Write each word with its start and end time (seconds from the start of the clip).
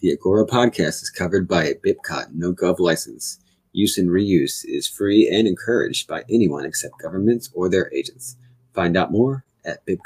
The 0.00 0.12
Agora 0.12 0.46
podcast 0.46 1.02
is 1.02 1.10
covered 1.10 1.48
by 1.48 1.64
a 1.64 1.74
BIPCOT 1.74 2.32
no 2.32 2.52
gov 2.52 2.78
license. 2.78 3.40
Use 3.72 3.98
and 3.98 4.08
reuse 4.08 4.64
is 4.64 4.86
free 4.86 5.28
and 5.28 5.48
encouraged 5.48 6.06
by 6.06 6.22
anyone 6.30 6.64
except 6.64 7.00
governments 7.02 7.50
or 7.52 7.68
their 7.68 7.92
agents. 7.92 8.36
Find 8.74 8.96
out 8.96 9.10
more 9.10 9.44
at 9.64 9.84
time 9.84 9.98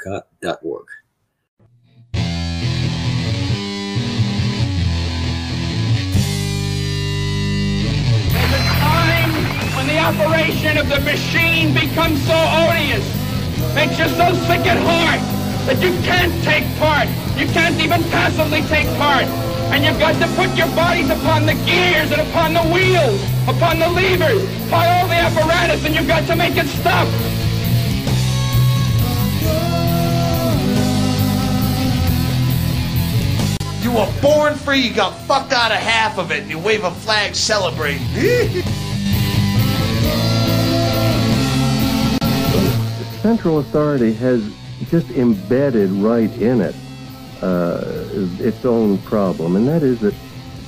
when 9.75 9.85
the 9.85 9.99
operation 9.99 10.77
of 10.77 10.89
the 10.89 11.01
machine 11.01 11.71
becomes 11.71 12.19
so 12.25 12.33
odious, 12.33 13.05
makes 13.75 13.99
you 13.99 14.07
so 14.09 14.33
sick 14.49 14.65
at 14.65 14.81
heart 14.81 15.21
that 15.67 15.79
you 15.83 15.91
can't 16.01 16.33
take 16.43 16.65
part. 16.79 17.07
You 17.37 17.45
can't 17.53 17.79
even 17.79 18.01
passively 18.09 18.63
take 18.63 18.87
part. 18.97 19.52
And 19.71 19.83
you've 19.83 19.99
got 19.99 20.15
to 20.21 20.27
put 20.35 20.55
your 20.57 20.67
bodies 20.75 21.09
upon 21.09 21.45
the 21.45 21.53
gears 21.65 22.11
and 22.11 22.21
upon 22.21 22.53
the 22.53 22.63
wheels, 22.63 23.21
upon 23.47 23.79
the 23.79 23.89
levers, 23.89 24.43
upon 24.67 24.87
all 24.87 25.07
the 25.07 25.15
apparatus, 25.15 25.85
and 25.85 25.95
you've 25.95 26.07
got 26.07 26.25
to 26.27 26.35
make 26.35 26.57
it 26.57 26.67
stop. 26.67 27.07
You 33.83 33.91
were 33.91 34.21
born 34.21 34.55
free, 34.55 34.79
you 34.79 34.93
got 34.93 35.17
fucked 35.27 35.53
out 35.53 35.71
of 35.71 35.77
half 35.77 36.17
of 36.17 36.31
it, 36.31 36.41
and 36.41 36.49
you 36.49 36.59
wave 36.59 36.83
a 36.83 36.91
flag 36.91 37.35
celebrating. 37.35 38.63
central 43.23 43.59
authority 43.59 44.11
has 44.11 44.43
just 44.89 45.09
embedded 45.11 45.89
right 45.91 46.29
in 46.41 46.59
it 46.59 46.75
uh, 47.43 47.83
its 48.39 48.63
own 48.63 48.97
problem, 48.99 49.55
and 49.55 49.67
that 49.67 49.83
is 49.83 49.99
that 49.99 50.15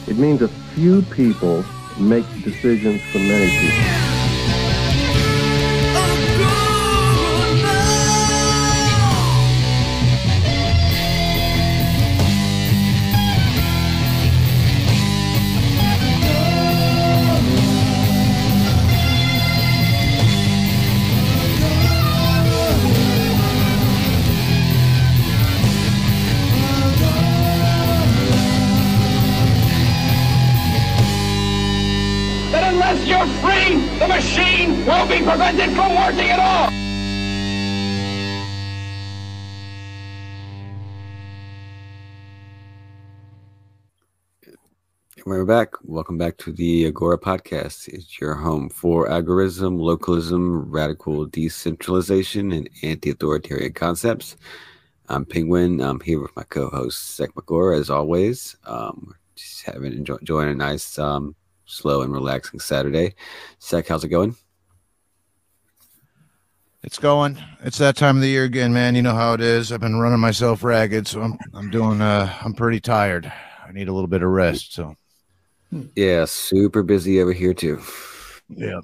it 0.07 0.17
means 0.17 0.41
a 0.41 0.49
few 0.75 1.01
people 1.03 1.63
make 1.97 2.25
decisions 2.43 3.01
for 3.11 3.19
many 3.19 3.49
people. 3.57 4.04
We're 45.27 45.43
back. 45.43 45.73
Welcome 45.81 46.19
back 46.19 46.37
to 46.37 46.51
the 46.51 46.85
Agora 46.85 47.17
podcast. 47.17 47.87
It's 47.87 48.21
your 48.21 48.35
home 48.35 48.69
for 48.69 49.07
agorism, 49.07 49.79
localism, 49.79 50.69
radical 50.69 51.25
decentralization, 51.25 52.51
and 52.51 52.69
anti 52.83 53.09
authoritarian 53.09 53.73
concepts. 53.73 54.37
I'm 55.09 55.25
Penguin. 55.25 55.81
I'm 55.81 55.99
here 55.99 56.21
with 56.21 56.35
my 56.35 56.43
co 56.43 56.69
host, 56.69 57.15
Sek 57.15 57.33
Magora, 57.33 57.79
as 57.79 57.89
always. 57.89 58.55
Um, 58.67 59.15
just 59.35 59.63
having 59.63 59.93
enjoy, 59.93 60.17
enjoying 60.17 60.49
a 60.49 60.53
nice, 60.53 60.99
um, 60.99 61.35
slow, 61.65 62.03
and 62.03 62.13
relaxing 62.13 62.59
Saturday. 62.59 63.15
Sek, 63.57 63.87
how's 63.87 64.03
it 64.03 64.09
going? 64.09 64.35
It's 66.83 66.99
going. 66.99 67.43
It's 67.63 67.79
that 67.79 67.95
time 67.95 68.17
of 68.17 68.21
the 68.21 68.29
year 68.29 68.43
again, 68.43 68.73
man. 68.73 68.93
You 68.93 69.01
know 69.01 69.15
how 69.15 69.33
it 69.33 69.41
is. 69.41 69.71
I've 69.71 69.79
been 69.79 69.99
running 69.99 70.19
myself 70.19 70.63
ragged, 70.63 71.07
so 71.07 71.23
I'm 71.23 71.39
I'm 71.55 71.71
doing 71.71 71.99
uh 71.99 72.31
I'm 72.43 72.53
pretty 72.53 72.79
tired. 72.79 73.33
I 73.67 73.71
need 73.71 73.87
a 73.87 73.91
little 73.91 74.05
bit 74.05 74.21
of 74.21 74.29
rest, 74.29 74.75
so 74.75 74.95
Yeah, 75.95 76.25
super 76.25 76.83
busy 76.83 77.21
over 77.21 77.33
here, 77.33 77.53
too. 77.53 77.81
yeah. 78.49 78.81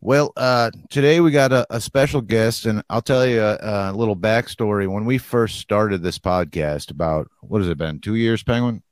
Well, 0.00 0.32
uh 0.36 0.70
today 0.90 1.18
we 1.18 1.32
got 1.32 1.52
a, 1.52 1.66
a 1.70 1.80
special 1.80 2.20
guest 2.20 2.66
and 2.66 2.84
I'll 2.88 3.02
tell 3.02 3.26
you 3.26 3.42
a, 3.42 3.58
a 3.60 3.92
little 3.92 4.14
backstory. 4.14 4.86
When 4.86 5.04
we 5.04 5.18
first 5.18 5.58
started 5.58 6.02
this 6.02 6.20
podcast 6.20 6.92
about 6.92 7.28
what 7.40 7.60
has 7.62 7.68
it 7.68 7.78
been? 7.78 7.98
2 7.98 8.14
years, 8.14 8.44
Penguin? 8.44 8.82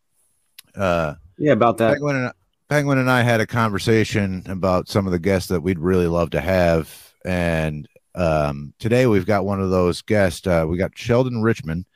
Uh 0.75 1.15
Yeah, 1.39 1.53
about 1.53 1.79
that. 1.79 1.93
Penguin 1.93 2.17
and 2.17 2.33
Penguin 2.69 2.99
and 2.99 3.09
I 3.09 3.23
had 3.23 3.41
a 3.41 3.47
conversation 3.47 4.43
about 4.49 4.89
some 4.89 5.07
of 5.07 5.13
the 5.13 5.21
guests 5.21 5.49
that 5.51 5.61
we'd 5.61 5.79
really 5.79 6.09
love 6.09 6.31
to 6.31 6.41
have, 6.41 7.15
and 7.25 7.89
um, 8.17 8.75
today 8.81 9.07
we've 9.07 9.27
got 9.27 9.45
one 9.45 9.61
of 9.61 9.71
those 9.71 10.03
guests. 10.03 10.45
Uh, 10.47 10.65
we 10.69 10.77
got 10.77 10.99
Sheldon 10.99 11.43
Richman, 11.43 11.87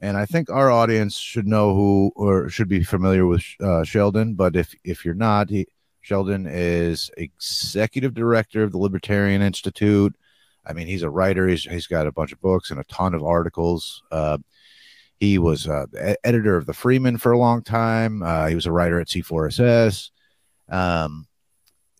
and 0.00 0.16
I 0.16 0.26
think 0.26 0.50
our 0.50 0.70
audience 0.70 1.16
should 1.16 1.46
know 1.46 1.74
who 1.74 2.12
or 2.14 2.48
should 2.48 2.68
be 2.68 2.84
familiar 2.84 3.26
with 3.26 3.44
uh, 3.60 3.84
Sheldon. 3.84 4.34
But 4.34 4.56
if 4.56 4.74
if 4.84 5.04
you're 5.04 5.14
not, 5.14 5.50
he, 5.50 5.66
Sheldon 6.02 6.46
is 6.46 7.10
executive 7.16 8.14
director 8.14 8.62
of 8.62 8.72
the 8.72 8.78
Libertarian 8.78 9.42
Institute. 9.42 10.14
I 10.64 10.72
mean, 10.72 10.86
he's 10.86 11.02
a 11.02 11.10
writer. 11.10 11.48
He's 11.48 11.64
he's 11.64 11.86
got 11.86 12.06
a 12.06 12.12
bunch 12.12 12.32
of 12.32 12.40
books 12.40 12.70
and 12.70 12.78
a 12.78 12.84
ton 12.84 13.14
of 13.14 13.24
articles. 13.24 14.02
Uh, 14.12 14.38
he 15.18 15.38
was 15.38 15.66
uh, 15.66 15.86
editor 16.22 16.56
of 16.56 16.66
the 16.66 16.74
Freeman 16.74 17.18
for 17.18 17.32
a 17.32 17.38
long 17.38 17.62
time. 17.62 18.22
Uh, 18.22 18.46
he 18.46 18.54
was 18.54 18.66
a 18.66 18.72
writer 18.72 19.00
at 19.00 19.08
C4SS. 19.08 20.10
Um, 20.68 21.26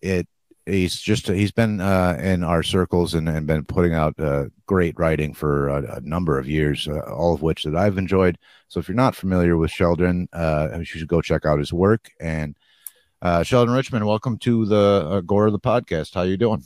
it 0.01 0.27
he's 0.69 0.99
just 0.99 1.27
he's 1.27 1.51
been 1.51 1.81
uh, 1.81 2.17
in 2.21 2.43
our 2.43 2.63
circles 2.63 3.13
and, 3.13 3.27
and 3.27 3.47
been 3.47 3.65
putting 3.65 3.93
out 3.93 4.19
uh, 4.19 4.45
great 4.65 4.97
writing 4.97 5.33
for 5.33 5.69
a, 5.69 5.97
a 5.97 6.01
number 6.01 6.37
of 6.37 6.47
years, 6.47 6.87
uh, 6.87 6.99
all 6.99 7.33
of 7.33 7.41
which 7.41 7.63
that 7.63 7.75
I've 7.75 7.97
enjoyed. 7.97 8.37
So 8.67 8.79
if 8.79 8.87
you're 8.87 8.95
not 8.95 9.15
familiar 9.15 9.57
with 9.57 9.71
Sheldon, 9.71 10.29
uh, 10.31 10.69
you 10.77 10.85
should 10.85 11.07
go 11.07 11.21
check 11.21 11.45
out 11.45 11.59
his 11.59 11.73
work. 11.73 12.11
And 12.19 12.55
uh, 13.21 13.43
Sheldon 13.43 13.73
Richman, 13.73 14.05
welcome 14.05 14.37
to 14.39 14.65
the 14.65 15.07
Agora 15.11 15.51
the 15.51 15.59
podcast. 15.59 16.13
How 16.13 16.21
are 16.21 16.27
you 16.27 16.37
doing? 16.37 16.63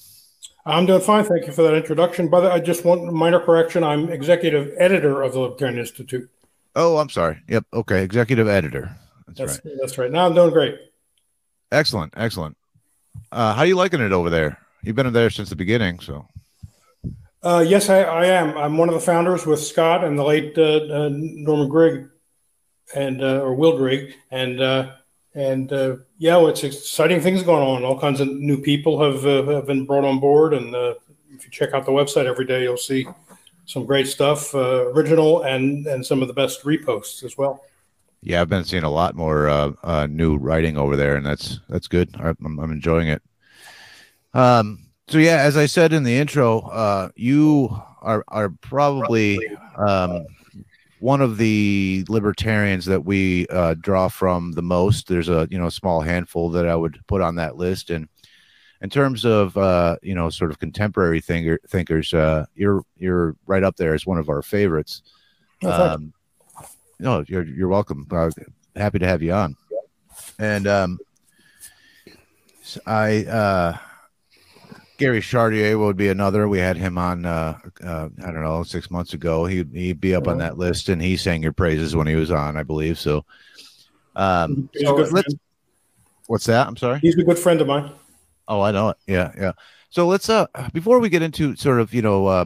I'm 0.65 0.85
doing 0.85 1.01
fine. 1.01 1.25
Thank 1.25 1.47
you 1.47 1.53
for 1.53 1.63
that 1.63 1.73
introduction. 1.73 2.29
By 2.29 2.39
the 2.39 2.47
way, 2.47 2.53
I 2.53 2.59
just 2.59 2.85
want 2.85 3.11
minor 3.11 3.39
correction. 3.39 3.83
I'm 3.83 4.09
executive 4.09 4.73
editor 4.77 5.21
of 5.21 5.33
the 5.33 5.39
Libertarian 5.39 5.77
Institute. 5.77 6.29
Oh, 6.75 6.97
I'm 6.97 7.09
sorry. 7.09 7.41
Yep. 7.49 7.65
Okay. 7.73 8.03
Executive 8.03 8.47
editor. 8.47 8.95
That's, 9.27 9.39
That's 9.39 9.65
right. 9.65 9.73
that's 9.79 9.97
right. 9.97 10.11
Now 10.11 10.25
I'm 10.25 10.33
doing 10.33 10.51
great. 10.51 10.75
Excellent. 11.71 12.13
Excellent. 12.15 12.55
Uh, 13.31 13.53
how 13.53 13.63
you 13.63 13.75
liking 13.75 14.01
it 14.01 14.11
over 14.11 14.29
there? 14.29 14.59
You've 14.83 14.95
been 14.95 15.11
there 15.13 15.29
since 15.29 15.49
the 15.49 15.55
beginning, 15.55 15.99
so 15.99 16.27
Uh, 17.41 17.63
yes, 17.67 17.89
I, 17.89 18.03
I 18.03 18.25
am. 18.27 18.57
I'm 18.57 18.77
one 18.77 18.89
of 18.89 18.93
the 18.95 19.01
founders 19.01 19.45
with 19.45 19.59
Scott 19.61 20.03
and 20.03 20.17
the 20.17 20.23
late 20.23 20.57
uh, 20.57 20.85
uh, 20.85 21.09
Norman 21.11 21.67
Grigg, 21.67 22.07
and 22.95 23.21
uh, 23.21 23.41
or 23.41 23.53
Will 23.55 23.77
Grigg, 23.77 24.13
and 24.31 24.61
uh, 24.61 24.91
and 25.33 25.71
yeah, 26.17 26.37
well, 26.37 26.47
it's 26.47 26.63
exciting 26.63 27.21
things 27.21 27.43
going 27.43 27.63
on. 27.63 27.83
All 27.83 27.99
kinds 27.99 28.19
of 28.21 28.27
new 28.27 28.61
people 28.61 29.01
have 29.01 29.23
have 29.47 29.67
been 29.67 29.85
brought 29.85 30.05
on 30.05 30.19
board, 30.19 30.53
and 30.53 30.73
if 30.75 31.43
you 31.43 31.49
check 31.51 31.73
out 31.73 31.85
the 31.85 31.91
website 31.91 32.25
every 32.25 32.45
day, 32.45 32.63
you'll 32.63 32.77
see 32.77 33.07
some 33.65 33.85
great 33.85 34.07
stuff, 34.07 34.53
original 34.53 35.41
and 35.43 35.87
and 35.87 36.05
some 36.05 36.21
of 36.21 36.27
the 36.27 36.33
best 36.33 36.63
reposts 36.63 37.23
as 37.23 37.37
well. 37.37 37.61
Yeah, 38.23 38.41
I've 38.41 38.49
been 38.49 38.63
seeing 38.63 38.83
a 38.83 38.89
lot 38.89 39.15
more 39.15 39.49
uh, 39.49 39.71
uh, 39.83 40.07
new 40.07 40.37
writing 40.37 40.77
over 40.77 40.95
there, 40.95 41.15
and 41.15 41.25
that's 41.25 41.59
that's 41.69 41.87
good. 41.87 42.15
I'm, 42.19 42.59
I'm 42.59 42.71
enjoying 42.71 43.09
it. 43.09 43.21
Um. 44.33 44.79
So 45.09 45.17
yeah, 45.17 45.41
as 45.41 45.57
I 45.57 45.65
said 45.65 45.91
in 45.91 46.03
the 46.03 46.17
intro, 46.17 46.61
uh, 46.61 47.09
you 47.15 47.69
are 48.01 48.23
are 48.29 48.49
probably 48.61 49.37
um, 49.77 50.25
one 50.99 51.19
of 51.19 51.37
the 51.37 52.05
libertarians 52.07 52.85
that 52.85 53.03
we 53.03 53.45
uh, 53.47 53.73
draw 53.73 54.07
from 54.07 54.53
the 54.53 54.61
most. 54.61 55.07
There's 55.07 55.27
a 55.27 55.47
you 55.51 55.59
know 55.59 55.67
small 55.67 55.99
handful 55.99 56.49
that 56.51 56.67
I 56.67 56.75
would 56.75 56.97
put 57.07 57.21
on 57.21 57.35
that 57.35 57.57
list, 57.57 57.89
and 57.89 58.07
in 58.81 58.89
terms 58.89 59.25
of 59.25 59.57
uh, 59.57 59.97
you 60.01 60.15
know 60.15 60.29
sort 60.29 60.51
of 60.51 60.59
contemporary 60.59 61.19
thinker, 61.19 61.59
thinkers, 61.67 62.13
uh, 62.13 62.45
you're 62.55 62.83
you're 62.97 63.35
right 63.45 63.63
up 63.63 63.75
there 63.75 63.93
as 63.93 64.05
one 64.05 64.17
of 64.17 64.29
our 64.29 64.41
favorites. 64.41 65.01
Um, 65.63 66.13
no, 67.03 67.23
you're 67.27 67.45
you're 67.45 67.67
welcome. 67.67 68.07
Uh, 68.09 68.31
happy 68.75 68.97
to 68.99 69.05
have 69.07 69.21
you 69.21 69.33
on. 69.33 69.55
And 70.39 70.65
um, 70.67 70.99
s- 72.61 72.79
I 72.87 73.25
uh, 73.25 73.77
Gary 74.97 75.21
Chartier 75.21 75.77
would 75.77 75.97
be 75.97 76.07
another. 76.07 76.47
We 76.47 76.59
had 76.59 76.77
him 76.77 76.97
on. 76.97 77.25
Uh, 77.25 77.59
uh, 77.83 78.09
I 78.23 78.31
don't 78.31 78.43
know, 78.43 78.63
six 78.63 78.89
months 78.89 79.13
ago. 79.13 79.45
He 79.45 79.65
he'd 79.73 79.99
be 80.01 80.15
up 80.15 80.27
on 80.27 80.37
that 80.39 80.57
list, 80.57 80.89
and 80.89 81.01
he 81.01 81.17
sang 81.17 81.43
your 81.43 81.51
praises 81.53 81.95
when 81.95 82.07
he 82.07 82.15
was 82.15 82.31
on, 82.31 82.57
I 82.57 82.63
believe. 82.63 82.97
So, 82.97 83.25
um, 84.15 84.69
so 84.75 84.95
let's. 84.95 85.35
What's 86.27 86.45
that? 86.45 86.67
I'm 86.67 86.77
sorry. 86.77 86.99
He's 86.99 87.17
a 87.17 87.23
good 87.23 87.37
friend 87.37 87.59
of 87.59 87.67
mine. 87.67 87.91
Oh, 88.47 88.61
I 88.61 88.71
know 88.71 88.89
it. 88.89 88.97
Yeah, 89.07 89.31
yeah. 89.37 89.51
So 89.89 90.07
let's 90.07 90.29
uh 90.29 90.47
before 90.73 90.99
we 90.99 91.09
get 91.09 91.21
into 91.21 91.55
sort 91.57 91.79
of 91.81 91.93
you 91.93 92.01
know 92.01 92.27
uh, 92.27 92.45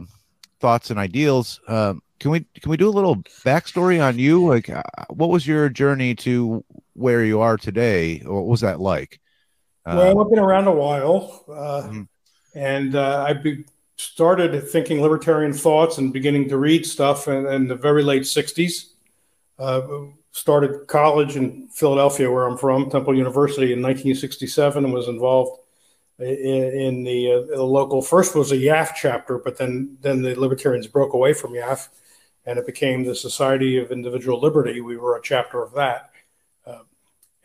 thoughts 0.60 0.90
and 0.90 0.98
ideals, 0.98 1.60
um, 1.68 2.02
can 2.20 2.30
we 2.30 2.40
can 2.60 2.70
we 2.70 2.76
do 2.76 2.88
a 2.88 2.90
little 2.90 3.16
backstory 3.16 4.02
on 4.02 4.18
you? 4.18 4.46
Like, 4.46 4.68
uh, 4.70 4.82
what 5.10 5.30
was 5.30 5.46
your 5.46 5.68
journey 5.68 6.14
to 6.16 6.64
where 6.94 7.24
you 7.24 7.40
are 7.40 7.56
today? 7.56 8.18
What 8.20 8.46
was 8.46 8.60
that 8.60 8.80
like? 8.80 9.20
well, 9.86 10.20
I've 10.20 10.30
been 10.30 10.38
around 10.38 10.66
a 10.66 10.72
while, 10.72 11.44
uh, 11.48 11.88
mm-hmm. 11.88 12.02
and 12.54 12.94
uh, 12.94 13.24
I 13.26 13.32
be, 13.32 13.64
started 13.96 14.68
thinking 14.68 15.00
libertarian 15.00 15.52
thoughts 15.52 15.98
and 15.98 16.12
beginning 16.12 16.48
to 16.50 16.58
read 16.58 16.84
stuff 16.84 17.26
in, 17.28 17.46
in 17.46 17.68
the 17.68 17.74
very 17.74 18.02
late 18.02 18.22
'60s. 18.22 18.92
Uh, 19.58 19.80
started 20.32 20.86
college 20.86 21.36
in 21.36 21.68
Philadelphia, 21.68 22.30
where 22.30 22.46
I'm 22.46 22.56
from, 22.56 22.90
Temple 22.90 23.16
University, 23.16 23.72
in 23.72 23.82
1967, 23.82 24.84
and 24.84 24.94
was 24.94 25.08
involved 25.08 25.60
in, 26.18 26.26
in 26.26 27.04
the, 27.04 27.32
uh, 27.32 27.56
the, 27.56 27.62
local. 27.62 28.02
First 28.02 28.34
was 28.34 28.52
a 28.52 28.56
YAF 28.56 28.90
chapter, 28.94 29.38
but 29.38 29.58
then 29.58 29.96
then 30.00 30.22
the 30.22 30.38
libertarians 30.38 30.86
broke 30.86 31.12
away 31.12 31.32
from 31.32 31.52
YAF, 31.52 31.88
and 32.48 32.58
it 32.58 32.64
became 32.64 33.04
the 33.04 33.14
Society 33.14 33.76
of 33.76 33.92
Individual 33.92 34.40
Liberty. 34.40 34.80
We 34.80 34.96
were 34.96 35.16
a 35.16 35.22
chapter 35.22 35.62
of 35.62 35.74
that. 35.74 36.12
Uh, 36.66 36.78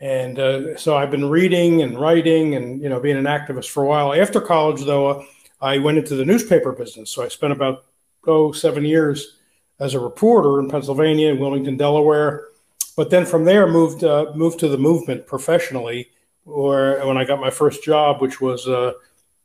and 0.00 0.38
uh, 0.38 0.78
so 0.78 0.96
I've 0.96 1.10
been 1.10 1.28
reading 1.28 1.82
and 1.82 2.00
writing 2.00 2.54
and 2.54 2.82
you 2.82 2.88
know 2.88 2.98
being 2.98 3.18
an 3.18 3.26
activist 3.26 3.68
for 3.68 3.82
a 3.82 3.86
while. 3.86 4.14
After 4.14 4.40
college, 4.40 4.82
though, 4.82 5.08
uh, 5.08 5.24
I 5.60 5.76
went 5.76 5.98
into 5.98 6.16
the 6.16 6.24
newspaper 6.24 6.72
business. 6.72 7.10
So 7.10 7.22
I 7.22 7.28
spent 7.28 7.52
about 7.52 7.84
oh 8.26 8.52
seven 8.52 8.82
years 8.86 9.36
as 9.78 9.92
a 9.92 10.00
reporter 10.00 10.58
in 10.58 10.70
Pennsylvania, 10.70 11.32
in 11.32 11.38
Wilmington, 11.38 11.76
Delaware. 11.76 12.48
But 12.96 13.10
then 13.10 13.26
from 13.26 13.44
there, 13.44 13.66
moved 13.66 14.04
uh, 14.04 14.32
moved 14.34 14.58
to 14.60 14.68
the 14.68 14.78
movement 14.78 15.26
professionally. 15.26 16.08
Or 16.46 17.06
when 17.06 17.18
I 17.18 17.24
got 17.24 17.40
my 17.40 17.50
first 17.50 17.84
job, 17.84 18.22
which 18.22 18.40
was 18.40 18.66
uh, 18.66 18.92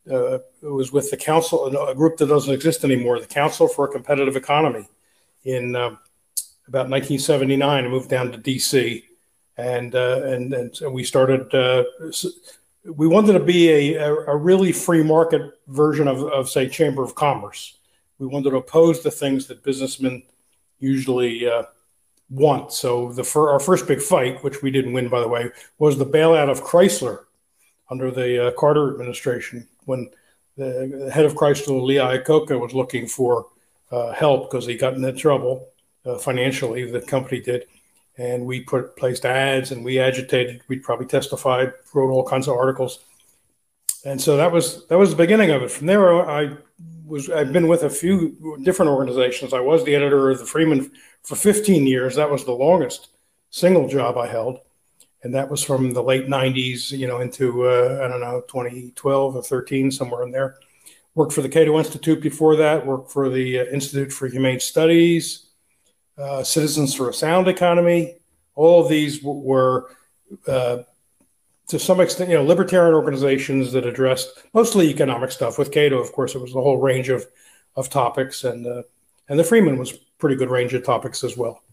uh, 0.09 0.39
was 0.61 0.93
with 0.93 1.11
the 1.11 1.17
council, 1.17 1.65
a 1.65 1.95
group 1.95 2.15
that 2.17 2.27
doesn't 2.27 2.53
exist 2.53 2.85
anymore, 2.85 3.19
the 3.19 3.27
Council 3.27 3.67
for 3.67 3.89
a 3.89 3.91
Competitive 3.91 4.37
Economy. 4.37 4.87
In 5.45 5.75
uh, 5.75 5.95
about 6.67 6.89
1979, 6.89 7.85
I 7.85 7.87
moved 7.87 8.09
down 8.09 8.31
to 8.31 8.37
D.C. 8.37 9.05
and 9.57 9.95
uh, 9.95 10.21
and 10.23 10.53
and 10.53 10.75
so 10.75 10.89
we 10.89 11.03
started. 11.03 11.53
Uh, 11.53 11.83
we 12.85 13.07
wanted 13.07 13.33
to 13.33 13.39
be 13.39 13.69
a, 13.69 13.97
a, 13.97 14.35
really 14.35 14.71
free 14.71 15.03
market 15.03 15.41
version 15.67 16.07
of, 16.07 16.23
of, 16.23 16.49
say, 16.49 16.67
Chamber 16.67 17.03
of 17.03 17.13
Commerce. 17.13 17.77
We 18.19 18.27
wanted 18.27 18.51
to 18.51 18.57
oppose 18.57 19.03
the 19.03 19.11
things 19.11 19.47
that 19.47 19.63
businessmen 19.63 20.23
usually 20.79 21.47
uh, 21.47 21.63
want. 22.29 22.71
So 22.71 23.11
the 23.11 23.23
fir- 23.23 23.51
our 23.51 23.59
first 23.59 23.87
big 23.87 24.01
fight, 24.01 24.43
which 24.43 24.61
we 24.61 24.71
didn't 24.71 24.93
win, 24.93 25.09
by 25.09 25.19
the 25.19 25.27
way, 25.27 25.51
was 25.77 25.97
the 25.97 26.05
bailout 26.05 26.49
of 26.49 26.63
Chrysler 26.63 27.25
under 27.89 28.11
the 28.11 28.47
uh, 28.47 28.51
Carter 28.51 28.91
administration 28.91 29.67
when 29.85 30.09
the, 30.57 31.05
the, 31.05 31.11
head 31.11 31.25
of 31.25 31.35
Chrysler, 31.35 31.81
Lee 31.81 31.95
Iacocca, 31.95 32.59
was 32.59 32.73
looking 32.73 33.07
for 33.07 33.47
uh, 33.91 34.11
help 34.13 34.49
because 34.49 34.65
he 34.65 34.75
got 34.75 34.93
into 34.93 35.11
trouble 35.13 35.69
uh, 36.05 36.17
financially. 36.17 36.89
The 36.89 37.01
company 37.01 37.41
did, 37.41 37.65
and 38.17 38.45
we 38.45 38.61
put 38.61 38.95
placed 38.95 39.25
ads 39.25 39.71
and 39.71 39.83
we 39.83 39.99
agitated. 39.99 40.61
We 40.67 40.79
probably 40.79 41.07
testified, 41.07 41.73
wrote 41.93 42.11
all 42.11 42.25
kinds 42.25 42.47
of 42.47 42.55
articles, 42.55 42.99
and 44.05 44.21
so 44.21 44.37
that 44.37 44.51
was 44.51 44.87
that 44.87 44.97
was 44.97 45.11
the 45.11 45.15
beginning 45.15 45.51
of 45.51 45.61
it. 45.61 45.71
From 45.71 45.87
there, 45.87 46.29
I 46.29 46.57
was 47.05 47.29
I've 47.29 47.53
been 47.53 47.67
with 47.67 47.83
a 47.83 47.89
few 47.89 48.57
different 48.63 48.91
organizations. 48.91 49.53
I 49.53 49.59
was 49.59 49.83
the 49.83 49.95
editor 49.95 50.29
of 50.29 50.39
the 50.39 50.45
Freeman 50.45 50.91
for 51.23 51.35
15 51.35 51.85
years. 51.87 52.15
That 52.15 52.31
was 52.31 52.45
the 52.45 52.51
longest 52.51 53.09
single 53.49 53.87
job 53.87 54.17
I 54.17 54.27
held, 54.27 54.59
and 55.23 55.33
that 55.33 55.49
was 55.49 55.63
from 55.63 55.93
the 55.93 56.03
late 56.03 56.27
90s, 56.27 56.91
you 56.91 57.07
know, 57.07 57.19
into 57.19 57.67
uh, 57.67 58.01
I 58.03 58.07
don't 58.07 58.21
know 58.21 58.41
2012 58.47 59.35
or 59.35 59.43
13 59.43 59.91
somewhere 59.91 60.23
in 60.23 60.31
there. 60.31 60.55
Worked 61.15 61.33
for 61.33 61.41
the 61.41 61.49
Cato 61.49 61.77
Institute 61.77 62.21
before 62.21 62.55
that. 62.57 62.85
Worked 62.85 63.11
for 63.11 63.29
the 63.29 63.59
uh, 63.59 63.65
Institute 63.65 64.13
for 64.13 64.27
Humane 64.27 64.59
Studies, 64.59 65.47
uh, 66.17 66.43
Citizens 66.43 66.93
for 66.93 67.09
a 67.09 67.13
Sound 67.13 67.47
Economy. 67.47 68.15
All 68.55 68.83
of 68.83 68.89
these 68.89 69.19
w- 69.19 69.39
were 69.39 69.95
uh, 70.47 70.83
to 71.67 71.79
some 71.79 71.99
extent, 71.99 72.29
you 72.29 72.35
know, 72.35 72.43
libertarian 72.43 72.95
organizations 72.95 73.71
that 73.73 73.85
addressed 73.85 74.29
mostly 74.53 74.89
economic 74.89 75.31
stuff. 75.31 75.57
With 75.57 75.71
Cato, 75.71 75.99
of 75.99 76.11
course, 76.11 76.35
it 76.35 76.41
was 76.41 76.53
the 76.53 76.61
whole 76.61 76.77
range 76.77 77.09
of 77.09 77.25
of 77.75 77.89
topics, 77.89 78.43
and 78.43 78.65
uh, 78.65 78.83
and 79.29 79.39
the 79.39 79.43
Freeman 79.43 79.77
was 79.77 79.93
pretty 80.17 80.35
good 80.35 80.49
range 80.49 80.73
of 80.73 80.83
topics 80.83 81.23
as 81.23 81.37
well. 81.37 81.63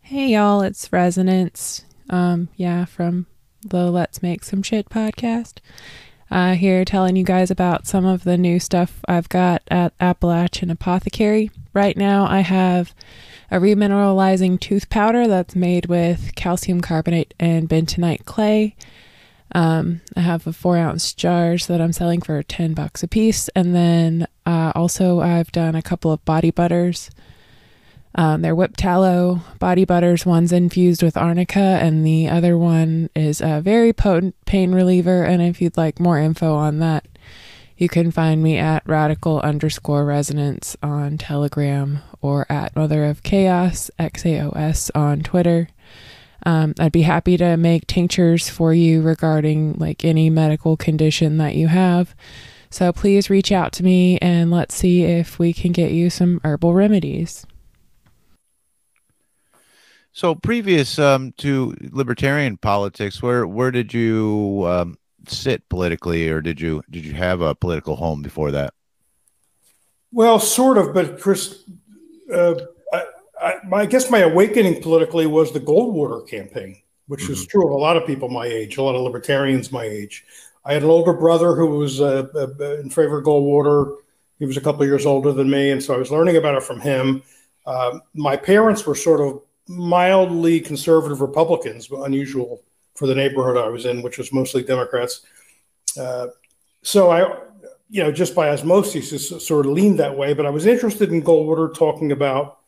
Hey 0.00 0.28
y'all, 0.28 0.62
it's 0.62 0.92
Resonance. 0.92 1.84
Um, 2.10 2.48
yeah, 2.56 2.84
from 2.84 3.26
the 3.64 3.90
Let's 3.90 4.22
Make 4.22 4.44
Some 4.44 4.62
Shit 4.62 4.88
podcast. 4.88 5.58
Uh, 6.34 6.56
here 6.56 6.84
telling 6.84 7.14
you 7.14 7.22
guys 7.22 7.48
about 7.48 7.86
some 7.86 8.04
of 8.04 8.24
the 8.24 8.36
new 8.36 8.58
stuff 8.58 8.98
I've 9.06 9.28
got 9.28 9.62
at 9.68 9.92
Appalachian 10.00 10.68
Apothecary. 10.68 11.52
Right 11.72 11.96
now, 11.96 12.26
I 12.26 12.40
have 12.40 12.92
a 13.52 13.58
remineralizing 13.58 14.58
tooth 14.58 14.90
powder 14.90 15.28
that's 15.28 15.54
made 15.54 15.86
with 15.86 16.34
calcium 16.34 16.80
carbonate 16.80 17.34
and 17.38 17.68
bentonite 17.68 18.24
clay. 18.24 18.74
Um, 19.52 20.00
I 20.16 20.22
have 20.22 20.44
a 20.48 20.52
four 20.52 20.76
ounce 20.76 21.12
jars 21.14 21.68
that 21.68 21.80
I'm 21.80 21.92
selling 21.92 22.20
for 22.20 22.42
10 22.42 22.74
bucks 22.74 23.04
a 23.04 23.06
piece. 23.06 23.48
And 23.50 23.72
then 23.72 24.26
uh, 24.44 24.72
also, 24.74 25.20
I've 25.20 25.52
done 25.52 25.76
a 25.76 25.82
couple 25.82 26.10
of 26.10 26.24
body 26.24 26.50
butters. 26.50 27.10
Um, 28.16 28.42
they're 28.42 28.54
whipped 28.54 28.78
tallow 28.78 29.40
body 29.58 29.84
butters. 29.84 30.24
One's 30.24 30.52
infused 30.52 31.02
with 31.02 31.16
arnica, 31.16 31.58
and 31.58 32.06
the 32.06 32.28
other 32.28 32.56
one 32.56 33.10
is 33.14 33.40
a 33.40 33.60
very 33.60 33.92
potent 33.92 34.36
pain 34.46 34.72
reliever. 34.72 35.24
And 35.24 35.42
if 35.42 35.60
you'd 35.60 35.76
like 35.76 35.98
more 35.98 36.18
info 36.18 36.54
on 36.54 36.78
that, 36.78 37.06
you 37.76 37.88
can 37.88 38.12
find 38.12 38.42
me 38.42 38.56
at 38.56 38.86
radical 38.86 39.40
underscore 39.40 40.04
resonance 40.04 40.76
on 40.82 41.18
Telegram 41.18 41.98
or 42.20 42.46
at 42.48 42.76
Mother 42.76 43.04
of 43.04 43.24
Chaos, 43.24 43.90
XAOS 43.98 44.90
on 44.94 45.22
Twitter. 45.22 45.68
Um, 46.46 46.74
I'd 46.78 46.92
be 46.92 47.02
happy 47.02 47.36
to 47.38 47.56
make 47.56 47.86
tinctures 47.86 48.48
for 48.48 48.72
you 48.72 49.02
regarding 49.02 49.74
like 49.74 50.04
any 50.04 50.30
medical 50.30 50.76
condition 50.76 51.38
that 51.38 51.56
you 51.56 51.68
have. 51.68 52.14
So 52.70 52.92
please 52.92 53.30
reach 53.30 53.50
out 53.50 53.72
to 53.74 53.82
me 53.82 54.18
and 54.18 54.50
let's 54.50 54.74
see 54.74 55.02
if 55.04 55.38
we 55.38 55.52
can 55.52 55.72
get 55.72 55.92
you 55.92 56.10
some 56.10 56.40
herbal 56.44 56.74
remedies. 56.74 57.46
So 60.14 60.36
previous 60.36 61.00
um, 61.00 61.32
to 61.38 61.74
libertarian 61.90 62.56
politics, 62.56 63.20
where 63.20 63.48
where 63.48 63.72
did 63.72 63.92
you 63.92 64.64
um, 64.64 64.96
sit 65.26 65.68
politically, 65.68 66.28
or 66.28 66.40
did 66.40 66.60
you 66.60 66.84
did 66.88 67.04
you 67.04 67.14
have 67.14 67.40
a 67.40 67.52
political 67.56 67.96
home 67.96 68.22
before 68.22 68.52
that? 68.52 68.74
Well, 70.12 70.38
sort 70.38 70.78
of, 70.78 70.94
but 70.94 71.20
Chris, 71.20 71.64
uh, 72.32 72.54
I, 72.92 73.04
I, 73.42 73.54
I, 73.72 73.86
guess 73.86 74.08
my 74.08 74.20
awakening 74.20 74.80
politically 74.80 75.26
was 75.26 75.50
the 75.50 75.58
Goldwater 75.58 76.28
campaign, 76.28 76.80
which 77.08 77.24
mm-hmm. 77.24 77.32
is 77.32 77.48
true 77.48 77.66
of 77.66 77.72
a 77.72 77.76
lot 77.76 77.96
of 77.96 78.06
people 78.06 78.28
my 78.28 78.46
age, 78.46 78.76
a 78.76 78.82
lot 78.84 78.94
of 78.94 79.00
libertarians 79.00 79.72
my 79.72 79.82
age. 79.82 80.24
I 80.64 80.74
had 80.74 80.84
an 80.84 80.90
older 80.90 81.12
brother 81.12 81.56
who 81.56 81.66
was 81.66 82.00
uh, 82.00 82.28
uh, 82.36 82.64
in 82.76 82.88
favor 82.88 83.18
of 83.18 83.24
Goldwater. 83.24 83.96
He 84.38 84.46
was 84.46 84.56
a 84.56 84.60
couple 84.60 84.86
years 84.86 85.06
older 85.06 85.32
than 85.32 85.50
me, 85.50 85.72
and 85.72 85.82
so 85.82 85.92
I 85.92 85.98
was 85.98 86.12
learning 86.12 86.36
about 86.36 86.54
it 86.54 86.62
from 86.62 86.80
him. 86.80 87.24
Um, 87.66 88.02
my 88.14 88.36
parents 88.36 88.86
were 88.86 88.94
sort 88.94 89.20
of 89.20 89.42
mildly 89.68 90.60
conservative 90.60 91.20
Republicans, 91.20 91.90
unusual 91.90 92.62
for 92.94 93.06
the 93.06 93.14
neighborhood 93.14 93.56
I 93.56 93.68
was 93.68 93.86
in, 93.86 94.02
which 94.02 94.18
was 94.18 94.32
mostly 94.32 94.62
Democrats. 94.62 95.22
Uh, 95.98 96.28
so 96.82 97.10
I, 97.10 97.38
you 97.88 98.02
know, 98.02 98.12
just 98.12 98.34
by 98.34 98.50
osmosis, 98.50 99.10
just 99.10 99.40
sort 99.40 99.66
of 99.66 99.72
leaned 99.72 99.98
that 99.98 100.16
way. 100.16 100.34
But 100.34 100.46
I 100.46 100.50
was 100.50 100.66
interested 100.66 101.12
in 101.12 101.22
Goldwater 101.22 101.74
talking 101.74 102.12
about 102.12 102.58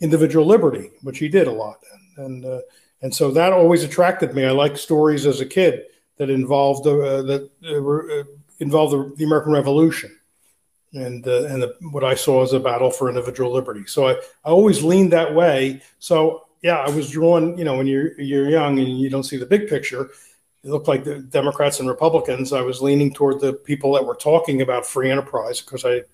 individual 0.00 0.46
liberty, 0.46 0.90
which 1.02 1.18
he 1.18 1.28
did 1.28 1.46
a 1.46 1.52
lot, 1.52 1.82
and 1.92 2.04
and, 2.16 2.44
uh, 2.44 2.60
and 3.02 3.14
so 3.14 3.30
that 3.32 3.52
always 3.52 3.84
attracted 3.84 4.34
me. 4.34 4.44
I 4.44 4.50
liked 4.50 4.78
stories 4.78 5.26
as 5.26 5.40
a 5.40 5.46
kid 5.46 5.82
that 6.16 6.30
involved 6.30 6.86
uh, 6.86 7.22
that 7.22 7.50
uh, 7.64 8.24
involved 8.60 8.92
the, 8.92 9.14
the, 9.16 9.24
American 9.24 9.52
Revolution, 9.52 10.16
and 10.92 11.26
uh, 11.26 11.44
and 11.44 11.62
the, 11.62 11.76
what 11.90 12.04
I 12.04 12.14
saw 12.14 12.42
as 12.42 12.52
a 12.52 12.60
battle 12.60 12.90
for 12.90 13.08
individual 13.08 13.52
liberty. 13.52 13.84
So 13.86 14.08
I, 14.08 14.12
I 14.44 14.50
always 14.50 14.82
leaned 14.82 15.12
that 15.12 15.34
way. 15.34 15.82
So 15.98 16.43
yeah, 16.64 16.78
I 16.78 16.88
was 16.88 17.10
drawn. 17.10 17.58
You 17.58 17.64
know, 17.64 17.76
when 17.76 17.86
you're 17.86 18.18
you're 18.18 18.48
young 18.48 18.78
and 18.78 18.98
you 18.98 19.10
don't 19.10 19.22
see 19.24 19.36
the 19.36 19.44
big 19.44 19.68
picture, 19.68 20.10
it 20.64 20.70
looked 20.70 20.88
like 20.88 21.04
the 21.04 21.18
Democrats 21.18 21.78
and 21.78 21.88
Republicans. 21.88 22.54
I 22.54 22.62
was 22.62 22.80
leaning 22.80 23.12
toward 23.12 23.40
the 23.40 23.52
people 23.52 23.92
that 23.92 24.06
were 24.06 24.14
talking 24.16 24.62
about 24.62 24.86
free 24.86 25.10
enterprise 25.10 25.60
because 25.60 25.84
I 25.84 26.04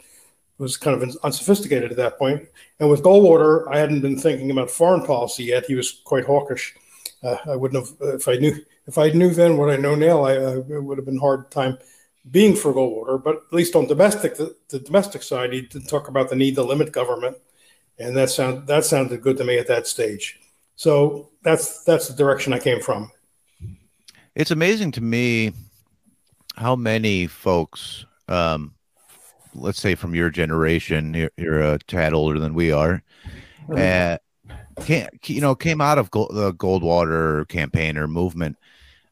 was 0.59 0.77
kind 0.77 1.01
of 1.01 1.17
unsophisticated 1.23 1.93
at 1.93 1.97
that 1.99 2.19
point. 2.19 2.49
And 2.81 2.91
with 2.91 3.05
Goldwater, 3.05 3.73
I 3.73 3.79
hadn't 3.79 4.01
been 4.01 4.19
thinking 4.19 4.51
about 4.51 4.73
foreign 4.73 5.07
policy 5.07 5.45
yet. 5.45 5.67
He 5.67 5.77
was 5.77 6.03
quite 6.05 6.25
hawkish. 6.25 6.75
Uh, 7.23 7.37
I 7.47 7.55
wouldn't 7.55 7.87
have 7.87 8.15
if 8.15 8.27
I 8.27 8.35
knew 8.35 8.57
if 8.89 8.99
I 8.99 9.11
knew 9.11 9.33
then 9.33 9.57
what 9.57 9.71
I 9.71 9.77
know 9.77 9.95
now. 9.95 10.23
I, 10.23 10.37
uh, 10.37 10.63
it 10.69 10.83
would 10.83 10.99
have 10.99 11.07
been 11.07 11.19
hard 11.19 11.53
time 11.53 11.79
being 12.29 12.57
for 12.57 12.75
Goldwater. 12.75 13.23
But 13.23 13.37
at 13.37 13.53
least 13.53 13.77
on 13.77 13.87
domestic 13.87 14.35
the, 14.35 14.57
the 14.69 14.81
domestic 14.81 15.23
side, 15.23 15.53
he 15.53 15.61
did 15.63 15.89
talk 15.89 16.09
about 16.09 16.29
the 16.29 16.35
need 16.35 16.57
to 16.57 16.65
limit 16.65 16.91
government 16.91 17.37
and 18.01 18.17
that 18.17 18.31
sound 18.31 18.67
that 18.67 18.85
sounded 18.85 19.21
good 19.21 19.37
to 19.37 19.45
me 19.45 19.59
at 19.59 19.69
that 19.69 19.87
stage. 19.87 20.40
So 20.81 21.29
that's 21.43 21.85
that's 21.85 22.09
the 22.09 22.15
direction 22.15 22.55
I 22.55 22.59
came 22.59 22.81
from. 22.81 23.11
It's 24.35 24.51
amazing 24.51 24.93
to 24.93 25.03
me 25.03 25.53
how 26.57 26.75
many 26.75 27.27
folks 27.27 28.07
um, 28.29 28.73
let's 29.55 29.79
say 29.79 29.95
from 29.95 30.15
your 30.15 30.31
generation, 30.31 31.13
you're, 31.13 31.31
you're 31.37 31.61
a 31.61 31.79
tad 31.81 32.15
older 32.15 32.39
than 32.39 32.55
we 32.55 32.73
are, 32.73 33.03
uh, 33.77 34.17
came, 34.81 35.07
you 35.27 35.43
know, 35.43 35.55
came 35.55 35.83
out 35.83 35.99
of 35.99 36.11
Gold, 36.11 36.31
the 36.33 36.55
Goldwater 36.55 37.47
campaign 37.49 37.99
or 37.99 38.09
movement. 38.09 38.57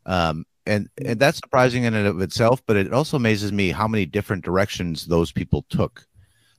Um, 0.07 0.47
and, 0.65 0.89
and 1.05 1.21
that's 1.21 1.37
surprising 1.37 1.85
in 1.85 1.93
and 1.93 2.07
of 2.07 2.23
itself, 2.23 2.63
but 2.67 2.77
it 2.77 2.95
also 2.95 3.19
amazes 3.19 3.53
me 3.53 3.73
how 3.73 3.87
many 3.87 4.07
different 4.07 4.43
directions 4.43 5.05
those 5.05 5.33
people 5.33 5.67
took. 5.69 6.07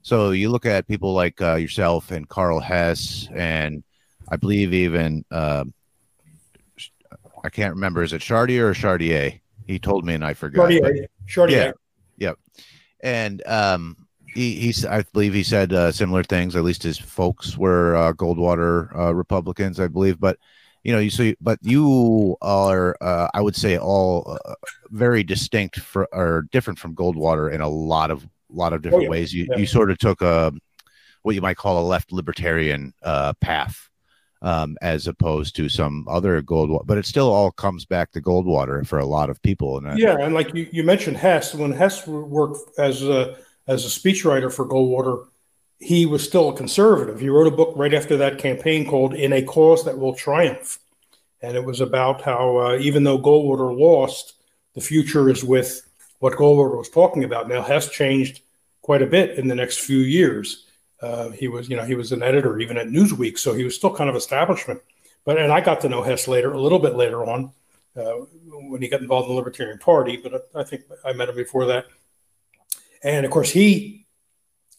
So 0.04 0.30
you 0.30 0.52
look 0.52 0.68
at 0.68 0.88
people 0.88 1.14
like 1.14 1.42
uh, 1.42 1.56
yourself 1.56 2.12
and 2.12 2.30
Karl 2.30 2.60
Hess, 2.60 3.28
and 3.34 3.84
I 4.32 4.36
believe 4.36 4.74
even 4.74 5.26
uh, 5.32 5.66
I 7.44 7.50
can't 7.50 7.74
remember. 7.74 8.04
Is 8.04 8.14
it 8.14 8.22
Chartier 8.22 8.70
or 8.70 8.74
Chartier? 8.74 9.40
He 9.66 9.80
told 9.80 10.06
me, 10.06 10.14
and 10.14 10.26
I 10.26 10.34
forgot. 10.34 10.70
Chartier. 10.70 11.08
Chartier. 11.28 11.58
Yeah. 12.18 12.30
Yep. 12.30 12.38
And 13.02 13.48
um, 13.48 14.08
he, 14.34 14.56
he's, 14.56 14.86
I 14.86 15.04
believe 15.14 15.34
he 15.34 15.44
said 15.44 15.74
uh, 15.74 15.92
similar 15.92 16.24
things. 16.24 16.56
At 16.56 16.64
least 16.64 16.84
his 16.84 16.98
folks 16.98 17.58
were 17.58 17.96
uh, 17.96 18.14
Goldwater 18.14 18.96
uh, 18.98 19.16
Republicans, 19.16 19.80
I 19.80 19.88
believe. 19.88 20.20
But 20.20 20.38
you 20.84 20.94
know, 20.94 21.00
you 21.00 21.10
see, 21.10 21.36
but 21.42 21.60
you 21.62 22.38
are, 22.42 22.98
uh, 23.02 23.28
I 23.34 23.42
would 23.42 23.56
say, 23.56 23.78
all 23.78 24.40
uh, 24.46 24.54
very 24.90 25.24
distinct 25.24 25.80
for 25.80 26.08
or 26.14 26.48
different 26.52 26.80
from 26.80 26.96
Goldwater 26.96 27.52
in 27.52 27.62
a 27.62 27.68
lot 27.70 28.12
of 28.12 28.28
lot 28.52 28.74
of 28.74 28.82
different 28.82 29.02
oh, 29.02 29.06
yeah. 29.06 29.10
ways. 29.10 29.34
You 29.34 29.48
yeah. 29.50 29.58
you 29.58 29.66
sort 29.66 29.92
of 29.92 29.98
took 29.98 30.22
a 30.22 30.54
what 31.22 31.36
you 31.36 31.42
might 31.42 31.58
call 31.58 31.84
a 31.84 31.86
left 31.86 32.12
libertarian 32.12 32.94
uh, 33.04 33.34
path. 33.42 33.89
Um, 34.42 34.78
as 34.82 35.06
opposed 35.06 35.58
to 35.58 35.68
some 35.68 36.08
other 36.08 36.42
gold, 36.42 36.84
but 36.86 36.98
it 36.98 37.06
still 37.06 37.30
all 37.30 37.52
comes 37.52 37.84
back 37.84 38.14
to 38.14 38.22
Goldwater 38.22 38.88
for 38.88 38.98
a 38.98 39.06
lot 39.06 39.30
of 39.30 39.42
people. 39.42 39.78
And 39.78 40.00
yeah, 40.00 40.16
and 40.18 40.34
like 40.34 40.56
you, 40.56 40.66
you 40.72 40.84
mentioned 40.84 41.18
Hess, 41.18 41.54
when 41.54 41.74
Hess 41.74 42.08
worked 42.08 42.80
as 42.80 43.04
a 43.04 43.36
as 43.68 43.84
a 43.84 44.00
speechwriter 44.00 44.50
for 44.52 44.66
Goldwater, 44.66 45.28
he 45.80 46.06
was 46.06 46.24
still 46.24 46.50
a 46.50 46.56
conservative. 46.56 47.20
He 47.20 47.28
wrote 47.28 47.52
a 47.52 47.56
book 47.56 47.74
right 47.76 47.94
after 47.94 48.16
that 48.18 48.38
campaign 48.38 48.88
called 48.88 49.14
"In 49.14 49.34
a 49.34 49.42
Cause 49.42 49.84
That 49.84 49.98
Will 49.98 50.14
Triumph," 50.14 50.80
and 51.42 51.58
it 51.58 51.66
was 51.66 51.82
about 51.82 52.22
how 52.22 52.58
uh, 52.58 52.78
even 52.78 53.04
though 53.04 53.20
Goldwater 53.20 53.78
lost, 53.78 54.36
the 54.74 54.82
future 54.82 55.30
is 55.30 55.44
with 55.44 55.86
what 56.20 56.34
Goldwater 56.34 56.78
was 56.78 56.90
talking 56.90 57.24
about. 57.24 57.50
Now 57.50 57.62
Hess 57.62 57.90
changed 57.90 58.42
quite 58.82 59.02
a 59.02 59.08
bit 59.08 59.38
in 59.38 59.48
the 59.48 59.56
next 59.56 59.80
few 59.80 60.00
years. 60.00 60.66
Uh, 61.02 61.30
he 61.30 61.48
was, 61.48 61.70
you 61.70 61.78
know, 61.78 61.86
he 61.86 61.96
was 61.96 62.12
an 62.12 62.22
editor 62.22 62.60
even 62.60 62.78
at 62.78 62.88
Newsweek, 62.88 63.38
so 63.38 63.54
he 63.54 63.64
was 63.64 63.76
still 63.76 63.94
kind 63.94 64.10
of 64.10 64.16
establishment. 64.16 64.82
But 65.26 65.38
and 65.38 65.52
I 65.52 65.62
got 65.62 65.82
to 65.82 65.90
know 65.90 66.04
Hess 66.04 66.28
later, 66.28 66.52
a 66.52 66.62
little 66.62 66.80
bit 66.80 66.96
later 66.96 67.24
on, 67.24 67.52
uh, 67.96 68.14
when 68.48 68.82
he 68.82 68.88
got 68.88 69.02
involved 69.02 69.28
in 69.28 69.36
the 69.36 69.38
Libertarian 69.38 69.80
Party. 69.80 70.18
But 70.18 70.50
I 70.56 70.64
think 70.64 70.84
I 71.06 71.14
met 71.14 71.30
him 71.30 71.36
before 71.36 71.66
that. 71.68 71.86
And 73.04 73.26
of 73.26 73.32
course, 73.32 73.50
he, 73.50 74.06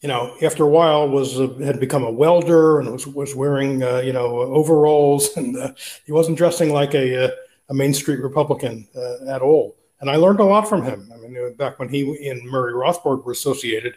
you 0.03 0.09
know, 0.09 0.37
after 0.43 0.65
a 0.65 0.69
while 0.69 1.09
was 1.09 1.37
had 1.63 1.81
become 1.81 2.05
a 2.05 2.11
welder 2.11 2.81
and 2.81 2.93
was 2.93 3.07
was 3.07 3.35
wearing 3.35 3.83
uh, 3.83 3.99
you 3.99 4.13
know 4.13 4.41
overalls, 4.41 5.31
and 5.37 5.57
uh, 5.57 5.73
he 6.05 6.13
wasn't 6.13 6.39
dressing 6.39 6.73
like 6.73 6.95
a 6.95 7.33
a 7.69 7.75
Main 7.75 7.95
Street 7.95 8.21
Republican 8.21 8.89
at 9.29 9.43
all. 9.43 9.77
And 10.01 10.11
I 10.11 10.17
learned 10.17 10.41
a 10.41 10.45
lot 10.45 10.69
from 10.69 10.83
him. 10.83 11.11
I 11.15 11.19
mean, 11.19 11.55
back 11.55 11.79
when 11.79 11.89
he 11.89 12.29
and 12.29 12.43
Murray 12.51 12.73
Rothbard 12.73 13.25
were 13.25 13.33
associated, 13.33 13.97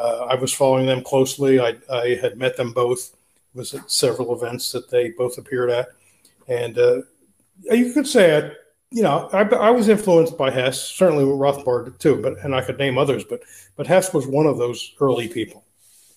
I 0.00 0.34
was 0.34 0.52
following 0.52 0.86
them 0.86 1.02
closely. 1.02 1.60
I, 1.60 1.76
I 1.90 2.14
had 2.16 2.38
met 2.38 2.56
them 2.56 2.72
both. 2.72 3.16
Was 3.52 3.74
at 3.74 3.90
several 3.90 4.32
events 4.32 4.70
that 4.70 4.88
they 4.90 5.10
both 5.10 5.36
appeared 5.36 5.70
at, 5.70 5.88
and 6.46 6.76
you 7.64 7.92
could 7.92 8.06
say 8.06 8.38
I 8.38 8.52
you 8.90 9.02
know, 9.02 9.28
I, 9.32 9.42
I, 9.42 9.70
was 9.70 9.88
influenced 9.88 10.36
by 10.36 10.50
Hess, 10.50 10.82
certainly 10.82 11.24
Rothbard 11.24 11.98
too, 11.98 12.16
but 12.20 12.38
and 12.44 12.54
I 12.54 12.60
could 12.60 12.78
name 12.78 12.98
others, 12.98 13.24
but 13.24 13.40
but 13.76 13.86
Hess 13.86 14.12
was 14.12 14.26
one 14.26 14.46
of 14.46 14.58
those 14.58 14.94
early 15.00 15.28
people, 15.28 15.64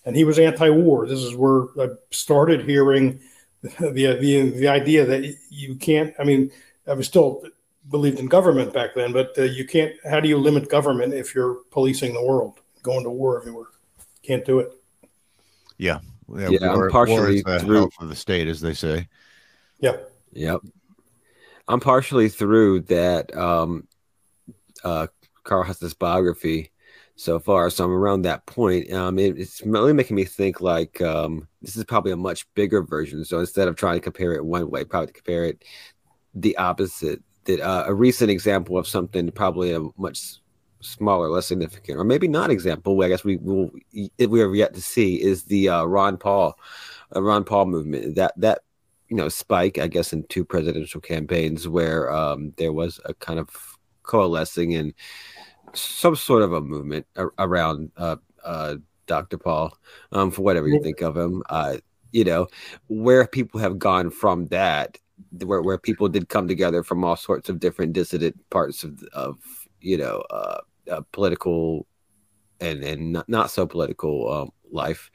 and 0.04 0.16
he 0.16 0.24
was 0.24 0.38
anti-war. 0.38 1.06
This 1.06 1.20
is 1.20 1.36
where 1.36 1.66
I 1.80 1.90
started 2.10 2.68
hearing 2.68 3.20
the 3.62 4.18
the 4.20 4.50
the 4.50 4.68
idea 4.68 5.06
that 5.06 5.36
you 5.50 5.76
can't. 5.76 6.12
I 6.18 6.24
mean, 6.24 6.50
I 6.86 6.94
was 6.94 7.06
still 7.06 7.44
believed 7.90 8.18
in 8.18 8.26
government 8.26 8.72
back 8.72 8.94
then, 8.96 9.12
but 9.12 9.38
uh, 9.38 9.42
you 9.42 9.64
can't. 9.64 9.94
How 10.08 10.18
do 10.18 10.28
you 10.28 10.36
limit 10.36 10.68
government 10.68 11.14
if 11.14 11.32
you're 11.32 11.58
policing 11.70 12.12
the 12.12 12.24
world, 12.24 12.58
going 12.82 13.04
to 13.04 13.10
war 13.10 13.40
everywhere? 13.40 13.66
Can't 14.24 14.44
do 14.44 14.60
it. 14.60 14.72
Yeah, 15.78 16.00
yeah. 16.34 16.48
yeah 16.48 16.74
war, 16.74 16.86
I'm 16.86 16.90
partially 16.90 17.42
through 17.42 17.90
for 17.90 18.06
the 18.06 18.16
state, 18.16 18.48
as 18.48 18.60
they 18.60 18.74
say. 18.74 19.08
Yep. 19.80 20.12
Yep. 20.32 20.60
I'm 21.68 21.80
partially 21.80 22.28
through 22.28 22.80
that 22.82 23.34
um, 23.36 23.86
uh, 24.82 25.06
Karl 25.44 25.62
Hess's 25.62 25.94
biography 25.94 26.70
so 27.16 27.38
far, 27.38 27.70
so 27.70 27.84
I'm 27.84 27.92
around 27.92 28.22
that 28.22 28.44
point. 28.46 28.92
Um, 28.92 29.18
it, 29.18 29.38
it's 29.38 29.62
really 29.62 29.92
making 29.92 30.16
me 30.16 30.24
think 30.24 30.60
like 30.60 31.00
um, 31.00 31.46
this 31.62 31.76
is 31.76 31.84
probably 31.84 32.12
a 32.12 32.16
much 32.16 32.46
bigger 32.54 32.82
version. 32.82 33.24
So 33.24 33.40
instead 33.40 33.68
of 33.68 33.76
trying 33.76 33.96
to 33.96 34.00
compare 34.00 34.32
it 34.32 34.44
one 34.44 34.70
way, 34.70 34.84
probably 34.84 35.12
compare 35.12 35.44
it 35.44 35.64
the 36.34 36.56
opposite. 36.56 37.22
That 37.44 37.60
uh, 37.60 37.84
a 37.86 37.94
recent 37.94 38.30
example 38.30 38.78
of 38.78 38.88
something 38.88 39.30
probably 39.30 39.72
a 39.72 39.80
much 39.98 40.36
smaller, 40.84 41.28
less 41.28 41.46
significant, 41.46 41.98
or 41.98 42.04
maybe 42.04 42.28
not 42.28 42.50
example. 42.50 43.02
I 43.02 43.08
guess 43.08 43.24
we 43.24 43.36
will 43.36 43.70
we 43.92 44.40
have 44.40 44.54
yet 44.54 44.74
to 44.74 44.82
see 44.82 45.20
is 45.20 45.44
the 45.44 45.68
uh, 45.68 45.84
Ron 45.84 46.16
Paul, 46.16 46.58
uh, 47.14 47.22
Ron 47.22 47.44
Paul 47.44 47.66
movement. 47.66 48.14
That 48.16 48.32
that 48.36 48.60
you 49.08 49.16
know 49.16 49.28
spike 49.28 49.78
i 49.78 49.86
guess 49.86 50.12
in 50.12 50.24
two 50.24 50.44
presidential 50.44 51.00
campaigns 51.00 51.68
where 51.68 52.12
um, 52.12 52.52
there 52.56 52.72
was 52.72 53.00
a 53.04 53.14
kind 53.14 53.38
of 53.38 53.48
coalescing 54.02 54.74
and 54.74 54.94
some 55.72 56.16
sort 56.16 56.42
of 56.42 56.52
a 56.52 56.60
movement 56.60 57.06
around 57.38 57.90
uh, 57.96 58.16
uh, 58.44 58.76
dr 59.06 59.38
paul 59.38 59.76
um, 60.12 60.30
for 60.30 60.42
whatever 60.42 60.68
you 60.68 60.82
think 60.82 61.00
of 61.00 61.16
him 61.16 61.42
uh, 61.50 61.76
you 62.12 62.24
know 62.24 62.46
where 62.88 63.26
people 63.26 63.60
have 63.60 63.78
gone 63.78 64.10
from 64.10 64.46
that 64.48 64.98
where, 65.44 65.62
where 65.62 65.78
people 65.78 66.08
did 66.08 66.28
come 66.28 66.48
together 66.48 66.82
from 66.82 67.04
all 67.04 67.16
sorts 67.16 67.48
of 67.48 67.60
different 67.60 67.92
dissident 67.92 68.34
parts 68.50 68.84
of, 68.84 69.02
of 69.12 69.38
you 69.80 69.96
know 69.96 70.22
uh, 70.30 70.60
uh, 70.90 71.02
political 71.12 71.86
and 72.60 72.82
and 72.82 73.12
not, 73.12 73.28
not 73.28 73.50
so 73.50 73.66
political 73.66 74.32
um, 74.32 74.50
life, 74.70 75.10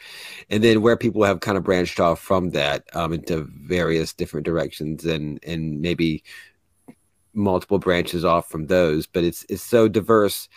and 0.49 0.63
then 0.63 0.81
where 0.81 0.97
people 0.97 1.23
have 1.23 1.39
kind 1.39 1.57
of 1.57 1.63
branched 1.63 1.99
off 1.99 2.19
from 2.19 2.51
that 2.51 2.83
um, 2.93 3.13
into 3.13 3.47
various 3.65 4.13
different 4.13 4.45
directions, 4.45 5.05
and 5.05 5.39
and 5.43 5.81
maybe 5.81 6.23
multiple 7.33 7.79
branches 7.79 8.25
off 8.25 8.49
from 8.49 8.67
those. 8.67 9.07
But 9.07 9.23
it's 9.23 9.45
it's 9.49 9.63
so 9.63 9.87
diverse 9.87 10.49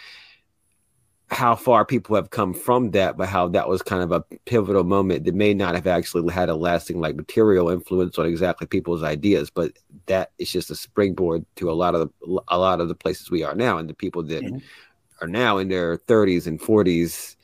how 1.33 1.55
far 1.57 1.85
people 1.87 2.15
have 2.15 2.29
come 2.29 2.53
from 2.53 2.91
that, 2.91 3.17
but 3.17 3.27
how 3.27 3.49
that 3.49 3.67
was 3.67 3.81
kind 3.81 4.03
of 4.03 4.13
a 4.13 4.21
pivotal 4.45 4.85
moment 4.85 5.25
that 5.25 5.35
may 5.35 5.55
not 5.55 5.75
have 5.75 5.87
actually 5.87 6.31
had 6.31 6.51
a 6.51 6.55
lasting 6.55 7.01
like 7.01 7.17
material 7.17 7.71
influence 7.71 8.19
on 8.19 8.27
exactly 8.27 8.67
people's 8.67 9.03
ideas, 9.03 9.49
but 9.49 9.73
that 10.07 10.33
is 10.39 10.51
just 10.51 10.71
a 10.71 10.75
springboard 10.75 11.45
to 11.57 11.71
a 11.71 11.73
lot 11.73 11.95
of 11.95 12.11
the, 12.21 12.41
a 12.49 12.59
lot 12.59 12.83
of 12.83 12.89
the 12.89 12.95
places 12.95 13.31
we 13.31 13.43
are 13.43 13.55
now 13.55 13.79
and 13.79 13.89
the 13.89 13.95
people 13.95 14.23
that 14.23 14.43
mm-hmm. 14.43 14.59
Are 15.23 15.29
now 15.29 15.59
in 15.59 15.69
their 15.69 15.97
30s 15.97 16.47
and 16.47 16.61
40s 16.61 17.37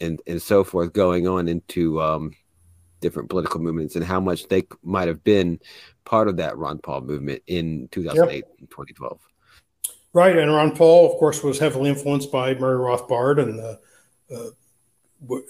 and 0.00 0.20
and 0.26 0.42
so 0.42 0.64
forth 0.64 0.92
going 0.92 1.28
on 1.28 1.48
into 1.48 2.02
um, 2.02 2.34
different 3.00 3.30
political 3.30 3.60
movements 3.60 3.94
and 3.94 4.04
how 4.04 4.18
much 4.18 4.48
they 4.48 4.66
might 4.82 5.06
have 5.06 5.22
been 5.22 5.60
part 6.04 6.28
of 6.28 6.36
that 6.36 6.58
Ron 6.58 6.78
Paul 6.78 7.02
movement 7.02 7.42
in 7.46 7.88
2008 7.92 8.34
yep. 8.34 8.44
and 8.58 8.68
2012. 8.68 9.20
Right, 10.12 10.36
and 10.36 10.52
Ron 10.52 10.76
Paul, 10.76 11.12
of 11.12 11.18
course, 11.18 11.42
was 11.42 11.58
heavily 11.58 11.90
influenced 11.90 12.30
by 12.30 12.54
Murray 12.54 12.78
Rothbard 12.78 13.42
and 13.42 13.60
uh, 13.60 13.76
uh, 14.32 14.50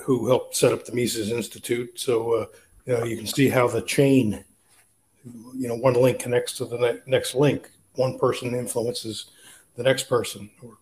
who 0.02 0.28
helped 0.28 0.56
set 0.56 0.72
up 0.72 0.84
the 0.84 0.94
Mises 0.94 1.30
Institute. 1.30 1.98
So 1.98 2.34
uh, 2.34 2.46
you 2.86 2.92
know 2.92 3.04
you 3.04 3.16
can 3.16 3.26
see 3.26 3.48
how 3.48 3.66
the 3.68 3.82
chain, 3.82 4.44
you 5.24 5.68
know, 5.68 5.76
one 5.76 5.94
link 5.94 6.18
connects 6.18 6.56
to 6.58 6.66
the 6.66 6.78
ne- 6.78 7.00
next 7.06 7.34
link. 7.34 7.70
One 7.94 8.18
person 8.18 8.54
influences 8.54 9.30
the 9.76 9.82
next 9.82 10.04
person, 10.04 10.50
or 10.62 10.78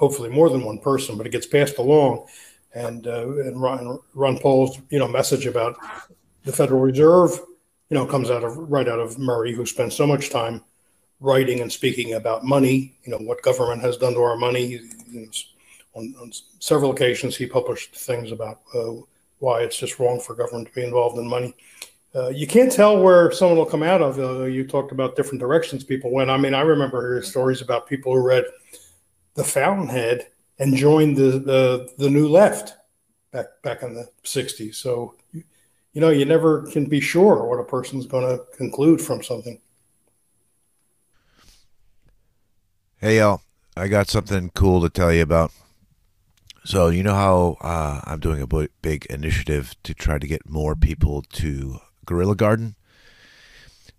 hopefully 0.00 0.30
more 0.30 0.50
than 0.50 0.64
one 0.64 0.78
person, 0.78 1.16
but 1.16 1.26
it 1.26 1.32
gets 1.32 1.46
passed 1.46 1.78
along 1.78 2.26
and 2.74 3.06
uh, 3.06 3.28
and 3.28 3.60
Ron, 3.60 3.98
Ron 4.14 4.38
Paul's 4.38 4.78
you 4.90 4.98
know 4.98 5.08
message 5.08 5.46
about 5.46 5.76
the 6.44 6.52
Federal 6.52 6.80
Reserve, 6.80 7.38
you 7.88 7.96
know, 7.96 8.06
comes 8.06 8.30
out 8.30 8.44
of 8.44 8.56
right 8.56 8.88
out 8.88 9.00
of 9.00 9.18
Murray, 9.18 9.52
who 9.52 9.66
spent 9.66 9.92
so 9.92 10.06
much 10.06 10.30
time 10.30 10.62
writing 11.20 11.60
and 11.60 11.70
speaking 11.72 12.14
about 12.14 12.44
money. 12.44 12.96
You 13.04 13.12
know 13.12 13.18
what 13.18 13.42
government 13.42 13.82
has 13.82 13.96
done 13.96 14.14
to 14.14 14.20
our 14.20 14.36
money. 14.36 14.80
On, 15.94 16.14
on, 16.20 16.30
several 16.60 16.92
occasions, 16.92 17.36
he 17.36 17.46
published 17.46 17.96
things 17.96 18.30
about 18.30 18.60
uh, 18.74 18.92
why 19.40 19.62
it's 19.62 19.76
just 19.76 19.98
wrong 19.98 20.20
for 20.20 20.36
government 20.36 20.68
to 20.68 20.74
be 20.74 20.84
involved 20.84 21.18
in 21.18 21.26
money. 21.26 21.52
Uh, 22.14 22.28
you 22.28 22.46
can't 22.46 22.70
tell 22.70 23.00
where 23.00 23.32
someone 23.32 23.58
will 23.58 23.66
come 23.66 23.82
out 23.82 24.00
of. 24.00 24.18
Uh, 24.18 24.44
you 24.44 24.64
talked 24.64 24.92
about 24.92 25.16
different 25.16 25.40
directions 25.40 25.82
people 25.82 26.12
went. 26.12 26.30
I 26.30 26.36
mean, 26.36 26.54
I 26.54 26.60
remember 26.60 27.00
hearing 27.02 27.22
stories 27.24 27.60
about 27.60 27.88
people 27.88 28.14
who 28.14 28.20
read 28.20 28.44
The 29.34 29.44
Fountainhead 29.44 30.28
and 30.58 30.76
joined 30.76 31.16
the, 31.16 31.38
the, 31.38 31.92
the 31.98 32.10
new 32.10 32.28
left 32.28 32.74
back 33.32 33.46
back 33.62 33.82
in 33.82 33.94
the 33.94 34.08
60s. 34.24 34.74
So, 34.74 35.14
you, 35.32 36.00
know, 36.00 36.10
you 36.10 36.24
never 36.24 36.66
can 36.66 36.86
be 36.86 37.00
sure 37.00 37.44
what 37.44 37.60
a 37.60 37.64
person's 37.64 38.06
going 38.06 38.26
to 38.26 38.44
conclude 38.56 39.00
from 39.00 39.22
something. 39.22 39.60
Hey, 42.98 43.18
y'all, 43.18 43.40
I 43.76 43.88
got 43.88 44.08
something 44.08 44.50
cool 44.54 44.82
to 44.82 44.90
tell 44.90 45.12
you 45.12 45.22
about. 45.22 45.52
So 46.64 46.88
you 46.88 47.02
know 47.02 47.14
how 47.14 47.56
uh, 47.62 48.02
I'm 48.04 48.20
doing 48.20 48.42
a 48.42 48.68
big 48.82 49.06
initiative 49.06 49.74
to 49.84 49.94
try 49.94 50.18
to 50.18 50.26
get 50.26 50.48
more 50.48 50.76
people 50.76 51.22
to 51.22 51.78
Guerrilla 52.04 52.36
Garden. 52.36 52.74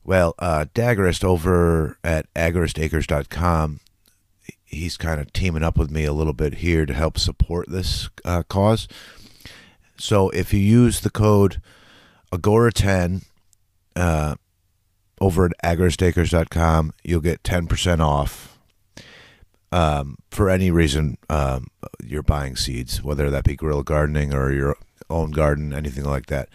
Well, 0.04 0.36
uh, 0.40 0.66
Daggerist 0.74 1.24
over 1.24 1.98
at 2.04 2.32
agaristacres.com, 2.34 3.80
he's 4.72 4.98
kind 4.98 5.20
of 5.22 5.32
teaming 5.34 5.64
up 5.64 5.78
with 5.78 5.92
me 5.92 6.06
a 6.06 6.14
little 6.14 6.34
bit 6.34 6.56
here 6.56 6.86
to 6.86 6.94
help 6.94 7.20
support 7.20 7.70
this 7.70 8.10
uh, 8.26 8.44
cause. 8.44 8.88
So 9.98 10.30
if 10.30 10.54
you 10.54 10.60
use 10.60 11.02
the 11.02 11.10
code 11.10 11.62
Agora10 12.32 13.26
uh, 13.96 14.36
over 15.20 15.46
at 15.46 15.52
agaristacres.com, 15.64 16.94
you'll 17.04 17.22
get 17.22 17.44
10% 17.44 18.00
off 18.00 18.58
um, 19.72 20.18
for 20.32 20.50
any 20.50 20.72
reason 20.72 21.18
um, 21.30 21.68
you're 22.04 22.24
buying 22.24 22.56
seeds, 22.56 23.04
whether 23.04 23.30
that 23.30 23.44
be 23.44 23.56
guerrilla 23.56 23.84
gardening 23.84 24.34
or 24.34 24.52
your 24.52 24.76
own 25.10 25.32
garden, 25.32 25.74
anything 25.74 26.06
like 26.06 26.28
that. 26.28 26.50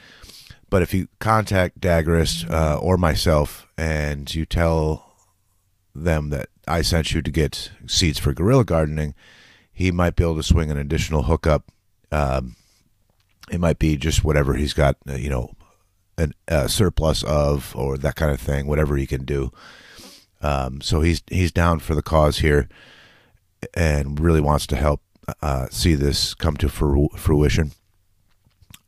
But 0.68 0.82
if 0.82 0.92
you 0.92 1.08
contact 1.20 1.80
Daggerist 1.80 2.50
uh, 2.50 2.78
or 2.78 2.96
myself 2.96 3.68
and 3.78 4.32
you 4.34 4.44
tell 4.44 5.14
them 5.94 6.30
that 6.30 6.48
I 6.66 6.82
sent 6.82 7.12
you 7.12 7.22
to 7.22 7.30
get 7.30 7.70
seeds 7.86 8.18
for 8.18 8.32
guerrilla 8.32 8.64
gardening, 8.64 9.14
he 9.72 9.90
might 9.90 10.16
be 10.16 10.24
able 10.24 10.36
to 10.36 10.42
swing 10.42 10.70
an 10.70 10.78
additional 10.78 11.24
hookup. 11.24 11.70
Um, 12.10 12.56
it 13.50 13.60
might 13.60 13.78
be 13.78 13.96
just 13.96 14.24
whatever 14.24 14.54
he's 14.54 14.72
got, 14.72 14.96
uh, 15.08 15.14
you 15.14 15.28
know, 15.28 15.54
a 16.48 16.68
surplus 16.68 17.22
of 17.24 17.76
or 17.76 17.98
that 17.98 18.16
kind 18.16 18.32
of 18.32 18.40
thing, 18.40 18.66
whatever 18.66 18.96
he 18.96 19.06
can 19.06 19.24
do. 19.24 19.52
Um, 20.40 20.80
so 20.80 21.00
he's 21.00 21.22
he's 21.28 21.52
down 21.52 21.78
for 21.80 21.94
the 21.94 22.02
cause 22.02 22.38
here 22.38 22.68
and 23.74 24.18
really 24.18 24.40
wants 24.40 24.66
to 24.68 24.76
help 24.76 25.02
uh, 25.42 25.66
see 25.70 25.94
this 25.94 26.34
come 26.34 26.56
to 26.58 26.68
fruition. 26.68 27.72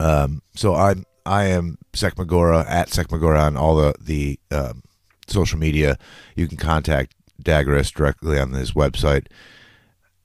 Um, 0.00 0.42
so 0.54 0.74
I'm 0.74 1.04
I 1.26 1.44
am 1.44 1.78
Secmagora 1.92 2.64
at 2.68 2.88
Secmagora 2.88 3.46
on 3.46 3.56
all 3.56 3.76
the 3.76 3.94
the 4.00 4.40
um, 4.50 4.82
social 5.26 5.58
media. 5.58 5.98
You 6.34 6.48
can 6.48 6.56
contact 6.56 7.14
Daggerist 7.42 7.94
directly 7.94 8.38
on 8.38 8.52
his 8.52 8.72
website, 8.72 9.26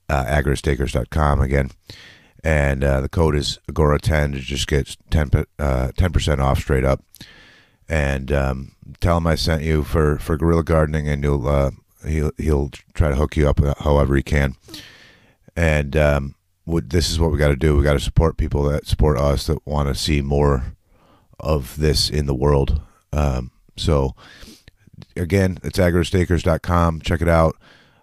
uh, 0.08 0.24
agaristacres.com 0.24 1.40
again. 1.40 1.70
And 2.42 2.84
uh, 2.84 3.00
the 3.00 3.08
code 3.08 3.36
is 3.36 3.58
Agora10 3.70 4.34
to 4.34 4.40
just 4.40 4.66
get 4.66 4.96
10, 5.10 5.30
uh, 5.58 5.92
10% 5.96 6.38
off 6.40 6.58
straight 6.58 6.84
up. 6.84 7.02
And 7.88 8.30
um, 8.30 8.72
tell 9.00 9.16
him 9.16 9.26
I 9.26 9.34
sent 9.34 9.62
you 9.62 9.82
for, 9.82 10.18
for 10.18 10.36
Guerrilla 10.36 10.62
Gardening, 10.62 11.08
and 11.08 11.22
you'll 11.22 11.46
uh, 11.46 11.70
he'll 12.06 12.32
he'll 12.38 12.70
try 12.94 13.10
to 13.10 13.16
hook 13.16 13.36
you 13.36 13.48
up 13.48 13.60
however 13.78 14.16
he 14.16 14.22
can. 14.22 14.56
And 15.56 15.96
um, 15.96 16.34
this 16.66 17.10
is 17.10 17.20
what 17.20 17.30
we 17.30 17.38
got 17.38 17.48
to 17.48 17.56
do. 17.56 17.76
We 17.76 17.84
got 17.84 17.94
to 17.94 18.00
support 18.00 18.36
people 18.36 18.62
that 18.64 18.86
support 18.86 19.18
us 19.18 19.46
that 19.46 19.66
want 19.66 19.88
to 19.88 19.94
see 19.94 20.22
more 20.22 20.74
of 21.38 21.76
this 21.76 22.10
in 22.10 22.26
the 22.26 22.34
world. 22.34 22.80
Um, 23.12 23.50
so 23.76 24.14
again, 25.16 25.58
it's 25.62 25.78
agaristacres.com. 25.78 27.00
Check 27.00 27.22
it 27.22 27.28
out, 27.28 27.56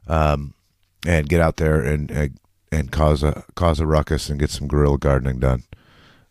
um, 0.07 0.53
and 1.05 1.27
get 1.27 1.41
out 1.41 1.57
there 1.57 1.81
and 1.81 2.37
and 2.71 2.91
cause 2.91 3.23
a 3.23 3.43
cause 3.55 3.79
a 3.79 3.85
ruckus 3.85 4.29
and 4.29 4.39
get 4.39 4.49
some 4.49 4.67
guerrilla 4.67 4.97
gardening 4.97 5.39
done. 5.39 5.63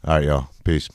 All 0.05 0.17
right, 0.17 0.25
y'all. 0.25 0.49
Peace. 0.65 0.89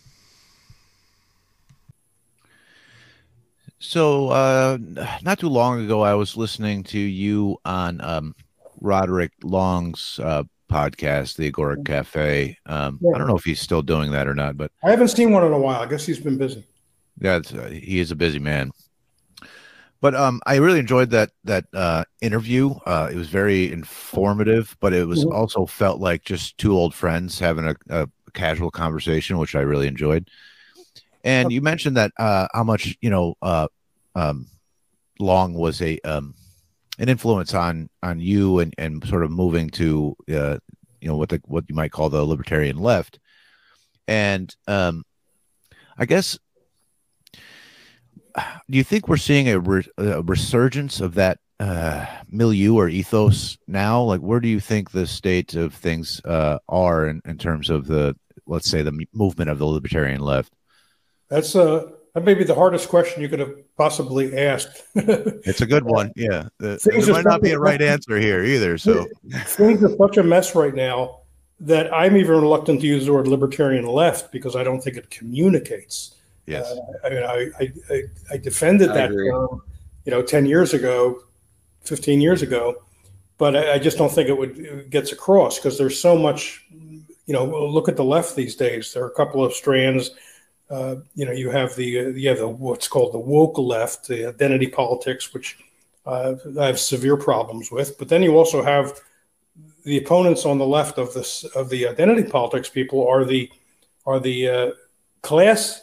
So, 3.79 4.29
uh, 4.29 4.79
not 5.21 5.37
too 5.37 5.49
long 5.49 5.83
ago, 5.83 6.01
I 6.01 6.15
was 6.15 6.35
listening 6.35 6.83
to 6.85 6.99
you 6.99 7.57
on 7.65 8.01
um, 8.01 8.35
Roderick 8.81 9.31
Long's 9.43 10.19
uh, 10.23 10.43
podcast, 10.71 11.35
The 11.35 11.47
Agora 11.47 11.81
Cafe. 11.83 12.57
Um, 12.65 12.97
yeah. 12.99 13.11
I 13.13 13.17
don't 13.19 13.27
know 13.27 13.37
if 13.37 13.43
he's 13.43 13.61
still 13.61 13.83
doing 13.83 14.11
that 14.11 14.27
or 14.27 14.33
not, 14.33 14.57
but 14.57 14.71
I 14.83 14.89
haven't 14.89 15.09
seen 15.09 15.31
one 15.31 15.45
in 15.45 15.53
a 15.53 15.59
while. 15.59 15.81
I 15.81 15.85
guess 15.85 16.03
he's 16.03 16.19
been 16.19 16.37
busy. 16.37 16.63
Yeah, 17.19 17.41
uh, 17.53 17.69
he 17.69 17.99
is 17.99 18.11
a 18.11 18.15
busy 18.15 18.39
man. 18.39 18.71
But 20.01 20.13
um, 20.13 20.41
I 20.45 20.55
really 20.57 20.79
enjoyed 20.79 21.09
that 21.11 21.31
that 21.45 21.65
uh, 21.73 22.03
interview. 22.21 22.75
Uh, 22.85 23.09
it 23.11 23.15
was 23.15 23.29
very 23.29 23.71
informative, 23.71 24.75
but 24.79 24.93
it 24.93 25.07
was 25.07 25.25
mm-hmm. 25.25 25.35
also 25.35 25.65
felt 25.65 25.99
like 25.99 26.23
just 26.23 26.57
two 26.57 26.73
old 26.73 26.93
friends 26.93 27.39
having 27.39 27.67
a, 27.67 27.75
a 27.89 28.07
casual 28.33 28.71
conversation, 28.71 29.37
which 29.37 29.55
I 29.55 29.61
really 29.61 29.87
enjoyed. 29.87 30.29
And 31.23 31.51
you 31.51 31.61
mentioned 31.61 31.97
that 31.97 32.11
uh, 32.19 32.47
how 32.53 32.63
much 32.63 32.95
you 33.01 33.09
know 33.09 33.35
uh, 33.41 33.67
um, 34.13 34.47
Long 35.19 35.53
was 35.53 35.81
a 35.81 35.99
um, 36.01 36.35
an 36.99 37.09
influence 37.09 37.53
on 37.53 37.89
on 38.03 38.19
you 38.19 38.59
and 38.59 38.73
and 38.77 39.03
sort 39.07 39.23
of 39.23 39.31
moving 39.31 39.69
to 39.71 40.15
uh, 40.29 40.57
you 41.01 41.07
know 41.07 41.17
what 41.17 41.29
the 41.29 41.41
what 41.45 41.65
you 41.67 41.75
might 41.75 41.91
call 41.91 42.09
the 42.09 42.23
libertarian 42.23 42.77
left. 42.77 43.19
And 44.07 44.55
um, 44.67 45.03
I 45.97 46.05
guess 46.05 46.37
do 48.69 48.77
you 48.77 48.83
think 48.83 49.07
we're 49.07 49.17
seeing 49.17 49.49
a, 49.49 49.59
re- 49.59 49.87
a 49.97 50.21
resurgence 50.21 51.01
of 51.01 51.15
that 51.15 51.39
uh, 51.59 52.05
milieu 52.29 52.75
or 52.75 52.89
ethos 52.89 53.57
now? 53.67 54.01
Like, 54.01 54.21
where 54.21 54.39
do 54.39 54.47
you 54.47 54.59
think 54.59 54.91
the 54.91 55.07
state 55.07 55.55
of 55.55 55.73
things 55.73 56.21
uh, 56.25 56.59
are 56.67 57.07
in, 57.07 57.21
in 57.25 57.37
terms 57.37 57.69
of 57.69 57.87
the, 57.87 58.15
let's 58.45 58.69
say, 58.69 58.81
the 58.81 59.05
movement 59.13 59.49
of 59.49 59.59
the 59.59 59.65
libertarian 59.65 60.21
left? 60.21 60.53
That's 61.29 61.55
uh, 61.55 61.91
that 62.13 62.23
may 62.23 62.33
be 62.33 62.43
the 62.43 62.55
hardest 62.55 62.87
question 62.87 63.21
you 63.21 63.29
could 63.29 63.39
have 63.39 63.53
possibly 63.77 64.37
asked. 64.37 64.83
it's 64.95 65.61
a 65.61 65.65
good 65.65 65.83
one. 65.83 66.11
Yeah, 66.15 66.47
there 66.59 66.77
might 67.07 67.25
not 67.25 67.41
be 67.41 67.51
a 67.51 67.59
right 67.59 67.81
answer 67.81 68.17
here 68.17 68.43
either. 68.43 68.77
So 68.77 69.05
things 69.45 69.83
are 69.83 69.95
such 69.97 70.17
a 70.17 70.23
mess 70.23 70.55
right 70.55 70.73
now 70.73 71.21
that 71.59 71.93
I'm 71.93 72.15
even 72.17 72.39
reluctant 72.39 72.81
to 72.81 72.87
use 72.87 73.05
the 73.05 73.13
word 73.13 73.27
libertarian 73.27 73.85
left 73.85 74.31
because 74.31 74.55
I 74.55 74.63
don't 74.63 74.81
think 74.81 74.97
it 74.97 75.09
communicates. 75.09 76.14
Yes, 76.45 76.71
uh, 76.71 77.07
I 77.07 77.09
mean, 77.09 77.23
I 77.23 77.49
I, 77.59 77.73
I, 77.89 78.01
I 78.31 78.37
defended 78.37 78.89
that 78.89 79.07
term, 79.07 79.61
you 80.05 80.11
know, 80.11 80.21
ten 80.21 80.45
years 80.45 80.73
ago, 80.73 81.23
fifteen 81.81 82.21
years 82.21 82.41
ago, 82.41 82.83
but 83.37 83.55
I, 83.55 83.73
I 83.73 83.79
just 83.79 83.97
don't 83.97 84.11
think 84.11 84.29
it 84.29 84.37
would 84.37 84.57
it 84.57 84.89
gets 84.89 85.11
across 85.11 85.57
because 85.57 85.77
there's 85.77 85.99
so 85.99 86.17
much. 86.17 86.65
You 87.27 87.33
know, 87.33 87.43
look 87.43 87.89
at 87.89 87.95
the 87.95 88.03
left 88.03 88.35
these 88.35 88.55
days. 88.55 88.93
There 88.93 89.03
are 89.03 89.07
a 89.07 89.15
couple 89.15 89.43
of 89.43 89.51
strands 89.51 90.11
uh, 90.69 90.95
you 91.13 91.25
know, 91.25 91.31
you 91.31 91.49
have 91.49 91.75
the 91.75 91.99
uh, 91.99 92.07
you 92.09 92.29
have 92.29 92.39
the 92.39 92.47
what's 92.47 92.87
called 92.87 93.13
the 93.13 93.19
woke 93.19 93.57
left, 93.57 94.07
the 94.07 94.25
identity 94.27 94.67
politics, 94.67 95.33
which 95.33 95.57
uh, 96.05 96.35
I 96.59 96.65
have 96.65 96.79
severe 96.79 97.17
problems 97.17 97.71
with. 97.71 97.97
But 97.97 98.09
then 98.09 98.23
you 98.23 98.35
also 98.35 98.63
have 98.63 98.99
the 99.83 99.97
opponents 99.97 100.45
on 100.45 100.57
the 100.57 100.65
left 100.65 100.97
of 100.97 101.13
this 101.13 101.43
of 101.43 101.69
the 101.69 101.87
identity 101.87 102.23
politics 102.23 102.69
people 102.69 103.07
are 103.07 103.25
the 103.25 103.51
are 104.05 104.19
the 104.19 104.49
uh, 104.49 104.71
class. 105.21 105.81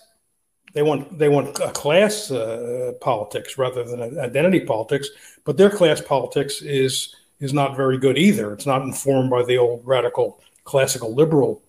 They 0.72 0.82
want 0.82 1.18
they 1.18 1.28
want 1.28 1.58
a 1.60 1.70
class 1.70 2.30
uh, 2.30 2.92
politics 3.00 3.58
rather 3.58 3.84
than 3.84 4.18
identity 4.18 4.60
politics. 4.60 5.08
But 5.44 5.56
their 5.56 5.70
class 5.70 6.00
politics 6.00 6.62
is 6.62 7.14
is 7.40 7.52
not 7.52 7.76
very 7.76 7.98
good 7.98 8.16
either. 8.16 8.52
It's 8.52 8.66
not 8.66 8.82
informed 8.82 9.30
by 9.30 9.44
the 9.44 9.58
old 9.58 9.82
radical 9.84 10.40
classical 10.64 11.14
liberal 11.14 11.62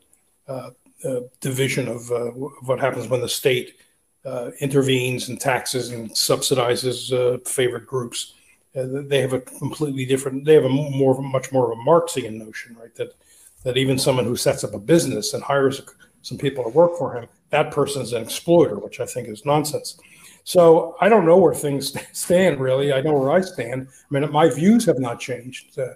uh, 0.47 0.69
uh, 1.03 1.21
division 1.41 1.87
of, 1.87 2.11
uh, 2.11 2.27
what 2.67 2.79
happens 2.79 3.07
when 3.07 3.21
the 3.21 3.27
state 3.27 3.75
uh, 4.23 4.51
intervenes 4.61 5.27
and 5.27 5.41
taxes 5.41 5.89
and 5.89 6.09
subsidizes 6.11 7.11
uh, 7.11 7.37
favorite 7.45 7.85
groups. 7.85 8.35
they 8.73 9.19
have 9.19 9.33
a 9.33 9.41
completely 9.41 10.05
different. 10.05 10.45
They 10.45 10.53
have 10.53 10.63
a 10.63 10.69
more, 10.69 11.21
much 11.21 11.51
more 11.51 11.71
of 11.71 11.77
a 11.77 11.81
Marxian 11.81 12.37
notion, 12.37 12.77
right? 12.79 12.95
That 12.95 13.13
that 13.63 13.77
even 13.77 13.97
someone 13.97 14.25
who 14.25 14.35
sets 14.35 14.63
up 14.63 14.73
a 14.73 14.79
business 14.79 15.33
and 15.33 15.43
hires 15.43 15.81
some 16.23 16.37
people 16.37 16.63
to 16.63 16.69
work 16.71 16.97
for 16.97 17.15
him, 17.15 17.27
that 17.51 17.71
person 17.71 18.01
is 18.01 18.13
an 18.13 18.23
exploiter, 18.23 18.79
which 18.79 18.99
I 18.99 19.05
think 19.05 19.27
is 19.27 19.45
nonsense. 19.45 19.99
So 20.43 20.95
I 20.99 21.07
don't 21.07 21.25
know 21.25 21.37
where 21.37 21.53
things 21.53 21.95
stand 22.17 22.59
really. 22.59 22.91
I 22.91 23.01
know 23.01 23.13
where 23.13 23.31
I 23.31 23.41
stand. 23.41 23.87
I 23.91 24.19
mean, 24.19 24.31
my 24.31 24.49
views 24.49 24.85
have 24.85 24.99
not 24.99 25.19
changed, 25.19 25.77
uh, 25.77 25.93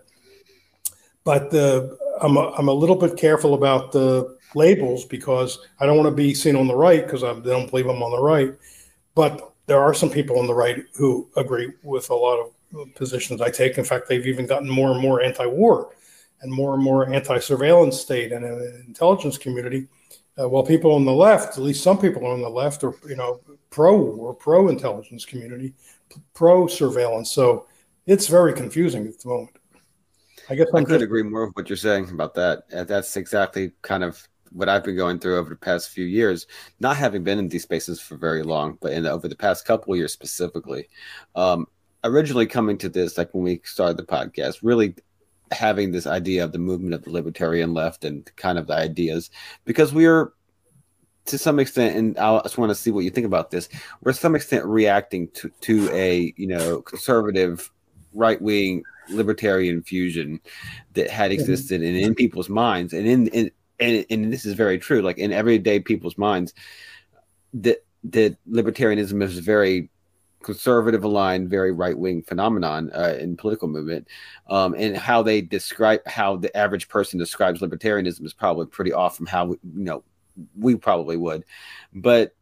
but 1.23 1.53
uh, 1.53 1.87
I'm 2.21 2.37
a, 2.37 2.51
I'm 2.51 2.67
a 2.67 2.73
little 2.73 2.95
bit 2.95 3.17
careful 3.17 3.55
about 3.55 3.91
the 3.91 4.37
labels 4.55 5.05
because 5.05 5.59
I 5.79 5.85
don't 5.85 5.97
want 5.97 6.07
to 6.07 6.15
be 6.15 6.33
seen 6.33 6.55
on 6.55 6.67
the 6.67 6.75
right 6.75 7.03
because 7.03 7.23
I 7.23 7.33
don't 7.33 7.69
believe 7.69 7.87
I'm 7.87 8.03
on 8.03 8.11
the 8.11 8.21
right. 8.21 8.53
But 9.15 9.53
there 9.65 9.81
are 9.81 9.93
some 9.93 10.09
people 10.09 10.39
on 10.39 10.47
the 10.47 10.53
right 10.53 10.85
who 10.95 11.27
agree 11.35 11.71
with 11.83 12.09
a 12.09 12.15
lot 12.15 12.39
of 12.39 12.93
positions 12.95 13.41
I 13.41 13.49
take. 13.49 13.77
In 13.77 13.83
fact, 13.83 14.07
they've 14.07 14.25
even 14.27 14.45
gotten 14.45 14.69
more 14.69 14.91
and 14.91 15.01
more 15.01 15.21
anti-war 15.21 15.93
and 16.41 16.51
more 16.51 16.73
and 16.73 16.83
more 16.83 17.11
anti-surveillance 17.11 17.99
state 17.99 18.31
and 18.31 18.45
an 18.45 18.83
intelligence 18.87 19.37
community. 19.37 19.87
Uh, 20.39 20.47
while 20.47 20.63
people 20.63 20.93
on 20.93 21.05
the 21.05 21.11
left, 21.11 21.57
at 21.57 21.63
least 21.63 21.83
some 21.83 21.97
people 21.97 22.25
on 22.25 22.41
the 22.41 22.49
left, 22.49 22.83
are 22.83 22.93
you 23.07 23.15
know 23.15 23.39
pro 23.69 23.99
or 23.99 24.33
pro 24.33 24.69
intelligence 24.69 25.25
community, 25.25 25.73
pro 26.33 26.67
surveillance. 26.67 27.31
So 27.31 27.65
it's 28.05 28.27
very 28.27 28.53
confusing 28.53 29.07
at 29.07 29.19
the 29.19 29.29
moment. 29.29 29.57
I 30.49 30.55
guess 30.55 30.67
I'm 30.73 30.77
i 30.77 30.83
could 30.83 30.93
just, 30.93 31.03
agree 31.03 31.23
more 31.23 31.47
with 31.47 31.55
what 31.55 31.69
you're 31.69 31.77
saying 31.77 32.09
about 32.09 32.33
that. 32.35 32.63
That's 32.87 33.17
exactly 33.17 33.71
kind 33.81 34.03
of 34.03 34.27
what 34.51 34.69
I've 34.69 34.83
been 34.83 34.95
going 34.95 35.19
through 35.19 35.37
over 35.37 35.49
the 35.49 35.55
past 35.55 35.89
few 35.89 36.05
years, 36.05 36.47
not 36.79 36.95
having 36.95 37.23
been 37.23 37.39
in 37.39 37.49
these 37.49 37.63
spaces 37.63 37.99
for 37.99 38.15
very 38.15 38.43
long, 38.43 38.77
but 38.81 38.93
in 38.93 39.05
over 39.05 39.27
the 39.27 39.35
past 39.35 39.65
couple 39.65 39.95
years 39.95 40.13
specifically. 40.13 40.87
Um, 41.35 41.67
originally 42.03 42.45
coming 42.45 42.77
to 42.79 42.89
this, 42.89 43.17
like 43.17 43.33
when 43.33 43.43
we 43.43 43.61
started 43.65 43.97
the 43.97 44.03
podcast, 44.03 44.59
really 44.63 44.95
having 45.51 45.91
this 45.91 46.07
idea 46.07 46.43
of 46.43 46.51
the 46.51 46.59
movement 46.59 46.93
of 46.93 47.03
the 47.03 47.11
libertarian 47.11 47.73
left 47.73 48.03
and 48.03 48.29
kind 48.35 48.57
of 48.57 48.67
the 48.67 48.73
ideas 48.73 49.29
because 49.65 49.93
we 49.93 50.05
are 50.05 50.33
to 51.25 51.37
some 51.37 51.59
extent 51.59 51.95
and 51.95 52.17
i 52.17 52.39
just 52.43 52.57
want 52.57 52.69
to 52.69 52.75
see 52.75 52.91
what 52.91 53.03
you 53.03 53.09
think 53.09 53.25
about 53.25 53.51
this 53.51 53.69
we're 54.01 54.11
to 54.11 54.17
some 54.17 54.35
extent 54.35 54.65
reacting 54.65 55.27
to 55.29 55.49
to 55.61 55.89
a 55.91 56.33
you 56.37 56.47
know 56.47 56.81
conservative 56.81 57.71
right 58.13 58.41
wing 58.41 58.83
libertarian 59.09 59.81
fusion 59.81 60.39
that 60.93 61.09
had 61.09 61.31
existed 61.31 61.81
and 61.81 61.95
in 61.95 62.15
people's 62.15 62.49
minds 62.49 62.93
and 62.93 63.07
in, 63.07 63.27
in 63.27 63.51
and, 63.79 64.05
and 64.09 64.33
this 64.33 64.45
is 64.45 64.53
very 64.53 64.77
true 64.77 65.01
like 65.01 65.17
in 65.17 65.31
everyday 65.31 65.79
people's 65.79 66.17
minds 66.17 66.53
that 67.53 67.85
that 68.03 68.37
libertarianism 68.49 69.21
is 69.23 69.39
very 69.39 69.89
conservative 70.47 71.03
aligned, 71.03 71.49
very 71.49 71.73
right 71.73 71.97
wing 71.97 72.23
phenomenon 72.23 72.89
uh, 72.95 73.17
in 73.19 73.35
political 73.35 73.67
movement, 73.67 74.07
um, 74.49 74.73
and 74.75 74.95
how 74.95 75.21
they 75.21 75.41
describe 75.41 75.99
how 76.07 76.37
the 76.37 76.55
average 76.55 76.87
person 76.87 77.19
describes 77.19 77.59
libertarianism 77.59 78.25
is 78.25 78.33
probably 78.33 78.65
pretty 78.65 78.93
off 78.93 79.17
from 79.17 79.25
how 79.25 79.45
we, 79.45 79.57
you 79.75 79.83
know 79.83 80.03
we 80.57 80.75
probably 80.75 81.17
would, 81.17 81.43
but 81.93 82.33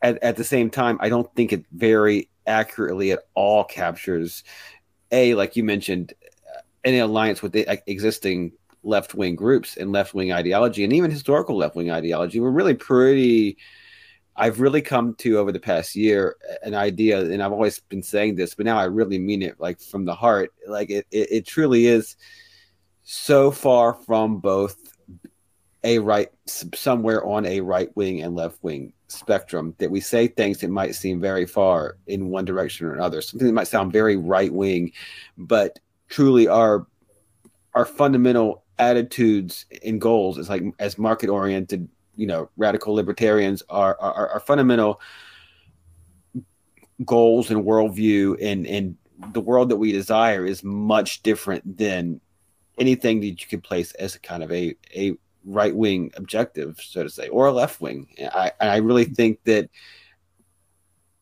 at, 0.00 0.22
at 0.22 0.36
the 0.36 0.44
same 0.44 0.70
time, 0.70 0.96
I 1.00 1.08
don't 1.08 1.34
think 1.34 1.52
it 1.52 1.64
very 1.72 2.28
accurately 2.46 3.10
at 3.10 3.24
all 3.34 3.64
captures 3.64 4.44
a 5.10 5.34
like 5.34 5.56
you 5.56 5.64
mentioned 5.64 6.14
uh, 6.54 6.60
any 6.84 6.98
alliance 6.98 7.42
with 7.42 7.52
the 7.52 7.66
existing 7.90 8.52
left 8.84 9.14
wing 9.14 9.34
groups 9.34 9.76
and 9.76 9.90
left 9.90 10.14
wing 10.14 10.32
ideology 10.32 10.84
and 10.84 10.92
even 10.92 11.10
historical 11.10 11.56
left 11.56 11.74
wing 11.74 11.90
ideology. 11.90 12.38
We're 12.38 12.50
really 12.50 12.74
pretty 12.74 13.56
I've 14.36 14.60
really 14.60 14.82
come 14.82 15.14
to 15.16 15.38
over 15.38 15.52
the 15.52 15.60
past 15.60 15.94
year 15.94 16.36
an 16.62 16.74
idea, 16.74 17.20
and 17.20 17.42
I've 17.42 17.52
always 17.52 17.78
been 17.78 18.02
saying 18.02 18.34
this, 18.34 18.54
but 18.54 18.66
now 18.66 18.78
I 18.78 18.84
really 18.84 19.18
mean 19.18 19.42
it, 19.42 19.60
like 19.60 19.80
from 19.80 20.04
the 20.04 20.14
heart. 20.14 20.52
Like 20.66 20.90
it, 20.90 21.06
it, 21.10 21.28
it 21.30 21.46
truly 21.46 21.86
is 21.86 22.16
so 23.04 23.50
far 23.50 23.94
from 23.94 24.38
both 24.38 24.76
a 25.84 25.98
right, 25.98 26.30
somewhere 26.46 27.24
on 27.24 27.44
a 27.46 27.60
right 27.60 27.94
wing 27.94 28.22
and 28.22 28.34
left 28.34 28.58
wing 28.62 28.92
spectrum 29.08 29.74
that 29.78 29.90
we 29.90 30.00
say 30.00 30.26
things 30.26 30.58
that 30.58 30.70
might 30.70 30.94
seem 30.94 31.20
very 31.20 31.46
far 31.46 31.98
in 32.06 32.28
one 32.28 32.44
direction 32.44 32.86
or 32.86 32.94
another. 32.94 33.20
Something 33.20 33.46
that 33.46 33.54
might 33.54 33.68
sound 33.68 33.92
very 33.92 34.16
right 34.16 34.52
wing, 34.52 34.92
but 35.36 35.78
truly 36.08 36.48
our 36.48 36.86
our 37.74 37.84
fundamental 37.84 38.64
attitudes 38.78 39.66
and 39.84 40.00
goals 40.00 40.38
is 40.38 40.48
like 40.48 40.62
as 40.78 40.98
market 40.98 41.28
oriented 41.28 41.88
you 42.16 42.26
know 42.26 42.50
radical 42.56 42.94
libertarians 42.94 43.62
are 43.68 43.96
are, 44.00 44.28
are 44.30 44.40
fundamental 44.40 45.00
goals 47.04 47.50
and 47.50 47.64
worldview 47.64 48.36
and 48.40 48.66
and 48.66 48.96
the 49.32 49.40
world 49.40 49.68
that 49.68 49.76
we 49.76 49.92
desire 49.92 50.44
is 50.44 50.62
much 50.64 51.22
different 51.22 51.78
than 51.78 52.20
anything 52.78 53.20
that 53.20 53.26
you 53.26 53.46
could 53.48 53.62
place 53.62 53.92
as 53.92 54.14
a 54.14 54.20
kind 54.20 54.42
of 54.42 54.50
a 54.52 54.74
a 54.94 55.16
right 55.44 55.74
wing 55.74 56.10
objective, 56.16 56.80
so 56.80 57.02
to 57.02 57.10
say, 57.10 57.28
or 57.28 57.46
a 57.46 57.52
left 57.52 57.80
wing. 57.80 58.08
I 58.34 58.52
I 58.60 58.76
really 58.78 59.04
think 59.04 59.44
that 59.44 59.70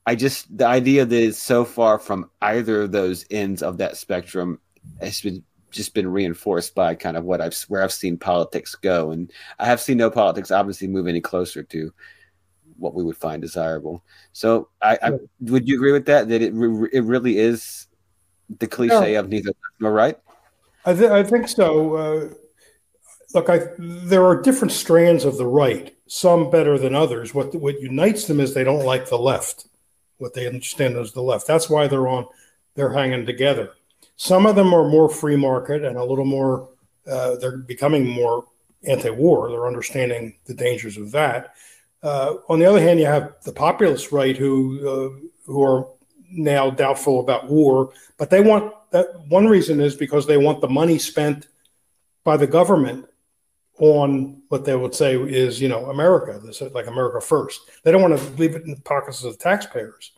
I 0.06 0.14
just 0.14 0.56
the 0.56 0.66
idea 0.66 1.04
that 1.04 1.22
it's 1.22 1.38
so 1.38 1.64
far 1.64 1.98
from 1.98 2.30
either 2.40 2.82
of 2.82 2.92
those 2.92 3.24
ends 3.30 3.62
of 3.62 3.78
that 3.78 3.96
spectrum 3.96 4.60
has 5.00 5.20
been 5.20 5.44
just 5.72 5.94
been 5.94 6.08
reinforced 6.08 6.74
by 6.74 6.94
kind 6.94 7.16
of 7.16 7.24
what 7.24 7.40
I've 7.40 7.58
where 7.68 7.82
I've 7.82 7.92
seen 7.92 8.16
politics 8.16 8.74
go, 8.76 9.10
and 9.10 9.32
I 9.58 9.66
have 9.66 9.80
seen 9.80 9.96
no 9.96 10.10
politics 10.10 10.50
obviously 10.50 10.86
move 10.86 11.08
any 11.08 11.20
closer 11.20 11.62
to 11.64 11.92
what 12.78 12.94
we 12.94 13.02
would 13.04 13.16
find 13.16 13.42
desirable. 13.42 14.04
So, 14.32 14.68
I, 14.80 14.98
I 15.02 15.10
would 15.40 15.68
you 15.68 15.76
agree 15.76 15.92
with 15.92 16.06
that? 16.06 16.28
That 16.28 16.42
it 16.42 16.52
re- 16.54 16.90
it 16.92 17.04
really 17.04 17.38
is 17.38 17.86
the 18.58 18.66
cliche 18.66 19.12
yeah. 19.12 19.20
of 19.20 19.28
neither 19.28 19.48
left 19.48 19.80
nor 19.80 19.92
right. 19.92 20.18
I, 20.84 20.94
th- 20.94 21.10
I 21.10 21.22
think 21.22 21.48
so. 21.48 21.94
Uh, 21.94 22.34
look, 23.34 23.48
I, 23.48 23.60
there 23.78 24.24
are 24.24 24.40
different 24.40 24.72
strands 24.72 25.24
of 25.24 25.36
the 25.36 25.46
right, 25.46 25.94
some 26.06 26.50
better 26.50 26.78
than 26.78 26.94
others. 26.94 27.34
What 27.34 27.54
what 27.54 27.80
unites 27.80 28.26
them 28.26 28.40
is 28.40 28.54
they 28.54 28.64
don't 28.64 28.84
like 28.84 29.08
the 29.08 29.18
left. 29.18 29.66
What 30.18 30.34
they 30.34 30.46
understand 30.46 30.96
as 30.96 31.12
the 31.12 31.22
left. 31.22 31.46
That's 31.46 31.68
why 31.70 31.88
they're 31.88 32.08
on. 32.08 32.26
They're 32.74 32.92
hanging 32.92 33.26
together. 33.26 33.72
Some 34.22 34.46
of 34.46 34.54
them 34.54 34.72
are 34.72 34.88
more 34.88 35.08
free 35.08 35.34
market 35.34 35.82
and 35.82 35.96
a 35.96 36.04
little 36.04 36.24
more, 36.24 36.68
uh, 37.10 37.34
they're 37.38 37.56
becoming 37.56 38.08
more 38.08 38.44
anti 38.84 39.10
war. 39.10 39.50
They're 39.50 39.66
understanding 39.66 40.36
the 40.44 40.54
dangers 40.54 40.96
of 40.96 41.10
that. 41.10 41.56
Uh, 42.04 42.34
on 42.48 42.60
the 42.60 42.66
other 42.66 42.80
hand, 42.80 43.00
you 43.00 43.06
have 43.06 43.34
the 43.42 43.52
populist 43.52 44.12
right 44.12 44.36
who, 44.36 44.78
uh, 44.88 45.26
who 45.46 45.60
are 45.64 45.88
now 46.30 46.70
doubtful 46.70 47.18
about 47.18 47.50
war, 47.50 47.90
but 48.16 48.30
they 48.30 48.40
want 48.40 48.72
that. 48.92 49.08
One 49.26 49.48
reason 49.48 49.80
is 49.80 49.96
because 49.96 50.24
they 50.24 50.36
want 50.36 50.60
the 50.60 50.68
money 50.68 50.98
spent 50.98 51.48
by 52.22 52.36
the 52.36 52.46
government 52.46 53.06
on 53.80 54.40
what 54.50 54.64
they 54.64 54.76
would 54.76 54.94
say 54.94 55.16
is, 55.16 55.60
you 55.60 55.68
know, 55.68 55.86
America, 55.86 56.40
this 56.44 56.60
like 56.60 56.86
America 56.86 57.20
first. 57.20 57.62
They 57.82 57.90
don't 57.90 58.02
want 58.02 58.16
to 58.16 58.40
leave 58.40 58.54
it 58.54 58.62
in 58.62 58.70
the 58.70 58.82
pockets 58.82 59.24
of 59.24 59.32
the 59.32 59.42
taxpayers 59.42 60.12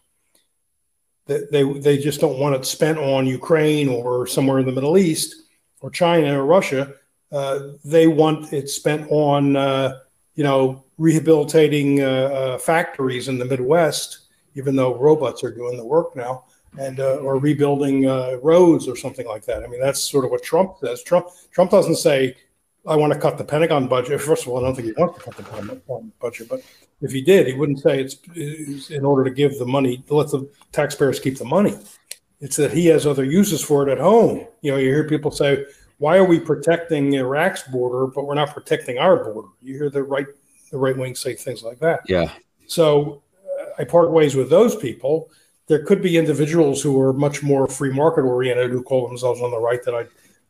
they, 1.27 1.63
they 1.81 1.99
just 1.99 2.21
don't 2.21 2.39
want 2.39 2.55
it 2.55 2.67
spent 2.67 2.99
on 2.99 3.27
Ukraine 3.27 3.89
or 3.89 4.27
somewhere 4.27 4.59
in 4.59 4.67
the 4.67 4.73
Middle 4.73 4.99
East 4.99 5.45
or 5.81 5.91
China 5.91 6.41
or 6.41 6.45
Russia. 6.45 6.95
Uh, 7.33 7.73
they 7.85 8.07
want 8.07 8.53
it 8.53 8.69
spent 8.69 9.07
on 9.11 9.57
uh, 9.57 9.99
you 10.35 10.45
know 10.45 10.85
rehabilitating 10.99 12.01
uh, 12.01 12.07
uh 12.07 12.59
factories 12.59 13.29
in 13.29 13.39
the 13.39 13.45
Midwest, 13.45 14.27
even 14.55 14.77
though 14.77 14.95
robots 14.95 15.43
are 15.43 15.53
doing 15.53 15.77
the 15.77 15.85
work 15.85 16.15
now, 16.15 16.45
and 16.79 17.01
uh, 17.01 17.17
or 17.17 17.39
rebuilding 17.39 18.07
uh, 18.07 18.37
roads 18.43 18.87
or 18.87 18.95
something 18.95 19.27
like 19.27 19.45
that. 19.47 19.65
I 19.65 19.67
mean, 19.67 19.81
that's 19.81 20.03
sort 20.03 20.25
of 20.25 20.31
what 20.31 20.43
Trump 20.43 20.77
says. 20.81 21.03
Trump 21.03 21.29
Trump 21.51 21.71
doesn't 21.71 21.97
say 21.97 22.37
I 22.87 22.97
want 22.97 23.13
to 23.13 23.19
cut 23.19 23.39
the 23.39 23.45
Pentagon 23.45 23.89
budget. 23.89 24.21
First 24.21 24.45
of 24.45 24.51
all, 24.51 24.59
I 24.59 24.63
don't 24.63 24.75
think 24.75 24.89
he 24.89 24.95
wants 24.97 25.19
to 25.19 25.25
cut 25.25 25.37
the 25.37 25.43
Pentagon 25.43 26.13
budget, 26.21 26.49
but 26.49 26.61
if 27.05 27.13
he 27.13 27.21
did, 27.21 27.47
he 27.47 27.53
wouldn't 27.53 27.81
say 27.81 28.01
it's, 28.01 28.17
it's 28.35 28.91
in 28.91 29.05
order 29.05 29.25
to 29.25 29.31
give 29.31 29.59
the 29.59 29.67
money, 29.67 30.03
let 30.09 30.31
the 30.31 30.49
taxpayers 30.73 31.21
keep 31.21 31.37
the 31.37 31.45
money. 31.45 31.77
It's 32.41 32.57
that 32.57 32.73
he 32.73 32.87
has 32.87 33.07
other 33.07 33.25
uses 33.25 33.63
for 33.63 33.87
it 33.87 33.93
at 33.93 33.99
home. 33.99 34.47
You 34.63 34.73
know, 34.73 34.79
you 34.79 34.89
hear 34.89 35.07
people 35.07 35.31
say, 35.31 35.67
"Why 35.99 36.17
are 36.17 36.25
we 36.25 36.41
protecting 36.41 37.13
Iraq's 37.13 37.63
border, 37.65 38.07
but 38.07 38.25
we're 38.25 38.35
not 38.35 38.55
protecting 38.55 38.99
our 38.99 39.23
border?" 39.23 39.49
You 39.63 39.75
hear 39.75 39.91
the 39.91 40.03
right 40.03 40.27
the 40.71 40.79
right 40.79 40.97
wing 40.97 41.15
say 41.15 41.35
things 41.35 41.63
like 41.63 41.79
that. 41.81 42.01
Yeah. 42.07 42.33
So 42.67 43.23
uh, 43.61 43.67
I 43.79 43.85
part 43.85 44.11
ways 44.11 44.35
with 44.35 44.51
those 44.51 44.75
people. 44.75 45.31
There 45.67 45.85
could 45.85 46.03
be 46.03 46.19
individuals 46.19 46.83
who 46.83 47.01
are 47.01 47.13
much 47.13 47.43
more 47.43 47.67
free 47.67 47.93
market 47.93 48.23
oriented 48.23 48.71
who 48.71 48.83
call 48.83 49.07
themselves 49.07 49.41
on 49.41 49.51
the 49.51 49.61
right 49.61 49.83
that 49.85 49.95
I 49.95 50.05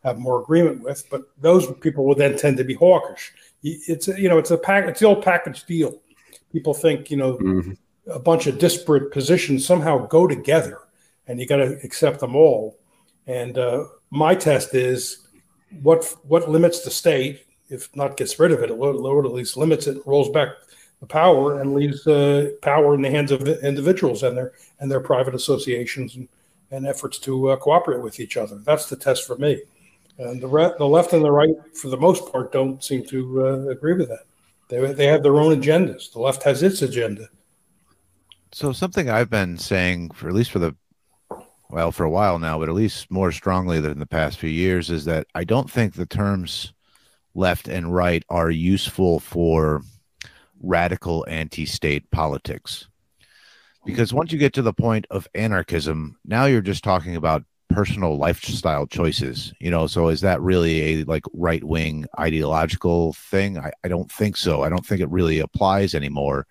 have 0.08 0.18
more 0.18 0.42
agreement 0.42 0.82
with, 0.82 1.08
but 1.10 1.22
those 1.40 1.72
people 1.80 2.04
would 2.06 2.18
then 2.18 2.36
tend 2.36 2.56
to 2.56 2.64
be 2.64 2.74
hawkish. 2.74 3.32
It's 3.62 4.08
a, 4.08 4.20
you 4.20 4.28
know 4.28 4.38
it's 4.38 4.50
a 4.50 4.58
pack 4.58 4.86
it's 4.86 5.00
the 5.00 5.06
old 5.06 5.24
package 5.24 5.64
deal 5.64 6.00
people 6.54 6.72
think 6.72 7.10
you 7.10 7.18
know 7.18 7.34
mm-hmm. 7.34 7.72
a 8.10 8.18
bunch 8.18 8.46
of 8.46 8.58
disparate 8.58 9.12
positions 9.12 9.66
somehow 9.66 10.06
go 10.06 10.26
together, 10.26 10.78
and 11.26 11.38
you 11.38 11.46
got 11.46 11.56
to 11.56 11.78
accept 11.84 12.20
them 12.20 12.34
all. 12.34 12.78
And 13.26 13.58
uh, 13.58 13.84
my 14.10 14.34
test 14.34 14.74
is 14.74 15.26
what 15.82 16.04
what 16.22 16.48
limits 16.48 16.80
the 16.84 16.90
state, 16.90 17.44
if 17.68 17.94
not 17.94 18.16
gets 18.16 18.38
rid 18.38 18.52
of 18.52 18.62
it, 18.62 18.70
or 18.70 19.26
at 19.26 19.32
least 19.32 19.56
limits 19.56 19.86
it, 19.86 19.98
rolls 20.06 20.30
back 20.30 20.48
the 21.00 21.06
power, 21.06 21.60
and 21.60 21.74
leaves 21.74 22.06
uh, 22.06 22.50
power 22.62 22.94
in 22.94 23.02
the 23.02 23.10
hands 23.10 23.32
of 23.32 23.46
individuals 23.72 24.22
and 24.22 24.36
their 24.36 24.52
and 24.78 24.90
their 24.90 25.00
private 25.00 25.34
associations 25.34 26.14
and, 26.14 26.28
and 26.70 26.86
efforts 26.86 27.18
to 27.18 27.50
uh, 27.50 27.56
cooperate 27.56 28.00
with 28.00 28.20
each 28.20 28.36
other. 28.36 28.56
That's 28.58 28.88
the 28.88 28.96
test 28.96 29.26
for 29.26 29.36
me. 29.36 29.60
And 30.16 30.40
the, 30.40 30.46
re- 30.46 30.74
the 30.78 30.86
left 30.86 31.12
and 31.12 31.24
the 31.24 31.30
right, 31.32 31.56
for 31.74 31.88
the 31.88 31.96
most 31.96 32.30
part, 32.30 32.52
don't 32.52 32.82
seem 32.84 33.04
to 33.06 33.46
uh, 33.46 33.70
agree 33.70 33.94
with 33.94 34.08
that. 34.08 34.26
They, 34.68 34.92
they 34.92 35.06
have 35.06 35.22
their 35.22 35.36
own 35.36 35.60
agendas. 35.60 36.12
The 36.12 36.20
left 36.20 36.42
has 36.44 36.62
its 36.62 36.82
agenda. 36.82 37.28
So 38.52 38.72
something 38.72 39.10
I've 39.10 39.30
been 39.30 39.58
saying 39.58 40.10
for 40.12 40.28
at 40.28 40.34
least 40.34 40.50
for 40.50 40.58
the 40.58 40.76
well 41.70 41.90
for 41.90 42.04
a 42.04 42.10
while 42.10 42.38
now, 42.38 42.58
but 42.58 42.68
at 42.68 42.74
least 42.74 43.10
more 43.10 43.32
strongly 43.32 43.80
than 43.80 43.98
the 43.98 44.06
past 44.06 44.38
few 44.38 44.50
years 44.50 44.90
is 44.90 45.04
that 45.06 45.26
I 45.34 45.44
don't 45.44 45.70
think 45.70 45.94
the 45.94 46.06
terms 46.06 46.72
left 47.34 47.66
and 47.68 47.92
right 47.92 48.22
are 48.28 48.50
useful 48.50 49.18
for 49.18 49.82
radical 50.62 51.26
anti-state 51.28 52.10
politics. 52.10 52.86
Because 53.84 54.14
once 54.14 54.32
you 54.32 54.38
get 54.38 54.54
to 54.54 54.62
the 54.62 54.72
point 54.72 55.06
of 55.10 55.28
anarchism, 55.34 56.16
now 56.24 56.46
you're 56.46 56.62
just 56.62 56.84
talking 56.84 57.16
about 57.16 57.44
personal 57.70 58.16
lifestyle 58.16 58.86
choices 58.86 59.52
you 59.58 59.70
know 59.70 59.86
so 59.86 60.08
is 60.08 60.20
that 60.20 60.40
really 60.40 60.80
a 60.80 61.04
like 61.04 61.24
right 61.32 61.64
wing 61.64 62.06
ideological 62.18 63.12
thing? 63.14 63.58
I, 63.58 63.72
I 63.82 63.88
don't 63.88 64.10
think 64.10 64.36
so. 64.36 64.62
I 64.62 64.68
don't 64.68 64.84
think 64.84 65.00
it 65.00 65.10
really 65.10 65.40
applies 65.40 65.94
anymore. 65.94 66.46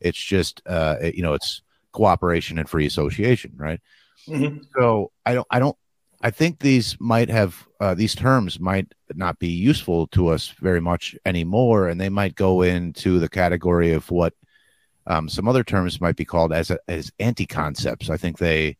It's 0.00 0.22
just 0.22 0.62
uh 0.66 0.96
you 1.02 1.22
know 1.22 1.34
it's 1.34 1.62
cooperation 1.92 2.58
and 2.58 2.68
free 2.68 2.86
association 2.86 3.52
right? 3.56 3.80
Mm-hmm. 4.26 4.58
so 4.78 5.12
i 5.24 5.32
don't 5.34 5.46
i 5.50 5.58
don't 5.58 5.76
i 6.20 6.30
think 6.30 6.58
these 6.58 6.96
might 7.00 7.30
have 7.30 7.66
uh, 7.80 7.94
these 7.94 8.14
terms 8.14 8.58
might 8.58 8.92
not 9.14 9.38
be 9.38 9.48
useful 9.48 10.08
to 10.08 10.28
us 10.28 10.48
very 10.60 10.80
much 10.80 11.16
anymore 11.24 11.88
and 11.88 12.00
they 12.00 12.08
might 12.08 12.34
go 12.34 12.62
into 12.62 13.20
the 13.20 13.28
category 13.28 13.92
of 13.92 14.10
what 14.10 14.34
um, 15.06 15.28
some 15.28 15.48
other 15.48 15.64
terms 15.64 16.00
might 16.00 16.16
be 16.16 16.24
called 16.24 16.52
as 16.52 16.70
a, 16.70 16.78
as 16.88 17.12
anti 17.20 17.46
concepts 17.46 18.10
i 18.10 18.16
think 18.16 18.38
they 18.38 18.76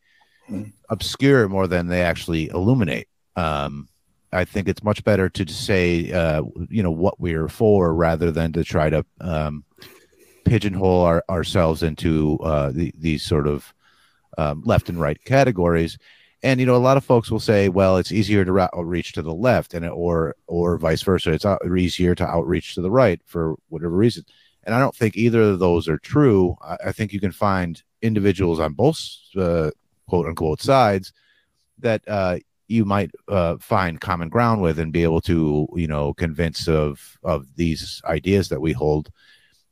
obscure 0.89 1.49
more 1.49 1.67
than 1.67 1.89
they 1.89 2.03
actually 2.03 2.49
illuminate. 2.49 3.09
Um, 3.37 3.89
I 4.33 4.45
think 4.45 4.69
it's 4.69 4.83
much 4.83 5.05
better 5.05 5.29
to 5.31 5.49
say, 5.49 6.13
uh, 6.13 6.43
you 6.69 6.83
know, 6.83 6.91
what 6.91 7.19
we're 7.19 7.49
for 7.49 7.95
rather 7.95 8.31
than 8.31 8.53
to 8.53 8.65
try 8.65 8.91
to 8.91 9.05
um, 9.21 9.65
pigeonhole 10.45 11.03
our, 11.03 11.25
ourselves 11.29 11.83
into 11.83 12.39
uh, 12.43 12.71
the, 12.71 12.93
these 12.99 13.23
sort 13.23 13.47
of 13.47 13.73
um, 14.37 14.63
left 14.65 14.89
and 14.89 15.01
right 15.01 15.23
categories. 15.25 15.99
And 16.43 16.61
you 16.61 16.67
know, 16.67 16.77
a 16.77 16.79
lot 16.79 16.97
of 16.97 17.05
folks 17.05 17.33
will 17.33 17.41
say, 17.41 17.69
"Well, 17.69 17.97
it's 17.97 18.13
easier 18.13 18.45
to 18.45 18.61
outreach 18.61 19.13
to 19.15 19.23
the 19.23 19.35
left," 19.35 19.75
and 19.75 19.85
or 19.85 20.37
or 20.47 20.79
vice 20.79 21.03
versa. 21.03 21.33
It's 21.33 21.45
easier 21.77 22.15
to 22.15 22.25
outreach 22.25 22.75
to 22.77 22.81
the 22.81 22.93
right 22.93 23.21
for 23.25 23.57
whatever 23.71 23.97
reason. 23.97 24.25
And 24.63 24.73
I 24.73 24.79
don't 24.79 24.95
think 24.95 25.17
either 25.17 25.43
of 25.43 25.59
those 25.59 25.89
are 25.89 25.99
true. 25.99 26.57
I, 26.63 26.77
I 26.87 26.93
think 26.93 27.13
you 27.13 27.19
can 27.19 27.33
find 27.33 27.83
individuals 28.03 28.61
on 28.61 28.75
both 28.75 29.01
uh, 29.37 29.71
quote 30.09 30.27
unquote 30.27 30.61
sides 30.61 31.13
that 31.79 32.03
uh, 32.09 32.39
you 32.67 32.85
might 32.85 33.11
uh, 33.29 33.57
find 33.59 34.01
common 34.01 34.29
ground 34.29 34.61
with 34.61 34.79
and 34.79 34.93
be 34.93 35.03
able 35.03 35.21
to 35.23 35.69
you 35.75 35.87
know 35.87 36.15
convince 36.15 36.69
of 36.69 37.19
of 37.23 37.47
these 37.57 38.03
ideas 38.05 38.49
that 38.49 38.61
we 38.61 38.73
hold. 38.73 39.11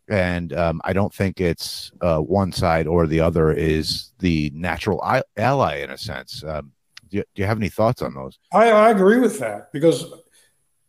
And 0.09 0.53
um, 0.53 0.81
i 0.85 0.92
don't 0.92 1.12
think 1.12 1.40
it's 1.40 1.90
uh, 2.01 2.20
one 2.20 2.53
side 2.53 2.87
or 2.87 3.09
the 3.09 3.18
other 3.20 3.53
is 3.53 4.12
the 4.20 4.53
natural 4.55 5.03
I- 5.03 5.25
ally 5.37 5.79
in 5.79 5.90
a 5.90 5.99
sense. 5.99 6.44
Um, 6.44 6.72
do, 7.11 7.18
you, 7.18 7.25
do, 7.35 7.42
you, 7.42 7.46
have 7.46 7.59
any 7.59 7.68
thoughts 7.68 8.03
on 8.03 8.14
those? 8.14 8.38
I, 8.53 8.70
I 8.70 8.90
agree 8.90 9.18
with 9.18 9.40
that 9.40 9.72
because 9.72 10.05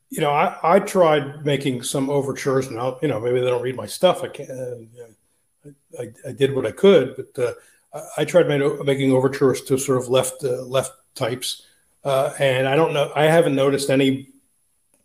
you 0.10 0.22
know 0.22 0.32
I, 0.32 0.56
I 0.64 0.80
tried 0.80 1.46
making 1.46 1.82
some 1.82 2.12
overtures 2.12 2.70
now 2.70 3.00
you 3.02 3.08
know 3.08 3.20
maybe 3.20 3.40
they 3.40 3.48
don't 3.48 3.64
read 3.64 3.76
my 3.76 3.88
stuff. 3.88 4.24
I 4.24 4.28
can't 4.28 4.52
uh, 4.52 5.72
I, 6.00 6.12
I, 6.30 6.32
did 6.32 6.56
what 6.56 6.66
i 6.66 6.72
could 6.72 7.16
but 7.16 7.44
uh, 7.44 7.54
I 8.18 8.26
tried 8.26 8.48
making 8.48 9.12
overtures 9.12 9.62
to 9.64 9.78
sort 9.78 9.98
of 9.98 10.10
left 10.10 10.44
uh, 10.44 10.64
left 10.64 10.92
types 11.16 11.64
uh, 12.08 12.34
and 12.40 12.70
I 12.70 12.76
don't 12.78 12.94
know. 12.94 13.12
I 13.16 13.26
haven't 13.26 13.56
noticed 13.56 13.90
any 13.90 14.30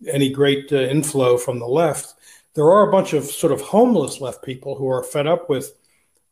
any 0.08 0.30
great 0.30 0.72
uh, 0.72 0.76
inflow 0.76 1.36
from 1.36 1.58
the 1.58 1.66
left. 1.66 2.14
There 2.54 2.70
are 2.70 2.88
a 2.88 2.92
bunch 2.92 3.12
of 3.12 3.24
sort 3.24 3.52
of 3.52 3.60
homeless 3.60 4.20
left 4.20 4.44
people 4.44 4.76
who 4.76 4.88
are 4.88 5.02
fed 5.02 5.26
up 5.26 5.48
with 5.48 5.74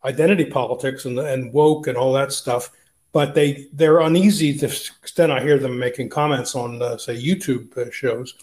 identity 0.05 0.45
politics 0.45 1.03
and, 1.03 1.19
and 1.19 1.51
woke 1.51 1.87
and 1.87 1.97
all 1.97 2.13
that 2.13 2.31
stuff, 2.31 2.69
but 3.11 3.35
they 3.35 3.67
they're 3.73 3.99
uneasy 3.99 4.53
to 4.59 4.67
the 4.67 4.89
extent 5.01 5.31
I 5.31 5.41
hear 5.41 5.57
them 5.57 5.77
making 5.77 6.07
comments 6.07 6.55
on 6.55 6.81
uh, 6.81 6.97
say 6.97 7.21
YouTube 7.21 7.77
uh, 7.77 7.91
shows. 7.91 8.35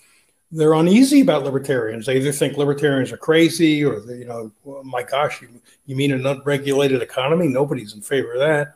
They're 0.51 0.73
uneasy 0.73 1.21
about 1.21 1.45
libertarians. 1.45 2.07
They 2.07 2.17
either 2.17 2.33
think 2.33 2.57
libertarians 2.57 3.13
are 3.13 3.19
crazy, 3.19 3.85
or 3.85 4.01
they, 4.01 4.19
you 4.19 4.25
know, 4.25 4.51
oh 4.67 4.83
my 4.83 5.03
gosh, 5.03 5.43
you, 5.43 5.49
you 5.85 5.95
mean 5.95 6.13
an 6.13 6.25
unregulated 6.25 7.03
economy? 7.03 7.49
Nobody's 7.49 7.95
in 7.95 8.01
favor 8.01 8.33
of 8.33 8.41
that. 8.41 8.75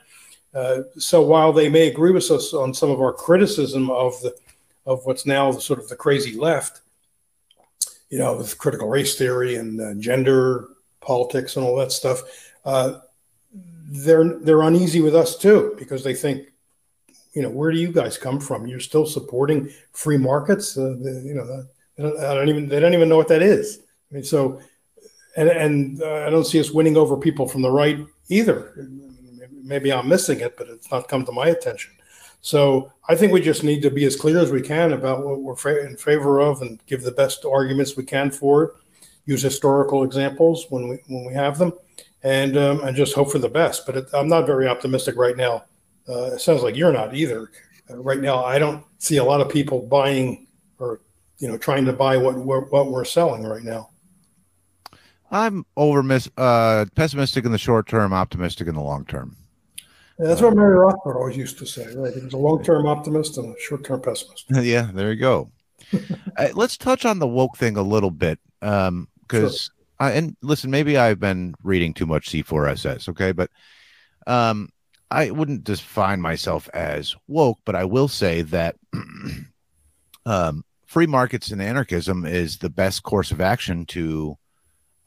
Uh, 0.55 0.83
so 0.99 1.23
while 1.23 1.53
they 1.53 1.69
may 1.69 1.89
agree 1.89 2.11
with 2.11 2.31
us 2.31 2.53
on 2.53 2.75
some 2.75 2.91
of 2.91 3.01
our 3.01 3.13
criticism 3.13 3.91
of 3.91 4.21
the 4.21 4.35
of 4.85 5.07
what's 5.07 5.27
now 5.27 5.51
the 5.53 5.61
sort 5.61 5.79
of 5.79 5.89
the 5.89 5.97
crazy 5.97 6.37
left, 6.37 6.83
you 8.11 8.19
know, 8.19 8.37
with 8.37 8.59
critical 8.59 8.89
race 8.89 9.17
theory 9.17 9.55
and 9.55 9.81
uh, 9.81 9.95
gender 9.95 10.69
politics 11.01 11.57
and 11.57 11.65
all 11.65 11.77
that 11.77 11.93
stuff, 11.93 12.21
uh, 12.65 12.99
they're 13.89 14.39
they're 14.41 14.63
uneasy 14.63 15.01
with 15.01 15.15
us 15.15 15.37
too 15.37 15.75
because 15.79 16.05
they 16.05 16.15
think, 16.15 16.52
you 17.33 17.43
know, 17.43 17.51
where 17.51 17.71
do 17.71 17.79
you 17.79 17.93
guys 17.93 18.19
come 18.19 18.41
from? 18.41 18.67
You're 18.67 18.81
still 18.81 19.07
supporting 19.07 19.71
free 19.93 20.19
markets, 20.19 20.77
uh, 20.77 20.97
the, 21.01 21.23
you 21.25 21.35
know. 21.35 21.67
I 21.99 22.03
don't, 22.03 22.21
I 22.21 22.35
don't 22.35 22.49
even 22.49 22.69
they 22.69 22.81
don't 22.81 22.95
even 22.95 23.09
know 23.09 23.19
what 23.19 23.29
that 23.29 23.43
is. 23.43 23.81
I 24.11 24.15
mean, 24.15 24.25
so 24.25 24.61
and 25.37 25.49
and 25.49 26.03
uh, 26.03 26.25
I 26.27 26.31
don't 26.31 26.47
see 26.47 26.61
us 26.61 26.71
winning 26.71 26.97
over 26.97 27.17
people 27.17 27.47
from 27.47 27.63
the 27.63 27.71
right 27.71 27.99
either 28.29 28.73
maybe 29.63 29.93
I'm 29.93 30.09
missing 30.09 30.41
it, 30.41 30.57
but 30.57 30.69
it's 30.69 30.91
not 30.91 31.09
come 31.09 31.25
to 31.25 31.33
my 31.33 31.49
attention. 31.49 31.93
So 32.41 32.93
I 33.09 33.15
think 33.15 33.33
we 33.33 33.41
just 33.41 33.63
need 33.63 33.83
to 33.83 33.91
be 33.91 34.05
as 34.05 34.17
clear 34.17 34.39
as 34.39 34.51
we 34.51 34.61
can 34.61 34.93
about 34.93 35.25
what 35.25 35.41
we're 35.41 35.87
in 35.87 35.97
favor 35.97 36.41
of 36.41 36.61
and 36.61 36.85
give 36.87 37.03
the 37.03 37.13
best 37.13 37.45
arguments 37.45 37.97
we 37.97 38.05
can 38.05 38.31
for 38.31 38.65
it. 38.65 38.71
Use 39.25 39.43
historical 39.43 40.03
examples 40.03 40.67
when 40.71 40.89
we 40.89 40.99
when 41.07 41.25
we 41.25 41.33
have 41.33 41.57
them, 41.57 41.73
and 42.25 42.57
um, 42.57 42.83
and 42.83 42.97
just 42.97 43.15
hope 43.15 43.31
for 43.31 43.39
the 43.39 43.49
best. 43.49 43.87
But 43.87 43.97
it, 43.97 44.07
I'm 44.13 44.27
not 44.27 44.47
very 44.47 44.67
optimistic 44.67 45.15
right 45.17 45.37
now. 45.37 45.65
Uh, 46.09 46.35
it 46.35 46.41
sounds 46.41 46.63
like 46.63 46.77
you're 46.77 46.93
not 46.93 47.15
either. 47.15 47.51
Uh, 47.91 47.99
right 47.99 48.21
now, 48.21 48.45
I 48.45 48.59
don't 48.59 48.85
see 48.99 49.19
a 49.19 49.25
lot 49.25 49.41
of 49.41 49.49
people 49.49 49.83
buying 49.83 50.47
or 50.79 51.01
you 51.39 51.49
know 51.49 51.57
trying 51.57 51.85
to 51.87 51.93
buy 51.93 52.17
what 52.17 52.37
we're, 52.37 52.67
what 52.67 52.91
we're 52.91 53.05
selling 53.05 53.45
right 53.45 53.63
now. 53.63 53.91
I'm 55.31 55.65
over 55.77 56.03
mis- 56.03 56.31
uh, 56.37 56.85
pessimistic 56.95 57.45
in 57.45 57.53
the 57.53 57.59
short 57.59 57.89
term, 57.89 58.13
optimistic 58.13 58.69
in 58.69 58.75
the 58.75 58.83
long 58.83 59.05
term. 59.07 59.37
Yeah, 60.19 60.29
that's 60.29 60.43
what 60.43 60.55
Murray 60.55 60.77
Rothbard 60.77 61.17
always 61.17 61.37
used 61.37 61.59
to 61.59 61.67
say, 61.67 61.87
right? 61.97 62.13
He 62.15 62.21
was 62.21 62.35
a 62.35 62.39
long-term 62.39 62.87
optimist 62.87 63.39
and 63.39 63.57
a 63.57 63.61
short-term 63.61 64.03
pessimist. 64.03 64.45
yeah, 64.51 64.91
there 64.93 65.11
you 65.11 65.19
go. 65.19 65.51
uh, 66.37 66.49
let's 66.55 66.77
touch 66.77 67.05
on 67.05 67.19
the 67.19 67.27
woke 67.27 67.57
thing 67.57 67.77
a 67.77 67.83
little 67.83 68.11
bit, 68.11 68.39
because 68.61 69.71
um, 69.99 70.07
sure. 70.07 70.17
and 70.17 70.37
listen, 70.43 70.71
maybe 70.71 70.99
I've 70.99 71.19
been 71.19 71.55
reading 71.63 71.95
too 71.95 72.07
much 72.07 72.31
C4SS, 72.31 73.09
okay, 73.09 73.33
but 73.33 73.51
um, 74.27 74.69
I 75.13 75.31
wouldn't 75.31 75.65
define 75.65 76.23
myself 76.23 76.71
as 76.73 77.15
woke, 77.29 77.59
but 77.67 77.77
I 77.77 77.85
will 77.85 78.09
say 78.09 78.41
that 78.43 78.77
um, 80.27 80.65
free 80.87 81.07
markets 81.07 81.51
and 81.51 81.61
anarchism 81.61 82.25
is 82.25 82.59
the 82.59 82.71
best 82.71 83.03
course 83.03 83.31
of 83.31 83.41
action 83.41 83.85
to 83.87 84.39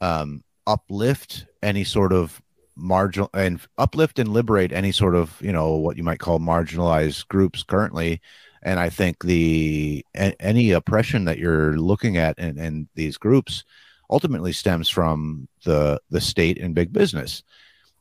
um, 0.00 0.44
uplift 0.66 1.46
any 1.60 1.82
sort 1.82 2.12
of 2.12 2.40
marginal 2.76 3.30
and 3.34 3.60
uplift 3.78 4.18
and 4.18 4.28
liberate 4.28 4.72
any 4.72 4.92
sort 4.92 5.14
of 5.14 5.40
you 5.40 5.50
know 5.50 5.74
what 5.74 5.96
you 5.96 6.02
might 6.02 6.18
call 6.18 6.38
marginalized 6.38 7.26
groups 7.28 7.62
currently 7.62 8.20
and 8.62 8.78
i 8.78 8.90
think 8.90 9.24
the 9.24 10.04
any 10.14 10.72
oppression 10.72 11.24
that 11.24 11.38
you're 11.38 11.78
looking 11.78 12.18
at 12.18 12.38
in, 12.38 12.58
in 12.58 12.86
these 12.94 13.16
groups 13.16 13.64
ultimately 14.10 14.52
stems 14.52 14.90
from 14.90 15.48
the 15.64 15.98
the 16.10 16.20
state 16.20 16.58
and 16.58 16.74
big 16.74 16.92
business 16.92 17.42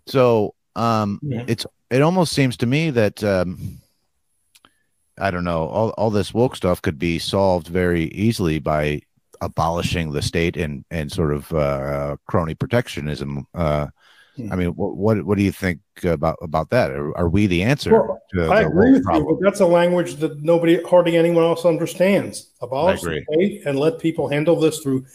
so 0.08 0.54
um 0.76 1.22
yeah. 1.24 1.46
it's 1.48 1.66
it 1.90 2.02
almost 2.02 2.34
seems 2.34 2.58
to 2.58 2.66
me 2.66 2.90
that 2.90 3.24
um 3.24 3.80
i 5.18 5.32
don't 5.32 5.44
know 5.44 5.68
all, 5.68 5.90
all 5.92 6.10
this 6.10 6.34
woke 6.34 6.56
stuff 6.56 6.82
could 6.82 7.00
be 7.00 7.20
solved 7.20 7.68
very 7.68 8.06
easily 8.06 8.60
by 8.60 9.02
abolishing 9.42 10.12
the 10.12 10.22
state 10.22 10.58
and 10.58 10.86
and 10.92 11.12
sort 11.12 11.34
of 11.34 11.52
uh 11.54 12.16
crony 12.28 12.56
protectionism 12.56 13.46
uh 13.54 13.88
Hmm. 14.36 14.52
I 14.52 14.56
mean, 14.56 14.70
what, 14.70 14.98
what, 14.98 15.26
what 15.26 15.38
do 15.38 15.44
you 15.44 15.52
think 15.52 15.80
about 16.04 16.38
about 16.42 16.70
that? 16.72 16.92
Are, 16.92 17.18
are 17.18 17.30
we 17.30 17.48
the 17.48 17.64
answer? 17.64 17.92
Well, 17.92 18.22
I 18.52 18.62
agree 18.62 18.92
with 18.92 19.04
problem? 19.04 19.28
you, 19.28 19.36
but 19.36 19.44
that's 19.44 19.62
a 19.62 19.66
language 19.66 20.16
that 20.16 20.42
nobody, 20.42 20.82
hardly 20.84 21.16
anyone 21.16 21.44
else 21.44 21.66
understands. 21.66 22.50
Abolish 22.62 23.02
the 23.02 23.24
state 23.32 23.66
and 23.66 23.80
let 23.80 24.00
people 24.00 24.28
handle 24.28 24.60
this 24.60 24.80
through 24.80 25.06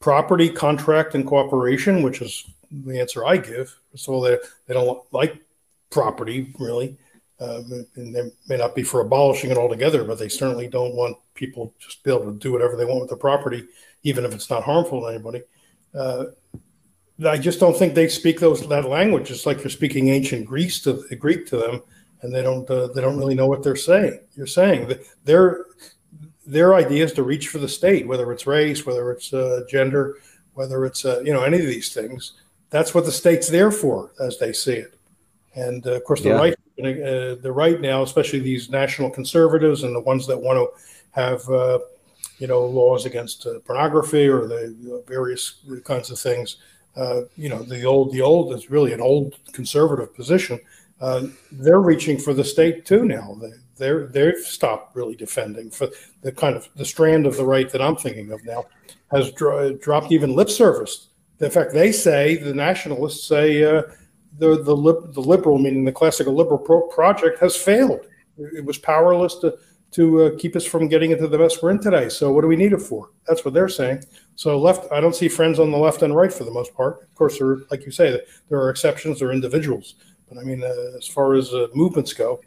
property, 0.00 0.50
contract, 0.50 1.14
and 1.14 1.26
cooperation, 1.26 2.02
which 2.02 2.20
is 2.20 2.44
the 2.70 2.98
answer 2.98 3.24
I 3.24 3.36
give. 3.36 3.78
So 3.94 4.20
they 4.20 4.38
they 4.66 4.74
don't 4.74 5.00
like 5.12 5.40
property 5.94 6.52
really, 6.58 6.98
uh, 7.40 7.62
and 7.96 8.14
they 8.14 8.22
may 8.48 8.58
not 8.58 8.74
be 8.74 8.82
for 8.82 9.00
abolishing 9.00 9.50
it 9.50 9.56
altogether, 9.56 10.04
but 10.04 10.18
they 10.18 10.28
certainly 10.28 10.68
don't 10.68 10.94
want 10.94 11.16
people 11.34 11.72
just 11.78 12.02
be 12.02 12.12
able 12.12 12.26
to 12.26 12.38
do 12.38 12.52
whatever 12.52 12.76
they 12.76 12.84
want 12.84 13.00
with 13.00 13.10
the 13.10 13.16
property, 13.16 13.66
even 14.02 14.24
if 14.24 14.34
it's 14.34 14.50
not 14.50 14.64
harmful 14.64 15.00
to 15.00 15.06
anybody. 15.06 15.42
Uh, 15.94 16.26
I 17.24 17.38
just 17.38 17.60
don't 17.60 17.76
think 17.76 17.94
they 17.94 18.08
speak 18.08 18.40
those 18.40 18.66
that 18.68 18.88
language. 18.88 19.30
It's 19.30 19.46
like 19.46 19.62
you're 19.62 19.70
speaking 19.70 20.08
ancient 20.08 20.46
Greece 20.46 20.82
to 20.82 21.04
Greek 21.16 21.46
to 21.46 21.56
them, 21.56 21.82
and 22.22 22.34
they 22.34 22.42
don't 22.42 22.68
uh, 22.68 22.88
they 22.88 23.00
don't 23.00 23.18
really 23.18 23.36
know 23.36 23.46
what 23.46 23.62
they're 23.62 23.76
saying. 23.76 24.18
You're 24.34 24.48
saying 24.48 24.92
their 25.24 25.66
their 26.46 26.74
idea 26.74 27.04
is 27.04 27.12
to 27.12 27.22
reach 27.22 27.48
for 27.48 27.58
the 27.58 27.68
state, 27.68 28.06
whether 28.06 28.32
it's 28.32 28.46
race, 28.46 28.84
whether 28.84 29.12
it's 29.12 29.32
uh, 29.32 29.60
gender, 29.68 30.18
whether 30.54 30.84
it's 30.84 31.04
uh, 31.04 31.22
you 31.24 31.32
know 31.32 31.44
any 31.44 31.60
of 31.60 31.66
these 31.66 31.94
things. 31.94 32.32
That's 32.70 32.94
what 32.94 33.04
the 33.04 33.12
state's 33.12 33.48
there 33.48 33.70
for, 33.70 34.10
as 34.18 34.38
they 34.38 34.52
see 34.52 34.74
it. 34.74 34.98
And 35.54 35.86
uh, 35.86 35.92
of 35.92 36.04
course, 36.04 36.22
the 36.22 36.30
yeah. 36.30 36.36
right 36.36 36.54
uh, 36.78 37.36
the 37.36 37.52
right 37.52 37.80
now, 37.80 38.02
especially 38.02 38.40
these 38.40 38.68
national 38.68 39.10
conservatives 39.10 39.84
and 39.84 39.94
the 39.94 40.00
ones 40.00 40.26
that 40.26 40.40
want 40.40 40.58
to 40.58 40.80
have 41.12 41.48
uh, 41.48 41.78
you 42.38 42.46
know 42.46 42.64
laws 42.64 43.06
against 43.06 43.46
pornography 43.64 44.26
or 44.26 44.46
the 44.46 45.04
various 45.06 45.62
kinds 45.84 46.10
of 46.10 46.18
things 46.18 46.56
uh, 46.96 47.22
you 47.36 47.48
know, 47.48 47.62
the 47.62 47.84
old, 47.84 48.12
the 48.12 48.22
old 48.22 48.54
is 48.54 48.70
really 48.70 48.92
an 48.92 49.00
old 49.00 49.36
conservative 49.52 50.14
position. 50.14 50.60
Uh, 51.00 51.24
they're 51.50 51.80
reaching 51.80 52.18
for 52.18 52.32
the 52.32 52.44
state 52.44 52.86
too 52.86 53.04
now. 53.04 53.36
They, 53.40 53.50
they're 53.76 54.06
they've 54.06 54.38
stopped 54.38 54.94
really 54.94 55.16
defending 55.16 55.68
for 55.68 55.88
the 56.22 56.30
kind 56.30 56.54
of 56.54 56.68
the 56.76 56.84
strand 56.84 57.26
of 57.26 57.36
the 57.36 57.44
right 57.44 57.68
that 57.70 57.82
I'm 57.82 57.96
thinking 57.96 58.30
of 58.30 58.44
now 58.44 58.66
has 59.10 59.32
dro- 59.32 59.74
dropped 59.74 60.12
even 60.12 60.36
lip 60.36 60.48
service. 60.48 61.08
In 61.40 61.50
fact, 61.50 61.72
they 61.72 61.90
say 61.90 62.36
the 62.36 62.54
nationalists 62.54 63.26
say 63.26 63.64
uh, 63.64 63.82
the 64.38 64.62
the, 64.62 64.74
lib- 64.74 65.12
the 65.14 65.20
liberal, 65.20 65.58
meaning 65.58 65.84
the 65.84 65.92
classical 65.92 66.34
liberal 66.34 66.58
pro- 66.58 66.88
project, 66.88 67.38
has 67.40 67.56
failed. 67.56 68.06
It 68.38 68.64
was 68.64 68.78
powerless 68.78 69.36
to 69.36 69.56
to 69.92 70.22
uh, 70.24 70.30
keep 70.38 70.56
us 70.56 70.64
from 70.64 70.88
getting 70.88 71.12
into 71.12 71.28
the 71.28 71.38
mess 71.38 71.62
we're 71.62 71.70
in 71.70 71.80
today. 71.80 72.08
So 72.08 72.32
what 72.32 72.40
do 72.40 72.48
we 72.48 72.56
need 72.56 72.72
it 72.72 72.82
for? 72.82 73.10
That's 73.28 73.44
what 73.44 73.54
they're 73.54 73.68
saying. 73.68 74.02
So 74.34 74.58
left, 74.58 74.90
I 74.90 75.00
don't 75.00 75.14
see 75.14 75.28
friends 75.28 75.60
on 75.60 75.70
the 75.70 75.78
left 75.78 76.02
and 76.02 76.16
right 76.16 76.32
for 76.32 76.42
the 76.42 76.50
most 76.50 76.74
part. 76.74 77.02
Of 77.04 77.14
course, 77.14 77.38
there, 77.38 77.58
like 77.70 77.86
you 77.86 77.92
say, 77.92 78.20
there 78.48 78.58
are 78.58 78.70
exceptions. 78.70 79.20
There 79.20 79.28
are 79.28 79.32
individuals, 79.32 79.94
but 80.28 80.36
I 80.36 80.42
mean, 80.42 80.64
uh, 80.64 80.96
as 80.98 81.06
far 81.06 81.34
as 81.34 81.54
uh, 81.54 81.68
movements 81.74 82.12
go, 82.12 82.40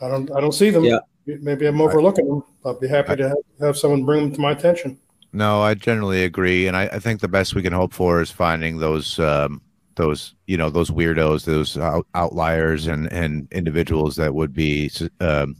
I 0.00 0.08
don't, 0.08 0.28
I 0.32 0.40
don't 0.40 0.52
see 0.52 0.70
them. 0.70 0.82
Yeah. 0.82 0.98
maybe 1.24 1.66
I'm 1.66 1.80
overlooking 1.80 2.26
them. 2.26 2.42
I'll 2.64 2.80
be 2.80 2.88
happy 2.88 3.14
to 3.14 3.28
have, 3.28 3.38
have 3.60 3.78
someone 3.78 4.04
bring 4.04 4.22
them 4.22 4.34
to 4.34 4.40
my 4.40 4.50
attention. 4.50 4.98
No, 5.32 5.62
I 5.62 5.74
generally 5.74 6.24
agree, 6.24 6.66
and 6.66 6.76
I, 6.76 6.86
I 6.86 6.98
think 6.98 7.20
the 7.20 7.28
best 7.28 7.54
we 7.54 7.62
can 7.62 7.72
hope 7.72 7.92
for 7.92 8.20
is 8.20 8.32
finding 8.32 8.78
those 8.78 9.20
um, 9.20 9.62
those 10.00 10.34
you 10.46 10.56
know 10.56 10.70
those 10.70 10.90
weirdos, 10.90 11.44
those 11.44 11.76
out, 11.76 12.06
outliers, 12.14 12.86
and 12.86 13.12
and 13.12 13.46
individuals 13.52 14.16
that 14.16 14.34
would 14.34 14.54
be 14.54 14.90
um, 15.20 15.56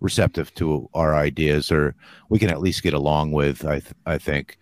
receptive 0.00 0.52
to 0.54 0.88
our 0.94 1.14
ideas, 1.14 1.70
or 1.70 1.94
we 2.28 2.38
can 2.38 2.50
at 2.50 2.60
least 2.60 2.82
get 2.82 2.94
along 2.94 3.32
with. 3.32 3.64
I 3.64 3.78
th- 3.80 3.94
I 4.06 4.18
think, 4.18 4.58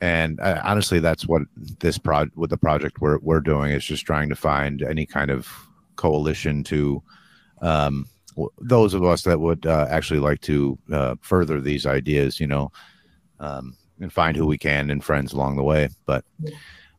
and 0.00 0.38
uh, 0.40 0.60
honestly, 0.64 1.00
that's 1.00 1.26
what 1.26 1.42
this 1.80 1.98
pro 1.98 2.26
with 2.36 2.50
the 2.50 2.56
project 2.56 3.00
we're 3.00 3.18
we're 3.18 3.40
doing 3.40 3.72
is 3.72 3.84
just 3.84 4.06
trying 4.06 4.28
to 4.28 4.36
find 4.36 4.82
any 4.82 5.04
kind 5.04 5.30
of 5.30 5.48
coalition 5.96 6.62
to 6.64 7.02
um, 7.62 8.06
those 8.60 8.94
of 8.94 9.02
us 9.02 9.22
that 9.22 9.40
would 9.40 9.66
uh, 9.66 9.86
actually 9.90 10.20
like 10.20 10.40
to 10.42 10.78
uh, 10.92 11.16
further 11.20 11.60
these 11.60 11.86
ideas. 11.86 12.40
You 12.40 12.46
know. 12.46 12.72
Um, 13.38 13.76
and 14.00 14.12
find 14.12 14.36
who 14.36 14.46
we 14.46 14.58
can 14.58 14.90
and 14.90 15.02
friends 15.02 15.32
along 15.32 15.56
the 15.56 15.62
way. 15.62 15.88
But 16.04 16.24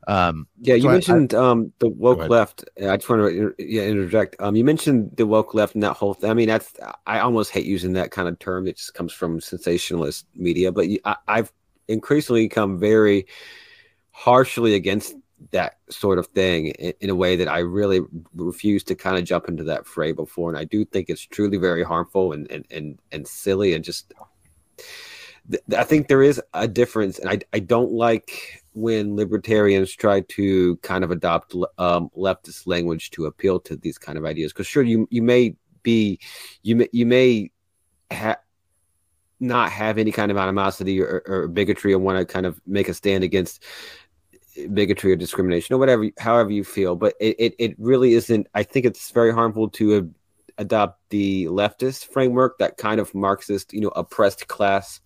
um, 0.08 0.48
yeah, 0.62 0.76
you 0.76 0.84
so 0.84 0.90
mentioned 0.90 1.34
I, 1.34 1.50
um, 1.50 1.74
the 1.80 1.90
woke 1.90 2.30
left. 2.30 2.64
I 2.82 2.96
just 2.96 3.10
want 3.10 3.30
to 3.30 3.54
yeah, 3.60 3.84
interject. 3.84 4.38
Um, 4.40 4.56
you 4.56 4.64
mentioned 4.64 5.12
the 5.18 5.28
woke 5.28 5.54
left 5.54 5.74
and 5.74 5.84
that 5.84 5.98
whole 5.98 6.14
thing. 6.14 6.30
I 6.30 6.34
mean, 6.34 6.48
that's 6.48 6.74
I 7.06 7.20
almost 7.20 7.52
hate 7.52 7.66
using 7.66 7.92
that 7.94 8.12
kind 8.12 8.30
of 8.30 8.40
term. 8.40 8.68
It 8.68 8.78
just 8.78 8.94
comes 8.94 9.12
from 9.12 9.42
sensationalist 9.42 10.26
media. 10.34 10.72
But 10.72 10.88
I, 11.04 11.18
I've 11.28 11.52
increasingly 11.90 12.48
come 12.48 12.80
very 12.80 13.28
harshly 14.12 14.76
against 14.76 15.14
that 15.52 15.78
sort 15.90 16.20
of 16.20 16.28
thing 16.28 16.68
in, 16.68 16.94
in, 17.02 17.10
a 17.10 17.16
way 17.16 17.36
that 17.36 17.48
I 17.48 17.60
really 17.60 18.02
refuse 18.34 18.84
to 18.86 18.96
kind 18.96 19.18
of 19.18 19.26
jump 19.26 19.50
into 19.50 19.64
that 19.66 19.86
fray 19.86 20.14
before. 20.14 20.50
And 20.50 20.58
I 20.58 20.64
do 20.64 20.86
think 20.86 21.10
it's 21.10 21.22
truly 21.22 21.58
very 21.58 21.84
harmful 21.84 22.32
and 22.32 22.50
and 22.50 22.66
and, 22.72 22.98
and 23.12 23.28
silly 23.28 23.74
and 23.74 23.84
just 23.84 24.14
I 25.76 25.84
think 25.84 26.08
there 26.08 26.24
is 26.24 26.42
a 26.54 26.68
difference, 26.68 27.20
and 27.20 27.30
I 27.30 27.40
I 27.54 27.60
don't 27.60 27.92
like 27.92 28.64
when 28.78 29.16
libertarians 29.16 29.92
try 29.92 30.22
to 30.22 30.78
kind 30.78 31.04
of 31.04 31.10
adopt 31.10 31.56
um, 31.80 32.10
leftist 32.16 32.68
language 32.68 33.10
to 33.12 33.26
appeal 33.26 33.60
to 33.60 33.76
these 33.76 33.98
kind 33.98 34.18
of 34.18 34.26
ideas. 34.26 34.54
Because 34.54 34.68
sure, 34.68 34.84
you 34.84 35.08
you 35.10 35.22
may 35.22 35.56
be 35.82 36.20
you 36.62 36.76
may 36.76 36.90
you 36.92 37.06
may 37.06 37.52
have 38.12 38.38
not 39.40 39.72
have 39.72 39.98
any 39.98 40.12
kind 40.12 40.32
of 40.32 40.38
animosity 40.38 41.02
or, 41.02 41.24
or 41.26 41.48
bigotry 41.48 41.94
or 41.94 42.00
want 42.00 42.20
to 42.20 42.26
kind 42.26 42.46
of 42.46 42.60
make 42.66 42.88
a 42.88 42.94
stand 42.94 43.24
against 43.24 43.64
bigotry 44.74 45.12
or 45.12 45.16
discrimination 45.16 45.76
or 45.76 45.78
whatever 45.78 46.10
however 46.18 46.50
you 46.50 46.64
feel 46.64 46.96
but 46.96 47.14
it, 47.20 47.36
it, 47.38 47.56
it 47.60 47.76
really 47.78 48.14
isn't 48.14 48.48
i 48.56 48.64
think 48.64 48.88
it's 48.88 49.12
very 49.12 49.32
harmful 49.32 49.70
to 49.70 50.12
adopt 50.58 51.00
the 51.10 51.46
leftist 51.46 52.08
framework 52.08 52.58
that 52.58 52.76
kind 52.78 53.00
of 53.00 53.14
marxist 53.14 53.72
you 53.72 53.80
know 53.80 53.90
oppressed 53.90 54.48
class 54.48 55.00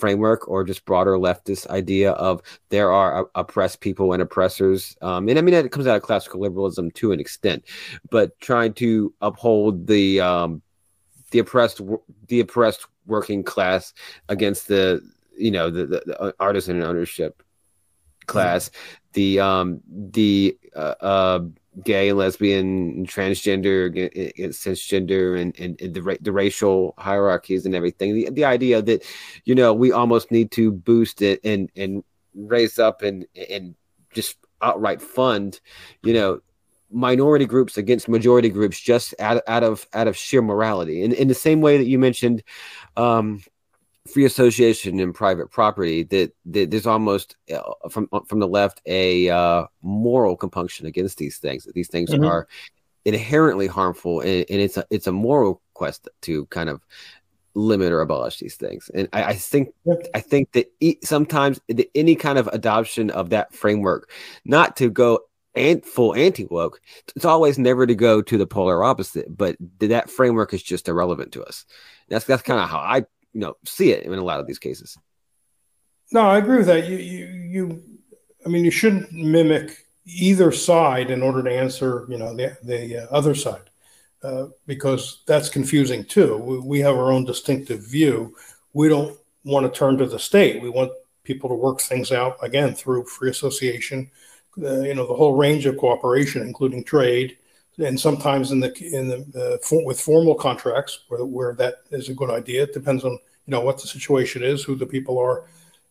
framework 0.00 0.48
or 0.48 0.64
just 0.64 0.84
broader 0.84 1.12
leftist 1.12 1.66
idea 1.68 2.12
of 2.12 2.42
there 2.70 2.90
are 2.90 3.28
oppressed 3.34 3.80
people 3.80 4.12
and 4.12 4.22
oppressors. 4.22 4.96
Um, 5.02 5.28
and 5.28 5.38
I 5.38 5.42
mean, 5.42 5.54
it 5.54 5.70
comes 5.70 5.86
out 5.86 5.96
of 5.96 6.02
classical 6.02 6.40
liberalism 6.40 6.90
to 6.92 7.12
an 7.12 7.20
extent, 7.20 7.64
but 8.10 8.38
trying 8.40 8.72
to 8.74 9.12
uphold 9.20 9.86
the 9.86 10.20
um, 10.20 10.62
the 11.30 11.38
oppressed 11.38 11.80
the 12.28 12.40
oppressed 12.40 12.86
working 13.06 13.42
class 13.44 13.92
against 14.28 14.68
the 14.68 15.02
you 15.36 15.50
know 15.50 15.70
the, 15.70 15.86
the, 15.86 16.02
the 16.06 16.34
artisan 16.40 16.76
and 16.76 16.84
ownership 16.84 17.42
class, 18.26 18.68
mm-hmm. 18.68 18.96
the 19.12 19.40
um, 19.40 19.80
the 19.86 20.58
uh, 20.74 20.94
uh, 21.00 21.40
gay 21.84 22.08
and 22.08 22.18
lesbian 22.18 22.66
and 22.66 23.08
transgender 23.08 23.90
cisgender 24.50 25.40
and, 25.40 25.58
and, 25.58 25.80
and, 25.80 25.94
the, 25.94 26.18
the 26.20 26.32
racial 26.32 26.94
hierarchies 26.98 27.64
and 27.64 27.74
everything. 27.74 28.14
The, 28.14 28.30
the 28.30 28.44
idea 28.44 28.82
that 28.82 29.04
you 29.44 29.54
know 29.54 29.72
we 29.72 29.92
almost 29.92 30.30
need 30.30 30.50
to 30.52 30.72
boost 30.72 31.22
it 31.22 31.40
and 31.44 31.70
and 31.76 32.02
raise 32.34 32.78
up 32.78 33.02
and 33.02 33.26
and 33.50 33.74
just 34.12 34.36
outright 34.62 35.00
fund 35.00 35.60
you 36.02 36.12
know 36.12 36.40
minority 36.90 37.46
groups 37.46 37.78
against 37.78 38.08
majority 38.08 38.48
groups 38.48 38.80
just 38.80 39.14
out, 39.20 39.40
out 39.46 39.62
of 39.62 39.86
out 39.94 40.08
of 40.08 40.16
sheer 40.16 40.42
morality. 40.42 41.02
In, 41.02 41.12
in 41.12 41.28
the 41.28 41.34
same 41.34 41.60
way 41.60 41.78
that 41.78 41.86
you 41.86 41.98
mentioned 41.98 42.42
um 42.96 43.42
free 44.12 44.24
association 44.24 45.00
and 45.00 45.14
private 45.14 45.50
property 45.50 46.02
that, 46.04 46.32
that 46.46 46.70
there's 46.70 46.86
almost 46.86 47.36
uh, 47.54 47.88
from 47.90 48.08
from 48.26 48.40
the 48.40 48.48
left 48.48 48.80
a 48.86 49.28
uh, 49.28 49.64
moral 49.82 50.36
compunction 50.36 50.86
against 50.86 51.18
these 51.18 51.38
things 51.38 51.64
that 51.64 51.74
these 51.74 51.88
things 51.88 52.10
mm-hmm. 52.10 52.24
are 52.24 52.48
inherently 53.04 53.66
harmful 53.66 54.20
and, 54.20 54.44
and, 54.50 54.60
it's 54.60 54.76
a 54.76 54.84
it's 54.90 55.06
a 55.06 55.12
moral 55.12 55.62
quest 55.74 56.08
to 56.22 56.46
kind 56.46 56.68
of 56.68 56.84
limit 57.54 57.92
or 57.92 58.00
abolish 58.00 58.38
these 58.38 58.56
things 58.56 58.90
and 58.94 59.08
i, 59.12 59.24
I 59.24 59.34
think 59.34 59.70
yep. 59.84 60.06
i 60.14 60.20
think 60.20 60.52
that 60.52 60.70
sometimes 61.02 61.60
the, 61.68 61.90
any 61.94 62.14
kind 62.14 62.38
of 62.38 62.46
adoption 62.48 63.10
of 63.10 63.30
that 63.30 63.54
framework 63.54 64.10
not 64.44 64.76
to 64.76 64.90
go 64.90 65.20
and 65.54 65.84
full 65.84 66.14
anti 66.14 66.46
woke 66.46 66.80
it's 67.16 67.24
always 67.24 67.58
never 67.58 67.86
to 67.86 67.94
go 67.94 68.22
to 68.22 68.38
the 68.38 68.46
polar 68.46 68.84
opposite 68.84 69.36
but 69.36 69.56
that 69.80 70.10
framework 70.10 70.54
is 70.54 70.62
just 70.62 70.86
irrelevant 70.86 71.32
to 71.32 71.42
us 71.42 71.64
that's 72.08 72.24
that's 72.24 72.42
kind 72.42 72.60
of 72.60 72.68
how 72.68 72.78
i 72.78 73.04
you 73.32 73.40
know 73.40 73.56
see 73.64 73.92
it 73.92 74.04
in 74.04 74.12
a 74.12 74.22
lot 74.22 74.40
of 74.40 74.46
these 74.46 74.58
cases. 74.58 74.98
No, 76.12 76.22
I 76.22 76.38
agree 76.38 76.58
with 76.58 76.66
that. 76.66 76.88
You 76.88 76.96
you 76.96 77.26
you 77.26 77.82
I 78.44 78.48
mean 78.48 78.64
you 78.64 78.70
shouldn't 78.70 79.12
mimic 79.12 79.86
either 80.06 80.50
side 80.50 81.10
in 81.10 81.22
order 81.22 81.42
to 81.42 81.50
answer 81.50 82.06
you 82.08 82.18
know 82.18 82.34
the 82.34 82.56
the 82.62 83.04
uh, 83.04 83.06
other 83.10 83.34
side 83.34 83.70
uh, 84.22 84.46
because 84.66 85.22
that's 85.26 85.48
confusing 85.48 86.04
too. 86.04 86.36
We, 86.36 86.58
we 86.58 86.80
have 86.80 86.96
our 86.96 87.12
own 87.12 87.24
distinctive 87.24 87.88
view. 87.88 88.36
We 88.72 88.88
don't 88.88 89.16
want 89.44 89.72
to 89.72 89.78
turn 89.78 89.98
to 89.98 90.06
the 90.06 90.18
state. 90.18 90.62
We 90.62 90.70
want 90.70 90.92
people 91.24 91.48
to 91.48 91.54
work 91.54 91.80
things 91.80 92.12
out 92.12 92.36
again 92.42 92.74
through 92.74 93.04
free 93.04 93.30
association. 93.30 94.10
Uh, 94.60 94.80
you 94.80 94.94
know 94.94 95.06
the 95.06 95.14
whole 95.14 95.36
range 95.36 95.66
of 95.66 95.76
cooperation, 95.76 96.42
including 96.42 96.82
trade, 96.82 97.38
and 97.78 97.98
sometimes 97.98 98.50
in 98.50 98.60
the 98.60 98.72
in 98.82 99.08
the 99.08 99.54
uh, 99.54 99.64
for, 99.64 99.84
with 99.84 100.00
formal 100.00 100.34
contracts 100.34 101.00
where, 101.08 101.24
where 101.24 101.54
that 101.54 101.76
is 101.90 102.08
a 102.08 102.14
good 102.14 102.30
idea. 102.30 102.64
It 102.64 102.74
depends 102.74 103.04
on 103.04 103.12
you 103.12 103.18
know 103.46 103.60
what 103.60 103.80
the 103.80 103.88
situation 103.88 104.42
is, 104.42 104.62
who 104.62 104.74
the 104.76 104.86
people 104.86 105.18
are 105.18 105.44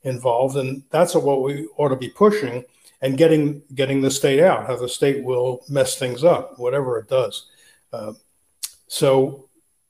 involved, 0.04 0.58
and 0.58 0.84
that's 0.90 1.16
what 1.16 1.42
we 1.42 1.68
ought 1.78 1.90
to 1.90 1.96
be 1.96 2.10
pushing 2.10 2.64
and 3.02 3.18
getting 3.18 3.62
getting 3.76 4.02
the 4.02 4.12
state 4.12 4.40
out. 4.40 4.68
How 4.68 4.76
the 4.76 4.90
state 4.90 5.24
will 5.24 5.64
mess 5.70 5.98
things 5.98 6.24
up, 6.24 6.60
whatever 6.60 6.98
it 6.98 7.08
does. 7.08 7.48
Uh, 7.92 8.14
so. 8.88 9.46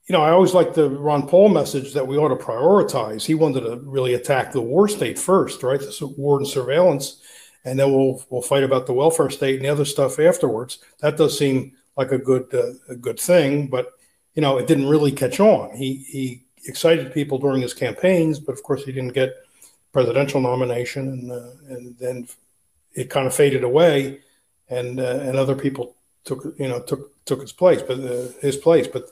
You 0.06 0.14
know, 0.14 0.22
I 0.22 0.30
always 0.30 0.54
like 0.54 0.74
the 0.74 0.90
Ron 0.90 1.28
Paul 1.28 1.50
message 1.50 1.92
that 1.92 2.04
we 2.04 2.16
ought 2.16 2.36
to 2.36 2.44
prioritize. 2.44 3.24
He 3.24 3.34
wanted 3.34 3.60
to 3.60 3.76
really 3.84 4.14
attack 4.14 4.50
the 4.50 4.60
war 4.60 4.88
state 4.88 5.16
first, 5.16 5.62
right? 5.62 5.78
The 5.78 6.12
war 6.16 6.38
and 6.38 6.48
surveillance, 6.48 7.22
and 7.64 7.78
then 7.78 7.92
we'll 7.92 8.20
we'll 8.28 8.42
fight 8.42 8.64
about 8.64 8.86
the 8.86 8.92
welfare 8.92 9.30
state 9.30 9.56
and 9.56 9.64
the 9.64 9.68
other 9.68 9.84
stuff 9.84 10.18
afterwards. 10.18 10.80
That 10.98 11.16
does 11.16 11.38
seem 11.38 11.76
like 12.00 12.12
a 12.12 12.18
good 12.30 12.46
uh, 12.54 12.72
a 12.94 12.96
good 12.96 13.20
thing, 13.20 13.68
but 13.68 13.86
you 14.34 14.42
know 14.42 14.56
it 14.56 14.66
didn't 14.66 14.88
really 14.94 15.12
catch 15.12 15.38
on. 15.38 15.76
He 15.76 15.88
he 16.14 16.24
excited 16.64 17.12
people 17.12 17.38
during 17.38 17.60
his 17.60 17.74
campaigns, 17.74 18.40
but 18.40 18.52
of 18.52 18.62
course 18.62 18.84
he 18.84 18.92
didn't 18.92 19.18
get 19.22 19.30
presidential 19.92 20.40
nomination, 20.40 21.04
and 21.14 21.24
uh, 21.30 21.74
and 21.74 21.98
then 21.98 22.16
it 22.94 23.10
kind 23.10 23.26
of 23.26 23.34
faded 23.34 23.64
away, 23.64 24.20
and 24.68 24.98
uh, 24.98 25.18
and 25.26 25.36
other 25.36 25.54
people 25.54 25.94
took 26.24 26.40
you 26.58 26.68
know 26.68 26.80
took 26.80 27.02
took 27.26 27.42
his 27.42 27.52
place, 27.52 27.82
but 27.82 27.98
uh, 28.00 28.28
his 28.40 28.56
place. 28.56 28.88
But 28.88 29.04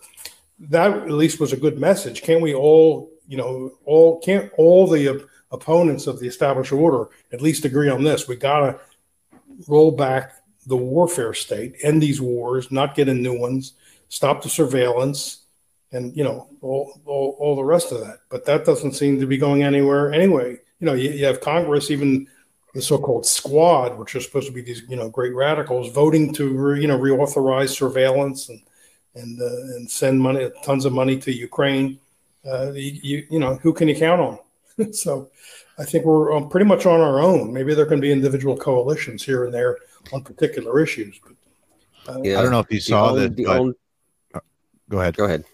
that 0.75 0.91
at 0.91 1.21
least 1.23 1.41
was 1.41 1.53
a 1.53 1.65
good 1.65 1.79
message. 1.79 2.23
Can't 2.23 2.43
we 2.43 2.55
all 2.55 3.11
you 3.27 3.37
know 3.37 3.73
all 3.85 4.19
can't 4.21 4.51
all 4.57 4.87
the 4.87 5.27
opponents 5.51 6.07
of 6.07 6.21
the 6.21 6.27
established 6.27 6.73
order 6.73 7.09
at 7.35 7.43
least 7.43 7.67
agree 7.67 7.91
on 7.91 8.03
this? 8.03 8.27
We 8.27 8.37
gotta 8.37 8.81
roll 9.67 9.91
back 9.91 10.38
the 10.69 10.77
warfare 10.77 11.35
state, 11.35 11.77
end 11.83 12.03
these 12.03 12.21
wars, 12.21 12.71
not 12.71 12.95
get 12.95 13.09
in 13.09 13.23
new 13.23 13.39
ones, 13.39 13.73
stop 14.09 14.43
the 14.43 14.49
surveillance, 14.49 15.45
and 15.93 16.15
you 16.17 16.23
know 16.23 16.47
all, 16.61 17.01
all, 17.07 17.37
all 17.41 17.57
the 17.57 17.65
rest 17.65 17.91
of 17.91 18.01
that. 18.01 18.19
But 18.29 18.45
that 18.45 18.65
doesn't 18.65 18.93
seem 18.93 19.19
to 19.19 19.27
be 19.27 19.39
going 19.39 19.63
anywhere 19.63 20.13
anyway. 20.13 20.59
You 20.79 20.87
know, 20.87 20.93
you, 20.93 21.11
you 21.11 21.25
have 21.25 21.41
Congress, 21.41 21.91
even 21.91 22.29
the 22.75 22.83
so-called 22.83 23.25
squad, 23.25 23.99
which 23.99 24.15
are 24.15 24.21
supposed 24.21 24.47
to 24.47 24.53
be 24.53 24.61
these 24.61 24.83
you 24.89 24.97
know 24.97 25.09
great 25.09 25.35
radicals, 25.35 25.91
voting 25.91 26.33
to 26.35 26.53
re, 26.57 26.83
you 26.83 26.87
know 26.87 26.99
reauthorize 26.99 27.71
surveillance 27.71 28.51
and 28.51 28.61
and 29.15 29.41
uh, 29.41 29.77
and 29.77 29.91
send 29.91 30.21
money, 30.21 30.51
tons 30.63 30.85
of 30.85 30.93
money 30.93 31.19
to 31.19 31.33
Ukraine. 31.35 31.99
Uh, 32.47 32.73
you, 32.73 33.27
you 33.31 33.39
know, 33.39 33.57
who 33.57 33.73
can 33.73 33.89
you 33.89 33.97
count 33.97 34.21
on? 34.21 34.93
so 34.93 35.31
I 35.79 35.85
think 35.85 36.05
we're 36.05 36.37
um, 36.37 36.49
pretty 36.51 36.67
much 36.67 36.85
on 36.85 37.01
our 37.01 37.21
own. 37.21 37.53
Maybe 37.53 37.75
there 37.75 37.87
can 37.87 38.01
be 38.01 38.13
individual 38.13 38.57
coalitions 38.57 39.25
here 39.25 39.45
and 39.47 39.55
there 39.55 39.79
on 40.13 40.23
particular 40.23 40.81
issues. 40.81 41.21
But 41.25 42.17
uh, 42.17 42.21
yeah. 42.23 42.39
I 42.39 42.43
don't 42.43 42.51
know 42.51 42.61
if 42.61 42.71
you 42.71 42.81
saw 42.81 43.13
that. 43.13 43.39
Old... 43.47 43.75
Uh, 44.35 44.41
go 44.89 45.01
ahead. 45.01 45.17
Go 45.17 45.25
ahead. 45.25 45.45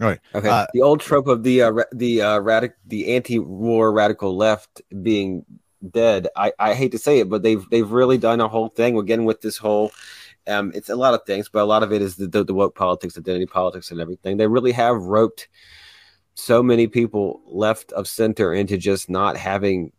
All 0.00 0.08
right. 0.08 0.20
Okay. 0.34 0.48
Uh, 0.48 0.66
the 0.74 0.82
old 0.82 1.00
trope 1.00 1.26
of 1.26 1.42
the 1.42 1.62
uh, 1.62 1.70
ra- 1.70 1.84
the 1.92 2.20
uh, 2.20 2.40
radic- 2.40 2.74
the 2.86 3.14
anti-war 3.14 3.92
radical 3.92 4.36
left 4.36 4.82
being 5.02 5.44
dead. 5.90 6.28
I, 6.36 6.52
I 6.58 6.74
hate 6.74 6.92
to 6.92 6.98
say 6.98 7.20
it, 7.20 7.30
but 7.30 7.42
they've 7.42 7.64
they've 7.70 7.90
really 7.90 8.18
done 8.18 8.40
a 8.40 8.48
whole 8.48 8.68
thing 8.68 8.98
again 8.98 9.24
with 9.24 9.40
this 9.40 9.56
whole. 9.56 9.92
Um, 10.46 10.70
it's 10.74 10.90
a 10.90 10.96
lot 10.96 11.14
of 11.14 11.24
things, 11.24 11.48
but 11.48 11.62
a 11.62 11.64
lot 11.64 11.82
of 11.82 11.92
it 11.92 12.02
is 12.02 12.16
the, 12.16 12.28
the, 12.28 12.44
the 12.44 12.54
woke 12.54 12.76
politics, 12.76 13.18
identity 13.18 13.46
politics, 13.46 13.90
and 13.90 14.00
everything. 14.00 14.36
They 14.36 14.46
really 14.46 14.72
have 14.72 14.96
roped 14.96 15.48
so 16.34 16.62
many 16.62 16.86
people 16.86 17.40
left 17.46 17.90
of 17.92 18.06
center 18.06 18.52
into 18.52 18.76
just 18.76 19.08
not 19.08 19.36
having 19.36 19.92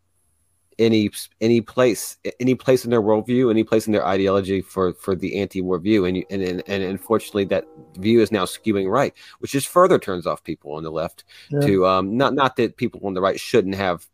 any 0.79 1.09
any 1.41 1.61
place 1.61 2.17
any 2.39 2.55
place 2.55 2.83
in 2.85 2.91
their 2.91 3.01
worldview, 3.01 3.49
any 3.49 3.63
place 3.63 3.87
in 3.87 3.93
their 3.93 4.05
ideology 4.05 4.61
for 4.61 4.93
for 4.93 5.15
the 5.15 5.39
anti-war 5.39 5.79
view, 5.79 6.05
and 6.05 6.23
and 6.29 6.43
and, 6.43 6.63
and 6.67 6.83
unfortunately 6.83 7.45
that 7.45 7.65
view 7.97 8.21
is 8.21 8.31
now 8.31 8.45
skewing 8.45 8.89
right, 8.89 9.13
which 9.39 9.51
just 9.51 9.67
further 9.67 9.97
turns 9.97 10.27
off 10.27 10.43
people 10.43 10.73
on 10.73 10.83
the 10.83 10.91
left 10.91 11.23
yeah. 11.49 11.59
to 11.61 11.85
um 11.87 12.15
not 12.15 12.33
not 12.33 12.55
that 12.55 12.77
people 12.77 13.01
on 13.03 13.13
the 13.13 13.21
right 13.21 13.39
shouldn't 13.39 13.75
have 13.75 14.07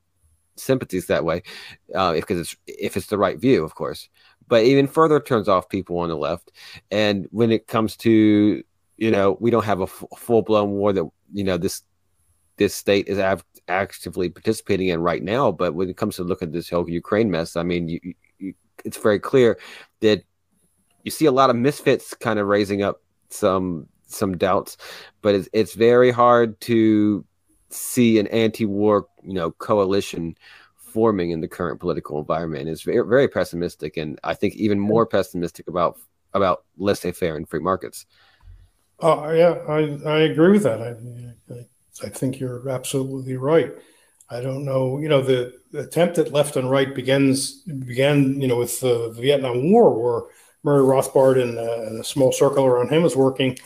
sympathies 0.56 1.08
that 1.08 1.26
way, 1.26 1.42
uh, 1.96 2.14
because 2.14 2.40
it's 2.40 2.56
if 2.68 2.96
it's 2.96 3.08
the 3.08 3.18
right 3.18 3.40
view, 3.40 3.64
of 3.64 3.76
course, 3.76 4.10
but 4.48 4.64
even 4.64 4.88
further 4.88 5.20
turns 5.20 5.50
off 5.50 5.70
people 5.70 5.98
on 5.98 6.10
the 6.10 6.18
left, 6.18 6.52
and 6.92 7.28
when 7.32 7.52
it 7.52 7.68
comes 7.68 7.98
to 7.98 8.64
you 8.98 9.12
know 9.12 9.38
we 9.40 9.52
don't 9.52 9.66
have 9.66 9.82
a 9.82 9.84
f- 9.84 10.06
full 10.18 10.42
blown 10.42 10.72
war 10.72 10.94
that 10.94 11.06
you 11.34 11.44
know 11.44 11.58
this 11.58 11.82
this 12.58 12.76
state 12.76 13.08
is 13.08 13.20
av- 13.20 13.44
actively 13.68 14.30
participating 14.30 14.90
in 14.90 15.02
right 15.02 15.24
now. 15.24 15.52
But 15.52 15.74
when 15.74 15.90
it 15.90 15.98
comes 15.98 16.16
to 16.18 16.24
look 16.24 16.42
at 16.42 16.52
this 16.52 16.70
whole 16.70 16.90
Ukraine 16.90 17.32
mess, 17.32 17.56
I 17.56 17.64
mean, 17.64 17.88
you, 17.88 18.00
you, 18.40 18.54
it's 18.86 18.98
very 18.98 19.20
clear 19.20 19.58
that 20.02 20.24
you 21.04 21.12
see 21.12 21.26
a 21.26 21.32
lot 21.32 21.50
of 21.50 21.56
misfits 21.56 22.14
kind 22.14 22.40
of 22.40 22.48
raising 22.48 22.82
up 22.82 23.02
some 23.30 23.88
some 24.08 24.38
doubts, 24.38 24.78
but 25.22 25.36
it's 25.36 25.50
it's 25.54 25.74
very 25.74 26.12
hard 26.12 26.60
to 26.62 27.26
see 27.70 28.20
an 28.20 28.28
anti-war 28.28 29.08
you 29.24 29.34
know 29.34 29.52
coalition 29.52 30.36
forming 30.78 31.32
in 31.32 31.42
the 31.42 31.48
current 31.48 31.80
political 31.80 32.20
environment. 32.20 32.70
It's 32.70 32.84
very 32.84 33.08
very 33.08 33.28
pessimistic, 33.28 33.98
and 33.98 34.20
I 34.24 34.34
think 34.34 34.56
even 34.56 34.80
more 34.80 35.06
pessimistic 35.06 35.68
about 35.68 35.98
about 36.34 36.64
laissez-faire 36.78 37.36
and 37.36 37.48
free 37.48 37.60
markets. 37.60 38.06
Oh 39.00 39.32
yeah, 39.32 39.58
I, 39.68 40.10
I 40.10 40.20
agree 40.20 40.52
with 40.52 40.64
that. 40.64 40.82
I, 40.82 41.54
I 41.54 41.66
I 42.02 42.10
think 42.10 42.40
you're 42.40 42.68
absolutely 42.70 43.38
right. 43.38 43.74
I 44.30 44.42
don't 44.42 44.66
know, 44.66 45.00
you 45.00 45.10
know, 45.10 45.22
the, 45.22 45.54
the 45.72 45.82
attempt 45.82 46.18
at 46.18 46.32
left 46.32 46.56
and 46.56 46.70
right 46.70 46.94
begins 46.96 47.62
began, 47.62 48.42
you 48.42 48.48
know, 48.48 48.58
with 48.58 48.80
the 48.80 49.14
Vietnam 49.20 49.72
War, 49.72 49.94
where 49.94 50.24
Murray 50.64 50.82
Rothbard 50.82 51.42
and, 51.42 51.58
uh, 51.58 51.88
and 51.88 52.00
a 52.00 52.04
small 52.04 52.32
circle 52.32 52.66
around 52.66 52.90
him 52.90 53.04
was 53.04 53.16
working 53.16 53.58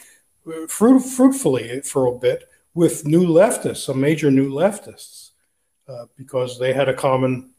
fruit, 0.68 1.00
fruitfully 1.00 1.82
for 1.82 2.08
a 2.08 2.18
bit 2.18 2.50
with 2.74 3.06
new 3.06 3.26
leftists, 3.26 3.86
some 3.86 4.02
major 4.02 4.30
new 4.30 4.52
leftists, 4.52 5.32
uh, 5.88 6.06
because 6.18 6.60
they 6.60 6.74
had 6.74 6.90
a 6.90 6.94
common 6.94 7.52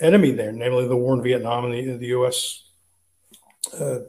enemy 0.00 0.32
there, 0.32 0.52
namely 0.52 0.86
the 0.86 0.96
war 0.96 1.14
in 1.14 1.22
Vietnam 1.22 1.64
and 1.64 1.74
the, 1.74 1.96
the 1.96 2.06
U.S. 2.08 2.64
Uh, 3.78 4.00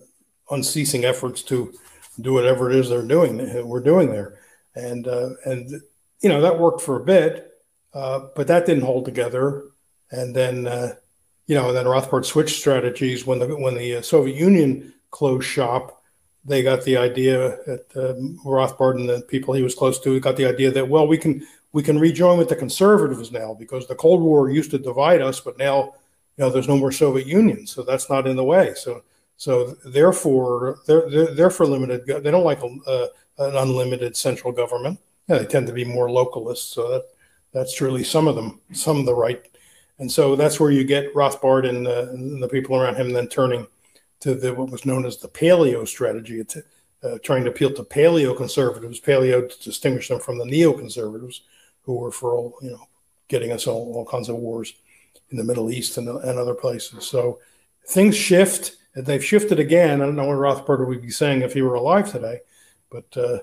unceasing 0.50 1.06
efforts 1.06 1.42
to 1.44 1.74
do 2.20 2.34
whatever 2.34 2.70
it 2.70 2.76
is 2.76 2.90
they're 2.90 3.02
doing, 3.04 3.68
we're 3.68 3.80
doing 3.80 4.10
there 4.10 4.37
and 4.78 5.08
uh, 5.08 5.30
and 5.46 5.82
you 6.22 6.30
know 6.30 6.42
that 6.42 6.60
worked 6.60 6.82
for 6.82 6.98
a 6.98 7.04
bit, 7.04 7.52
uh, 7.94 8.22
but 8.36 8.48
that 8.48 8.66
didn't 8.66 8.84
hold 8.84 9.06
together. 9.06 9.64
And 10.12 10.36
then 10.36 10.68
uh, 10.68 10.96
you 11.48 11.56
know, 11.56 11.70
and 11.70 11.78
then 11.78 11.86
Rothbard 11.86 12.26
switched 12.26 12.60
strategies 12.60 13.26
when 13.26 13.40
the 13.40 13.48
when 13.58 13.76
the 13.76 13.98
uh, 13.98 14.02
Soviet 14.02 14.36
Union 14.36 14.94
closed 15.12 15.48
shop. 15.48 15.94
They 16.46 16.64
got 16.64 16.84
the 16.84 16.96
idea 16.96 17.58
that 17.66 17.86
uh, 17.94 18.48
Rothbard 18.48 18.96
and 18.96 19.10
the 19.10 19.22
people 19.22 19.54
he 19.54 19.64
was 19.64 19.76
close 19.76 20.00
to 20.02 20.20
got 20.22 20.38
the 20.38 20.46
idea 20.46 20.72
that 20.72 20.88
well 20.88 21.08
we 21.08 21.18
can 21.18 21.46
we 21.74 21.84
can 21.84 22.00
rejoin 22.00 22.38
with 22.38 22.50
the 22.50 22.56
conservatives 22.56 23.32
now 23.32 23.54
because 23.54 23.88
the 23.88 23.96
Cold 23.96 24.22
War 24.22 24.50
used 24.50 24.72
to 24.72 24.78
divide 24.78 25.22
us, 25.22 25.42
but 25.42 25.58
now 25.58 25.94
you 26.38 26.44
know 26.44 26.50
there's 26.50 26.68
no 26.68 26.78
more 26.78 26.92
Soviet 26.92 27.28
Union, 27.28 27.68
so 27.68 27.84
that's 27.84 28.10
not 28.10 28.28
in 28.28 28.36
the 28.36 28.44
way. 28.44 28.74
So 28.76 29.04
so 29.36 29.76
therefore 29.86 30.80
they're 30.88 31.10
they're, 31.10 31.34
they're 31.34 31.50
for 31.50 31.66
limited. 31.66 32.06
They 32.06 32.32
don't 32.32 32.46
like 32.46 32.62
a, 32.64 33.08
an 33.38 33.56
unlimited 33.56 34.16
central 34.16 34.52
government. 34.52 35.00
Yeah, 35.28 35.40
they 35.40 35.46
tend 35.46 35.68
to 35.68 35.74
be 35.74 35.86
more 35.86 36.08
localist, 36.08 36.74
so 36.74 36.90
that 36.90 37.06
that's 37.54 37.82
really 37.82 38.04
some 38.04 38.28
of 38.28 38.36
them, 38.36 38.62
some 38.72 38.98
of 38.98 39.06
the 39.06 39.16
right, 39.16 39.46
and 40.00 40.12
so 40.12 40.36
that's 40.36 40.60
where 40.60 40.72
you 40.72 40.84
get 40.84 41.14
Rothbard 41.14 41.68
and, 41.68 41.88
uh, 41.88 42.08
and 42.10 42.42
the 42.42 42.48
people 42.48 42.76
around 42.76 42.96
him 42.96 43.12
then 43.12 43.28
turning 43.28 43.68
to 44.20 44.36
the 44.36 44.54
what 44.54 44.70
was 44.70 44.86
known 44.86 45.06
as 45.06 45.18
the 45.18 45.28
paleo 45.28 45.88
strategy. 45.88 46.40
It's 46.40 46.58
uh, 47.04 47.18
trying 47.24 47.44
to 47.44 47.50
appeal 47.50 47.74
to 47.74 47.84
paleo 47.84 48.36
conservatives, 48.36 49.00
paleo 49.00 49.50
to 49.50 49.64
distinguish 49.64 50.08
them 50.08 50.20
from 50.20 50.38
the 50.38 50.46
neoconservatives, 50.46 51.42
who 51.82 51.96
were 51.96 52.12
for 52.12 52.36
all 52.36 52.58
you 52.62 52.72
know, 52.72 52.88
getting 53.28 53.52
us 53.52 53.68
all, 53.68 53.94
all 53.96 54.06
kinds 54.06 54.30
of 54.30 54.36
wars 54.36 54.74
in 55.30 55.38
the 55.38 55.44
Middle 55.44 55.72
East 55.72 55.98
and, 55.98 56.08
and 56.08 56.40
other 56.40 56.56
places. 56.56 57.06
So 57.06 57.40
things 57.88 58.16
shift. 58.16 58.76
And 58.96 59.06
They've 59.06 59.24
shifted 59.24 59.60
again. 59.60 60.02
I 60.02 60.06
don't 60.06 60.16
know 60.16 60.26
what 60.26 60.38
Rothbard 60.38 60.88
would 60.88 61.02
be 61.02 61.12
saying 61.12 61.42
if 61.42 61.54
he 61.54 61.62
were 61.62 61.76
alive 61.76 62.12
today. 62.12 62.40
But 62.90 63.18
uh, 63.18 63.40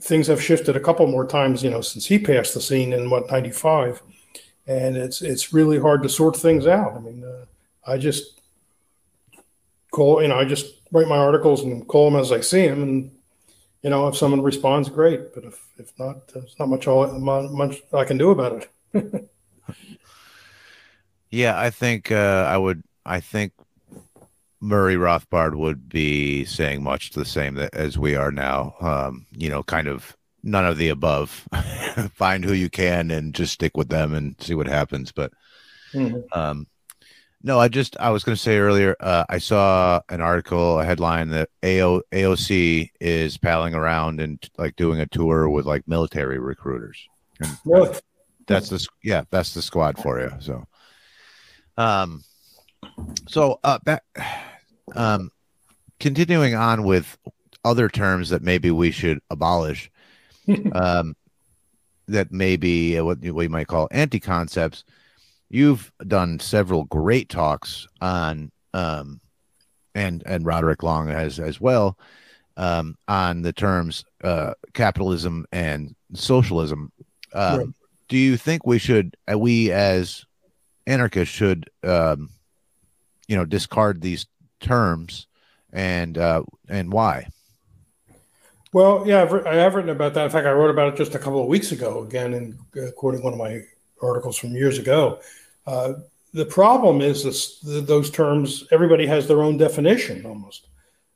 things 0.00 0.26
have 0.26 0.42
shifted 0.42 0.76
a 0.76 0.80
couple 0.80 1.06
more 1.06 1.26
times, 1.26 1.62
you 1.62 1.70
know, 1.70 1.80
since 1.80 2.06
he 2.06 2.18
passed 2.18 2.54
the 2.54 2.60
scene 2.60 2.92
in 2.92 3.10
what 3.10 3.30
'95, 3.30 4.02
and 4.66 4.96
it's 4.96 5.22
it's 5.22 5.52
really 5.52 5.78
hard 5.78 6.02
to 6.02 6.08
sort 6.08 6.36
things 6.36 6.66
out. 6.66 6.94
I 6.94 7.00
mean, 7.00 7.24
uh, 7.24 7.44
I 7.86 7.98
just 7.98 8.40
call, 9.90 10.22
you 10.22 10.28
know, 10.28 10.38
I 10.38 10.44
just 10.44 10.80
write 10.90 11.08
my 11.08 11.18
articles 11.18 11.62
and 11.62 11.86
call 11.86 12.10
them 12.10 12.20
as 12.20 12.32
I 12.32 12.40
see 12.40 12.66
them, 12.66 12.82
and 12.82 13.10
you 13.82 13.90
know, 13.90 14.08
if 14.08 14.16
someone 14.16 14.42
responds, 14.42 14.88
great. 14.88 15.34
But 15.34 15.44
if 15.44 15.60
if 15.78 15.92
not, 15.98 16.28
there's 16.28 16.56
not 16.58 16.68
much 16.68 16.86
all 16.86 17.06
much 17.18 17.82
I 17.92 18.04
can 18.04 18.18
do 18.18 18.30
about 18.30 18.66
it. 18.92 19.30
yeah, 21.30 21.58
I 21.58 21.70
think 21.70 22.10
uh, 22.10 22.46
I 22.48 22.56
would. 22.56 22.82
I 23.04 23.20
think 23.20 23.52
Murray 24.62 24.94
Rothbard 24.94 25.56
would 25.56 25.88
be 25.88 26.44
saying 26.44 26.84
much 26.84 27.10
the 27.10 27.24
same 27.24 27.58
as 27.58 27.98
we 27.98 28.14
are 28.14 28.30
now. 28.30 28.76
Um, 28.80 29.26
you 29.32 29.48
know, 29.48 29.64
kind 29.64 29.88
of 29.88 30.16
none 30.44 30.64
of 30.64 30.78
the 30.78 30.88
above. 30.88 31.48
Find 32.14 32.44
who 32.44 32.52
you 32.52 32.70
can 32.70 33.10
and 33.10 33.34
just 33.34 33.52
stick 33.52 33.76
with 33.76 33.88
them 33.88 34.14
and 34.14 34.36
see 34.40 34.54
what 34.54 34.68
happens. 34.68 35.10
But 35.10 35.32
mm-hmm. 35.92 36.20
um, 36.38 36.68
no, 37.42 37.58
I 37.58 37.66
just 37.66 37.96
I 37.98 38.10
was 38.10 38.22
going 38.22 38.36
to 38.36 38.40
say 38.40 38.58
earlier. 38.58 38.94
Uh, 39.00 39.24
I 39.28 39.38
saw 39.38 40.00
an 40.08 40.20
article, 40.20 40.78
a 40.78 40.84
headline 40.84 41.30
that 41.30 41.48
AO, 41.64 42.02
AOC 42.12 42.90
is 43.00 43.38
palling 43.38 43.74
around 43.74 44.20
and 44.20 44.48
like 44.58 44.76
doing 44.76 45.00
a 45.00 45.06
tour 45.06 45.48
with 45.48 45.66
like 45.66 45.88
military 45.88 46.38
recruiters. 46.38 47.08
And? 47.40 47.58
That's 48.46 48.68
the 48.68 48.86
yeah, 49.02 49.24
that's 49.30 49.54
the 49.54 49.62
squad 49.62 49.98
for 49.98 50.20
you. 50.20 50.30
So, 50.38 50.64
um, 51.76 52.22
so 53.26 53.58
uh, 53.64 53.80
back 53.84 54.04
um, 54.94 55.30
continuing 56.00 56.54
on 56.54 56.84
with 56.84 57.16
other 57.64 57.88
terms 57.88 58.30
that 58.30 58.42
maybe 58.42 58.70
we 58.70 58.90
should 58.90 59.20
abolish, 59.30 59.90
um, 60.72 61.14
that 62.08 62.32
maybe 62.32 63.00
what 63.00 63.20
we 63.20 63.48
might 63.48 63.68
call 63.68 63.88
anti 63.90 64.20
concepts. 64.20 64.84
You've 65.48 65.92
done 66.06 66.38
several 66.40 66.84
great 66.84 67.28
talks 67.28 67.86
on, 68.00 68.50
um, 68.72 69.20
and 69.94 70.22
and 70.26 70.46
Roderick 70.46 70.82
Long 70.82 71.08
has 71.08 71.38
as 71.38 71.60
well, 71.60 71.98
um, 72.56 72.96
on 73.06 73.42
the 73.42 73.52
terms 73.52 74.04
uh, 74.24 74.54
capitalism 74.72 75.46
and 75.52 75.94
socialism. 76.14 76.92
Um, 77.34 77.58
right. 77.58 77.68
Do 78.08 78.18
you 78.18 78.36
think 78.36 78.66
we 78.66 78.78
should, 78.78 79.16
uh, 79.30 79.38
we 79.38 79.70
as 79.72 80.24
anarchists, 80.86 81.34
should, 81.34 81.70
um, 81.82 82.30
you 83.26 83.36
know, 83.36 83.44
discard 83.44 84.02
these 84.02 84.26
terms 84.62 85.26
and 85.72 86.16
uh, 86.16 86.42
and 86.68 86.92
why? 86.92 87.28
Well, 88.72 89.04
yeah, 89.06 89.22
I've, 89.22 89.46
I 89.46 89.54
have 89.56 89.74
written 89.74 89.90
about 89.90 90.14
that. 90.14 90.24
In 90.24 90.30
fact, 90.30 90.46
I 90.46 90.52
wrote 90.52 90.70
about 90.70 90.94
it 90.94 90.96
just 90.96 91.14
a 91.14 91.18
couple 91.18 91.42
of 91.42 91.48
weeks 91.48 91.72
ago, 91.72 92.02
again, 92.04 92.32
in 92.32 92.58
uh, 92.82 92.90
quoting 92.92 93.22
one 93.22 93.34
of 93.34 93.38
my 93.38 93.60
articles 94.00 94.38
from 94.38 94.54
years 94.54 94.78
ago. 94.78 95.20
Uh, 95.66 95.94
the 96.32 96.46
problem 96.46 97.02
is 97.02 97.22
this, 97.22 97.58
the, 97.60 97.82
those 97.82 98.10
terms. 98.10 98.66
Everybody 98.72 99.06
has 99.06 99.28
their 99.28 99.42
own 99.42 99.58
definition, 99.58 100.24
almost. 100.24 100.68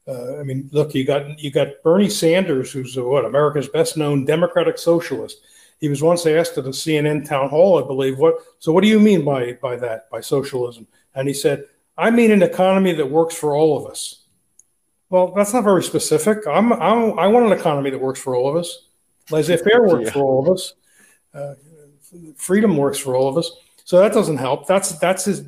Uh, 0.06 0.38
I 0.38 0.42
mean, 0.42 0.68
look, 0.72 0.94
you 0.94 1.04
got 1.04 1.38
you 1.38 1.50
got 1.50 1.82
Bernie 1.82 2.10
Sanders, 2.10 2.70
who's 2.72 2.96
what 2.96 3.24
America's 3.24 3.68
best 3.68 3.96
known 3.96 4.24
Democratic 4.24 4.78
socialist. 4.78 5.40
He 5.80 5.88
was 5.88 6.02
once 6.02 6.26
asked 6.26 6.58
at 6.58 6.66
a 6.66 6.70
CNN 6.70 7.26
town 7.26 7.48
hall, 7.48 7.82
I 7.82 7.86
believe, 7.86 8.18
what. 8.18 8.36
So, 8.58 8.70
what 8.72 8.82
do 8.82 8.88
you 8.88 9.00
mean 9.00 9.24
by 9.24 9.54
by 9.54 9.76
that, 9.76 10.08
by 10.10 10.20
socialism? 10.20 10.86
And 11.14 11.26
he 11.26 11.34
said, 11.34 11.64
I 11.96 12.10
mean 12.10 12.30
an 12.30 12.42
economy 12.42 12.92
that 12.92 13.10
works 13.10 13.34
for 13.34 13.54
all 13.54 13.78
of 13.78 13.90
us. 13.90 14.22
Well, 15.08 15.32
that's 15.34 15.54
not 15.54 15.64
very 15.64 15.82
specific. 15.82 16.46
I'm, 16.46 16.72
I'm 16.72 17.18
i 17.18 17.26
want 17.28 17.46
an 17.46 17.52
economy 17.52 17.90
that 17.90 17.98
works 17.98 18.20
for 18.20 18.34
all 18.34 18.48
of 18.48 18.56
us. 18.56 18.86
Laissez-faire 19.30 19.82
works 19.86 20.06
yeah. 20.06 20.12
for 20.12 20.24
all 20.24 20.42
of 20.42 20.52
us. 20.52 20.74
Uh, 21.32 21.54
freedom 22.36 22.76
works 22.76 22.98
for 22.98 23.14
all 23.14 23.28
of 23.28 23.36
us. 23.36 23.50
So 23.84 24.00
that 24.00 24.12
doesn't 24.12 24.38
help. 24.38 24.66
That's 24.66 24.98
that's 24.98 25.24
his. 25.24 25.44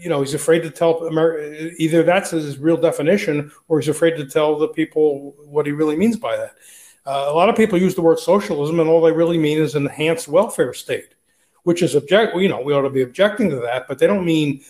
You 0.00 0.08
know, 0.08 0.22
he's 0.22 0.34
afraid 0.34 0.62
to 0.62 0.70
tell 0.70 1.04
America. 1.06 1.70
Either 1.78 2.02
that's 2.02 2.30
his 2.30 2.58
real 2.58 2.78
definition, 2.78 3.52
or 3.68 3.78
he's 3.78 3.88
afraid 3.88 4.16
to 4.16 4.26
tell 4.26 4.58
the 4.58 4.68
people 4.68 5.36
what 5.44 5.66
he 5.66 5.72
really 5.72 5.96
means 5.96 6.16
by 6.16 6.36
that. 6.36 6.56
Uh, 7.04 7.26
a 7.28 7.32
lot 7.32 7.48
of 7.48 7.54
people 7.54 7.78
use 7.78 7.94
the 7.94 8.02
word 8.02 8.18
socialism, 8.18 8.80
and 8.80 8.88
all 8.88 9.00
they 9.00 9.12
really 9.12 9.38
mean 9.38 9.58
is 9.58 9.76
enhanced 9.76 10.28
welfare 10.28 10.72
state, 10.72 11.14
which 11.62 11.82
is 11.82 11.94
object. 11.94 12.34
You 12.36 12.48
know, 12.48 12.60
we 12.60 12.72
ought 12.72 12.82
to 12.82 12.90
be 12.90 13.02
objecting 13.02 13.50
to 13.50 13.56
that, 13.56 13.86
but 13.86 13.98
they 13.98 14.06
don't 14.06 14.24
mean 14.24 14.64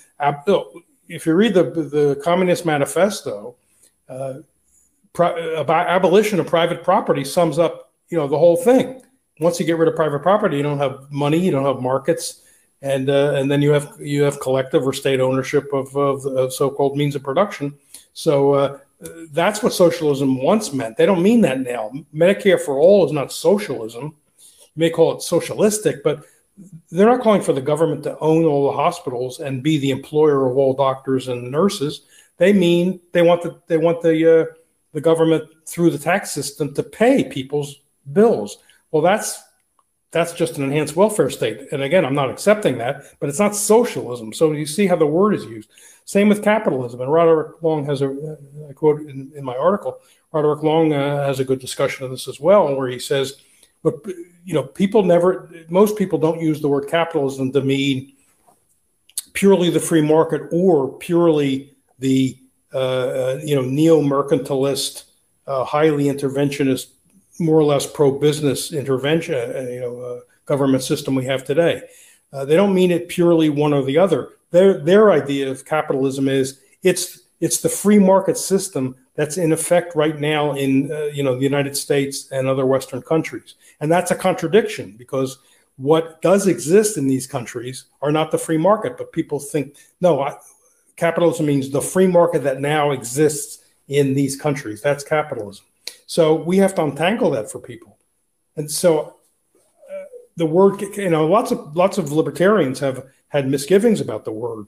if 1.08 1.26
you 1.26 1.34
read 1.34 1.54
the 1.54 1.64
the 1.64 2.20
Communist 2.22 2.64
Manifesto, 2.64 3.56
uh, 4.08 4.34
pro, 5.12 5.56
about 5.56 5.88
abolition 5.88 6.40
of 6.40 6.46
private 6.46 6.82
property 6.82 7.24
sums 7.24 7.58
up 7.58 7.92
you 8.08 8.18
know 8.18 8.28
the 8.28 8.38
whole 8.38 8.56
thing. 8.56 9.02
once 9.40 9.60
you 9.60 9.66
get 9.66 9.76
rid 9.76 9.88
of 9.88 9.96
private 9.96 10.22
property, 10.22 10.56
you 10.56 10.62
don't 10.62 10.78
have 10.78 11.10
money, 11.10 11.38
you 11.38 11.50
don't 11.50 11.64
have 11.64 11.80
markets, 11.80 12.42
and 12.82 13.10
uh, 13.10 13.34
and 13.34 13.50
then 13.50 13.62
you 13.62 13.70
have 13.70 13.94
you 14.00 14.22
have 14.22 14.40
collective 14.40 14.86
or 14.86 14.92
state 14.92 15.20
ownership 15.20 15.72
of, 15.72 15.94
of, 15.96 16.24
of 16.26 16.52
so-called 16.52 16.96
means 16.96 17.14
of 17.14 17.22
production. 17.22 17.74
So 18.12 18.54
uh, 18.54 18.78
that's 19.32 19.62
what 19.62 19.72
socialism 19.72 20.42
once 20.42 20.72
meant. 20.72 20.96
They 20.96 21.06
don't 21.06 21.22
mean 21.22 21.42
that 21.42 21.60
now. 21.60 21.92
Medicare 22.14 22.60
for 22.60 22.78
all 22.78 23.04
is 23.04 23.12
not 23.12 23.32
socialism. 23.32 24.14
You 24.74 24.80
may 24.80 24.90
call 24.90 25.16
it 25.16 25.22
socialistic, 25.22 26.02
but 26.02 26.24
they're 26.90 27.06
not 27.06 27.20
calling 27.20 27.42
for 27.42 27.52
the 27.52 27.60
government 27.60 28.02
to 28.04 28.18
own 28.18 28.44
all 28.44 28.70
the 28.70 28.76
hospitals 28.76 29.40
and 29.40 29.62
be 29.62 29.78
the 29.78 29.90
employer 29.90 30.50
of 30.50 30.56
all 30.56 30.72
doctors 30.72 31.28
and 31.28 31.50
nurses. 31.50 32.02
They 32.38 32.52
mean 32.52 33.00
they 33.12 33.22
want 33.22 33.42
the 33.42 33.60
they 33.66 33.76
want 33.76 34.00
the 34.00 34.40
uh, 34.40 34.44
the 34.92 35.00
government 35.00 35.44
through 35.66 35.90
the 35.90 35.98
tax 35.98 36.30
system 36.30 36.74
to 36.74 36.82
pay 36.82 37.24
people's 37.24 37.80
bills. 38.12 38.58
Well, 38.90 39.02
that's 39.02 39.42
that's 40.10 40.32
just 40.32 40.56
an 40.56 40.64
enhanced 40.64 40.96
welfare 40.96 41.28
state. 41.28 41.68
And 41.72 41.82
again, 41.82 42.04
I'm 42.04 42.14
not 42.14 42.30
accepting 42.30 42.78
that, 42.78 43.02
but 43.20 43.28
it's 43.28 43.38
not 43.38 43.54
socialism. 43.54 44.32
So 44.32 44.52
you 44.52 44.64
see 44.64 44.86
how 44.86 44.96
the 44.96 45.06
word 45.06 45.34
is 45.34 45.44
used. 45.44 45.70
Same 46.06 46.28
with 46.28 46.42
capitalism. 46.44 47.00
And 47.00 47.12
Roderick 47.12 47.60
Long 47.62 47.84
has 47.86 48.00
a 48.00 48.16
quote 48.74 49.00
in, 49.00 49.32
in 49.34 49.44
my 49.44 49.56
article. 49.56 49.98
Roderick 50.32 50.62
Long 50.62 50.92
uh, 50.92 51.26
has 51.26 51.40
a 51.40 51.44
good 51.44 51.58
discussion 51.58 52.04
of 52.04 52.10
this 52.10 52.28
as 52.28 52.40
well, 52.40 52.74
where 52.74 52.88
he 52.88 52.98
says 52.98 53.42
but 53.82 53.94
you 54.46 54.54
know, 54.54 54.62
people 54.62 55.02
never. 55.02 55.50
Most 55.68 55.98
people 55.98 56.18
don't 56.18 56.40
use 56.40 56.60
the 56.60 56.68
word 56.68 56.88
capitalism 56.88 57.52
to 57.52 57.60
mean 57.60 58.12
purely 59.32 59.70
the 59.70 59.80
free 59.80 60.00
market 60.00 60.42
or 60.52 60.96
purely 60.98 61.76
the 61.98 62.38
uh, 62.72 62.78
uh 62.78 63.40
you 63.44 63.56
know 63.56 63.62
neo-mercantilist, 63.62 65.04
uh, 65.48 65.64
highly 65.64 66.04
interventionist, 66.04 66.86
more 67.38 67.58
or 67.58 67.64
less 67.64 67.86
pro-business 67.86 68.72
intervention, 68.72 69.34
uh, 69.34 69.68
you 69.68 69.80
know, 69.80 70.00
uh, 70.00 70.20
government 70.46 70.82
system 70.82 71.14
we 71.16 71.24
have 71.24 71.44
today. 71.44 71.82
Uh, 72.32 72.44
they 72.44 72.54
don't 72.54 72.74
mean 72.74 72.90
it 72.90 73.08
purely 73.08 73.48
one 73.48 73.72
or 73.72 73.84
the 73.84 73.98
other. 73.98 74.30
Their 74.52 74.78
their 74.78 75.10
idea 75.10 75.50
of 75.50 75.64
capitalism 75.64 76.28
is 76.28 76.60
it's 76.84 77.22
it's 77.40 77.60
the 77.60 77.68
free 77.68 77.98
market 77.98 78.38
system 78.38 78.94
that's 79.16 79.38
in 79.38 79.52
effect 79.52 79.96
right 79.96 80.20
now 80.20 80.52
in 80.52 80.88
you 81.12 81.24
know 81.24 81.34
the 81.34 81.42
United 81.42 81.76
States 81.76 82.30
and 82.30 82.46
other 82.46 82.64
Western 82.64 83.02
countries, 83.02 83.56
and 83.80 83.90
that's 83.90 84.10
a 84.10 84.16
contradiction 84.16 84.94
because 84.96 85.38
what 85.76 86.22
does 86.22 86.46
exist 86.46 86.96
in 86.96 87.06
these 87.06 87.26
countries 87.26 87.84
are 88.00 88.12
not 88.12 88.30
the 88.30 88.38
free 88.38 88.56
market, 88.56 88.96
but 88.96 89.12
people 89.12 89.38
think 89.38 89.76
no, 90.00 90.22
I, 90.22 90.36
capitalism 90.96 91.46
means 91.46 91.70
the 91.70 91.82
free 91.82 92.06
market 92.06 92.42
that 92.44 92.60
now 92.60 92.90
exists 92.90 93.62
in 93.88 94.14
these 94.14 94.36
countries. 94.36 94.80
That's 94.80 95.04
capitalism. 95.04 95.64
So 96.06 96.34
we 96.34 96.56
have 96.58 96.74
to 96.76 96.84
untangle 96.84 97.30
that 97.32 97.50
for 97.50 97.58
people, 97.58 97.98
and 98.56 98.70
so 98.70 99.16
uh, 99.90 100.04
the 100.36 100.46
word 100.46 100.80
you 100.80 101.10
know 101.10 101.26
lots 101.26 101.50
of 101.50 101.76
lots 101.76 101.98
of 101.98 102.12
libertarians 102.12 102.78
have 102.80 103.06
had 103.28 103.48
misgivings 103.48 104.00
about 104.00 104.24
the 104.24 104.32
word 104.32 104.66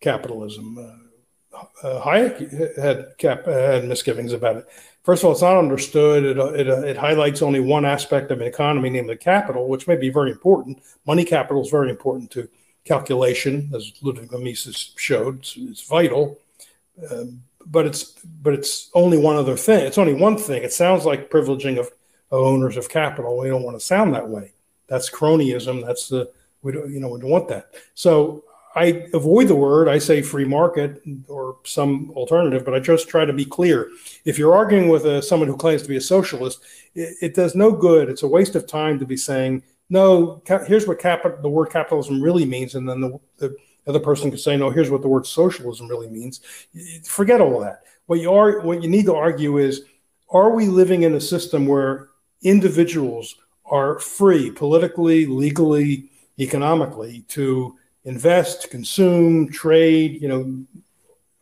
capitalism. 0.00 0.78
Uh, 0.78 1.56
uh, 1.82 2.04
Hayek 2.04 2.76
had 2.76 3.16
cap, 3.18 3.46
had 3.46 3.84
misgivings 3.84 4.32
about 4.32 4.56
it. 4.56 4.66
First 5.04 5.22
of 5.22 5.26
all, 5.26 5.32
it's 5.32 5.42
not 5.42 5.58
understood. 5.58 6.24
It, 6.24 6.38
it, 6.38 6.66
it 6.66 6.96
highlights 6.96 7.42
only 7.42 7.60
one 7.60 7.84
aspect 7.84 8.30
of 8.30 8.40
an 8.40 8.46
economy, 8.46 8.88
namely 8.88 9.16
capital, 9.16 9.68
which 9.68 9.86
may 9.86 9.96
be 9.96 10.08
very 10.08 10.30
important. 10.30 10.82
Money 11.06 11.24
capital 11.24 11.62
is 11.62 11.70
very 11.70 11.90
important 11.90 12.30
to 12.32 12.48
calculation, 12.84 13.70
as 13.74 13.92
Ludwig 14.00 14.32
Mises 14.32 14.94
showed. 14.96 15.40
It's, 15.40 15.56
it's 15.56 15.86
vital, 15.86 16.38
um, 17.10 17.42
but 17.66 17.86
it's 17.86 18.04
but 18.42 18.54
it's 18.54 18.90
only 18.94 19.18
one 19.18 19.36
other 19.36 19.56
thing. 19.56 19.84
It's 19.86 19.98
only 19.98 20.14
one 20.14 20.38
thing. 20.38 20.62
It 20.62 20.72
sounds 20.72 21.04
like 21.04 21.30
privileging 21.30 21.78
of, 21.78 21.86
of 22.30 22.40
owners 22.40 22.78
of 22.78 22.88
capital. 22.88 23.36
We 23.36 23.48
don't 23.48 23.62
want 23.62 23.78
to 23.78 23.84
sound 23.84 24.14
that 24.14 24.28
way. 24.28 24.52
That's 24.86 25.10
cronyism. 25.10 25.84
That's 25.84 26.08
the 26.08 26.30
we 26.62 26.72
don't 26.72 26.90
you 26.90 27.00
know 27.00 27.08
we 27.08 27.20
don't 27.20 27.30
want 27.30 27.48
that. 27.48 27.70
So 27.94 28.43
I 28.74 29.06
avoid 29.12 29.48
the 29.48 29.54
word. 29.54 29.88
I 29.88 29.98
say 29.98 30.20
free 30.20 30.44
market 30.44 31.02
or 31.28 31.58
some 31.64 32.10
alternative, 32.16 32.64
but 32.64 32.74
I 32.74 32.80
just 32.80 33.08
try 33.08 33.24
to 33.24 33.32
be 33.32 33.44
clear. 33.44 33.90
If 34.24 34.38
you're 34.38 34.54
arguing 34.54 34.88
with 34.88 35.06
a, 35.06 35.22
someone 35.22 35.48
who 35.48 35.56
claims 35.56 35.82
to 35.82 35.88
be 35.88 35.96
a 35.96 36.00
socialist, 36.00 36.60
it, 36.94 37.16
it, 37.22 37.34
does 37.34 37.54
no 37.54 37.70
good. 37.70 38.08
It's 38.08 38.24
a 38.24 38.28
waste 38.28 38.56
of 38.56 38.66
time 38.66 38.98
to 38.98 39.06
be 39.06 39.16
saying, 39.16 39.62
no, 39.90 40.42
ca- 40.44 40.64
here's 40.64 40.88
what 40.88 41.00
the 41.00 41.48
word 41.48 41.70
capitalism 41.70 42.20
really 42.20 42.44
means. 42.44 42.74
And 42.74 42.88
then 42.88 43.00
the, 43.00 43.20
the 43.38 43.56
other 43.86 44.00
person 44.00 44.30
can 44.30 44.38
say, 44.38 44.56
no, 44.56 44.70
here's 44.70 44.90
what 44.90 45.02
the 45.02 45.08
word 45.08 45.26
socialism 45.26 45.86
really 45.86 46.08
means. 46.08 46.40
Forget 47.04 47.40
all 47.40 47.60
that. 47.60 47.82
What 48.06 48.20
you 48.20 48.32
are, 48.32 48.60
what 48.60 48.82
you 48.82 48.88
need 48.88 49.06
to 49.06 49.14
argue 49.14 49.58
is, 49.58 49.82
are 50.30 50.50
we 50.50 50.66
living 50.66 51.02
in 51.02 51.14
a 51.14 51.20
system 51.20 51.66
where 51.66 52.08
individuals 52.42 53.36
are 53.66 53.98
free 54.00 54.50
politically, 54.50 55.26
legally, 55.26 56.10
economically 56.38 57.24
to 57.28 57.76
invest, 58.04 58.70
consume, 58.70 59.50
trade, 59.50 60.20
you 60.20 60.28
know, 60.28 60.64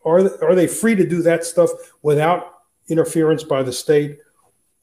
are, 0.05 0.21
are 0.45 0.55
they 0.55 0.67
free 0.67 0.95
to 0.95 1.07
do 1.07 1.23
that 1.23 1.45
stuff 1.45 1.71
without 2.03 2.63
interference 2.89 3.43
by 3.43 3.63
the 3.63 3.73
state 3.73 4.19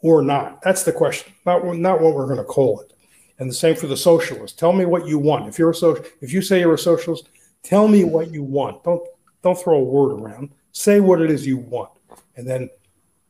or 0.02 0.22
not? 0.22 0.62
That's 0.62 0.84
the 0.84 0.94
question, 0.94 1.34
not, 1.46 1.66
not 1.66 2.02
what 2.02 2.16
we're 2.16 2.26
going 2.26 2.38
to 2.38 2.44
call 2.44 2.82
it. 2.82 2.94
And 3.40 3.50
the 3.50 3.54
same 3.54 3.76
for 3.76 3.88
the 3.88 3.98
socialists. 3.98 4.58
Tell 4.58 4.74
me 4.74 4.86
what 4.86 5.08
you 5.08 5.18
want. 5.18 5.48
If 5.48 5.58
you're 5.58 5.70
a 5.70 5.76
social, 5.76 6.04
if 6.20 6.34
you 6.34 6.42
say 6.42 6.60
you're 6.60 6.74
a 6.74 6.78
socialist, 6.78 7.30
tell 7.64 7.88
me 7.88 8.04
what 8.04 8.32
you 8.32 8.44
want. 8.44 8.84
Don't 8.84 9.02
don't 9.42 9.58
throw 9.58 9.78
a 9.78 9.84
word 9.84 10.20
around. 10.20 10.50
Say 10.74 11.00
what 11.00 11.22
it 11.22 11.32
is 11.32 11.48
you 11.48 11.56
want, 11.56 11.92
and 12.36 12.46
then 12.46 12.70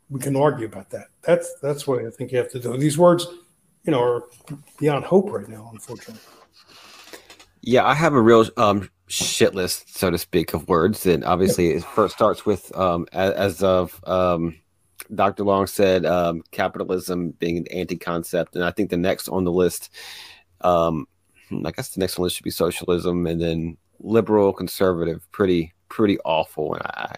we 0.09 0.19
can 0.19 0.35
argue 0.35 0.65
about 0.65 0.89
that. 0.89 1.09
That's 1.21 1.53
that's 1.61 1.85
what 1.85 2.03
I 2.03 2.09
think 2.09 2.31
you 2.31 2.39
have 2.39 2.49
to 2.53 2.59
do. 2.59 2.75
These 2.75 2.97
words, 2.97 3.27
you 3.83 3.91
know, 3.91 4.01
are 4.01 4.23
beyond 4.79 5.05
hope 5.05 5.29
right 5.29 5.47
now, 5.47 5.69
unfortunately. 5.71 6.19
Yeah, 7.61 7.85
I 7.85 7.93
have 7.93 8.13
a 8.13 8.21
real 8.21 8.45
um, 8.57 8.89
shit 9.07 9.53
list, 9.53 9.97
so 9.97 10.09
to 10.09 10.17
speak, 10.17 10.53
of 10.53 10.67
words. 10.67 11.05
And 11.05 11.23
obviously, 11.23 11.71
it 11.71 11.83
first 11.83 12.15
starts 12.15 12.45
with, 12.45 12.75
um, 12.77 13.07
as, 13.11 13.33
as, 13.33 13.63
of 13.63 14.01
um, 14.07 14.55
Dr. 15.13 15.43
Long 15.43 15.67
said, 15.67 16.05
um, 16.05 16.41
capitalism 16.51 17.31
being 17.31 17.57
an 17.57 17.67
anti 17.67 17.97
concept. 17.97 18.55
And 18.55 18.63
I 18.63 18.71
think 18.71 18.89
the 18.89 18.97
next 18.97 19.27
on 19.27 19.43
the 19.43 19.51
list, 19.51 19.89
um, 20.61 21.07
hmm, 21.49 21.65
I 21.65 21.71
guess 21.71 21.89
the 21.89 21.99
next 21.99 22.17
on 22.17 22.21
the 22.21 22.25
list 22.25 22.37
should 22.37 22.45
be 22.45 22.51
socialism 22.51 23.27
and 23.27 23.41
then 23.41 23.77
liberal, 23.99 24.53
conservative, 24.53 25.29
pretty, 25.31 25.73
pretty 25.89 26.17
awful. 26.19 26.75
And 26.75 26.83
I, 26.83 27.15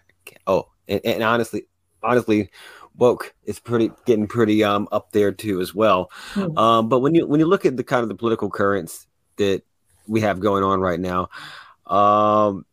oh, 0.48 0.70
and, 0.88 1.02
and 1.06 1.24
honestly, 1.24 1.64
honestly, 2.02 2.50
woke 2.96 3.34
is 3.46 3.60
pretty 3.60 3.92
getting 4.06 4.28
pretty 4.28 4.64
um 4.64 4.88
up 4.92 5.12
there 5.12 5.32
too 5.32 5.62
as 5.62 5.74
well. 5.74 6.12
Hmm. 6.34 6.58
Um, 6.58 6.90
but 6.90 7.00
when 7.00 7.16
you 7.16 7.28
when 7.28 7.40
you 7.40 7.46
look 7.46 7.66
at 7.66 7.78
the 7.78 7.84
kind 7.84 8.04
of 8.04 8.10
the 8.10 8.16
political 8.16 8.50
currents 8.50 9.08
that 9.38 9.64
we 10.12 10.20
have 10.20 10.42
going 10.42 10.64
on 10.64 10.82
right 10.82 11.00
now. 11.00 11.30
Um, 11.88 12.66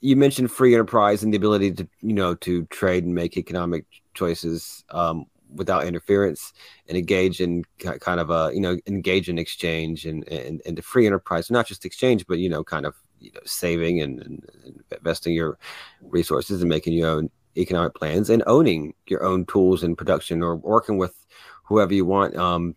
you 0.00 0.16
mentioned 0.16 0.50
free 0.50 0.74
enterprise 0.74 1.22
and 1.22 1.32
the 1.32 1.36
ability 1.36 1.70
to 1.72 1.88
you 2.00 2.12
know 2.12 2.34
to 2.34 2.64
trade 2.66 3.04
and 3.04 3.14
make 3.14 3.36
economic 3.38 3.86
choices 4.12 4.84
um, 4.90 5.24
without 5.54 5.86
interference 5.86 6.52
and 6.88 6.98
engage 6.98 7.40
in 7.40 7.64
kind 7.78 8.20
of 8.20 8.28
a 8.30 8.50
you 8.52 8.60
know 8.60 8.76
engage 8.86 9.28
in 9.28 9.38
exchange 9.38 10.04
and 10.04 10.28
and, 10.28 10.60
and 10.66 10.76
the 10.76 10.82
free 10.82 11.06
enterprise 11.06 11.50
not 11.50 11.66
just 11.66 11.84
exchange 11.86 12.26
but 12.26 12.38
you 12.38 12.48
know 12.48 12.64
kind 12.64 12.84
of 12.84 12.94
you 13.20 13.30
know 13.32 13.40
saving 13.46 14.02
and, 14.02 14.20
and 14.20 14.82
investing 14.94 15.32
your 15.32 15.56
resources 16.02 16.60
and 16.60 16.68
making 16.68 16.92
your 16.92 17.08
own 17.08 17.30
economic 17.56 17.94
plans 17.94 18.28
and 18.28 18.42
owning 18.48 18.92
your 19.06 19.22
own 19.24 19.46
tools 19.46 19.84
and 19.84 19.96
production 19.96 20.42
or 20.42 20.56
working 20.56 20.98
with 20.98 21.14
whoever 21.62 21.94
you 21.94 22.04
want 22.04 22.36
um, 22.36 22.74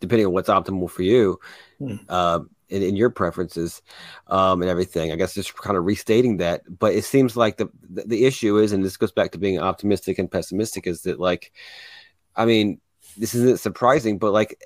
depending 0.00 0.26
on 0.26 0.32
what's 0.32 0.50
optimal 0.50 0.90
for 0.90 1.02
you 1.02 1.40
hmm. 1.78 1.96
uh, 2.10 2.40
in, 2.68 2.82
in 2.82 2.96
your 2.96 3.10
preferences 3.10 3.82
um, 4.26 4.62
and 4.62 4.70
everything. 4.70 5.12
I 5.12 5.16
guess 5.16 5.34
just 5.34 5.56
kind 5.56 5.76
of 5.76 5.84
restating 5.84 6.38
that. 6.38 6.62
But 6.78 6.94
it 6.94 7.04
seems 7.04 7.36
like 7.36 7.56
the, 7.56 7.68
the, 7.88 8.04
the 8.04 8.24
issue 8.24 8.58
is, 8.58 8.72
and 8.72 8.84
this 8.84 8.96
goes 8.96 9.12
back 9.12 9.32
to 9.32 9.38
being 9.38 9.58
optimistic 9.58 10.18
and 10.18 10.30
pessimistic, 10.30 10.86
is 10.86 11.02
that 11.02 11.20
like, 11.20 11.52
I 12.34 12.44
mean, 12.44 12.80
this 13.16 13.34
isn't 13.34 13.60
surprising, 13.60 14.18
but 14.18 14.32
like 14.32 14.60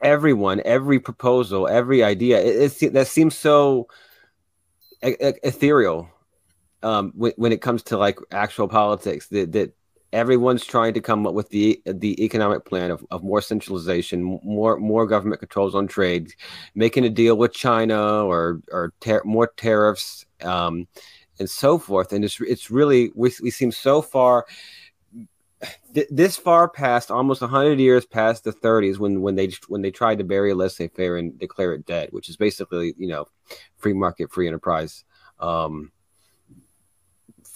everyone, 0.00 0.60
every 0.64 0.98
proposal, 0.98 1.68
every 1.68 2.02
idea, 2.02 2.40
it, 2.40 2.82
it 2.82 2.92
that 2.94 3.06
seems 3.06 3.36
so 3.36 3.88
ethereal 5.02 6.08
um, 6.82 7.12
when, 7.14 7.32
when 7.36 7.52
it 7.52 7.60
comes 7.60 7.82
to 7.84 7.96
like 7.96 8.18
actual 8.30 8.68
politics 8.68 9.28
that 9.28 9.52
that 9.52 9.75
everyone's 10.12 10.64
trying 10.64 10.94
to 10.94 11.00
come 11.00 11.26
up 11.26 11.34
with 11.34 11.48
the 11.50 11.80
the 11.84 12.22
economic 12.22 12.64
plan 12.64 12.90
of, 12.90 13.04
of 13.10 13.22
more 13.22 13.40
centralization, 13.40 14.22
more 14.42 14.78
more 14.78 15.06
government 15.06 15.40
controls 15.40 15.74
on 15.74 15.86
trade, 15.86 16.32
making 16.74 17.04
a 17.04 17.10
deal 17.10 17.36
with 17.36 17.52
China 17.52 18.24
or 18.24 18.60
or 18.70 18.92
ter- 19.00 19.24
more 19.24 19.48
tariffs 19.56 20.24
um, 20.42 20.86
and 21.38 21.48
so 21.48 21.78
forth. 21.78 22.12
And 22.12 22.24
it's 22.24 22.40
it's 22.40 22.70
really 22.70 23.10
we, 23.14 23.32
we 23.42 23.50
seem 23.50 23.72
so 23.72 24.02
far 24.02 24.46
th- 25.94 26.08
this 26.10 26.36
far 26.36 26.68
past 26.68 27.10
almost 27.10 27.40
100 27.40 27.78
years 27.78 28.04
past 28.06 28.44
the 28.44 28.52
30s 28.52 28.98
when 28.98 29.22
when 29.22 29.34
they 29.34 29.50
when 29.68 29.82
they 29.82 29.90
tried 29.90 30.18
to 30.18 30.24
bury 30.24 30.52
laissez-faire 30.52 31.16
and 31.16 31.38
declare 31.38 31.72
it 31.72 31.86
dead 31.86 32.08
which 32.12 32.28
is 32.28 32.36
basically 32.36 32.94
you 32.98 33.08
know 33.08 33.26
free 33.76 33.94
market 33.94 34.30
free 34.30 34.46
enterprise 34.46 35.04
um, 35.40 35.90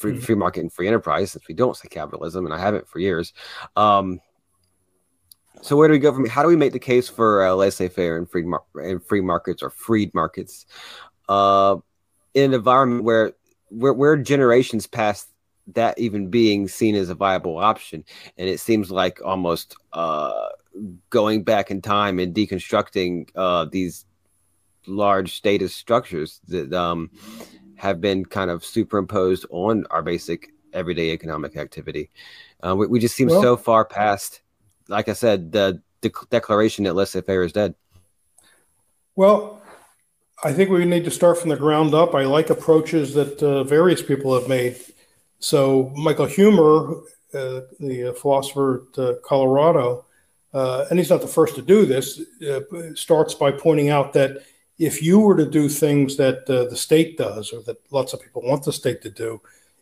free, 0.01 0.13
mm-hmm. 0.13 0.27
free 0.27 0.35
market 0.45 0.61
and 0.61 0.73
free 0.73 0.89
enterprise 0.89 1.33
since 1.33 1.47
we 1.49 1.55
don't 1.55 1.77
say 1.77 1.89
capitalism 1.89 2.45
and 2.47 2.55
I 2.55 2.59
haven't 2.59 2.89
for 2.89 2.99
years. 3.01 3.33
Um, 3.77 4.21
So 5.63 5.77
where 5.77 5.89
do 5.89 5.93
we 5.93 5.99
go 6.07 6.13
from? 6.15 6.27
How 6.27 6.43
do 6.43 6.49
we 6.49 6.57
make 6.57 6.73
the 6.73 6.87
case 6.93 7.07
for 7.17 7.29
uh, 7.45 7.55
laissez-faire 7.61 8.17
and 8.17 8.27
free 8.33 8.47
mar- 8.53 8.65
and 8.89 8.99
free 9.09 9.21
markets 9.21 9.63
or 9.63 9.71
freed 9.71 10.11
markets 10.15 10.65
uh, 11.29 11.77
in 12.33 12.45
an 12.45 12.55
environment 12.55 13.05
where 13.05 13.27
where, 13.69 13.93
where 13.93 14.17
generations 14.17 14.87
past 14.89 15.29
that 15.75 15.99
even 15.99 16.31
being 16.31 16.69
seen 16.69 16.95
as 16.97 17.11
a 17.11 17.15
viable 17.15 17.59
option, 17.59 18.05
and 18.39 18.49
it 18.49 18.59
seems 18.59 18.91
like 18.91 19.21
almost 19.23 19.77
uh, 19.93 20.49
going 21.11 21.45
back 21.45 21.71
in 21.71 21.83
time 21.83 22.19
and 22.23 22.35
deconstructing 22.35 23.29
uh, 23.37 23.67
these 23.71 24.07
large 24.87 25.31
status 25.35 25.75
structures 25.75 26.41
that 26.49 26.73
um, 26.73 27.11
have 27.81 27.99
been 27.99 28.26
kind 28.26 28.51
of 28.51 28.62
superimposed 28.62 29.47
on 29.49 29.87
our 29.91 30.03
basic 30.03 30.53
everyday 30.74 31.12
economic 31.12 31.57
activity. 31.57 32.11
Uh, 32.62 32.76
we, 32.76 32.87
we, 32.87 33.01
just 33.01 33.16
seem 33.16 33.28
well, 33.28 33.41
so 33.41 33.57
far 33.57 33.87
past, 33.87 34.43
like 34.89 35.09
I 35.09 35.14
said, 35.14 35.51
the, 35.51 35.81
the 36.03 36.12
declaration 36.28 36.85
that 36.85 36.95
laissez-faire 36.95 37.43
is 37.43 37.53
dead. 37.53 37.74
Well, 39.16 39.62
I 40.45 40.53
think 40.53 40.68
we 40.68 40.85
need 40.85 41.05
to 41.05 41.11
start 41.11 41.39
from 41.39 41.49
the 41.49 41.57
ground 41.57 41.95
up. 41.95 42.14
I 42.14 42.24
like 42.24 42.51
approaches 42.51 43.14
that 43.14 43.43
uh, 43.43 43.64
various 43.64 44.03
people 44.03 44.39
have 44.39 44.47
made. 44.47 44.76
So 45.39 45.91
Michael 45.97 46.26
Huemer, 46.26 47.01
uh, 47.33 47.62
the 47.81 48.14
philosopher 48.20 48.87
at 48.93 48.99
uh, 48.99 49.14
Colorado, 49.24 50.05
uh, 50.53 50.85
and 50.91 50.99
he's 50.99 51.09
not 51.09 51.22
the 51.22 51.26
first 51.28 51.55
to 51.55 51.62
do 51.62 51.87
this, 51.87 52.20
uh, 52.47 52.61
starts 52.95 53.33
by 53.33 53.51
pointing 53.53 53.89
out 53.89 54.12
that 54.12 54.43
if 54.81 55.03
you 55.03 55.20
were 55.20 55.37
to 55.37 55.45
do 55.45 55.68
things 55.68 56.16
that 56.16 56.49
uh, 56.49 56.64
the 56.64 56.76
state 56.76 57.18
does 57.18 57.53
or 57.53 57.62
that 57.64 57.76
lots 57.93 58.14
of 58.14 58.22
people 58.22 58.41
want 58.43 58.64
the 58.64 58.72
state 58.72 59.03
to 59.03 59.11
do, 59.11 59.39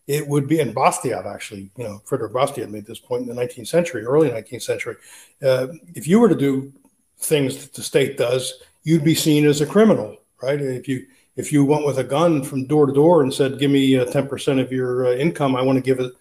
it 0.09 0.27
would 0.27 0.49
be, 0.49 0.59
and 0.59 0.75
Bastiat 0.75 1.25
actually, 1.25 1.71
you 1.77 1.85
know, 1.85 2.03
Frederick 2.05 2.33
Bastiat 2.33 2.69
made 2.69 2.85
this 2.85 2.99
point 2.99 3.23
in 3.23 3.35
the 3.35 3.41
19th 3.41 3.69
century, 3.69 4.05
early 4.05 4.29
19th 4.29 4.63
century. 4.63 4.97
Uh, 5.41 5.69
if 5.95 6.09
you 6.09 6.19
were 6.19 6.29
to 6.29 6.35
do 6.35 6.73
things 7.19 7.63
that 7.63 7.75
the 7.75 7.83
state 7.83 8.17
does, 8.17 8.61
you'd 8.83 9.05
be 9.05 9.15
seen 9.15 9.47
as 9.47 9.61
a 9.61 9.67
criminal, 9.67 10.17
right? 10.43 10.61
If 10.61 10.89
you 10.89 11.07
if 11.37 11.53
you 11.53 11.65
went 11.65 11.87
with 11.87 11.99
a 11.99 12.05
gun 12.05 12.43
from 12.43 12.67
door 12.67 12.87
to 12.87 12.93
door 12.93 13.23
and 13.23 13.33
said, 13.33 13.61
"Give 13.61 13.71
me 13.71 13.97
uh, 13.97 14.07
10% 14.07 14.61
of 14.61 14.73
your 14.73 15.07
uh, 15.07 15.13
income, 15.13 15.55
I 15.55 15.63
want 15.63 15.77
to 15.77 15.83
give 15.83 16.01
it 16.01 16.13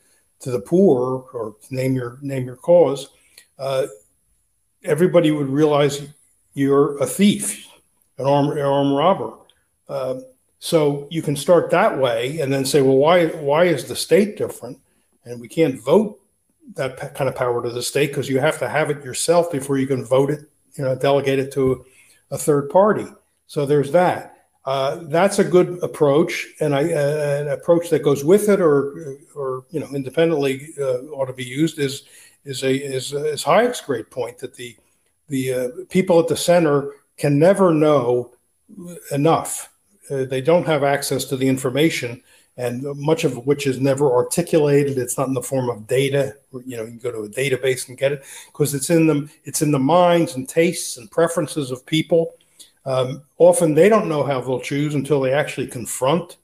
to 0.41 0.51
the 0.51 0.59
poor," 0.59 1.25
or 1.33 1.55
name 1.71 1.95
your 1.95 2.19
name 2.21 2.45
your 2.45 2.57
cause, 2.57 3.09
uh, 3.57 3.87
everybody 4.83 5.31
would 5.31 5.49
realize 5.49 6.07
you're 6.53 7.01
a 7.01 7.07
thief 7.07 7.66
an 8.17 8.25
armed, 8.25 8.59
armed 8.59 8.95
robber. 8.95 9.33
Uh, 9.87 10.19
so 10.59 11.07
you 11.11 11.21
can 11.21 11.35
start 11.35 11.69
that 11.71 11.97
way 11.97 12.39
and 12.39 12.51
then 12.51 12.65
say, 12.65 12.81
well, 12.81 12.97
why 12.97 13.27
why 13.27 13.65
is 13.65 13.85
the 13.85 13.95
state 13.95 14.37
different? 14.37 14.79
And 15.25 15.39
we 15.39 15.47
can't 15.47 15.79
vote 15.79 16.19
that 16.75 17.13
kind 17.15 17.29
of 17.29 17.35
power 17.35 17.63
to 17.63 17.69
the 17.69 17.81
state 17.81 18.07
because 18.07 18.29
you 18.29 18.39
have 18.39 18.59
to 18.59 18.67
have 18.67 18.89
it 18.89 19.03
yourself 19.03 19.51
before 19.51 19.77
you 19.77 19.87
can 19.87 20.03
vote 20.03 20.29
it, 20.31 20.49
you 20.75 20.83
know, 20.83 20.95
delegate 20.95 21.39
it 21.39 21.51
to 21.53 21.85
a 22.31 22.37
third 22.37 22.69
party. 22.69 23.05
So 23.45 23.65
there's 23.65 23.91
that. 23.91 24.33
Uh, 24.65 24.99
that's 25.03 25.39
a 25.39 25.45
good 25.45 25.81
approach, 25.81 26.45
and 26.59 26.75
I, 26.75 26.91
uh, 26.91 27.41
an 27.41 27.47
approach 27.47 27.89
that 27.89 28.03
goes 28.03 28.25
with 28.25 28.49
it, 28.49 28.59
or 28.59 29.17
or 29.33 29.63
you 29.71 29.79
know, 29.79 29.87
independently 29.93 30.73
uh, 30.77 31.03
ought 31.13 31.27
to 31.27 31.33
be 31.33 31.45
used 31.45 31.79
is 31.79 32.03
is 32.43 32.63
a 32.63 32.75
is, 32.75 33.13
is 33.13 33.45
Hayek's 33.45 33.79
great 33.79 34.09
point 34.09 34.37
that 34.39 34.55
the 34.55 34.75
the 35.29 35.53
uh, 35.53 35.69
people 35.89 36.19
at 36.19 36.27
the 36.27 36.35
center 36.35 36.91
can 37.17 37.39
never 37.39 37.73
know 37.73 38.31
enough. 39.11 39.73
Uh, 40.09 40.25
they 40.25 40.41
don't 40.41 40.65
have 40.65 40.83
access 40.83 41.25
to 41.25 41.37
the 41.37 41.47
information, 41.47 42.21
and 42.55 42.83
much 42.95 43.23
of 43.23 43.45
which 43.45 43.67
is 43.67 43.79
never 43.79 44.13
articulated. 44.13 44.97
It's 44.97 45.17
not 45.17 45.27
in 45.27 45.33
the 45.33 45.41
form 45.41 45.69
of 45.69 45.87
data. 45.87 46.35
You 46.65 46.77
know, 46.77 46.85
you 46.85 46.99
go 46.99 47.11
to 47.11 47.23
a 47.23 47.29
database 47.29 47.87
and 47.89 47.97
get 47.97 48.13
it 48.13 48.23
because 48.47 48.73
it's 48.73 48.89
in 48.89 49.07
them. 49.07 49.29
It's 49.43 49.61
in 49.61 49.71
the 49.71 49.79
minds 49.79 50.35
and 50.35 50.47
tastes 50.47 50.97
and 50.97 51.11
preferences 51.11 51.71
of 51.71 51.85
people. 51.85 52.35
Um, 52.85 53.23
often 53.37 53.73
they 53.73 53.89
don't 53.89 54.07
know 54.07 54.23
how 54.23 54.39
they'll 54.39 54.61
choose 54.61 54.95
until 54.95 55.19
they 55.19 55.33
actually 55.33 55.67
confront 55.67 56.37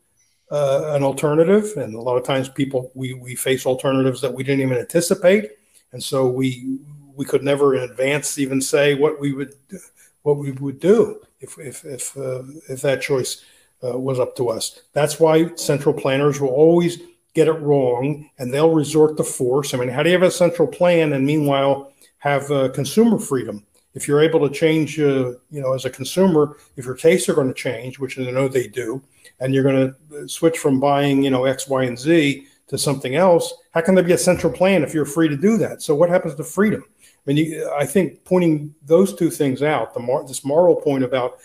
uh, 0.52 0.92
an 0.94 1.02
alternative. 1.02 1.72
And 1.78 1.96
a 1.96 2.02
lot 2.02 2.18
of 2.18 2.26
times, 2.26 2.50
people 2.50 2.92
we 2.96 3.14
we 3.14 3.36
face 3.36 3.66
alternatives 3.66 4.22
that 4.22 4.34
we 4.34 4.44
didn't 4.44 4.62
even 4.62 4.78
anticipate, 4.78 5.52
and 5.94 6.04
so 6.04 6.28
we 6.28 6.80
we 7.16 7.26
could 7.26 7.44
never 7.44 7.76
in 7.76 7.84
advance 7.84 8.38
even 8.38 8.60
say 8.60 8.94
what 8.94 9.20
we 9.20 9.34
would 9.34 9.54
what 10.24 10.38
we 10.38 10.52
would 10.52 10.80
do 10.80 11.22
if 11.40 11.58
if 11.60 11.86
if, 11.86 12.18
uh, 12.18 12.44
if 12.70 12.82
that 12.82 13.02
choice 13.02 13.44
uh, 13.84 13.98
was 13.98 14.20
up 14.20 14.36
to 14.38 14.50
us. 14.50 14.82
That's 14.94 15.20
why 15.20 15.54
central 15.56 15.94
planners 15.94 16.42
will 16.42 16.50
always 16.50 17.02
get 17.34 17.48
it 17.48 17.54
wrong, 17.54 18.30
and 18.38 18.54
they'll 18.54 18.74
resort 18.74 19.18
to 19.18 19.24
force. 19.24 19.74
I 19.74 19.78
mean, 19.78 19.90
how 19.90 20.04
do 20.04 20.10
you 20.10 20.16
have 20.16 20.24
a 20.24 20.32
central 20.32 20.68
plan 20.68 21.14
and 21.14 21.26
meanwhile 21.26 21.94
have 22.20 22.50
uh, 22.52 22.70
consumer 22.70 23.20
freedom? 23.20 23.66
If 23.96 24.08
you're 24.08 24.22
able 24.22 24.48
to 24.48 24.54
change, 24.54 25.00
uh, 25.00 25.34
you 25.52 25.62
know, 25.62 25.74
as 25.74 25.86
a 25.86 25.90
consumer, 25.90 26.58
if 26.78 26.86
your 26.86 26.96
tastes 26.96 27.30
are 27.30 27.36
going 27.36 27.48
to 27.48 27.54
change, 27.54 28.00
which 28.00 28.18
I 28.18 28.24
know 28.32 28.48
they 28.48 28.68
do, 28.68 29.04
and 29.40 29.54
you're 29.54 29.64
going 29.64 29.94
to 30.10 30.28
switch 30.28 30.58
from 30.58 30.80
buying, 30.80 31.24
you 31.24 31.30
know, 31.30 31.46
X, 31.46 31.68
Y, 31.68 31.84
and 31.84 32.00
Z 32.00 32.48
to 32.68 32.78
something 32.78 33.16
else, 33.16 33.54
how 33.72 33.82
can 33.82 33.94
there 33.94 34.04
be 34.04 34.14
a 34.14 34.18
central 34.18 34.52
plan 34.52 34.84
if 34.84 34.94
you're 34.94 35.06
free 35.06 35.28
to 35.28 35.38
do 35.38 35.58
that? 35.58 35.82
So 35.84 35.94
what 35.94 36.10
happens 36.10 36.36
to 36.36 36.44
freedom? 36.44 36.84
I 37.26 37.32
mean, 37.32 37.46
you, 37.46 37.72
I 37.78 37.86
think 37.86 38.26
pointing 38.26 38.76
those 38.84 39.16
two 39.16 39.30
things 39.30 39.64
out, 39.64 39.94
the 39.94 40.00
mor- 40.00 40.28
this 40.28 40.44
moral 40.44 40.76
point 40.76 41.04
about, 41.04 41.38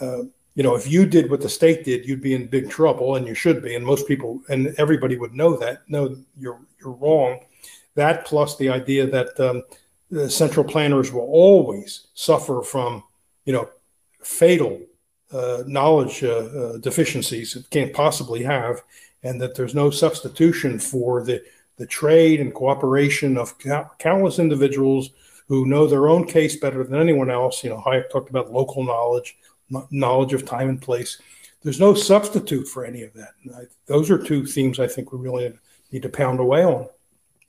uh, 0.00 0.24
you 0.54 0.62
know, 0.62 0.74
if 0.74 0.90
you 0.90 1.06
did 1.06 1.30
what 1.30 1.40
the 1.40 1.48
state 1.48 1.84
did, 1.84 2.06
you'd 2.06 2.20
be 2.20 2.34
in 2.34 2.46
big 2.46 2.68
trouble, 2.70 3.16
and 3.16 3.26
you 3.26 3.34
should 3.34 3.62
be. 3.62 3.74
And 3.74 3.84
most 3.84 4.06
people 4.06 4.42
and 4.48 4.74
everybody 4.78 5.16
would 5.16 5.34
know 5.34 5.56
that. 5.56 5.82
No, 5.88 6.16
you're 6.36 6.60
you're 6.80 6.92
wrong. 6.92 7.40
That 7.94 8.26
plus 8.26 8.56
the 8.56 8.68
idea 8.68 9.06
that 9.06 9.38
um, 9.40 9.62
the 10.10 10.28
central 10.28 10.64
planners 10.64 11.12
will 11.12 11.22
always 11.22 12.08
suffer 12.14 12.62
from, 12.62 13.02
you 13.44 13.52
know, 13.52 13.70
fatal 14.22 14.80
uh, 15.32 15.62
knowledge 15.66 16.22
uh, 16.22 16.28
uh 16.28 16.78
deficiencies 16.78 17.56
it 17.56 17.68
can't 17.70 17.92
possibly 17.92 18.42
have, 18.42 18.82
and 19.22 19.40
that 19.40 19.54
there's 19.54 19.74
no 19.74 19.90
substitution 19.90 20.78
for 20.78 21.24
the 21.24 21.42
the 21.76 21.86
trade 21.86 22.40
and 22.40 22.54
cooperation 22.54 23.36
of 23.36 23.54
countless 23.98 24.38
individuals 24.38 25.10
who 25.48 25.66
know 25.66 25.86
their 25.86 26.08
own 26.08 26.26
case 26.26 26.56
better 26.56 26.82
than 26.82 27.00
anyone 27.00 27.30
else. 27.30 27.62
You 27.62 27.70
know, 27.70 27.82
Hayek 27.84 28.10
talked 28.10 28.30
about 28.30 28.52
local 28.52 28.82
knowledge, 28.84 29.36
knowledge 29.90 30.32
of 30.32 30.44
time 30.44 30.68
and 30.68 30.80
place. 30.80 31.20
There's 31.62 31.80
no 31.80 31.94
substitute 31.94 32.68
for 32.68 32.84
any 32.84 33.02
of 33.02 33.12
that. 33.14 33.32
I, 33.54 33.62
those 33.86 34.10
are 34.10 34.22
two 34.22 34.46
themes 34.46 34.80
I 34.80 34.86
think 34.86 35.12
we 35.12 35.18
really 35.18 35.52
need 35.92 36.02
to 36.02 36.08
pound 36.08 36.40
away 36.40 36.64
on. 36.64 36.88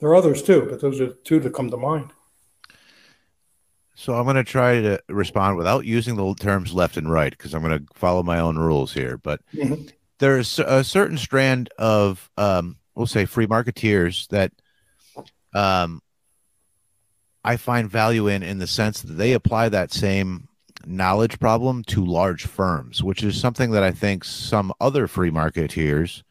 There 0.00 0.08
are 0.10 0.16
others 0.16 0.42
too, 0.42 0.66
but 0.68 0.80
those 0.80 1.00
are 1.00 1.08
two 1.08 1.40
that 1.40 1.54
come 1.54 1.70
to 1.70 1.76
mind. 1.76 2.10
So 3.94 4.14
I'm 4.14 4.24
going 4.24 4.36
to 4.36 4.44
try 4.44 4.80
to 4.80 5.02
respond 5.08 5.56
without 5.56 5.84
using 5.84 6.14
the 6.14 6.32
terms 6.34 6.72
left 6.72 6.96
and 6.96 7.10
right 7.10 7.32
because 7.32 7.52
I'm 7.52 7.62
going 7.62 7.80
to 7.80 7.94
follow 7.94 8.22
my 8.22 8.38
own 8.38 8.56
rules 8.56 8.92
here. 8.92 9.18
But 9.18 9.40
mm-hmm. 9.52 9.86
there's 10.18 10.60
a 10.60 10.84
certain 10.84 11.18
strand 11.18 11.68
of 11.78 12.30
um, 12.36 12.76
we'll 12.98 13.06
say 13.06 13.24
free 13.24 13.46
marketeers 13.46 14.26
that 14.28 14.52
um, 15.54 16.02
I 17.44 17.56
find 17.56 17.88
value 17.88 18.26
in 18.26 18.42
in 18.42 18.58
the 18.58 18.66
sense 18.66 19.02
that 19.02 19.12
they 19.12 19.32
apply 19.32 19.68
that 19.68 19.92
same 19.92 20.48
knowledge 20.84 21.38
problem 21.38 21.84
to 21.84 22.04
large 22.04 22.46
firms, 22.46 23.02
which 23.02 23.22
is 23.22 23.40
something 23.40 23.70
that 23.70 23.84
I 23.84 23.92
think 23.92 24.24
some 24.24 24.72
other 24.80 25.06
free 25.06 25.30
marketeers 25.30 26.22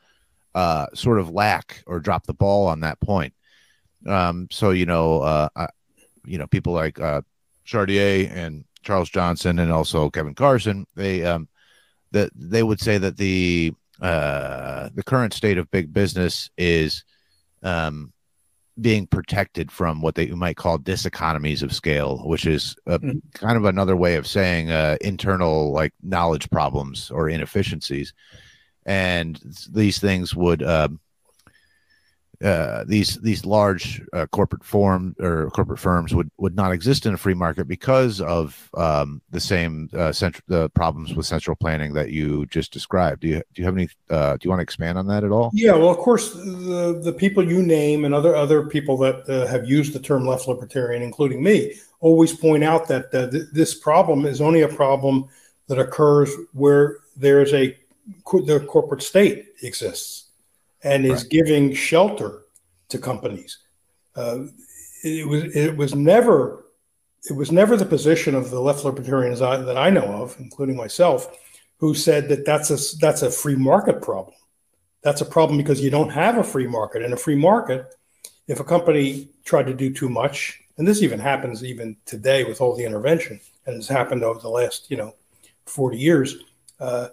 uh, 0.54 0.88
sort 0.94 1.20
of 1.20 1.30
lack 1.30 1.84
or 1.88 2.00
drop 2.00 2.26
the 2.26 2.34
ball 2.34 2.68
on 2.68 2.82
that 2.82 3.00
point. 3.00 3.34
Um, 4.06 4.48
so 4.52 4.72
you 4.72 4.86
know, 4.86 5.22
uh, 5.22 5.50
I, 5.56 5.68
you 6.26 6.38
know, 6.38 6.48
people 6.48 6.74
like 6.74 7.00
uh, 7.00 7.22
Chartier 7.64 8.30
and 8.34 8.66
Charles 8.84 9.10
Johnson 9.10 9.60
and 9.60 9.72
also 9.72 10.10
Kevin 10.10 10.36
Carson, 10.36 10.86
they 10.96 11.24
um, 11.24 11.48
that 12.12 12.30
they 12.36 12.62
would 12.62 12.82
say 12.82 12.98
that 12.98 13.16
the 13.16 13.74
uh, 14.02 14.90
the 14.94 15.04
current 15.04 15.34
state 15.34 15.58
of 15.58 15.72
big 15.72 15.94
business 15.94 16.50
is 16.58 17.04
um, 17.64 18.14
being 18.80 19.08
protected 19.08 19.72
from 19.72 20.02
what 20.02 20.16
they 20.16 20.28
might 20.28 20.58
call 20.58 20.78
diseconomies 20.78 21.64
of 21.64 21.74
scale, 21.74 22.20
which 22.26 22.46
is 22.46 22.76
a, 22.86 23.00
mm-hmm. 23.00 23.18
kind 23.34 23.58
of 23.58 23.66
another 23.66 23.96
way 23.96 24.16
of 24.16 24.28
saying 24.28 24.70
uh, 24.72 24.98
internal 25.02 25.72
like 25.72 25.94
knowledge 26.04 26.50
problems 26.50 27.10
or 27.12 27.30
inefficiencies. 27.30 28.14
And 28.86 29.40
these 29.70 30.00
things 30.00 30.36
would 30.36 30.64
um, 30.64 31.00
uh, 32.44 32.84
these 32.88 33.16
these 33.18 33.46
large 33.46 34.02
uh, 34.14 34.28
corporate 34.28 34.64
form 34.64 35.16
or 35.20 35.50
corporate 35.52 35.80
firms 35.80 36.14
would 36.14 36.30
would 36.38 36.56
not 36.56 36.72
exist 36.72 37.08
in 37.08 37.14
a 37.14 37.18
free 37.18 37.34
market 37.34 37.68
because 37.68 38.22
of 38.22 38.70
um, 38.76 39.22
the 39.32 39.40
same 39.40 39.90
uh, 39.94 40.12
central 40.12 40.44
the 40.48 40.70
problems 40.70 41.16
with 41.16 41.26
central 41.26 41.56
planning 41.56 41.94
that 41.94 42.12
you 42.12 42.46
just 42.48 42.72
described. 42.72 43.22
Do 43.22 43.28
you 43.28 43.42
do 43.54 43.62
you 43.62 43.66
have 43.66 43.76
any? 43.76 43.90
Uh, 44.10 44.34
do 44.34 44.40
you 44.44 44.52
want 44.52 44.60
to 44.60 44.64
expand 44.64 45.00
on 45.00 45.08
that 45.08 45.24
at 45.24 45.32
all? 45.32 45.50
Yeah, 45.54 45.74
well, 45.74 45.90
of 45.90 45.98
course, 45.98 46.34
the 46.34 47.02
the 47.04 47.14
people 47.14 47.44
you 47.44 47.64
name 47.64 48.06
and 48.06 48.14
other 48.14 48.36
other 48.36 48.68
people 48.68 48.98
that 48.98 49.28
uh, 49.28 49.48
have 49.48 49.68
used 49.68 49.94
the 49.94 50.00
term 50.00 50.28
left 50.28 50.48
libertarian, 50.48 51.02
including 51.02 51.42
me, 51.42 51.74
always 52.02 52.34
point 52.34 52.64
out 52.64 52.88
that 52.88 53.12
th- 53.12 53.46
this 53.52 53.74
problem 53.74 54.28
is 54.28 54.42
only 54.42 54.62
a 54.62 54.68
problem 54.68 55.26
that 55.68 55.80
occurs 55.80 56.32
where 56.54 56.98
there 57.16 57.42
is 57.42 57.52
a 57.52 57.76
the 58.46 58.64
corporate 58.68 59.02
state 59.02 59.48
exists 59.64 60.27
and 60.88 61.06
is 61.06 61.24
right. 61.24 61.30
giving 61.30 61.74
shelter 61.74 62.44
to 62.90 62.98
companies. 62.98 63.60
Uh, 64.16 64.46
it 65.04 65.28
was 65.28 65.44
it 65.56 65.76
was 65.76 65.94
never 65.94 66.66
it 67.30 67.36
was 67.36 67.52
never 67.52 67.76
the 67.76 67.86
position 67.86 68.36
of 68.36 68.50
the 68.50 68.60
left 68.60 68.86
libertarians 68.86 69.42
I, 69.42 69.58
that 69.58 69.78
I 69.78 69.90
know 69.90 70.06
of, 70.24 70.36
including 70.40 70.78
myself, 70.78 71.38
who 71.78 71.94
said 71.94 72.30
that 72.30 72.46
that's 72.46 72.70
a 72.72 72.98
that's 73.00 73.22
a 73.22 73.30
free 73.30 73.56
market 73.56 74.02
problem. 74.02 74.36
That's 75.04 75.22
a 75.22 75.26
problem 75.26 75.58
because 75.58 75.82
you 75.82 75.90
don't 75.90 76.10
have 76.10 76.38
a 76.38 76.44
free 76.44 76.68
market. 76.68 77.04
In 77.04 77.14
a 77.14 77.18
free 77.18 77.36
market, 77.36 77.94
if 78.48 78.60
a 78.60 78.64
company 78.64 79.30
tried 79.44 79.68
to 79.68 79.74
do 79.74 79.94
too 79.94 80.10
much, 80.10 80.62
and 80.78 80.88
this 80.88 81.02
even 81.04 81.20
happens 81.20 81.64
even 81.64 81.98
today 82.06 82.44
with 82.46 82.62
all 82.62 82.76
the 82.76 82.86
intervention, 82.86 83.40
and 83.66 83.76
it's 83.76 83.88
happened 83.88 84.24
over 84.24 84.40
the 84.40 84.50
last 84.50 84.90
you 84.90 84.98
know 84.98 85.14
40 85.66 85.98
years. 85.98 86.36
Uh, 86.80 87.10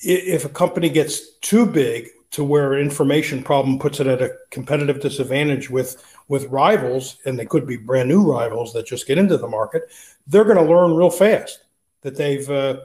if 0.00 0.44
a 0.44 0.48
company 0.48 0.88
gets 0.90 1.36
too 1.36 1.64
big 1.64 2.10
to 2.34 2.42
where 2.42 2.76
information 2.76 3.44
problem 3.44 3.78
puts 3.78 4.00
it 4.00 4.08
at 4.08 4.20
a 4.20 4.36
competitive 4.50 5.00
disadvantage 5.00 5.70
with 5.70 6.04
with 6.26 6.46
rivals, 6.46 7.18
and 7.26 7.38
they 7.38 7.46
could 7.46 7.64
be 7.64 7.76
brand 7.76 8.08
new 8.08 8.28
rivals 8.28 8.72
that 8.72 8.86
just 8.86 9.06
get 9.06 9.18
into 9.18 9.36
the 9.36 9.46
market, 9.46 9.84
they're 10.26 10.42
going 10.42 10.56
to 10.56 10.64
learn 10.64 10.94
real 10.94 11.10
fast 11.10 11.64
that 12.00 12.16
they've 12.16 12.50
uh, 12.50 12.80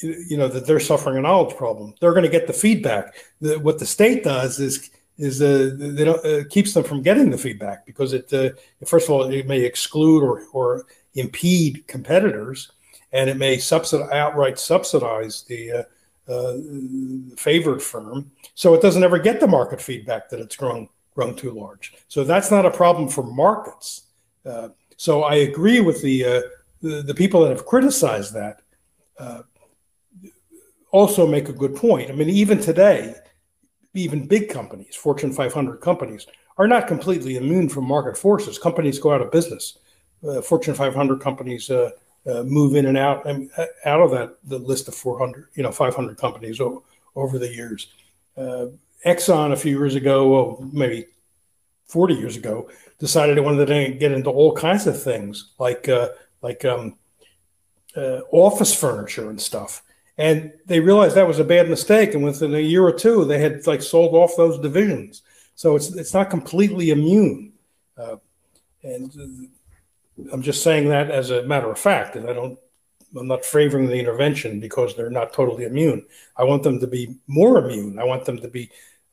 you 0.00 0.36
know 0.36 0.46
that 0.46 0.68
they're 0.68 0.78
suffering 0.78 1.16
a 1.16 1.20
knowledge 1.20 1.56
problem. 1.56 1.94
They're 2.00 2.12
going 2.12 2.30
to 2.30 2.30
get 2.30 2.46
the 2.46 2.52
feedback. 2.52 3.16
The, 3.40 3.58
what 3.58 3.80
the 3.80 3.86
state 3.86 4.22
does 4.22 4.60
is 4.60 4.88
is 5.18 5.42
uh, 5.42 5.74
they 5.76 6.04
don't 6.04 6.24
uh, 6.24 6.44
keeps 6.48 6.72
them 6.72 6.84
from 6.84 7.02
getting 7.02 7.30
the 7.30 7.38
feedback 7.38 7.86
because 7.86 8.12
it 8.12 8.32
uh, 8.32 8.50
first 8.86 9.08
of 9.08 9.14
all 9.14 9.24
it 9.24 9.48
may 9.48 9.62
exclude 9.62 10.22
or 10.22 10.44
or 10.52 10.86
impede 11.14 11.88
competitors, 11.88 12.70
and 13.10 13.28
it 13.28 13.36
may 13.36 13.58
subsidize 13.58 14.12
outright 14.12 14.60
subsidize 14.60 15.42
the 15.42 15.84
uh, 16.28 16.32
uh, 16.32 16.56
favored 17.36 17.82
firm, 17.82 18.30
so 18.54 18.74
it 18.74 18.82
doesn't 18.82 19.04
ever 19.04 19.18
get 19.18 19.40
the 19.40 19.46
market 19.46 19.80
feedback 19.80 20.28
that 20.30 20.40
it's 20.40 20.56
grown 20.56 20.88
grown 21.16 21.34
too 21.34 21.50
large. 21.50 21.94
So 22.08 22.24
that's 22.24 22.50
not 22.50 22.66
a 22.66 22.70
problem 22.70 23.08
for 23.08 23.22
markets. 23.22 24.02
Uh, 24.44 24.68
so 24.96 25.24
I 25.24 25.36
agree 25.36 25.80
with 25.80 26.02
the, 26.02 26.24
uh, 26.24 26.42
the, 26.82 27.02
the 27.02 27.14
people 27.14 27.42
that 27.42 27.50
have 27.50 27.64
criticized 27.64 28.34
that. 28.34 28.60
Uh, 29.18 29.42
also 30.92 31.26
make 31.26 31.48
a 31.48 31.52
good 31.52 31.74
point. 31.74 32.10
I 32.10 32.14
mean, 32.14 32.28
even 32.28 32.60
today, 32.60 33.14
even 33.94 34.26
big 34.26 34.50
companies, 34.50 34.94
Fortune 34.94 35.32
500 35.32 35.78
companies, 35.78 36.26
are 36.58 36.68
not 36.68 36.86
completely 36.86 37.36
immune 37.36 37.68
from 37.68 37.86
market 37.86 38.16
forces. 38.16 38.58
Companies 38.58 38.98
go 38.98 39.12
out 39.12 39.20
of 39.20 39.30
business. 39.30 39.78
Uh, 40.26 40.40
Fortune 40.40 40.74
500 40.74 41.20
companies 41.20 41.70
uh, 42.26 42.42
move 42.42 42.74
in 42.74 42.86
and 42.86 42.98
out 42.98 43.26
uh, 43.26 43.66
out 43.84 44.00
of 44.00 44.10
that 44.10 44.36
the 44.44 44.58
list 44.58 44.88
of 44.88 44.94
400, 44.94 45.48
you 45.54 45.62
know, 45.62 45.72
500 45.72 46.16
companies 46.16 46.60
o- 46.60 46.82
over 47.14 47.38
the 47.38 47.52
years. 47.52 47.88
Uh, 48.36 48.66
Exxon 49.04 49.52
a 49.52 49.56
few 49.56 49.78
years 49.78 49.94
ago, 49.94 50.28
well, 50.28 50.68
maybe 50.72 51.06
40 51.86 52.14
years 52.14 52.36
ago, 52.36 52.68
decided 52.98 53.38
it 53.38 53.44
wanted 53.44 53.66
to 53.66 53.94
get 53.94 54.12
into 54.12 54.30
all 54.30 54.52
kinds 54.52 54.86
of 54.86 55.00
things 55.00 55.52
like 55.58 55.88
uh, 55.88 56.08
like 56.42 56.64
um, 56.64 56.96
uh, 57.96 58.20
office 58.32 58.74
furniture 58.74 59.30
and 59.30 59.40
stuff. 59.40 59.82
And 60.18 60.52
they 60.64 60.80
realized 60.80 61.14
that 61.14 61.28
was 61.28 61.38
a 61.38 61.44
bad 61.44 61.68
mistake. 61.68 62.14
And 62.14 62.24
within 62.24 62.54
a 62.54 62.58
year 62.58 62.82
or 62.82 62.92
two, 62.92 63.24
they 63.24 63.38
had 63.38 63.66
like 63.66 63.82
sold 63.82 64.14
off 64.14 64.36
those 64.36 64.58
divisions. 64.58 65.22
So 65.54 65.76
it's 65.76 65.94
it's 65.94 66.14
not 66.14 66.30
completely 66.30 66.90
immune. 66.90 67.52
Uh, 67.96 68.16
and 68.82 69.48
I'm 70.32 70.42
just 70.42 70.62
saying 70.62 70.88
that 70.88 71.10
as 71.10 71.30
a 71.30 71.42
matter 71.42 71.70
of 71.70 71.78
fact. 71.78 72.16
And 72.16 72.28
I 72.28 72.32
don't 72.32 72.58
I'm 73.16 73.28
not 73.28 73.44
favoring 73.44 73.86
the 73.86 73.98
intervention 73.98 74.60
because 74.60 74.94
they're 74.94 75.10
not 75.10 75.32
totally 75.32 75.64
immune. 75.64 76.06
I 76.36 76.44
want 76.44 76.62
them 76.62 76.80
to 76.80 76.86
be 76.86 77.16
more 77.26 77.58
immune. 77.58 77.98
I 77.98 78.04
want 78.04 78.24
them 78.24 78.38
to 78.38 78.48
be, 78.48 78.70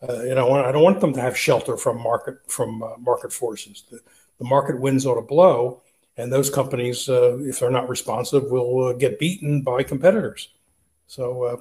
uh, 0.07 0.23
you 0.23 0.35
know, 0.35 0.51
I 0.51 0.71
don't 0.71 0.83
want 0.83 0.99
them 0.99 1.13
to 1.13 1.21
have 1.21 1.37
shelter 1.37 1.77
from 1.77 2.01
market 2.01 2.39
from 2.47 2.83
uh, 2.83 2.97
market 2.97 3.31
forces. 3.31 3.83
The, 3.89 3.99
the, 4.39 4.45
market 4.45 4.79
winds 4.79 5.05
ought 5.05 5.15
to 5.15 5.21
blow, 5.21 5.81
and 6.17 6.31
those 6.31 6.49
companies, 6.49 7.07
uh, 7.07 7.37
if 7.41 7.59
they're 7.59 7.69
not 7.69 7.89
responsive, 7.89 8.49
will 8.49 8.87
uh, 8.87 8.93
get 8.93 9.19
beaten 9.19 9.61
by 9.61 9.83
competitors. 9.83 10.49
So, 11.07 11.43
uh, 11.43 11.57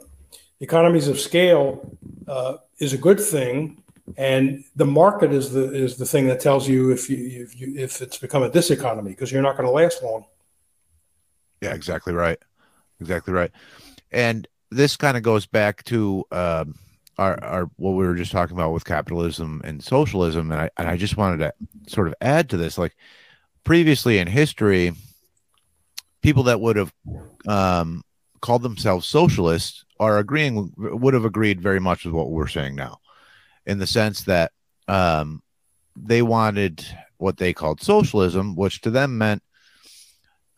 economies 0.61 1.09
of 1.09 1.20
scale 1.20 1.97
uh, 2.26 2.57
is 2.78 2.93
a 2.93 2.99
good 2.99 3.20
thing, 3.20 3.82
and 4.16 4.64
the 4.76 4.84
market 4.84 5.32
is 5.32 5.52
the 5.52 5.72
is 5.72 5.96
the 5.96 6.06
thing 6.06 6.26
that 6.26 6.40
tells 6.40 6.68
you 6.68 6.90
if 6.90 7.08
you 7.08 7.42
if, 7.42 7.60
you, 7.60 7.74
if 7.76 8.00
it's 8.02 8.18
become 8.18 8.42
a 8.42 8.50
diseconomy 8.50 9.10
because 9.10 9.32
you're 9.32 9.42
not 9.42 9.56
going 9.56 9.66
to 9.66 9.72
last 9.72 10.02
long. 10.02 10.24
Yeah, 11.60 11.74
exactly 11.74 12.12
right. 12.12 12.38
Exactly 13.00 13.32
right. 13.32 13.50
And 14.10 14.46
this 14.70 14.96
kind 14.96 15.16
of 15.16 15.22
goes 15.22 15.46
back 15.46 15.84
to 15.84 16.24
um, 16.32 16.74
our, 17.18 17.42
our 17.44 17.70
what 17.76 17.92
we 17.92 18.06
were 18.06 18.14
just 18.14 18.32
talking 18.32 18.56
about 18.56 18.72
with 18.72 18.84
capitalism 18.84 19.60
and 19.64 19.82
socialism, 19.82 20.50
and 20.50 20.60
I 20.60 20.70
and 20.76 20.88
I 20.88 20.96
just 20.96 21.16
wanted 21.16 21.38
to 21.38 21.52
sort 21.88 22.08
of 22.08 22.14
add 22.20 22.50
to 22.50 22.56
this, 22.56 22.78
like 22.78 22.96
previously 23.64 24.18
in 24.18 24.26
history, 24.26 24.92
people 26.22 26.44
that 26.44 26.60
would 26.60 26.76
have 26.76 26.92
um, 27.46 28.02
called 28.40 28.62
themselves 28.62 29.06
socialists 29.06 29.84
are 30.00 30.18
agreeing 30.18 30.72
would 30.76 31.14
have 31.14 31.24
agreed 31.24 31.60
very 31.60 31.80
much 31.80 32.04
with 32.04 32.14
what 32.14 32.30
we're 32.30 32.48
saying 32.48 32.74
now, 32.74 32.98
in 33.66 33.78
the 33.78 33.86
sense 33.86 34.22
that 34.24 34.52
um, 34.88 35.42
they 35.96 36.22
wanted 36.22 36.84
what 37.18 37.36
they 37.36 37.52
called 37.52 37.80
socialism, 37.80 38.56
which 38.56 38.80
to 38.82 38.90
them 38.90 39.18
meant 39.18 39.42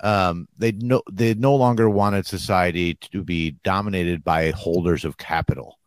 um, 0.01 0.49
they 0.59 0.73
no 0.73 1.03
they 1.11 1.35
no 1.35 1.55
longer 1.55 1.89
wanted 1.89 2.27
society 2.27 2.95
to 2.95 3.23
be 3.23 3.53
dominated 3.63 4.25
by 4.25 4.51
holders 4.51 5.05
of 5.05 5.17
capital, 5.17 5.79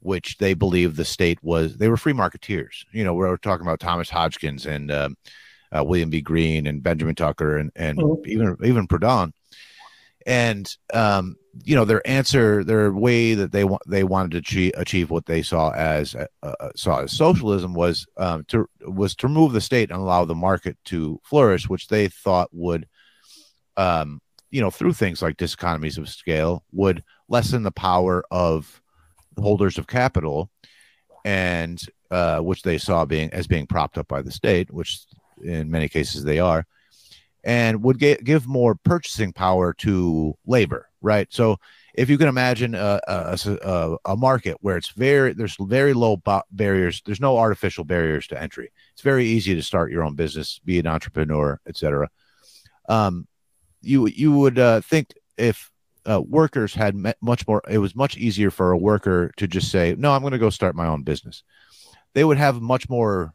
which 0.00 0.38
they 0.38 0.54
believed 0.54 0.96
the 0.96 1.04
state 1.04 1.42
was. 1.42 1.76
They 1.76 1.88
were 1.88 1.96
free 1.96 2.12
marketeers. 2.12 2.84
You 2.92 3.04
know, 3.04 3.14
we 3.14 3.26
are 3.26 3.36
talking 3.36 3.66
about 3.66 3.80
Thomas 3.80 4.10
Hodgkins 4.10 4.66
and 4.66 4.90
um, 4.90 5.16
uh, 5.76 5.82
William 5.84 6.10
B. 6.10 6.20
Greene 6.20 6.66
and 6.66 6.82
Benjamin 6.82 7.14
Tucker 7.14 7.56
and 7.56 7.70
and 7.76 7.98
mm-hmm. 7.98 8.30
even 8.30 8.56
even 8.64 8.86
Proudhon. 8.86 9.32
And 10.26 10.68
um, 10.92 11.36
you 11.64 11.76
know 11.76 11.84
their 11.84 12.06
answer, 12.06 12.64
their 12.64 12.92
way 12.92 13.34
that 13.34 13.52
they 13.52 13.64
they 13.86 14.04
wanted 14.04 14.32
to 14.32 14.38
achieve, 14.38 14.72
achieve 14.76 15.10
what 15.10 15.26
they 15.26 15.40
saw 15.42 15.70
as 15.70 16.14
uh, 16.14 16.26
uh, 16.42 16.70
saw 16.74 17.02
as 17.02 17.12
socialism 17.12 17.72
was 17.74 18.06
um, 18.16 18.44
to 18.48 18.68
was 18.82 19.14
to 19.16 19.28
remove 19.28 19.52
the 19.52 19.60
state 19.60 19.90
and 19.90 20.00
allow 20.00 20.24
the 20.24 20.34
market 20.34 20.76
to 20.86 21.20
flourish, 21.22 21.68
which 21.68 21.86
they 21.86 22.08
thought 22.08 22.48
would 22.52 22.88
um, 23.76 24.20
you 24.50 24.60
know, 24.60 24.70
through 24.70 24.92
things 24.92 25.22
like 25.22 25.36
diseconomies 25.36 25.98
of 25.98 26.08
scale, 26.08 26.64
would 26.72 27.02
lessen 27.28 27.62
the 27.62 27.70
power 27.70 28.24
of 28.30 28.80
holders 29.38 29.78
of 29.78 29.86
capital, 29.86 30.50
and 31.24 31.80
uh, 32.10 32.38
which 32.38 32.62
they 32.62 32.78
saw 32.78 33.04
being 33.04 33.30
as 33.32 33.46
being 33.46 33.66
propped 33.66 33.98
up 33.98 34.08
by 34.08 34.22
the 34.22 34.30
state, 34.30 34.72
which 34.72 35.04
in 35.42 35.70
many 35.70 35.88
cases 35.88 36.24
they 36.24 36.38
are, 36.38 36.64
and 37.46 37.84
would 37.84 38.00
get, 38.00 38.24
give 38.24 38.48
more 38.48 38.74
purchasing 38.74 39.32
power 39.32 39.72
to 39.72 40.36
labor. 40.46 40.88
Right. 41.00 41.28
So 41.30 41.58
if 41.94 42.10
you 42.10 42.18
can 42.18 42.26
imagine 42.26 42.74
a, 42.74 43.00
a, 43.06 43.96
a, 44.04 44.16
market 44.16 44.56
where 44.60 44.76
it's 44.76 44.88
very 44.88 45.32
there's 45.32 45.56
very 45.60 45.94
low 45.94 46.20
barriers, 46.50 47.00
there's 47.06 47.20
no 47.20 47.38
artificial 47.38 47.84
barriers 47.84 48.26
to 48.26 48.42
entry. 48.42 48.72
It's 48.92 49.02
very 49.02 49.24
easy 49.24 49.54
to 49.54 49.62
start 49.62 49.92
your 49.92 50.02
own 50.02 50.16
business, 50.16 50.60
be 50.64 50.80
an 50.80 50.88
entrepreneur, 50.88 51.60
etc. 51.68 52.10
Um, 52.88 53.28
you 53.80 54.08
you 54.08 54.32
would 54.32 54.58
uh, 54.58 54.80
think 54.80 55.14
if 55.38 55.70
uh, 56.04 56.20
workers 56.20 56.74
had 56.74 56.96
much 57.20 57.46
more, 57.46 57.62
it 57.68 57.78
was 57.78 57.94
much 57.94 58.16
easier 58.16 58.50
for 58.50 58.72
a 58.72 58.78
worker 58.78 59.30
to 59.36 59.46
just 59.46 59.70
say, 59.70 59.94
"No, 59.96 60.12
I'm 60.12 60.22
going 60.22 60.32
to 60.32 60.38
go 60.38 60.50
start 60.50 60.74
my 60.74 60.88
own 60.88 61.04
business." 61.04 61.44
They 62.14 62.24
would 62.24 62.38
have 62.38 62.60
much 62.60 62.88
more 62.88 63.32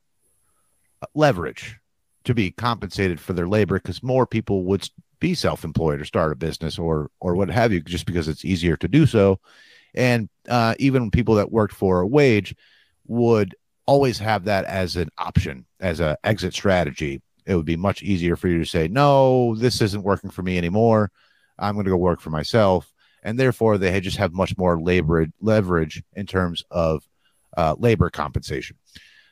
uh, 1.02 1.08
leverage 1.16 1.80
to 2.24 2.34
be 2.34 2.52
compensated 2.52 3.20
for 3.20 3.34
their 3.34 3.48
labor 3.48 3.76
because 3.76 4.04
more 4.04 4.26
people 4.26 4.64
would 4.66 4.88
be 5.20 5.34
self-employed 5.34 6.02
or 6.02 6.06
start 6.06 6.32
a 6.32 6.36
business 6.36 6.80
or 6.80 7.10
or 7.20 7.36
what 7.36 7.50
have 7.50 7.72
you, 7.72 7.82
just 7.82 8.06
because 8.06 8.28
it's 8.28 8.46
easier 8.46 8.78
to 8.78 8.88
do 8.88 9.06
so. 9.06 9.40
And 9.94 10.30
uh, 10.48 10.76
even 10.80 11.12
people 11.12 11.36
that 11.36 11.52
worked 11.52 11.74
for 11.74 12.02
a 12.02 12.08
wage 12.08 12.56
would 13.08 13.56
always 13.86 14.20
have 14.20 14.46
that 14.46 14.66
as 14.66 14.96
an 14.96 15.10
option, 15.18 15.66
as 15.80 16.00
an 16.00 16.16
exit 16.24 16.54
strategy 16.54 17.22
it 17.46 17.56
would 17.56 17.66
be 17.66 17.76
much 17.76 18.04
easier 18.04 18.36
for 18.36 18.48
you 18.48 18.60
to 18.60 18.66
say, 18.66 18.88
no, 18.88 19.56
this 19.56 19.82
isn't 19.82 20.04
working 20.04 20.30
for 20.30 20.44
me 20.44 20.58
anymore. 20.58 21.12
I'm 21.58 21.76
going 21.76 21.86
to 21.86 21.92
go 21.92 21.98
work 21.98 22.22
for 22.22 22.30
myself. 22.30 22.92
And 23.24 23.40
therefore, 23.40 23.78
they 23.78 24.00
just 24.02 24.18
have 24.18 24.34
much 24.34 24.58
more 24.58 24.82
labor 24.82 25.28
leverage 25.40 26.04
in 26.14 26.26
terms 26.26 26.64
of 26.72 27.04
uh, 27.56 27.76
labor 27.78 28.10
compensation. 28.10 28.78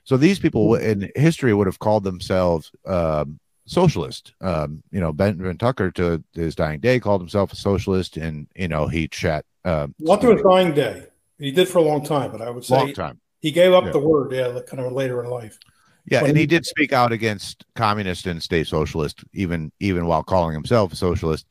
So 0.03 0.17
these 0.17 0.39
people 0.39 0.75
in 0.75 1.11
history 1.15 1.53
would 1.53 1.67
have 1.67 1.79
called 1.79 2.03
themselves 2.03 2.71
um, 2.85 3.39
socialist. 3.65 4.33
Um, 4.41 4.83
you 4.91 4.99
know, 4.99 5.13
Benjamin 5.13 5.57
Tucker 5.57 5.91
to 5.91 6.23
his 6.33 6.55
dying 6.55 6.79
day 6.79 6.99
called 6.99 7.21
himself 7.21 7.53
a 7.53 7.55
socialist, 7.55 8.17
and 8.17 8.47
you 8.55 8.67
know 8.67 8.87
he 8.87 9.07
chat. 9.07 9.45
Uh, 9.63 9.87
Not 9.99 10.21
to 10.21 10.31
his 10.31 10.41
dying 10.41 10.73
day. 10.73 11.05
He 11.37 11.51
did 11.51 11.69
for 11.69 11.77
a 11.77 11.83
long 11.83 12.03
time, 12.03 12.31
but 12.31 12.41
I 12.41 12.49
would 12.49 12.65
say 12.65 12.75
long 12.75 12.93
time. 12.93 13.19
He 13.39 13.51
gave 13.51 13.71
up 13.71 13.85
yeah. 13.85 13.91
the 13.91 13.99
word, 13.99 14.33
yeah, 14.33 14.59
kind 14.67 14.83
of 14.83 14.91
later 14.91 15.23
in 15.23 15.29
life. 15.29 15.57
Yeah, 16.05 16.25
and 16.25 16.35
he 16.35 16.45
did 16.45 16.65
speak 16.65 16.91
out 16.91 17.11
against 17.11 17.65
communist 17.75 18.25
and 18.25 18.41
state 18.41 18.67
socialist, 18.67 19.23
even 19.33 19.71
even 19.79 20.07
while 20.07 20.23
calling 20.23 20.53
himself 20.53 20.91
a 20.91 20.95
socialist. 20.95 21.45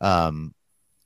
Um, 0.00 0.54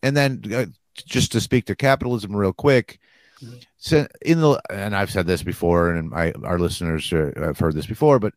and 0.03 0.17
then 0.17 0.43
uh, 0.55 0.67
just 0.95 1.33
to 1.33 1.41
speak 1.41 1.67
to 1.67 1.75
capitalism 1.75 2.37
real 2.37 2.53
quick, 2.53 3.01
mm-hmm. 3.43 3.57
In 3.91 4.41
the 4.41 4.61
and 4.71 4.95
I've 4.95 5.11
said 5.11 5.27
this 5.27 5.43
before, 5.43 5.91
and 5.91 6.15
I, 6.15 6.33
our 6.45 6.59
listeners 6.59 7.11
have 7.11 7.59
heard 7.59 7.75
this 7.75 7.87
before, 7.87 8.19
but 8.19 8.35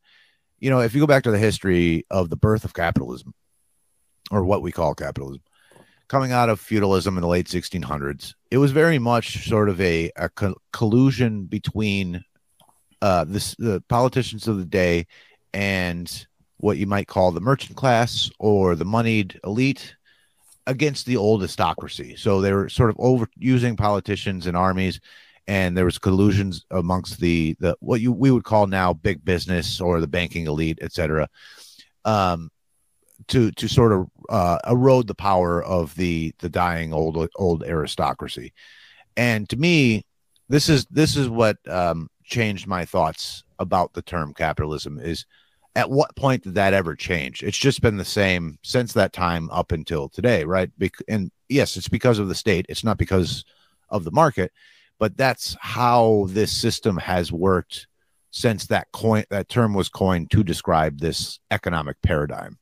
you 0.60 0.70
know, 0.70 0.80
if 0.80 0.96
you 0.96 1.02
go 1.02 1.08
back 1.08 1.24
to 1.24 1.32
the 1.32 1.38
history 1.38 2.06
of 2.10 2.30
the 2.30 2.38
birth 2.38 2.66
of 2.66 2.74
capitalism, 2.74 3.34
or 4.32 4.44
what 4.44 4.62
we 4.62 4.72
call 4.72 4.96
capitalism, 4.96 5.44
coming 6.08 6.32
out 6.32 6.50
of 6.50 6.60
feudalism 6.60 7.18
in 7.18 7.22
the 7.22 7.28
late 7.28 7.48
1600s. 7.48 8.34
It 8.52 8.58
was 8.58 8.72
very 8.72 9.00
much 9.00 9.48
sort 9.48 9.70
of 9.70 9.80
a, 9.82 10.12
a 10.16 10.30
co- 10.30 10.58
collusion 10.72 11.46
between 11.46 12.24
uh, 13.02 13.26
this, 13.26 13.56
the 13.56 13.82
politicians 13.88 14.48
of 14.48 14.58
the 14.58 14.66
day 14.66 15.08
and 15.54 16.28
what 16.58 16.78
you 16.78 16.88
might 16.88 17.08
call 17.08 17.32
the 17.32 17.42
merchant 17.42 17.78
class 17.78 18.30
or 18.40 18.76
the 18.76 18.86
moneyed 18.86 19.40
elite 19.44 19.96
against 20.68 21.06
the 21.06 21.18
old 21.18 21.42
aristocracy. 21.42 22.16
So 22.16 22.42
they 22.42 22.54
were 22.54 22.70
sort 22.70 22.90
of 22.90 22.98
overusing 22.98 23.78
politicians 23.78 24.48
and 24.48 24.58
armies, 24.58 25.00
and 25.48 25.78
there 25.78 25.86
was 25.86 25.98
collusions 25.98 26.66
amongst 26.72 27.20
the 27.20 27.56
the 27.60 27.76
what 27.80 28.02
you 28.02 28.12
we 28.12 28.32
would 28.32 28.44
call 28.44 28.68
now 28.68 28.94
big 28.94 29.24
business 29.24 29.80
or 29.80 30.00
the 30.00 30.08
banking 30.08 30.48
elite, 30.48 30.80
etc. 30.82 31.28
Um, 32.04 32.52
to 33.28 33.52
to 33.52 33.68
sort 33.68 33.92
of 33.92 34.08
uh, 34.30 34.60
erode 34.68 35.08
the 35.08 35.16
power 35.16 35.64
of 35.64 35.96
the 35.96 36.34
the 36.40 36.50
dying 36.50 36.94
old 36.94 37.30
old 37.36 37.64
aristocracy, 37.64 38.54
and 39.18 39.48
to 39.50 39.58
me, 39.58 40.04
this 40.50 40.70
is 40.70 40.86
this 40.88 41.16
is 41.16 41.30
what 41.30 41.58
um, 41.68 42.10
changed 42.24 42.68
my 42.68 42.86
thoughts 42.86 43.44
about 43.60 43.94
the 43.94 44.02
term 44.02 44.34
capitalism 44.34 45.00
is 45.00 45.26
at 45.76 45.90
what 45.90 46.16
point 46.16 46.44
did 46.44 46.56
that 46.56 46.74
ever 46.74 46.96
change? 46.96 47.44
It's 47.44 47.58
just 47.58 47.82
been 47.82 47.98
the 47.98 48.06
same 48.06 48.58
since 48.64 48.94
that 48.94 49.12
time 49.12 49.50
up 49.52 49.72
until 49.72 50.08
today, 50.08 50.46
right? 50.46 50.72
and 51.08 51.32
yes, 51.50 51.76
it's 51.76 51.90
because 51.90 52.18
of 52.18 52.30
the 52.30 52.36
state. 52.36 52.66
It's 52.70 52.84
not 52.84 52.98
because 52.98 53.44
of 53.90 54.04
the 54.06 54.12
market, 54.12 54.52
but 55.00 55.18
that's 55.18 55.56
how 55.60 56.28
this 56.30 56.52
system 56.52 56.98
has 56.98 57.32
worked 57.32 57.88
since 58.32 58.66
that 58.68 58.88
coin 58.92 59.24
that 59.30 59.50
term 59.50 59.74
was 59.74 59.90
coined 59.90 60.30
to 60.32 60.44
describe 60.44 61.00
this 61.00 61.40
economic 61.52 62.02
paradigm. 62.02 62.58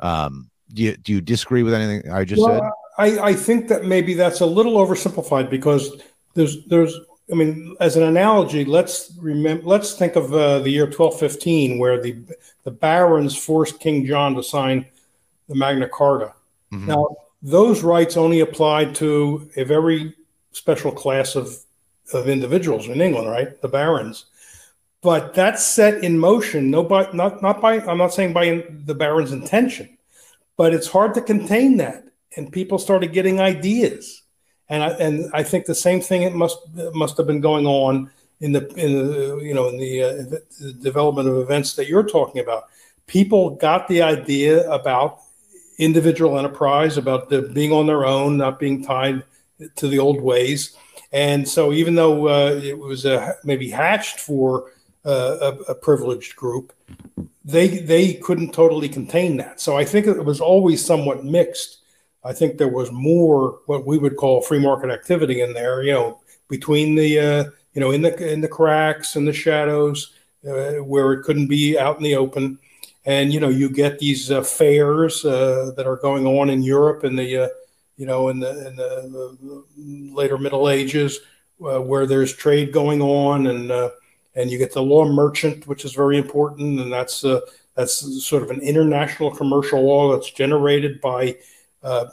Um, 0.00 0.50
do 0.72 0.82
you, 0.82 0.96
do 0.96 1.12
you 1.12 1.20
disagree 1.20 1.62
with 1.62 1.74
anything 1.74 2.10
I 2.10 2.24
just 2.24 2.42
well, 2.42 2.60
said? 2.60 2.70
I, 2.98 3.28
I 3.28 3.34
think 3.34 3.68
that 3.68 3.84
maybe 3.84 4.14
that's 4.14 4.40
a 4.40 4.46
little 4.46 4.74
oversimplified 4.74 5.50
because 5.50 6.00
there's 6.34 6.64
there's 6.66 6.98
I 7.30 7.34
mean, 7.34 7.76
as 7.80 7.96
an 7.96 8.02
analogy, 8.02 8.64
let's 8.64 9.12
remember. 9.18 9.64
Let's 9.64 9.94
think 9.94 10.16
of 10.16 10.34
uh, 10.34 10.58
the 10.58 10.70
year 10.70 10.84
1215, 10.84 11.78
where 11.78 12.00
the 12.00 12.16
the 12.64 12.70
barons 12.70 13.36
forced 13.36 13.80
King 13.80 14.04
John 14.04 14.34
to 14.34 14.42
sign 14.42 14.86
the 15.48 15.54
Magna 15.54 15.88
Carta. 15.88 16.34
Mm-hmm. 16.72 16.86
Now, 16.86 17.16
those 17.42 17.82
rights 17.82 18.16
only 18.16 18.40
applied 18.40 18.94
to 18.96 19.48
a 19.56 19.64
very 19.64 20.14
special 20.52 20.92
class 20.92 21.34
of 21.34 21.56
of 22.12 22.28
individuals 22.28 22.88
in 22.88 23.00
England, 23.00 23.28
right? 23.28 23.60
The 23.60 23.68
barons. 23.68 24.26
But 25.02 25.34
that's 25.34 25.64
set 25.66 26.04
in 26.04 26.18
motion. 26.18 26.70
Nobody, 26.70 27.16
not 27.16 27.42
not 27.42 27.60
by. 27.60 27.80
I'm 27.80 27.98
not 27.98 28.14
saying 28.14 28.32
by 28.32 28.64
the 28.84 28.94
barons' 28.94 29.32
intention, 29.32 29.98
but 30.56 30.72
it's 30.72 30.86
hard 30.86 31.14
to 31.14 31.20
contain 31.20 31.78
that, 31.78 32.04
and 32.36 32.52
people 32.52 32.78
started 32.78 33.12
getting 33.12 33.40
ideas 33.40 34.22
and 34.72 34.82
I, 34.82 34.88
and 34.92 35.30
I 35.34 35.42
think 35.42 35.66
the 35.66 35.74
same 35.74 36.00
thing 36.00 36.22
it 36.22 36.32
must 36.32 36.58
must 36.94 37.18
have 37.18 37.26
been 37.26 37.42
going 37.42 37.66
on 37.66 38.10
in 38.40 38.52
the 38.52 38.66
in 38.74 38.92
the 38.94 39.40
you 39.42 39.52
know 39.52 39.68
in 39.68 39.76
the, 39.76 40.02
uh, 40.02 40.12
the 40.60 40.72
development 40.72 41.28
of 41.28 41.36
events 41.36 41.74
that 41.74 41.88
you're 41.88 42.08
talking 42.08 42.40
about. 42.40 42.64
People 43.06 43.50
got 43.56 43.86
the 43.86 44.00
idea 44.00 44.68
about 44.70 45.18
individual 45.76 46.38
enterprise, 46.38 46.96
about 46.96 47.28
the, 47.28 47.42
being 47.42 47.72
on 47.72 47.86
their 47.86 48.06
own, 48.06 48.38
not 48.38 48.58
being 48.58 48.82
tied 48.82 49.24
to 49.76 49.88
the 49.88 49.98
old 49.98 50.22
ways. 50.22 50.74
And 51.12 51.46
so, 51.46 51.72
even 51.72 51.94
though 51.94 52.28
uh, 52.28 52.60
it 52.62 52.78
was 52.78 53.04
uh, 53.04 53.34
maybe 53.44 53.68
hatched 53.68 54.20
for 54.20 54.72
uh, 55.04 55.36
a, 55.40 55.72
a, 55.72 55.74
privileged 55.74 56.36
group, 56.36 56.72
they 57.44 57.68
they 57.68 58.14
couldn't 58.14 58.54
totally 58.54 58.88
contain 58.88 59.36
that. 59.36 59.60
So 59.60 59.76
I 59.76 59.84
think 59.84 60.06
it 60.06 60.24
was 60.24 60.40
always 60.40 60.84
somewhat 60.84 61.24
mixed 61.24 61.82
I 62.24 62.32
think 62.32 62.56
there 62.56 62.68
was 62.68 62.92
more 62.92 63.60
what 63.66 63.86
we 63.86 63.98
would 63.98 64.16
call 64.16 64.42
free 64.42 64.60
market 64.60 64.90
activity 64.90 65.40
in 65.40 65.52
there. 65.52 65.82
You 65.82 65.92
know, 65.92 66.20
between 66.48 66.94
the 66.94 67.18
uh, 67.18 67.44
you 67.74 67.80
know 67.80 67.90
in 67.90 68.02
the 68.02 68.32
in 68.32 68.40
the 68.40 68.48
cracks 68.48 69.16
and 69.16 69.26
the 69.26 69.32
shadows 69.32 70.12
uh, 70.46 70.74
where 70.84 71.12
it 71.12 71.24
couldn't 71.24 71.48
be 71.48 71.78
out 71.78 71.96
in 71.96 72.02
the 72.02 72.16
open, 72.16 72.58
and 73.04 73.32
you 73.32 73.40
know 73.40 73.48
you 73.48 73.68
get 73.68 73.98
these 73.98 74.28
fairs 74.28 75.22
that 75.22 75.84
are 75.86 75.96
going 75.96 76.26
on 76.26 76.50
in 76.50 76.62
Europe 76.62 77.04
and 77.04 77.18
the 77.18 77.50
you 78.02 78.06
know 78.08 78.30
in 78.30 78.40
the 78.40 78.50
in 78.66 78.74
the, 78.74 79.64
later 80.12 80.36
Middle 80.36 80.68
Ages 80.68 81.20
uh, 81.64 81.80
where 81.80 82.04
there's 82.04 82.34
trade 82.34 82.72
going 82.72 83.00
on 83.00 83.46
and 83.46 83.70
and 84.34 84.50
you 84.50 84.58
get 84.58 84.72
the 84.72 84.82
law 84.82 85.04
merchant, 85.04 85.66
which 85.68 85.84
is 85.84 85.92
very 85.92 86.18
important, 86.18 86.80
and 86.80 86.92
that's 86.92 87.24
that's 87.76 88.24
sort 88.24 88.42
of 88.42 88.50
an 88.50 88.60
international 88.60 89.30
commercial 89.30 89.80
law 89.82 90.12
that's 90.12 90.32
generated 90.32 91.00
by 91.00 91.36
uh, 91.84 92.06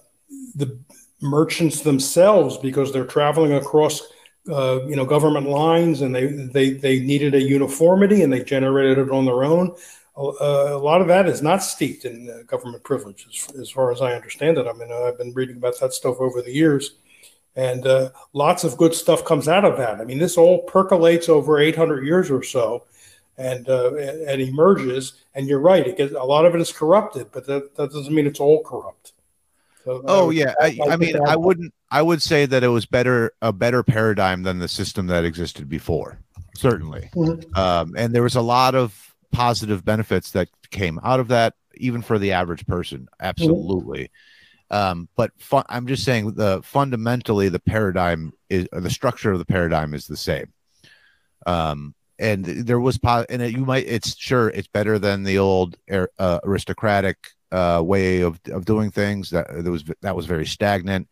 the 0.56 0.78
merchants 1.22 1.82
themselves 1.82 2.58
because 2.58 2.94
they're 2.94 3.06
traveling 3.18 3.54
across 3.54 4.02
uh, 4.50 4.80
you 4.88 4.96
know 4.96 5.06
government 5.06 5.50
lines 5.50 6.02
and 6.02 6.14
they, 6.16 6.28
they 6.28 6.70
they 6.72 7.00
needed 7.00 7.34
a 7.34 7.42
uniformity 7.42 8.22
and 8.22 8.32
they 8.32 8.44
generated 8.44 9.00
it 9.00 9.12
on 9.12 9.26
their 9.26 9.44
own. 9.44 9.70
uh, 9.70 9.76
a 10.20 10.78
lot 10.78 11.02
of 11.02 11.08
that 11.08 11.28
is 11.28 11.42
not 11.42 11.64
steeped 11.64 12.06
in 12.06 12.30
uh, 12.30 12.44
government 12.44 12.84
privilege 12.84 13.26
as, 13.30 13.56
as, 13.56 13.70
far 13.70 13.92
as 13.92 14.02
i 14.02 14.14
understand 14.14 14.58
it 14.58 14.68
i 14.68 14.74
mean 14.74 14.92
i've 14.92 15.18
been 15.18 15.34
reading 15.34 15.58
about 15.58 15.80
that 15.80 15.94
stuff 15.94 16.18
over 16.20 16.42
the 16.42 16.52
years 16.52 16.98
and 17.56 17.88
uh, 17.88 18.10
lots 18.34 18.64
of 18.64 18.78
good 18.78 18.94
stuff 18.94 19.26
comes 19.26 19.48
out 19.48 19.66
of 19.66 19.78
that 19.78 20.00
i 20.00 20.04
mean 20.04 20.20
this 20.20 20.38
all 20.38 20.64
percolates 20.64 21.30
over 21.30 21.60
800 21.60 22.06
years 22.06 22.30
or 22.30 22.44
so 22.44 22.84
and 23.38 23.70
uh, 23.70 23.96
and 23.96 24.42
emerges 24.42 25.14
and 25.36 25.48
you're 25.48 25.60
right 25.60 25.88
it 25.88 25.98
gets 25.98 26.14
a 26.14 26.24
lot 26.24 26.46
of 26.46 26.54
it 26.54 26.62
is 26.62 26.72
corrupted 26.72 27.32
but 27.32 27.46
that, 27.48 27.76
that 27.76 27.92
doesn't 27.92 28.14
mean 28.14 28.28
it's 28.28 28.40
all 28.40 28.64
corrupt 28.64 29.14
so 29.86 30.04
oh 30.08 30.30
yeah, 30.30 30.54
I, 30.60 30.78
I 30.90 30.98
mean, 30.98 31.16
I 31.26 31.36
wouldn't. 31.36 31.74
I 31.90 32.02
would 32.02 32.22
say 32.22 32.46
that 32.46 32.64
it 32.64 32.68
was 32.68 32.86
better 32.86 33.32
a 33.42 33.54
better 33.54 33.82
paradigm 33.82 34.44
than 34.44 34.60
the 34.60 34.68
system 34.68 35.08
that 35.08 35.24
existed 35.24 35.70
before. 35.70 36.20
Certainly, 36.54 37.10
mm-hmm. 37.16 37.58
um, 37.58 37.96
and 37.98 38.14
there 38.14 38.22
was 38.22 38.36
a 38.36 38.42
lot 38.42 38.76
of 38.76 39.09
positive 39.32 39.86
benefits 39.86 40.32
that 40.32 40.50
came 40.72 41.00
out 41.04 41.20
of 41.20 41.30
that, 41.30 41.54
even 41.76 42.02
for 42.02 42.20
the 42.20 42.32
average 42.32 42.66
person. 42.66 43.08
Absolutely. 43.20 44.04
Mm-hmm. 44.04 44.76
Um, 44.76 45.10
but 45.16 45.32
fu- 45.40 45.64
I'm 45.68 45.88
just 45.88 46.04
saying 46.04 46.34
the 46.34 46.62
fundamentally 46.64 47.50
the 47.50 47.60
paradigm 47.60 48.34
is 48.50 48.68
the 48.72 48.90
structure 48.90 49.32
of 49.32 49.40
the 49.40 49.46
paradigm 49.46 49.94
is 49.94 50.06
the 50.06 50.18
same. 50.18 50.54
Um, 51.46 51.96
and 52.20 52.46
there 52.46 52.80
was 52.80 52.98
po- 52.98 53.26
and 53.30 53.42
it, 53.42 53.54
you 53.54 53.66
might 53.66 53.88
it's 53.88 54.16
sure 54.18 54.50
it's 54.50 54.68
better 54.68 55.00
than 55.00 55.24
the 55.24 55.40
old 55.40 55.78
uh, 55.90 56.40
aristocratic 56.44 57.18
uh, 57.52 57.82
way 57.84 58.22
of, 58.22 58.40
of 58.52 58.66
doing 58.66 58.92
things 58.92 59.32
that 59.32 59.48
there 59.50 59.72
was 59.72 59.84
that 60.02 60.16
was 60.16 60.26
very 60.28 60.46
stagnant. 60.46 61.08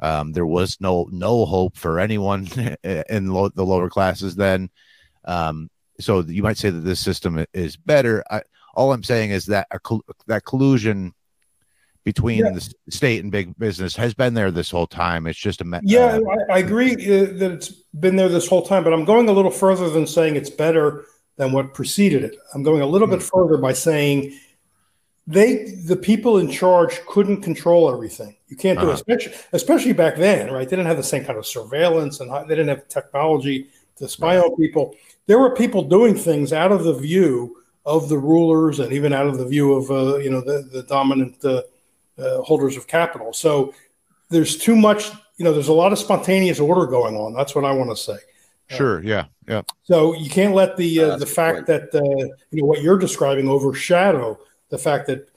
Um, 0.00 0.32
there 0.32 0.46
was 0.46 0.80
no 0.80 1.08
no 1.10 1.44
hope 1.44 1.76
for 1.76 2.00
anyone 2.00 2.48
in 2.84 3.28
lo- 3.32 3.50
the 3.54 3.66
lower 3.66 3.90
classes 3.90 4.36
then. 4.36 4.70
Um, 5.24 5.68
so 6.02 6.20
you 6.20 6.42
might 6.42 6.58
say 6.58 6.70
that 6.70 6.80
this 6.80 7.00
system 7.00 7.44
is 7.52 7.76
better. 7.76 8.24
I, 8.30 8.42
all 8.74 8.92
I'm 8.92 9.02
saying 9.02 9.30
is 9.30 9.46
that 9.46 9.66
a, 9.70 9.78
that 10.26 10.44
collusion 10.44 11.14
between 12.04 12.38
yeah. 12.38 12.50
the 12.50 12.74
state 12.90 13.22
and 13.22 13.30
big 13.30 13.56
business 13.58 13.94
has 13.96 14.14
been 14.14 14.34
there 14.34 14.50
this 14.50 14.70
whole 14.70 14.86
time. 14.86 15.26
It's 15.26 15.38
just 15.38 15.60
a 15.60 15.64
me- 15.64 15.78
yeah. 15.82 16.18
Uh, 16.18 16.20
I, 16.50 16.54
I, 16.54 16.58
agree 16.58 16.92
uh, 16.92 17.32
that 17.38 17.52
it's 17.52 17.68
been 17.68 18.16
there 18.16 18.28
this 18.28 18.48
whole 18.48 18.62
time, 18.62 18.82
but 18.82 18.92
I'm 18.92 19.04
going 19.04 19.28
a 19.28 19.32
little 19.32 19.50
further 19.50 19.88
than 19.88 20.06
saying 20.06 20.36
it's 20.36 20.50
better 20.50 21.04
than 21.36 21.52
what 21.52 21.74
preceded 21.74 22.24
it. 22.24 22.36
I'm 22.54 22.62
going 22.62 22.82
a 22.82 22.86
little 22.86 23.06
mm-hmm. 23.06 23.18
bit 23.18 23.22
further 23.22 23.56
by 23.56 23.72
saying 23.72 24.36
they 25.26 25.76
the 25.86 25.96
people 25.96 26.38
in 26.38 26.50
charge 26.50 27.00
couldn't 27.06 27.42
control 27.42 27.92
everything. 27.92 28.36
You 28.48 28.56
can't 28.56 28.78
do 28.78 28.86
uh-huh. 28.86 28.92
it, 28.92 28.94
especially, 28.94 29.32
especially 29.52 29.92
back 29.92 30.16
then, 30.16 30.50
right? 30.52 30.68
They 30.68 30.76
didn't 30.76 30.88
have 30.88 30.96
the 30.96 31.02
same 31.04 31.24
kind 31.24 31.38
of 31.38 31.46
surveillance 31.46 32.20
and 32.20 32.30
they 32.48 32.54
didn't 32.56 32.68
have 32.68 32.88
technology 32.88 33.68
to 33.96 34.08
spy 34.08 34.36
right. 34.36 34.44
on 34.44 34.56
people. 34.56 34.96
There 35.26 35.38
were 35.38 35.54
people 35.54 35.82
doing 35.82 36.14
things 36.14 36.52
out 36.52 36.72
of 36.72 36.84
the 36.84 36.94
view 36.94 37.56
of 37.84 38.08
the 38.08 38.18
rulers 38.18 38.80
and 38.80 38.92
even 38.92 39.12
out 39.12 39.26
of 39.26 39.38
the 39.38 39.46
view 39.46 39.74
of 39.74 39.90
uh, 39.90 40.18
you 40.18 40.30
know 40.30 40.40
the, 40.40 40.68
the 40.72 40.82
dominant 40.84 41.44
uh, 41.44 41.62
uh, 42.18 42.42
holders 42.42 42.76
of 42.76 42.86
capital. 42.86 43.32
So 43.32 43.74
there's 44.30 44.56
too 44.56 44.76
much. 44.76 45.10
You 45.38 45.44
know, 45.44 45.52
there's 45.52 45.68
a 45.68 45.72
lot 45.72 45.92
of 45.92 45.98
spontaneous 45.98 46.60
order 46.60 46.86
going 46.86 47.16
on. 47.16 47.32
That's 47.32 47.54
what 47.54 47.64
I 47.64 47.72
want 47.72 47.90
to 47.90 47.96
say. 47.96 48.18
Sure. 48.68 49.02
Yeah. 49.02 49.26
Yeah. 49.48 49.62
So 49.82 50.14
you 50.14 50.30
can't 50.30 50.54
let 50.54 50.76
the 50.76 51.00
uh, 51.00 51.16
the 51.16 51.26
fact 51.26 51.66
that 51.66 51.94
uh, 51.94 52.34
you 52.50 52.62
know 52.62 52.66
what 52.66 52.82
you're 52.82 52.98
describing 52.98 53.48
overshadow 53.48 54.38
the 54.72 54.78
fact 54.78 55.06
that 55.06 55.28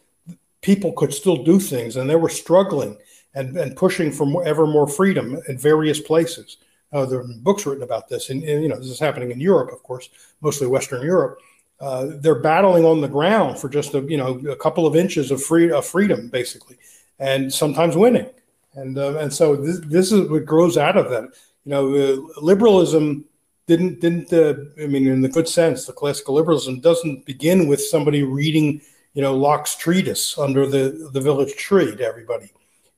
people 0.61 0.93
could 0.93 1.13
still 1.13 1.43
do 1.43 1.59
things 1.59 1.97
and 1.97 2.09
they 2.09 2.15
were 2.15 2.29
struggling 2.29 2.97
and, 3.35 3.55
and 3.57 3.75
pushing 3.75 4.11
for 4.11 4.25
more, 4.25 4.47
ever 4.47 4.65
more 4.65 4.87
freedom 4.87 5.37
in 5.49 5.57
various 5.57 5.99
places. 5.99 6.57
Uh, 6.95 7.05
there 7.05 7.19
are 7.19 7.27
books 7.41 7.65
written 7.65 7.83
about 7.83 8.07
this, 8.07 8.29
and, 8.29 8.43
and, 8.43 8.63
you 8.63 8.69
know 8.69 8.77
this 8.77 8.87
is 8.87 8.99
happening 8.99 9.31
in 9.31 9.39
Europe, 9.39 9.71
of 9.73 9.83
course, 9.83 10.09
mostly 10.41 10.65
Western 10.65 11.01
Europe. 11.03 11.39
Uh, 11.81 12.07
they're 12.21 12.39
battling 12.39 12.85
on 12.85 13.01
the 13.01 13.07
ground 13.07 13.59
for 13.59 13.67
just 13.67 13.93
a 13.93 13.99
you 14.01 14.17
know 14.17 14.39
a 14.49 14.55
couple 14.55 14.87
of 14.87 14.95
inches 14.95 15.29
of 15.29 15.43
free 15.43 15.69
of 15.71 15.85
freedom, 15.85 16.29
basically, 16.29 16.77
and 17.19 17.53
sometimes 17.53 17.97
winning. 17.97 18.29
And 18.75 18.97
uh, 18.97 19.17
and 19.17 19.33
so 19.33 19.55
this, 19.57 19.79
this 19.79 20.11
is 20.11 20.29
what 20.29 20.45
grows 20.45 20.77
out 20.77 20.95
of 20.97 21.09
that. 21.09 21.23
You 21.65 21.71
know, 21.73 21.95
uh, 21.95 22.41
liberalism 22.41 23.25
didn't 23.67 23.99
didn't 23.99 24.31
uh, 24.31 24.55
I 24.81 24.87
mean 24.87 25.07
in 25.07 25.21
the 25.21 25.29
good 25.29 25.49
sense, 25.49 25.85
the 25.85 25.93
classical 25.93 26.35
liberalism 26.35 26.79
doesn't 26.79 27.25
begin 27.25 27.67
with 27.67 27.81
somebody 27.81 28.23
reading 28.23 28.81
you 29.15 29.21
know, 29.21 29.33
Locke's 29.33 29.75
treatise 29.75 30.37
under 30.37 30.67
the, 30.67 31.09
the 31.13 31.21
village 31.21 31.55
tree 31.55 31.95
to 31.95 32.03
everybody. 32.05 32.51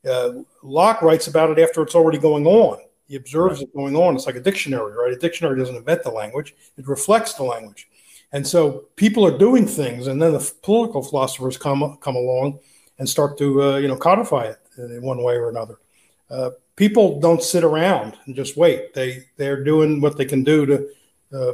Uh, 0.08 0.42
Locke 0.64 1.02
writes 1.04 1.28
about 1.28 1.52
it 1.52 1.62
after 1.62 1.82
it's 1.84 1.96
already 1.96 2.18
going 2.18 2.48
on. 2.48 2.80
He 3.08 3.16
observes 3.16 3.60
right. 3.60 3.68
it 3.68 3.76
going 3.76 3.96
on. 3.96 4.16
It's 4.16 4.26
like 4.26 4.36
a 4.36 4.42
dictionary, 4.42 4.94
right? 4.94 5.14
A 5.14 5.20
dictionary 5.20 5.58
doesn't 5.58 5.76
invent 5.76 6.04
the 6.04 6.12
language; 6.12 6.56
it 6.78 6.88
reflects 6.88 7.34
the 7.34 7.44
language. 7.44 7.88
And 8.32 8.46
so 8.46 8.86
people 8.96 9.26
are 9.26 9.38
doing 9.38 9.66
things, 9.66 10.08
and 10.08 10.22
then 10.22 10.34
the 10.34 10.54
political 10.62 11.02
philosophers 11.02 11.58
come 11.58 11.98
come 12.02 12.16
along 12.16 12.60
and 13.00 13.08
start 13.08 13.38
to 13.38 13.64
uh, 13.64 13.78
you 13.78 13.88
know 13.88 13.98
codify 13.98 14.46
it 14.46 14.60
in 14.78 15.02
one 15.02 15.24
way 15.24 15.36
or 15.36 15.50
another. 15.50 15.80
Uh, 16.30 16.52
people 16.76 17.20
don't 17.20 17.42
sit 17.42 17.64
around 17.64 18.18
and 18.26 18.36
just 18.36 18.58
wait. 18.58 18.94
They 18.94 19.26
they're 19.38 19.64
doing 19.64 20.02
what 20.02 20.18
they 20.18 20.26
can 20.26 20.44
do 20.44 20.66
to 20.66 20.90
uh, 21.34 21.54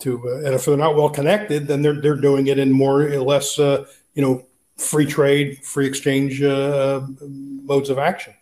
to, 0.00 0.28
uh, 0.28 0.36
and 0.38 0.54
if 0.54 0.64
they're 0.64 0.76
not 0.76 0.96
well 0.96 1.08
connected, 1.08 1.66
then 1.66 1.82
they're 1.82 2.00
they're 2.00 2.16
doing 2.16 2.46
it 2.46 2.58
in 2.58 2.72
more 2.72 3.02
or 3.02 3.20
less 3.20 3.58
uh, 3.58 3.86
you 4.14 4.22
know 4.22 4.44
free 4.76 5.06
trade, 5.06 5.64
free 5.64 5.86
exchange 5.86 6.42
uh, 6.42 7.00
modes 7.20 7.90
of 7.90 7.98
action. 7.98 8.34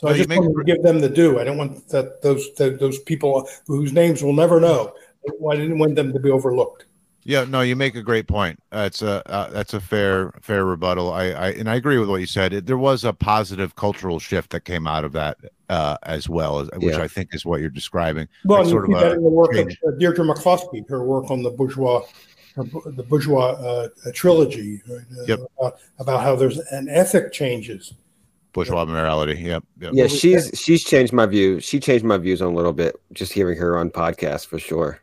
So 0.00 0.08
I 0.08 0.16
just 0.16 0.30
want 0.30 0.56
to 0.56 0.64
give 0.64 0.82
them 0.82 1.00
the 1.00 1.10
due. 1.10 1.38
I 1.38 1.44
don't 1.44 1.58
want 1.58 1.86
that 1.88 2.22
those 2.22 2.54
that, 2.54 2.80
those 2.80 2.98
people 3.00 3.46
whose 3.66 3.92
names 3.92 4.22
we'll 4.22 4.32
never 4.32 4.58
know. 4.58 4.94
I 5.50 5.56
didn't 5.56 5.78
want 5.78 5.94
them 5.94 6.14
to 6.14 6.18
be 6.18 6.30
overlooked. 6.30 6.86
Yeah, 7.24 7.44
no, 7.44 7.60
you 7.60 7.76
make 7.76 7.96
a 7.96 8.02
great 8.02 8.26
point. 8.26 8.58
That's 8.70 9.02
a 9.02 9.22
uh, 9.30 9.50
that's 9.50 9.74
a 9.74 9.80
fair 9.80 10.32
fair 10.40 10.64
rebuttal. 10.64 11.12
I, 11.12 11.24
I 11.26 11.48
and 11.50 11.68
I 11.68 11.74
agree 11.74 11.98
with 11.98 12.08
what 12.08 12.16
you 12.16 12.26
said. 12.26 12.54
It, 12.54 12.64
there 12.64 12.78
was 12.78 13.04
a 13.04 13.12
positive 13.12 13.76
cultural 13.76 14.18
shift 14.18 14.52
that 14.52 14.64
came 14.64 14.86
out 14.86 15.04
of 15.04 15.12
that 15.12 15.36
uh, 15.68 15.98
as 16.04 16.30
well, 16.30 16.64
which 16.76 16.94
yeah. 16.94 17.02
I 17.02 17.06
think 17.06 17.34
is 17.34 17.44
what 17.44 17.60
you're 17.60 17.68
describing. 17.68 18.26
Well, 18.46 18.60
like 18.60 18.70
sort 18.70 18.86
of 18.86 18.98
that 18.98 19.12
in 19.12 19.22
the 19.22 19.28
work 19.28 19.52
change. 19.52 19.78
of 19.84 19.92
uh, 19.92 19.96
Deirdre 19.98 20.24
McCloskey, 20.24 20.88
her 20.88 21.04
work 21.04 21.30
on 21.30 21.42
the 21.42 21.50
bourgeois, 21.50 22.06
her, 22.56 22.64
the 22.64 23.04
bourgeois 23.06 23.50
uh, 23.50 23.88
trilogy, 24.14 24.80
right? 24.88 25.04
Uh, 25.18 25.24
yep. 25.26 25.40
About, 25.58 25.78
about, 25.98 26.22
how 26.22 26.36
there's 26.36 26.58
an 26.58 26.88
ethic 26.88 27.34
changes. 27.34 27.92
Bourgeois 28.52 28.84
morality. 28.84 29.40
Yep. 29.40 29.64
yep. 29.80 29.92
Yeah, 29.94 30.06
she's 30.06 30.50
she's 30.54 30.84
changed 30.84 31.12
my 31.12 31.26
view. 31.26 31.60
She 31.60 31.78
changed 31.78 32.04
my 32.04 32.18
views 32.18 32.42
on 32.42 32.52
a 32.52 32.56
little 32.56 32.72
bit 32.72 32.96
just 33.12 33.32
hearing 33.32 33.58
her 33.58 33.76
on 33.78 33.90
podcasts 33.90 34.46
for 34.46 34.58
sure. 34.58 35.00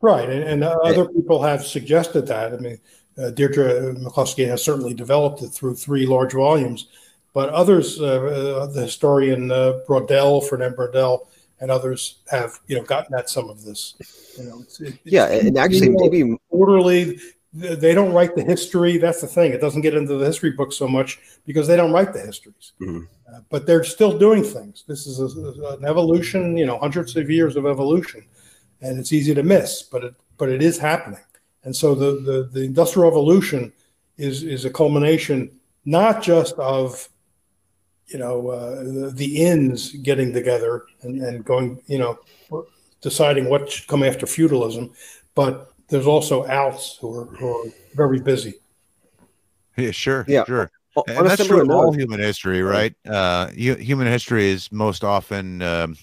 Right, 0.00 0.28
and, 0.28 0.44
and 0.44 0.64
uh, 0.64 0.78
other 0.84 1.06
people 1.06 1.42
have 1.42 1.64
suggested 1.64 2.26
that. 2.26 2.52
I 2.52 2.56
mean, 2.58 2.78
uh, 3.16 3.30
Deirdre 3.30 3.94
McCloskey 3.94 4.46
has 4.46 4.62
certainly 4.62 4.92
developed 4.92 5.42
it 5.42 5.48
through 5.48 5.76
three 5.76 6.06
large 6.06 6.34
volumes, 6.34 6.88
but 7.32 7.48
others, 7.48 8.00
uh, 8.00 8.04
uh 8.04 8.66
the 8.66 8.82
historian 8.82 9.50
uh, 9.50 9.80
Braudel, 9.88 10.46
Fernand 10.46 10.76
Braudel, 10.76 11.26
and 11.60 11.70
others 11.70 12.18
have 12.30 12.60
you 12.66 12.76
know 12.76 12.82
gotten 12.82 13.14
at 13.14 13.30
some 13.30 13.48
of 13.48 13.64
this. 13.64 13.94
You 14.38 14.44
know, 14.44 14.60
it's, 14.60 14.80
it's, 14.80 14.98
yeah, 15.04 15.26
and 15.26 15.56
actually 15.56 15.90
maybe 15.90 16.36
orderly. 16.50 17.18
They 17.56 17.94
don't 17.94 18.12
write 18.12 18.34
the 18.34 18.42
history. 18.42 18.98
That's 18.98 19.20
the 19.20 19.28
thing. 19.28 19.52
It 19.52 19.60
doesn't 19.60 19.82
get 19.82 19.94
into 19.94 20.16
the 20.16 20.26
history 20.26 20.50
books 20.50 20.76
so 20.76 20.88
much 20.88 21.20
because 21.46 21.68
they 21.68 21.76
don't 21.76 21.92
write 21.92 22.12
the 22.12 22.20
histories. 22.20 22.72
Mm-hmm. 22.80 23.04
Uh, 23.32 23.40
but 23.48 23.64
they're 23.64 23.84
still 23.84 24.18
doing 24.18 24.42
things. 24.42 24.82
This 24.88 25.06
is 25.06 25.20
a, 25.20 25.76
an 25.76 25.84
evolution. 25.84 26.56
You 26.56 26.66
know, 26.66 26.78
hundreds 26.78 27.16
of 27.16 27.30
years 27.30 27.54
of 27.54 27.64
evolution 27.64 28.24
and 28.84 28.98
it's 28.98 29.12
easy 29.12 29.34
to 29.34 29.42
miss, 29.42 29.82
but 29.82 30.04
it 30.04 30.14
but 30.36 30.48
it 30.48 30.62
is 30.62 30.78
happening. 30.78 31.20
And 31.64 31.74
so 31.74 31.94
the 31.94 32.20
the, 32.20 32.48
the 32.52 32.64
industrial 32.64 33.08
revolution 33.08 33.72
is 34.16 34.42
is 34.42 34.64
a 34.64 34.70
culmination 34.70 35.50
not 35.84 36.22
just 36.22 36.54
of 36.54 37.08
you 38.06 38.18
know 38.18 38.48
uh, 38.50 38.84
the, 38.84 39.12
the 39.14 39.98
getting 40.02 40.32
together 40.32 40.84
and, 41.02 41.20
and 41.22 41.44
going 41.44 41.80
you 41.86 41.98
know 41.98 42.18
deciding 43.00 43.48
what 43.48 43.70
should 43.70 43.86
come 43.86 44.02
after 44.02 44.26
feudalism, 44.26 44.92
but 45.34 45.73
there's 45.88 46.06
also 46.06 46.46
outs 46.46 46.98
who 47.00 47.14
are, 47.14 47.26
who 47.26 47.48
are 47.48 47.70
very 47.94 48.20
busy. 48.20 48.54
Yeah, 49.76 49.90
sure, 49.90 50.24
yeah. 50.28 50.44
sure. 50.44 50.70
and 51.08 51.26
that's 51.26 51.46
true 51.46 51.60
of 51.62 51.70
all 51.70 51.92
human 51.92 52.20
history, 52.20 52.62
right? 52.62 52.94
Uh, 53.04 53.48
human 53.48 54.06
history 54.06 54.46
is 54.46 54.70
most 54.70 55.02
often 55.02 55.62
um, 55.62 55.96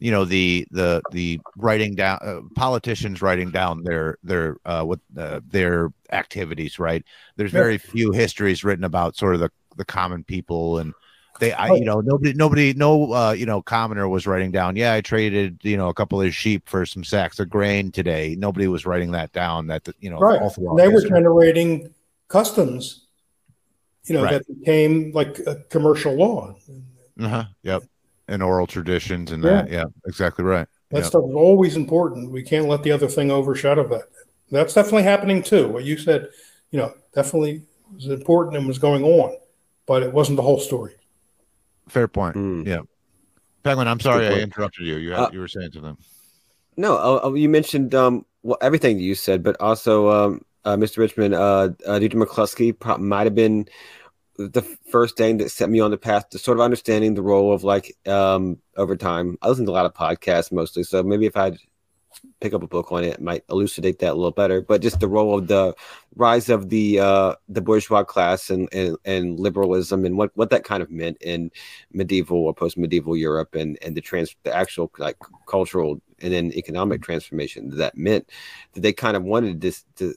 you 0.00 0.10
know 0.10 0.24
the 0.24 0.66
the 0.70 1.02
the 1.12 1.40
writing 1.56 1.94
down 1.94 2.18
uh, 2.22 2.40
politicians 2.56 3.22
writing 3.22 3.50
down 3.50 3.84
their 3.84 4.18
their 4.24 4.56
uh, 4.64 4.82
what 4.82 4.98
uh, 5.16 5.40
their 5.46 5.92
activities 6.10 6.78
right 6.78 7.04
there's 7.36 7.52
very 7.52 7.78
few 7.78 8.10
histories 8.10 8.64
written 8.64 8.84
about 8.84 9.16
sort 9.16 9.34
of 9.34 9.40
the 9.40 9.50
the 9.76 9.84
common 9.84 10.24
people 10.24 10.78
and 10.78 10.94
they 11.40 11.52
I, 11.52 11.74
you 11.74 11.84
know 11.84 12.00
nobody 12.00 12.32
nobody 12.32 12.72
no 12.74 13.12
uh, 13.12 13.32
you 13.32 13.46
know 13.46 13.62
commoner 13.62 14.08
was 14.08 14.26
writing 14.26 14.50
down 14.50 14.76
yeah 14.76 14.94
i 14.94 15.00
traded 15.00 15.58
you 15.62 15.76
know 15.76 15.88
a 15.88 15.94
couple 15.94 16.20
of 16.20 16.34
sheep 16.34 16.68
for 16.68 16.86
some 16.86 17.02
sacks 17.02 17.40
of 17.40 17.48
grain 17.48 17.90
today 17.90 18.36
nobody 18.38 18.68
was 18.68 18.86
writing 18.86 19.10
that 19.12 19.32
down 19.32 19.66
that 19.66 19.88
you 20.00 20.10
know 20.10 20.18
right 20.18 20.40
they 20.76 20.88
were 20.88 21.02
generating 21.02 21.92
customs 22.28 23.06
you 24.04 24.14
know 24.14 24.22
right. 24.22 24.32
that 24.32 24.58
became 24.58 25.10
like 25.12 25.38
a 25.46 25.56
commercial 25.70 26.14
law 26.14 26.54
uh-huh 27.18 27.44
yep 27.62 27.82
and 28.30 28.42
oral 28.42 28.66
traditions 28.66 29.32
and 29.32 29.42
that. 29.44 29.68
Yeah, 29.68 29.86
exactly 30.06 30.44
right. 30.44 30.66
That 30.90 30.98
yep. 30.98 31.06
stuff 31.06 31.24
is 31.28 31.34
always 31.34 31.76
important. 31.76 32.30
We 32.30 32.42
can't 32.42 32.68
let 32.68 32.82
the 32.82 32.92
other 32.92 33.08
thing 33.08 33.30
overshadow 33.30 33.86
that. 33.88 34.04
That's 34.50 34.72
definitely 34.72 35.02
happening 35.02 35.42
too. 35.42 35.68
What 35.68 35.84
you 35.84 35.98
said, 35.98 36.28
you 36.70 36.78
know, 36.78 36.94
definitely 37.12 37.62
was 37.92 38.06
important 38.06 38.56
and 38.56 38.66
was 38.66 38.78
going 38.78 39.04
on, 39.04 39.36
but 39.86 40.02
it 40.02 40.12
wasn't 40.12 40.36
the 40.36 40.42
whole 40.42 40.60
story. 40.60 40.94
Fair 41.90 42.08
point. 42.08 42.36
Mm. 42.36 42.66
Yeah. 42.66 42.80
Penguin, 43.62 43.88
I'm 43.88 44.00
sorry 44.00 44.26
I 44.26 44.40
interrupted 44.40 44.86
you. 44.86 44.96
You 44.96 45.10
had, 45.10 45.20
uh, 45.20 45.30
you 45.32 45.40
were 45.40 45.48
saying 45.48 45.72
something. 45.72 45.96
No, 46.76 47.20
uh, 47.22 47.32
you 47.34 47.48
mentioned 47.48 47.94
um, 47.94 48.24
well 48.42 48.58
everything 48.62 48.98
you 48.98 49.14
said, 49.14 49.42
but 49.42 49.60
also 49.60 50.08
um, 50.08 50.44
uh, 50.64 50.76
Mr. 50.76 50.98
Richman, 50.98 51.34
uh, 51.34 51.70
uh, 51.86 51.98
Deirdre 51.98 52.24
McCloskey 52.24 52.98
might 52.98 53.24
have 53.24 53.34
been 53.34 53.66
the 54.36 54.62
first 54.90 55.16
thing 55.16 55.36
that 55.38 55.50
set 55.50 55.68
me 55.68 55.80
on 55.80 55.90
the 55.90 55.98
path 55.98 56.30
to 56.30 56.38
sort 56.38 56.56
of 56.56 56.62
understanding 56.62 57.12
the 57.14 57.22
role 57.22 57.52
of 57.52 57.64
like 57.64 57.94
um 58.06 58.58
over 58.76 58.96
time. 58.96 59.36
I 59.42 59.48
listen 59.48 59.66
to 59.66 59.70
a 59.70 59.74
lot 59.74 59.84
of 59.86 59.92
podcasts 59.92 60.52
mostly, 60.52 60.82
so 60.82 61.02
maybe 61.02 61.26
if 61.26 61.36
I 61.36 61.52
pick 62.40 62.54
up 62.54 62.62
a 62.62 62.66
book 62.66 62.92
on 62.92 63.04
it, 63.04 63.20
might 63.20 63.44
elucidate 63.48 63.98
that 64.00 64.12
a 64.12 64.14
little 64.14 64.30
better. 64.30 64.60
But 64.60 64.82
just 64.82 65.00
the 65.00 65.08
role 65.08 65.38
of 65.38 65.46
the 65.46 65.74
rise 66.16 66.48
of 66.48 66.68
the 66.68 67.00
uh 67.00 67.34
the 67.48 67.60
bourgeois 67.60 68.04
class 68.04 68.50
and 68.50 68.68
and, 68.72 68.96
and 69.04 69.38
liberalism 69.38 70.04
and 70.04 70.16
what 70.16 70.30
what 70.36 70.50
that 70.50 70.64
kind 70.64 70.82
of 70.82 70.90
meant 70.90 71.18
in 71.20 71.50
medieval 71.92 72.38
or 72.38 72.54
post 72.54 72.76
medieval 72.76 73.16
Europe 73.16 73.54
and 73.54 73.78
and 73.82 73.96
the 73.96 74.00
trans 74.00 74.34
the 74.42 74.54
actual 74.54 74.90
like 74.98 75.16
cultural 75.46 76.00
and 76.20 76.32
then 76.32 76.52
economic 76.52 77.02
transformation 77.02 77.76
that 77.76 77.96
meant 77.96 78.28
that 78.72 78.80
they 78.80 78.92
kind 78.92 79.16
of 79.16 79.22
wanted 79.22 79.60
this 79.60 79.84
to 79.96 80.14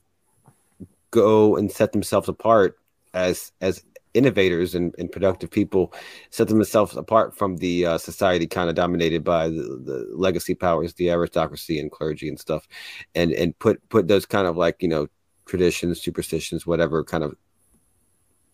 go 1.12 1.56
and 1.56 1.72
set 1.72 1.92
themselves 1.92 2.28
apart 2.28 2.78
as 3.14 3.52
as 3.62 3.84
innovators 4.14 4.76
and, 4.76 4.94
and 4.98 5.12
productive 5.12 5.50
people 5.50 5.94
set 6.30 6.48
themselves 6.48 6.96
apart 6.96 7.36
from 7.36 7.58
the 7.58 7.86
uh, 7.86 7.98
society 7.98 8.48
kind 8.48 8.70
of 8.70 8.76
dominated 8.76 9.24
by 9.24 9.48
the, 9.48 9.82
the, 9.84 10.08
legacy 10.14 10.54
powers, 10.54 10.94
the 10.94 11.10
aristocracy 11.10 11.80
and 11.80 11.92
clergy 11.92 12.30
and 12.30 12.40
stuff, 12.40 12.68
and 13.16 13.32
and 13.34 13.58
put 13.60 13.88
put 13.90 14.08
those 14.08 14.26
kind 14.26 14.48
of 14.48 14.56
like 14.58 14.82
you 14.82 14.88
know 14.88 15.08
traditions, 15.46 16.02
superstitions, 16.02 16.66
whatever 16.66 17.04
kind 17.04 17.24
of 17.24 17.36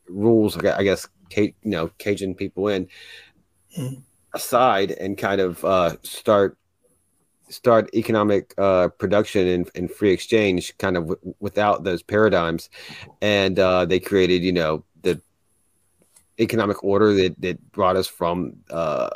rules, 0.10 0.58
I 0.58 0.84
guess, 0.84 1.08
you 1.36 1.54
know, 1.64 1.90
Cajun 2.00 2.36
people 2.36 2.68
in 2.68 2.88
mm. 3.78 4.02
aside 4.34 4.92
and 4.92 5.18
kind 5.18 5.42
of 5.42 5.64
uh, 5.64 5.96
start 6.04 6.58
start 7.50 7.90
economic 7.96 8.54
uh, 8.60 8.90
production 8.90 9.48
and, 9.48 9.72
and, 9.74 9.90
free 9.90 10.12
exchange 10.12 10.78
kind 10.78 10.96
of 10.96 11.08
w- 11.08 11.34
without 11.40 11.84
those 11.84 12.04
paradigms 12.04 12.70
and 13.24 13.58
uh, 13.58 13.86
they 13.86 14.00
created 14.00 14.44
you 14.44 14.52
know 14.52 14.84
economic 16.40 16.84
order 16.84 17.14
that, 17.14 17.40
that 17.42 17.72
brought 17.72 17.98
us 17.98 18.08
from 18.08 18.54
uh, 18.70 19.10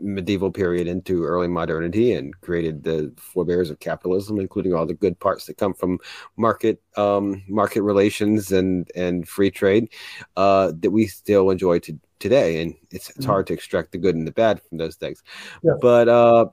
medieval 0.00 0.50
period 0.50 0.86
into 0.86 1.24
early 1.24 1.48
modernity 1.48 2.12
and 2.12 2.38
created 2.40 2.82
the 2.82 3.12
forebears 3.16 3.70
of 3.70 3.78
capitalism, 3.78 4.40
including 4.40 4.72
all 4.72 4.86
the 4.86 4.94
good 4.94 5.18
parts 5.20 5.46
that 5.46 5.58
come 5.58 5.74
from 5.74 5.98
market 6.36 6.80
um, 6.96 7.42
market 7.48 7.82
relations 7.82 8.52
and 8.52 8.90
and 8.94 9.28
free 9.28 9.50
trade 9.50 9.88
uh, 10.36 10.72
that 10.80 10.90
we 10.90 11.06
still 11.06 11.50
enjoy 11.50 11.78
to, 11.78 11.98
today. 12.18 12.62
And 12.62 12.74
it's 12.90 13.10
it's 13.10 13.18
mm-hmm. 13.18 13.30
hard 13.30 13.46
to 13.48 13.52
extract 13.52 13.92
the 13.92 13.98
good 13.98 14.14
and 14.14 14.26
the 14.26 14.32
bad 14.32 14.62
from 14.62 14.78
those 14.78 14.96
things. 14.96 15.22
Yeah. 15.62 15.72
But 15.80 16.08
uh, 16.08 16.46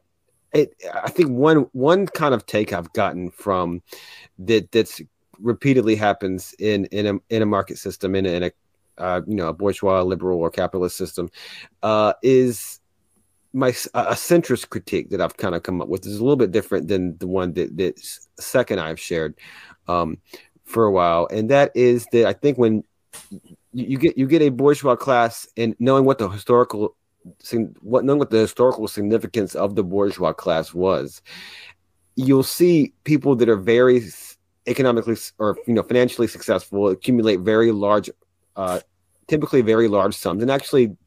it, 0.54 0.74
I 0.94 1.10
think 1.10 1.30
one 1.30 1.68
one 1.72 2.08
kind 2.08 2.34
of 2.34 2.46
take 2.46 2.74
I've 2.74 2.92
gotten 2.94 3.32
from 3.32 3.82
that 4.40 4.72
that's 4.72 5.02
repeatedly 5.40 5.96
happens 5.96 6.54
in 6.60 6.86
in 6.86 7.06
a 7.06 7.34
in 7.34 7.42
a 7.42 7.46
market 7.46 7.78
system 7.78 8.16
in 8.16 8.26
a, 8.26 8.30
in 8.30 8.44
a 8.44 8.52
uh, 8.98 9.22
you 9.28 9.36
know, 9.36 9.48
a 9.48 9.54
bourgeois, 9.54 10.02
liberal, 10.02 10.40
or 10.40 10.50
capitalist 10.50 10.98
system, 10.98 11.30
uh, 11.84 12.14
is 12.24 12.80
my 13.54 13.70
a 13.70 14.14
centrist 14.14 14.70
critique 14.70 15.10
that 15.10 15.22
I've 15.22 15.38
kind 15.38 15.56
of 15.56 15.64
come 15.64 15.82
up 15.82 15.88
with 15.88 16.06
is 16.06 16.18
a 16.18 16.24
little 16.24 16.36
bit 16.36 16.52
different 16.52 16.88
than 16.88 17.18
the 17.18 17.28
one 17.28 17.54
that 17.54 17.76
that 17.78 18.00
second 18.40 18.80
I've 18.80 19.00
shared 19.00 19.36
um, 19.88 20.18
for 20.66 20.86
a 20.86 20.92
while, 20.92 21.28
and 21.32 21.50
that 21.50 21.72
is 21.76 22.06
that 22.12 22.28
I 22.28 22.34
think 22.34 22.58
when 22.58 22.84
you, 23.74 23.98
get 23.98 24.18
you 24.18 24.28
get 24.28 24.42
a 24.42 24.50
bourgeois 24.50 24.96
class 24.96 25.48
and 25.58 25.76
knowing 25.80 26.06
what 26.06 26.18
the 26.18 26.30
historical 26.30 26.96
what 27.82 28.06
knowing 28.06 28.20
what 28.20 28.30
the 28.30 28.40
historical 28.40 28.88
significance 28.88 29.56
of 29.56 29.76
the 29.76 29.84
bourgeois 29.84 30.34
class 30.34 30.74
was, 30.74 31.22
you'll 32.16 32.44
see 32.44 32.94
people 33.04 33.36
that 33.36 33.50
are 33.50 33.58
very 33.58 34.02
economically 34.68 35.16
or 35.40 35.58
you 35.66 35.74
know 35.74 35.84
financially 35.84 36.28
successful 36.28 36.90
accumulate 36.90 37.40
very 37.40 37.72
large, 37.72 38.10
uh, 38.58 38.82
typically 39.28 39.62
very 39.62 39.88
large 39.88 40.16
sums, 40.16 40.42
and 40.42 40.52
actually, 40.52 40.98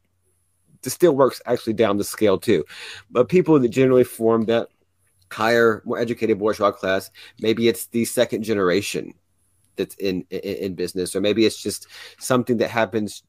this 0.82 0.94
still 0.94 1.14
works 1.14 1.42
actually 1.44 1.74
down 1.74 1.98
the 1.98 2.04
scale 2.04 2.38
too. 2.38 2.64
But 3.10 3.28
people 3.28 3.58
that 3.58 3.68
generally 3.68 4.04
form 4.04 4.46
that 4.46 4.68
higher, 5.30 5.82
more 5.84 5.98
educated 5.98 6.38
bourgeois 6.38 6.70
class, 6.70 7.10
maybe 7.40 7.68
it's 7.68 7.86
the 7.86 8.04
second 8.04 8.42
generation 8.44 9.12
that's 9.76 9.94
in, 9.96 10.24
in, 10.30 10.40
in 10.40 10.74
business, 10.74 11.14
or 11.14 11.20
maybe 11.20 11.44
it's 11.44 11.62
just 11.62 11.86
something 12.18 12.56
that 12.58 12.70
happens 12.70 13.22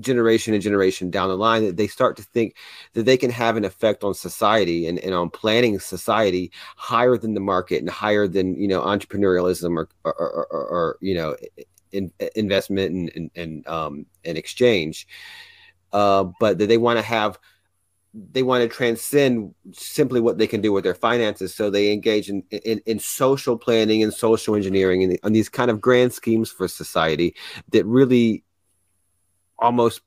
generation 0.00 0.54
and 0.54 0.62
generation 0.62 1.10
down 1.10 1.28
the 1.28 1.36
line 1.36 1.64
that 1.64 1.76
they 1.76 1.86
start 1.86 2.16
to 2.16 2.22
think 2.22 2.56
that 2.94 3.04
they 3.04 3.16
can 3.16 3.30
have 3.30 3.56
an 3.56 3.64
effect 3.64 4.02
on 4.04 4.14
society 4.14 4.86
and, 4.86 4.98
and 5.00 5.14
on 5.14 5.28
planning 5.28 5.78
society 5.78 6.50
higher 6.76 7.18
than 7.18 7.34
the 7.34 7.40
market 7.40 7.80
and 7.80 7.90
higher 7.90 8.26
than 8.26 8.54
you 8.54 8.66
know 8.66 8.80
entrepreneurialism 8.80 9.76
or 9.76 9.88
or, 10.04 10.14
or, 10.14 10.46
or, 10.50 10.66
or 10.66 10.98
you 11.00 11.14
know 11.14 11.36
in, 11.92 12.12
investment 12.34 12.92
and 12.92 13.10
and 13.14 13.30
and, 13.36 13.66
um, 13.68 14.06
and 14.24 14.36
exchange 14.38 15.06
uh, 15.92 16.24
but 16.40 16.58
that 16.58 16.66
they 16.66 16.78
want 16.78 16.98
to 16.98 17.02
have 17.02 17.38
they 18.14 18.42
want 18.42 18.62
to 18.62 18.68
transcend 18.68 19.54
simply 19.72 20.20
what 20.20 20.36
they 20.36 20.46
can 20.46 20.60
do 20.60 20.70
with 20.70 20.84
their 20.84 20.94
finances. 20.94 21.54
So 21.54 21.70
they 21.70 21.92
engage 21.92 22.28
in 22.28 22.42
in, 22.50 22.80
in 22.84 22.98
social 22.98 23.56
planning 23.56 24.02
and 24.02 24.12
social 24.12 24.54
engineering 24.54 25.18
and 25.22 25.34
these 25.34 25.48
kind 25.48 25.70
of 25.70 25.80
grand 25.80 26.12
schemes 26.12 26.50
for 26.50 26.68
society 26.68 27.34
that 27.70 27.86
really 27.86 28.44
almost 29.58 30.02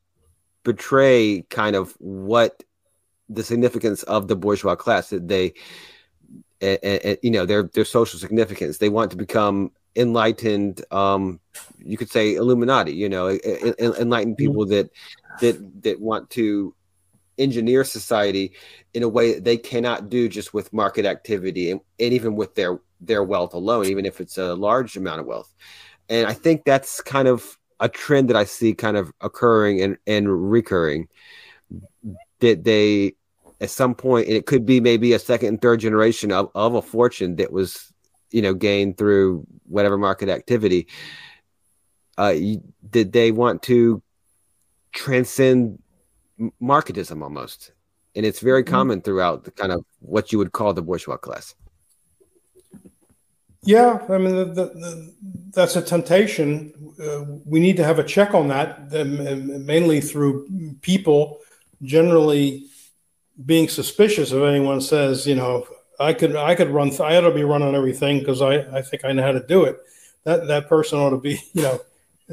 betray 0.63 1.45
kind 1.49 1.75
of 1.75 1.93
what 1.99 2.63
the 3.29 3.43
significance 3.43 4.03
of 4.03 4.27
the 4.27 4.35
bourgeois 4.35 4.75
class 4.75 5.09
that 5.09 5.27
they 5.27 5.53
and, 6.61 7.17
you 7.23 7.31
know 7.31 7.45
their 7.45 7.63
their 7.63 7.85
social 7.85 8.19
significance. 8.19 8.77
They 8.77 8.89
want 8.89 9.11
to 9.11 9.17
become 9.17 9.71
enlightened 9.95 10.83
um 10.91 11.39
you 11.83 11.97
could 11.97 12.09
say 12.09 12.35
illuminati 12.35 12.93
you 12.93 13.07
know 13.07 13.29
enlightened 13.29 14.35
mm-hmm. 14.35 14.45
people 14.45 14.65
that 14.65 14.89
that 15.41 15.83
that 15.83 15.99
want 15.99 16.29
to 16.29 16.73
engineer 17.37 17.83
society 17.83 18.53
in 18.93 19.03
a 19.03 19.09
way 19.09 19.33
that 19.33 19.43
they 19.43 19.57
cannot 19.57 20.09
do 20.09 20.29
just 20.29 20.53
with 20.53 20.71
market 20.71 21.05
activity 21.05 21.71
and, 21.71 21.81
and 21.99 22.13
even 22.13 22.35
with 22.35 22.55
their 22.55 22.79
their 23.01 23.23
wealth 23.23 23.53
alone 23.53 23.85
even 23.85 24.05
if 24.05 24.21
it's 24.21 24.37
a 24.37 24.53
large 24.55 24.95
amount 24.95 25.19
of 25.19 25.25
wealth 25.25 25.53
and 26.09 26.27
i 26.27 26.33
think 26.33 26.63
that's 26.65 27.01
kind 27.01 27.27
of 27.27 27.57
a 27.79 27.89
trend 27.89 28.29
that 28.29 28.37
I 28.37 28.45
see 28.45 28.73
kind 28.73 28.97
of 28.97 29.11
occurring 29.21 29.81
and, 29.81 29.97
and 30.07 30.51
recurring 30.51 31.07
that 32.39 32.63
they 32.63 33.15
at 33.61 33.69
some 33.69 33.95
point 33.95 34.27
and 34.27 34.35
it 34.35 34.45
could 34.45 34.65
be 34.65 34.79
maybe 34.79 35.13
a 35.13 35.19
second 35.19 35.49
and 35.49 35.61
third 35.61 35.79
generation 35.79 36.31
of, 36.31 36.49
of 36.55 36.75
a 36.75 36.81
fortune 36.81 37.37
that 37.37 37.51
was 37.51 37.91
you 38.35 38.41
know 38.41 38.53
gain 38.53 38.93
through 38.93 39.47
whatever 39.67 39.97
market 39.97 40.27
activity 40.27 40.87
uh 42.17 42.35
did 42.89 43.13
they 43.13 43.31
want 43.31 43.63
to 43.63 44.01
transcend 44.91 45.81
marketism 46.61 47.23
almost 47.23 47.71
and 48.15 48.25
it's 48.25 48.41
very 48.41 48.63
mm-hmm. 48.63 48.75
common 48.75 49.01
throughout 49.01 49.45
the 49.45 49.51
kind 49.51 49.71
of 49.71 49.85
what 49.99 50.31
you 50.31 50.37
would 50.37 50.51
call 50.51 50.73
the 50.73 50.81
bourgeois 50.81 51.17
class 51.17 51.55
yeah, 53.67 54.05
I 54.09 54.19
mean 54.19 54.35
the, 54.35 54.45
the, 54.45 54.65
the, 54.65 55.15
that's 55.49 55.75
a 55.75 55.81
temptation. 55.81 56.71
Uh, 57.03 57.23
we 57.45 57.59
need 57.59 57.77
to 57.77 57.83
have 57.83 57.97
a 57.97 58.03
check 58.03 58.35
on 58.35 58.49
that, 58.49 58.91
mainly 58.91 60.01
through 60.01 60.47
people 60.81 61.39
generally 61.81 62.67
being 63.43 63.67
suspicious 63.67 64.31
of 64.31 64.43
anyone 64.43 64.81
says, 64.81 65.25
you 65.25 65.33
know, 65.33 65.65
I 65.99 66.13
could 66.13 66.35
I 66.35 66.55
could 66.55 66.69
run 66.69 66.91
I 67.01 67.17
ought 67.17 67.21
to 67.21 67.31
be 67.31 67.43
running 67.43 67.75
everything 67.75 68.19
because 68.19 68.41
I 68.41 68.59
I 68.77 68.81
think 68.81 69.05
I 69.05 69.11
know 69.11 69.23
how 69.23 69.31
to 69.31 69.45
do 69.45 69.63
it. 69.65 69.79
That 70.23 70.47
that 70.47 70.69
person 70.69 70.99
ought 70.99 71.11
to 71.11 71.17
be 71.17 71.39
you 71.53 71.61
know 71.61 71.79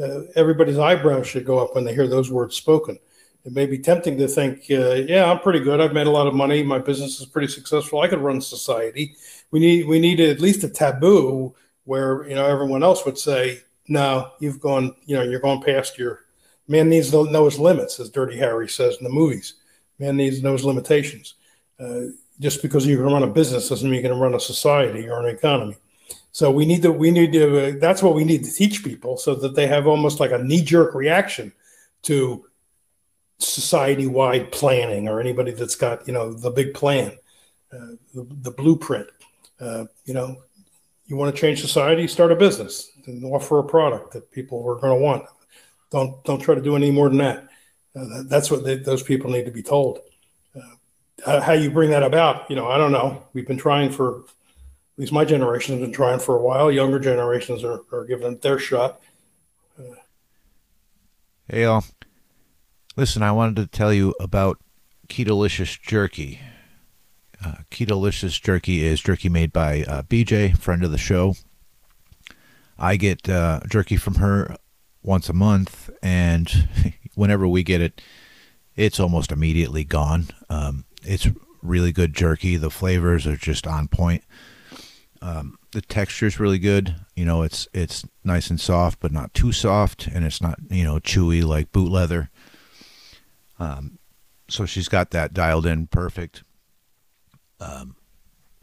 uh, 0.02 0.22
everybody's 0.36 0.78
eyebrows 0.78 1.26
should 1.26 1.44
go 1.44 1.58
up 1.58 1.74
when 1.74 1.84
they 1.84 1.94
hear 1.94 2.08
those 2.08 2.30
words 2.30 2.56
spoken. 2.56 2.98
It 3.44 3.52
may 3.52 3.66
be 3.66 3.78
tempting 3.78 4.18
to 4.18 4.28
think, 4.28 4.66
uh, 4.70 4.94
yeah, 4.94 5.28
I'm 5.28 5.40
pretty 5.40 5.58
good. 5.58 5.80
I've 5.80 5.92
made 5.92 6.06
a 6.06 6.10
lot 6.12 6.28
of 6.28 6.34
money. 6.34 6.62
My 6.62 6.78
business 6.78 7.18
is 7.18 7.26
pretty 7.26 7.48
successful. 7.48 8.00
I 8.00 8.06
could 8.06 8.20
run 8.20 8.40
society 8.40 9.16
we 9.52 9.60
need 9.60 9.86
we 9.86 10.00
need 10.00 10.18
at 10.18 10.40
least 10.40 10.64
a 10.64 10.68
taboo 10.68 11.54
where 11.84 12.28
you 12.28 12.34
know 12.34 12.44
everyone 12.44 12.82
else 12.82 13.04
would 13.04 13.18
say, 13.18 13.60
no, 13.86 14.32
you've 14.40 14.60
gone, 14.60 14.96
you 15.04 15.14
know, 15.14 15.22
you're 15.22 15.40
going 15.40 15.62
past 15.62 15.98
your 15.98 16.20
man 16.66 16.88
needs 16.88 17.10
to 17.10 17.30
know 17.30 17.44
his 17.44 17.58
limits, 17.58 18.00
as 18.00 18.10
Dirty 18.10 18.36
Harry 18.38 18.68
says 18.68 18.96
in 18.96 19.04
the 19.04 19.10
movies. 19.10 19.54
Man 19.98 20.16
needs 20.16 20.38
to 20.38 20.42
know 20.42 20.52
his 20.52 20.64
limitations. 20.64 21.34
Uh, 21.78 22.06
just 22.40 22.62
because 22.62 22.86
you 22.86 22.96
can 22.96 23.06
run 23.06 23.22
a 23.22 23.26
business 23.26 23.68
doesn't 23.68 23.88
mean 23.88 24.02
you 24.02 24.08
can 24.08 24.18
run 24.18 24.34
a 24.34 24.40
society 24.40 25.08
or 25.08 25.26
an 25.26 25.34
economy. 25.34 25.76
So 26.32 26.50
we 26.50 26.64
need 26.64 26.82
to 26.82 26.92
we 26.92 27.10
need 27.10 27.32
to 27.32 27.68
uh, 27.68 27.72
that's 27.78 28.02
what 28.02 28.14
we 28.14 28.24
need 28.24 28.44
to 28.44 28.52
teach 28.52 28.82
people 28.82 29.18
so 29.18 29.34
that 29.34 29.54
they 29.54 29.66
have 29.66 29.86
almost 29.86 30.18
like 30.18 30.32
a 30.32 30.38
knee 30.38 30.62
jerk 30.62 30.94
reaction 30.94 31.52
to 32.02 32.46
society 33.38 34.06
wide 34.06 34.50
planning 34.50 35.08
or 35.08 35.20
anybody 35.20 35.52
that's 35.52 35.74
got 35.74 36.06
you 36.06 36.12
know 36.12 36.32
the 36.32 36.50
big 36.50 36.72
plan, 36.72 37.12
uh, 37.72 37.96
the, 38.14 38.26
the 38.42 38.50
blueprint. 38.50 39.08
Uh, 39.60 39.84
you 40.06 40.14
know, 40.14 40.42
you 41.06 41.16
want 41.16 41.34
to 41.34 41.40
change 41.40 41.60
society, 41.60 42.08
start 42.08 42.32
a 42.32 42.36
business 42.36 42.90
and 43.06 43.24
offer 43.24 43.58
a 43.58 43.64
product 43.64 44.12
that 44.12 44.30
people 44.32 44.66
are 44.66 44.76
going 44.76 44.98
to 44.98 45.02
want. 45.04 45.24
Don't 45.90 46.22
don't 46.24 46.40
try 46.40 46.54
to 46.54 46.62
do 46.62 46.76
any 46.76 46.90
more 46.90 47.08
than 47.10 47.18
that. 47.18 47.48
Uh, 47.94 48.22
that's 48.24 48.50
what 48.50 48.64
they, 48.64 48.76
those 48.76 49.02
people 49.02 49.30
need 49.30 49.44
to 49.44 49.50
be 49.50 49.62
told. 49.62 50.00
Uh, 51.24 51.40
how 51.40 51.52
you 51.52 51.70
bring 51.70 51.90
that 51.90 52.02
about, 52.02 52.50
you 52.50 52.56
know, 52.56 52.68
I 52.68 52.78
don't 52.78 52.92
know. 52.92 53.22
We've 53.32 53.46
been 53.46 53.58
trying 53.58 53.90
for 53.90 54.20
at 54.20 54.98
least 54.98 55.12
my 55.12 55.24
generation 55.24 55.74
has 55.74 55.82
been 55.82 55.92
trying 55.92 56.18
for 56.18 56.36
a 56.36 56.42
while. 56.42 56.70
Younger 56.70 56.98
generations 56.98 57.64
are, 57.64 57.80
are 57.92 58.04
giving 58.04 58.32
it 58.32 58.42
their 58.42 58.58
shot. 58.58 59.00
Uh, 59.78 59.94
hey, 61.48 61.62
y'all. 61.62 61.84
Listen, 62.96 63.22
I 63.22 63.32
wanted 63.32 63.56
to 63.56 63.66
tell 63.66 63.92
you 63.92 64.14
about 64.20 64.58
Ketolicious 65.08 65.80
Jerky. 65.80 66.40
Uh, 67.44 67.56
Ketolicious 67.70 68.40
jerky 68.40 68.84
is 68.84 69.00
jerky 69.00 69.28
made 69.28 69.52
by 69.52 69.82
uh, 69.88 70.02
BJ, 70.02 70.56
friend 70.56 70.84
of 70.84 70.92
the 70.92 70.98
show. 70.98 71.34
I 72.78 72.96
get 72.96 73.28
uh, 73.28 73.60
jerky 73.68 73.96
from 73.96 74.16
her 74.16 74.56
once 75.02 75.28
a 75.28 75.32
month, 75.32 75.90
and 76.02 76.68
whenever 77.14 77.48
we 77.48 77.62
get 77.62 77.80
it, 77.80 78.00
it's 78.76 79.00
almost 79.00 79.32
immediately 79.32 79.84
gone. 79.84 80.28
Um, 80.48 80.84
it's 81.04 81.28
really 81.62 81.92
good 81.92 82.14
jerky. 82.14 82.56
The 82.56 82.70
flavors 82.70 83.26
are 83.26 83.36
just 83.36 83.66
on 83.66 83.88
point. 83.88 84.24
Um, 85.20 85.58
the 85.72 85.80
texture 85.80 86.26
is 86.26 86.40
really 86.40 86.58
good. 86.58 86.94
You 87.14 87.24
know, 87.24 87.42
it's 87.42 87.68
it's 87.72 88.04
nice 88.24 88.50
and 88.50 88.60
soft, 88.60 89.00
but 89.00 89.12
not 89.12 89.32
too 89.34 89.52
soft, 89.52 90.06
and 90.06 90.24
it's 90.24 90.40
not 90.40 90.58
you 90.70 90.84
know 90.84 90.96
chewy 90.96 91.44
like 91.44 91.72
boot 91.72 91.90
leather. 91.90 92.30
Um, 93.58 93.98
so 94.48 94.66
she's 94.66 94.88
got 94.88 95.10
that 95.12 95.32
dialed 95.32 95.66
in 95.66 95.86
perfect. 95.86 96.42
Um, 97.60 97.96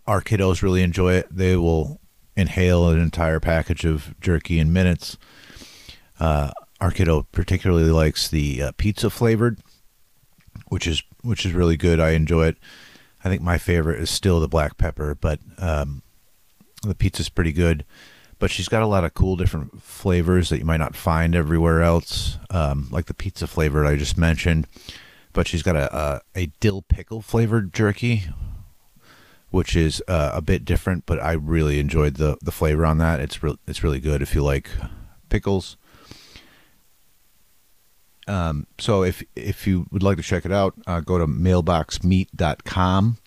our 0.05 0.21
kiddos 0.21 0.61
really 0.61 0.83
enjoy 0.83 1.13
it. 1.13 1.27
They 1.31 1.55
will 1.55 2.01
inhale 2.35 2.89
an 2.89 2.99
entire 2.99 3.39
package 3.39 3.85
of 3.85 4.19
jerky 4.19 4.59
in 4.59 4.73
minutes. 4.73 5.17
Uh, 6.19 6.51
our 6.81 6.91
kiddo 6.91 7.23
particularly 7.31 7.91
likes 7.91 8.27
the 8.27 8.61
uh, 8.61 8.71
pizza 8.77 9.09
flavored, 9.09 9.59
which 10.67 10.87
is 10.87 11.03
which 11.21 11.45
is 11.45 11.53
really 11.53 11.77
good. 11.77 11.99
I 11.99 12.11
enjoy 12.11 12.47
it. 12.47 12.57
I 13.23 13.29
think 13.29 13.41
my 13.41 13.57
favorite 13.57 13.99
is 13.99 14.09
still 14.09 14.39
the 14.39 14.47
black 14.47 14.77
pepper, 14.77 15.15
but 15.15 15.39
um, 15.57 16.01
the 16.83 16.95
pizza's 16.95 17.29
pretty 17.29 17.51
good. 17.51 17.85
But 18.37 18.51
she's 18.51 18.69
got 18.69 18.81
a 18.83 18.87
lot 18.87 19.03
of 19.03 19.13
cool 19.13 19.35
different 19.35 19.81
flavors 19.81 20.47
that 20.49 20.59
you 20.59 20.65
might 20.65 20.77
not 20.77 20.95
find 20.95 21.35
everywhere 21.35 21.81
else, 21.81 22.37
um, 22.49 22.87
like 22.89 23.07
the 23.07 23.13
pizza 23.13 23.47
flavor 23.47 23.85
I 23.85 23.97
just 23.97 24.17
mentioned. 24.17 24.65
But 25.33 25.45
she's 25.47 25.61
got 25.61 25.75
a, 25.75 25.93
a, 25.95 26.21
a 26.35 26.45
dill 26.61 26.83
pickle 26.83 27.21
flavored 27.21 27.73
jerky, 27.73 28.23
which 29.49 29.75
is 29.75 30.01
uh, 30.07 30.31
a 30.33 30.41
bit 30.41 30.63
different, 30.63 31.05
but 31.05 31.21
I 31.21 31.33
really 31.33 31.79
enjoyed 31.79 32.15
the 32.15 32.37
the 32.41 32.51
flavor 32.51 32.85
on 32.85 32.97
that. 32.99 33.19
It's 33.19 33.43
re- 33.43 33.57
it's 33.67 33.83
really 33.83 33.99
good 33.99 34.21
if 34.21 34.33
you 34.33 34.41
like 34.41 34.69
pickles. 35.27 35.75
Um, 38.29 38.67
so 38.77 39.03
if 39.03 39.23
if 39.35 39.65
you 39.65 39.87
would 39.91 40.03
like 40.03 40.17
to 40.17 40.23
check 40.23 40.45
it 40.45 40.51
out, 40.51 40.75
uh, 40.85 40.99
go 40.99 41.17
to 41.17 41.25
mailboxmeat.com. 41.25 43.17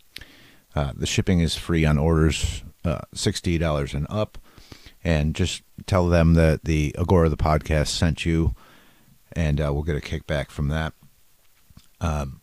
Uh, 0.74 0.92
the 0.96 1.06
shipping 1.06 1.40
is 1.40 1.56
free 1.56 1.84
on 1.84 1.98
orders 1.98 2.62
uh, 2.84 3.00
sixty 3.12 3.58
dollars 3.58 3.94
and 3.94 4.06
up, 4.08 4.38
and 5.02 5.34
just 5.34 5.62
tell 5.86 6.08
them 6.08 6.34
that 6.34 6.64
the 6.64 6.94
Agora 6.96 7.28
the 7.28 7.36
podcast 7.36 7.88
sent 7.88 8.24
you, 8.24 8.54
and 9.32 9.60
uh, 9.60 9.72
we'll 9.72 9.82
get 9.82 9.96
a 9.96 10.00
kickback 10.00 10.50
from 10.50 10.68
that. 10.68 10.92
Um, 12.00 12.40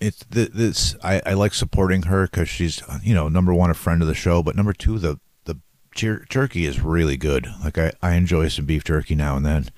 it's 0.00 0.24
this 0.24 0.96
I, 1.02 1.22
I 1.24 1.34
like 1.34 1.54
supporting 1.54 2.02
her 2.02 2.24
because 2.26 2.48
she's 2.48 2.82
you 3.02 3.14
know 3.14 3.28
number 3.28 3.54
one 3.54 3.70
a 3.70 3.74
friend 3.74 4.02
of 4.02 4.08
the 4.08 4.14
show 4.14 4.42
but 4.42 4.56
number 4.56 4.72
two 4.72 4.98
the 4.98 5.18
the 5.44 5.58
jer- 5.94 6.26
is 6.30 6.80
really 6.80 7.16
good 7.16 7.48
like 7.62 7.78
I, 7.78 7.92
I 8.02 8.14
enjoy 8.14 8.48
some 8.48 8.66
beef 8.66 8.84
jerky 8.84 9.14
now 9.14 9.36
and 9.36 9.46
then 9.46 9.70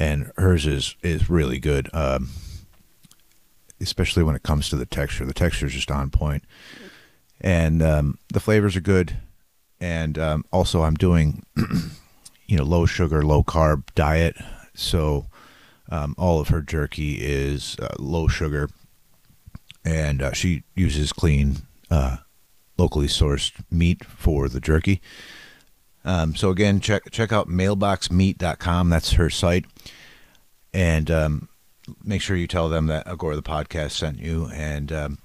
and 0.00 0.32
hers 0.36 0.66
is 0.66 0.96
is 1.02 1.30
really 1.30 1.60
good 1.60 1.88
um, 1.94 2.30
especially 3.80 4.24
when 4.24 4.34
it 4.34 4.42
comes 4.42 4.68
to 4.68 4.74
the 4.74 4.86
texture 4.86 5.24
the 5.24 5.32
texture 5.32 5.66
is 5.66 5.72
just 5.74 5.92
on 5.92 6.10
point 6.10 6.42
and 7.40 7.80
um, 7.82 8.18
the 8.32 8.40
flavors 8.40 8.74
are 8.74 8.80
good 8.80 9.16
and 9.80 10.18
um, 10.18 10.44
also 10.52 10.82
I'm 10.82 10.94
doing 10.94 11.44
you 12.46 12.56
know 12.56 12.64
low 12.64 12.84
sugar, 12.86 13.24
low 13.24 13.42
carb 13.42 13.84
diet. 13.94 14.36
So 14.74 15.26
um, 15.90 16.14
all 16.18 16.40
of 16.40 16.48
her 16.48 16.60
jerky 16.60 17.14
is 17.20 17.76
uh, 17.80 17.94
low 17.98 18.28
sugar, 18.28 18.68
and 19.84 20.22
uh, 20.22 20.32
she 20.32 20.64
uses 20.74 21.12
clean, 21.12 21.58
uh, 21.90 22.18
locally 22.76 23.06
sourced 23.06 23.52
meat 23.70 24.04
for 24.04 24.48
the 24.48 24.60
jerky. 24.60 25.00
Um, 26.04 26.34
so 26.34 26.50
again, 26.50 26.80
check 26.80 27.10
check 27.10 27.32
out 27.32 27.48
mailboxmeat.com. 27.48 28.88
That's 28.88 29.12
her 29.12 29.28
site, 29.30 29.66
and 30.72 31.10
um, 31.10 31.48
make 32.02 32.22
sure 32.22 32.36
you 32.36 32.46
tell 32.46 32.68
them 32.68 32.86
that 32.86 33.06
Agora 33.06 33.36
the 33.36 33.42
podcast 33.42 33.92
sent 33.92 34.18
you, 34.18 34.48
and 34.52 34.92
um, 34.92 35.18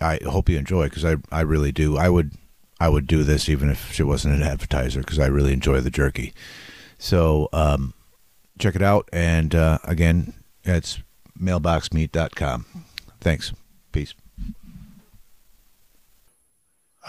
I 0.00 0.20
hope 0.24 0.48
you 0.48 0.58
enjoy 0.58 0.84
because 0.88 1.04
I 1.04 1.16
I 1.32 1.40
really 1.40 1.72
do. 1.72 1.96
I 1.96 2.08
would 2.08 2.32
I 2.78 2.88
would 2.88 3.06
do 3.06 3.24
this 3.24 3.48
even 3.48 3.68
if 3.68 3.92
she 3.92 4.02
wasn't 4.02 4.36
an 4.36 4.42
advertiser 4.42 5.00
because 5.00 5.18
I 5.18 5.26
really 5.26 5.52
enjoy 5.52 5.80
the 5.80 5.90
jerky. 5.90 6.32
So 6.98 7.48
um, 7.52 7.94
check 8.58 8.76
it 8.76 8.82
out, 8.82 9.08
and 9.12 9.54
uh, 9.54 9.78
again, 9.84 10.34
it's 10.64 11.00
mailboxmeat.com. 11.40 12.66
Thanks. 13.20 13.52
Peace. 13.92 14.14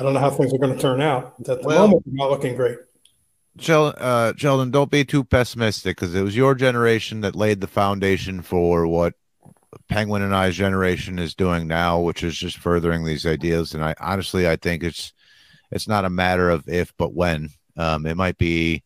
I 0.01 0.03
don't 0.03 0.15
know 0.15 0.19
how 0.19 0.31
things 0.31 0.51
are 0.51 0.57
going 0.57 0.73
to 0.73 0.81
turn 0.81 0.99
out. 0.99 1.35
At 1.41 1.45
the 1.45 1.59
Well- 1.63 1.87
moment, 1.87 2.03
they're 2.07 2.15
not 2.15 2.31
looking 2.31 2.55
great. 2.55 2.79
Sheldon, 3.59 4.01
uh, 4.01 4.33
Sheldon, 4.35 4.71
don't 4.71 4.89
be 4.89 5.05
too 5.05 5.23
pessimistic 5.23 5.95
because 5.97 6.15
it 6.15 6.23
was 6.23 6.35
your 6.35 6.55
generation 6.55 7.21
that 7.21 7.35
laid 7.35 7.61
the 7.61 7.67
foundation 7.67 8.41
for 8.41 8.87
what 8.87 9.13
Penguin 9.89 10.23
and 10.23 10.33
I's 10.33 10.55
generation 10.55 11.19
is 11.19 11.35
doing 11.35 11.67
now, 11.67 11.99
which 11.99 12.23
is 12.23 12.35
just 12.35 12.57
furthering 12.57 13.03
these 13.03 13.27
ideas. 13.27 13.75
And 13.75 13.83
I 13.83 13.93
honestly, 13.99 14.49
I 14.49 14.55
think 14.55 14.83
it's 14.83 15.13
it's 15.69 15.87
not 15.87 16.03
a 16.03 16.09
matter 16.09 16.49
of 16.49 16.67
if, 16.67 16.93
but 16.97 17.13
when. 17.13 17.49
Um, 17.77 18.05
it 18.07 18.17
might 18.17 18.37
be 18.37 18.83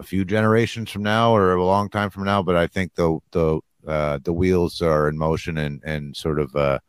a 0.00 0.02
few 0.02 0.24
generations 0.24 0.90
from 0.90 1.02
now 1.04 1.34
or 1.34 1.54
a 1.54 1.64
long 1.64 1.88
time 1.90 2.10
from 2.10 2.24
now, 2.24 2.42
but 2.42 2.56
I 2.56 2.66
think 2.66 2.94
the 2.94 3.18
the 3.30 3.60
uh, 3.86 4.18
the 4.24 4.32
wheels 4.32 4.82
are 4.82 5.08
in 5.08 5.16
motion 5.16 5.58
and 5.58 5.80
and 5.84 6.16
sort 6.16 6.40
of 6.40 6.56
uh, 6.56 6.80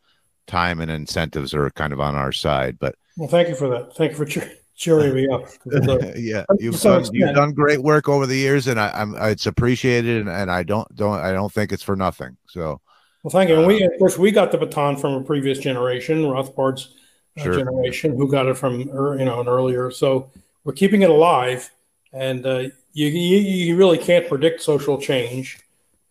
time 0.48 0.80
and 0.80 0.90
incentives 0.90 1.54
are 1.54 1.70
kind 1.70 1.92
of 1.92 2.00
on 2.00 2.16
our 2.16 2.32
side. 2.32 2.78
But 2.80 2.96
Well, 3.18 3.28
thank 3.28 3.48
you 3.48 3.56
for 3.56 3.68
that. 3.70 3.96
Thank 3.96 4.12
you 4.12 4.16
for 4.16 4.48
cheering 4.76 5.12
me 5.12 5.26
up. 5.28 5.42
uh, 5.72 6.12
yeah, 6.16 6.44
you've 6.60 6.80
done 6.80 7.04
you've 7.12 7.34
done 7.34 7.52
great 7.52 7.82
work 7.82 8.08
over 8.08 8.26
the 8.26 8.36
years, 8.36 8.68
and 8.68 8.78
I, 8.78 8.90
I'm 8.94 9.16
it's 9.16 9.46
appreciated, 9.46 10.20
and, 10.20 10.28
and 10.28 10.48
I 10.48 10.62
don't 10.62 10.86
don't 10.94 11.18
I 11.18 11.32
don't 11.32 11.52
think 11.52 11.72
it's 11.72 11.82
for 11.82 11.96
nothing. 11.96 12.36
So 12.46 12.80
Well, 13.24 13.32
thank 13.32 13.50
you. 13.50 13.58
And 13.58 13.66
we, 13.66 13.82
of 13.82 13.90
course, 13.98 14.16
we 14.16 14.30
got 14.30 14.52
the 14.52 14.58
baton 14.58 14.96
from 14.96 15.14
a 15.14 15.22
previous 15.24 15.58
generation, 15.58 16.24
Rothbard's 16.26 16.94
uh, 17.36 17.42
Sure. 17.42 17.56
generation, 17.56 18.16
who 18.16 18.30
got 18.30 18.46
it 18.46 18.56
from 18.56 18.78
you 18.78 19.24
know 19.24 19.40
an 19.40 19.48
earlier. 19.48 19.90
So 19.90 20.30
we're 20.62 20.74
keeping 20.74 21.02
it 21.02 21.10
alive, 21.10 21.70
and 22.12 22.46
uh, 22.46 22.68
you, 22.92 23.08
you 23.08 23.38
you 23.38 23.76
really 23.76 23.98
can't 23.98 24.28
predict 24.28 24.62
social 24.62 24.96
change, 24.96 25.58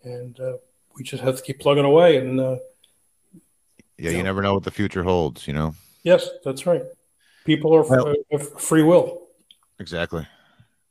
and 0.04 0.38
uh, 0.42 0.58
we 0.98 1.04
just 1.04 1.24
have 1.24 1.38
to 1.38 1.42
keep 1.42 1.62
plugging 1.62 1.86
away. 1.86 2.18
And 2.18 2.38
uh, 2.38 2.58
yeah, 3.98 4.10
Yeah. 4.12 4.18
you 4.18 4.24
never 4.24 4.42
know 4.42 4.56
what 4.56 4.64
the 4.64 4.72
future 4.72 5.04
holds. 5.04 5.48
You 5.48 5.54
know 5.54 5.74
yes, 6.04 6.30
that's 6.44 6.66
right. 6.66 6.84
People 7.48 7.74
are 7.74 7.82
Well- 7.84 8.14
uh, 8.34 8.38
free 8.38 8.84
will. 8.84 9.22
exactly. 9.80 10.28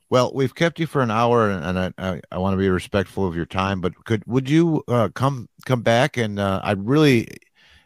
Well, 0.08 0.30
we've 0.34 0.54
kept 0.54 0.78
you 0.80 0.86
for 0.86 1.02
an 1.02 1.10
hour, 1.10 1.50
and, 1.50 1.64
and 1.64 1.78
I, 1.98 2.10
I, 2.10 2.20
I 2.32 2.38
want 2.38 2.54
to 2.54 2.56
be 2.58 2.68
respectful 2.70 3.26
of 3.26 3.34
your 3.36 3.44
time. 3.44 3.80
But 3.80 3.92
could 4.04 4.22
would 4.26 4.48
you 4.48 4.82
uh, 4.88 5.08
come 5.10 5.48
come 5.66 5.82
back? 5.82 6.16
And 6.16 6.38
uh, 6.38 6.60
I 6.62 6.72
really, 6.72 7.26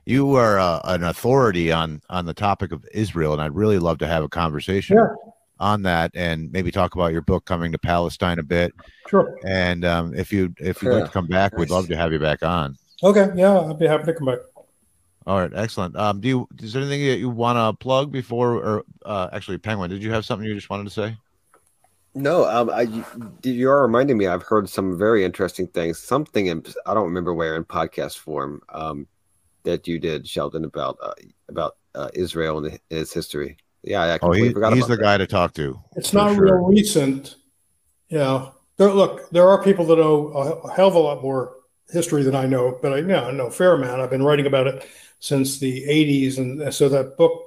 you 0.05 0.34
are 0.36 0.59
uh, 0.60 0.80
an 0.84 1.02
authority 1.02 1.72
on 1.72 2.01
on 2.10 2.26
the 2.26 2.34
topic 2.34 2.70
of 2.72 2.84
Israel, 2.92 3.32
and 3.32 3.42
I'd 3.42 3.55
really 3.56 3.78
love 3.78 3.98
to 3.98 4.06
have 4.06 4.22
a 4.22 4.28
conversation 4.28 4.98
Yeah. 4.98 5.14
on 5.59 5.82
that, 5.84 6.10
and 6.14 6.52
maybe 6.52 6.70
talk 6.70 6.94
about 6.94 7.12
your 7.12 7.22
book 7.22 7.47
coming 7.47 7.72
to 7.72 7.78
Palestine 7.78 8.38
a 8.38 8.42
bit. 8.44 8.72
Sure. 9.09 9.38
And 9.47 9.84
um, 9.86 10.14
if 10.14 10.30
you 10.30 10.55
if 10.60 10.82
you'd 10.82 10.92
like 10.92 11.06
to 11.06 11.10
come 11.10 11.26
back, 11.26 11.56
we'd 11.56 11.70
love 11.70 11.88
to 11.88 11.97
have 11.97 12.12
you 12.12 12.18
back 12.20 12.42
on. 12.42 12.76
Okay. 13.02 13.30
Yeah, 13.34 13.60
I'd 13.60 13.78
be 13.78 13.86
happy 13.86 14.05
to 14.05 14.12
come 14.14 14.26
back. 14.26 14.40
All 15.26 15.38
right, 15.38 15.51
excellent. 15.55 15.97
Um, 15.97 16.20
do 16.20 16.28
you 16.28 16.48
is 16.62 16.72
there 16.72 16.82
anything 16.82 17.06
that 17.06 17.18
you 17.18 17.28
want 17.28 17.56
to 17.59 17.78
plug 17.82 18.10
before, 18.10 18.55
or 18.55 18.84
uh, 19.05 19.28
actually, 19.32 19.59
Penguin? 19.59 19.90
Did 19.90 20.02
you 20.02 20.10
have 20.12 20.24
something 20.24 20.47
you 20.48 20.55
just 20.55 20.70
wanted 20.70 20.84
to 20.84 20.90
say? 20.90 21.16
No, 22.14 22.44
um, 22.48 22.70
I 22.70 22.82
you- 22.82 23.05
you 23.44 23.70
are 23.70 23.82
reminding 23.82 24.18
me. 24.18 24.26
I've 24.26 24.42
heard 24.42 24.68
some 24.68 24.98
very 24.98 25.24
interesting 25.24 25.66
things. 25.68 25.98
Something 25.98 26.47
in 26.47 26.64
I 26.86 26.94
don't 26.94 27.05
remember 27.05 27.34
where 27.34 27.55
in 27.56 27.64
podcast 27.64 28.18
form 28.18 28.62
um, 28.70 29.06
that 29.64 29.86
you 29.86 29.98
did, 29.98 30.26
Sheldon, 30.26 30.64
about 30.64 30.97
uh, 31.02 31.12
about 31.48 31.76
uh, 31.94 32.09
Israel 32.14 32.64
and 32.64 32.78
its 32.90 33.12
history. 33.12 33.59
Yeah, 33.82 34.02
I 34.02 34.14
Oh, 34.14 34.18
completely 34.18 34.48
he, 34.48 34.55
forgot 34.55 34.72
he's 34.72 34.84
about 34.84 34.88
the 34.88 34.97
that. 34.97 35.02
guy 35.02 35.18
to 35.18 35.26
talk 35.26 35.55
to. 35.55 35.80
It's 35.97 36.12
not 36.12 36.34
sure. 36.34 36.44
real 36.44 36.66
recent. 36.66 37.36
Yeah. 38.09 38.51
There, 38.76 38.90
look, 38.92 39.30
there 39.30 39.48
are 39.48 39.62
people 39.62 39.84
that 39.86 39.97
know 39.97 40.28
a 40.28 40.72
hell 40.72 40.88
of 40.88 40.94
a 40.94 40.98
lot 40.98 41.22
more 41.22 41.56
history 41.93 42.23
than 42.23 42.35
I 42.35 42.47
know, 42.47 42.79
but 42.81 42.93
I, 42.93 42.99
yeah, 42.99 43.25
I 43.25 43.31
know 43.33 43.47
a 43.47 43.51
fair 43.51 43.75
amount. 43.75 44.01
I've 44.01 44.11
been 44.11 44.23
writing 44.23 44.47
about 44.47 44.67
it 44.67 44.87
since 45.19 45.59
the 45.59 45.85
80s. 45.85 46.39
And 46.39 46.73
so 46.73 46.89
that 46.89 47.17
book 47.17 47.47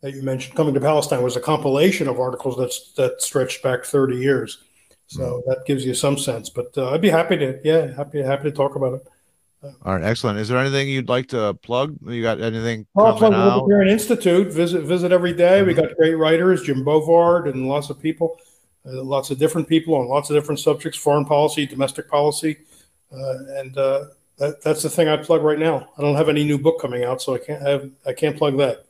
that 0.00 0.14
you 0.14 0.22
mentioned, 0.22 0.56
Coming 0.56 0.74
to 0.74 0.80
Palestine, 0.80 1.22
was 1.22 1.36
a 1.36 1.40
compilation 1.40 2.08
of 2.08 2.20
articles 2.20 2.56
that's, 2.56 2.92
that 2.92 3.22
stretched 3.22 3.62
back 3.62 3.84
30 3.84 4.16
years. 4.16 4.58
So 5.06 5.42
that 5.46 5.64
gives 5.66 5.84
you 5.84 5.94
some 5.94 6.18
sense. 6.18 6.50
But 6.50 6.76
uh, 6.76 6.90
I'd 6.90 7.00
be 7.00 7.10
happy 7.10 7.36
to, 7.38 7.60
yeah, 7.64 7.94
happy, 7.94 8.22
happy 8.22 8.44
to 8.44 8.52
talk 8.52 8.74
about 8.74 8.94
it. 8.94 9.06
All 9.84 9.94
right, 9.94 10.04
excellent. 10.04 10.38
Is 10.38 10.48
there 10.48 10.58
anything 10.58 10.88
you'd 10.88 11.08
like 11.08 11.28
to 11.28 11.54
plug? 11.54 11.96
You 12.06 12.22
got 12.22 12.40
anything 12.40 12.86
Well, 12.94 13.16
plug 13.16 13.32
the? 13.32 13.56
Libertarian 13.56 13.92
Institute. 13.92 14.52
Visit 14.52 14.82
visit 14.82 15.12
every 15.12 15.32
day. 15.32 15.62
We 15.62 15.74
got 15.74 15.96
great 15.96 16.14
writers, 16.14 16.62
Jim 16.62 16.84
Bovard, 16.84 17.48
and 17.48 17.66
lots 17.66 17.88
of 17.90 17.98
people, 17.98 18.38
uh, 18.86 19.02
lots 19.02 19.30
of 19.30 19.38
different 19.38 19.68
people 19.68 19.94
on 19.94 20.06
lots 20.06 20.28
of 20.28 20.36
different 20.36 20.60
subjects: 20.60 20.98
foreign 20.98 21.24
policy, 21.24 21.66
domestic 21.66 22.08
policy, 22.10 22.58
and 23.14 23.76
uh, 23.78 24.04
that, 24.38 24.62
that's 24.62 24.82
the 24.82 24.90
thing 24.90 25.08
I 25.08 25.16
plug 25.16 25.42
right 25.42 25.58
now. 25.58 25.90
I 25.96 26.02
don't 26.02 26.16
have 26.16 26.28
any 26.28 26.44
new 26.44 26.58
book 26.58 26.80
coming 26.80 27.04
out, 27.04 27.22
so 27.22 27.34
I 27.34 27.38
can't 27.38 27.62
have 27.62 27.90
I 28.06 28.12
can't 28.12 28.36
plug 28.36 28.56
that. 28.58 28.84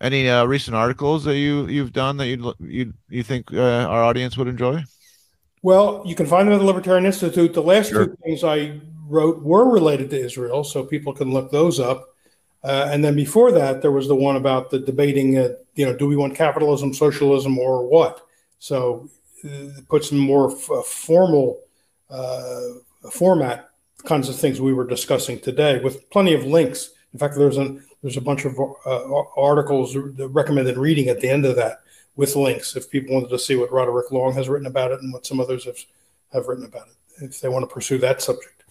Any 0.00 0.28
uh, 0.28 0.44
recent 0.44 0.76
articles 0.76 1.24
that 1.24 1.36
you 1.36 1.66
you've 1.68 1.92
done 1.92 2.16
that 2.16 2.26
you 2.26 2.54
you 2.60 2.92
you 3.08 3.22
think 3.22 3.52
uh, 3.52 3.86
our 3.88 4.02
audience 4.02 4.36
would 4.36 4.48
enjoy? 4.48 4.82
Well, 5.62 6.02
you 6.04 6.16
can 6.16 6.26
find 6.26 6.48
them 6.48 6.54
at 6.54 6.58
the 6.58 6.64
Libertarian 6.64 7.06
Institute. 7.06 7.54
The 7.54 7.62
last 7.62 7.90
Sure. 7.90 8.06
two 8.06 8.16
things 8.24 8.42
I 8.42 8.80
wrote 9.06 9.42
were 9.42 9.70
related 9.70 10.10
to 10.10 10.18
Israel, 10.18 10.64
so 10.64 10.84
people 10.84 11.12
can 11.12 11.32
look 11.32 11.52
those 11.52 11.78
up. 11.78 12.08
Uh, 12.64 12.88
and 12.90 13.04
then 13.04 13.14
before 13.14 13.52
that, 13.52 13.82
there 13.82 13.92
was 13.92 14.08
the 14.08 14.14
one 14.14 14.36
about 14.36 14.70
the 14.70 14.78
debating, 14.78 15.38
uh, 15.38 15.48
you 15.74 15.84
know, 15.84 15.94
do 15.96 16.06
we 16.06 16.16
want 16.16 16.34
capitalism, 16.34 16.94
socialism, 16.94 17.58
or 17.58 17.86
what? 17.86 18.26
So 18.58 19.08
uh, 19.44 19.78
it 19.78 19.88
puts 19.88 20.12
in 20.12 20.18
more 20.18 20.50
f- 20.52 20.70
uh, 20.70 20.82
formal 20.82 21.60
uh, 22.08 22.62
format 23.10 23.70
kinds 24.04 24.28
of 24.28 24.36
things 24.36 24.60
we 24.60 24.72
were 24.72 24.86
discussing 24.86 25.38
today, 25.38 25.80
with 25.80 26.08
plenty 26.10 26.34
of 26.34 26.44
links. 26.44 26.90
In 27.12 27.18
fact, 27.18 27.36
there's 27.36 27.58
a 27.58 27.78
there's 28.02 28.16
a 28.16 28.22
bunch 28.22 28.44
of 28.44 28.58
uh, 28.58 29.22
articles 29.36 29.96
recommended 29.96 30.76
reading 30.76 31.08
at 31.08 31.20
the 31.20 31.28
end 31.28 31.44
of 31.44 31.56
that 31.56 31.82
with 32.16 32.34
links 32.36 32.76
if 32.76 32.90
people 32.90 33.14
wanted 33.14 33.30
to 33.30 33.38
see 33.38 33.56
what 33.56 33.72
Roderick 33.72 34.10
Long 34.10 34.32
has 34.34 34.48
written 34.48 34.66
about 34.66 34.90
it 34.90 35.00
and 35.00 35.12
what 35.12 35.26
some 35.26 35.40
others 35.40 35.64
have 35.64 35.78
have 36.32 36.46
written 36.48 36.64
about 36.64 36.88
it 36.88 37.24
if 37.24 37.40
they 37.40 37.48
want 37.48 37.62
to 37.68 37.72
pursue 37.72 37.98
that 37.98 38.22
subject. 38.22 38.64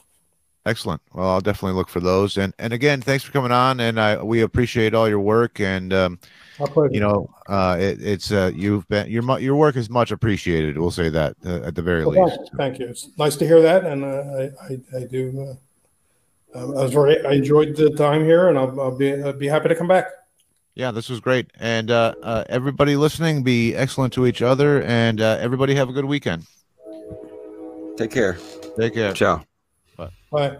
Excellent. 0.66 1.02
Well, 1.14 1.30
I'll 1.30 1.42
definitely 1.42 1.76
look 1.78 1.90
for 1.90 2.02
those. 2.02 2.38
And 2.38 2.54
and 2.60 2.74
again, 2.74 3.02
thanks 3.02 3.24
for 3.24 3.32
coming 3.32 3.52
on. 3.52 3.80
And 3.80 4.00
I 4.00 4.22
we 4.22 4.42
appreciate 4.42 4.94
all 4.94 5.08
your 5.10 5.20
work. 5.20 5.60
And 5.60 5.94
um. 5.94 6.20
You 6.92 7.00
know, 7.00 7.30
uh, 7.48 7.78
it, 7.80 8.02
it's 8.02 8.32
uh, 8.32 8.52
you've 8.54 8.88
been 8.88 9.10
your 9.10 9.40
your 9.40 9.56
work 9.56 9.76
is 9.76 9.90
much 9.90 10.12
appreciated. 10.12 10.78
We'll 10.78 10.92
say 10.92 11.10
that 11.10 11.36
uh, 11.46 11.62
at 11.68 11.76
the 11.76 11.82
very 11.82 12.06
Well, 12.06 12.26
least. 12.26 12.38
thank, 12.38 12.58
thank 12.58 12.80
you. 12.80 12.88
It's 12.88 13.10
nice 13.18 13.36
to 13.38 13.48
hear 13.48 13.62
that, 13.62 13.86
and 13.86 14.04
uh, 14.04 14.08
I, 14.08 14.74
I, 14.74 15.02
I 15.02 15.04
do. 15.06 15.58
Uh, 16.56 16.60
I 16.60 16.66
was 16.66 16.94
very. 16.94 17.26
I 17.26 17.34
enjoyed 17.34 17.76
the 17.76 17.92
time 17.92 18.26
here, 18.26 18.50
and 18.50 18.58
I'll, 18.58 18.80
I'll 18.80 18.98
be 18.98 19.14
I'll 19.14 19.34
be 19.34 19.48
happy 19.48 19.70
to 19.70 19.76
come 19.76 19.88
back. 19.88 20.08
Yeah, 20.76 20.92
this 20.92 21.10
was 21.10 21.20
great. 21.20 21.52
And 21.60 21.92
uh, 21.92 22.16
uh, 22.24 22.44
everybody 22.48 22.96
listening, 22.96 23.44
be 23.44 23.76
excellent 23.76 24.14
to 24.14 24.26
each 24.26 24.42
other. 24.42 24.82
And 24.84 25.20
uh, 25.20 25.38
everybody 25.40 25.76
have 25.76 25.90
a 25.90 25.94
good 25.94 26.06
weekend. 26.06 26.46
Take 27.98 28.12
care. 28.12 28.38
Take 28.80 28.94
care. 28.94 29.14
Ciao. 29.14 29.44
Bye. 29.98 30.10
Bye. 30.32 30.58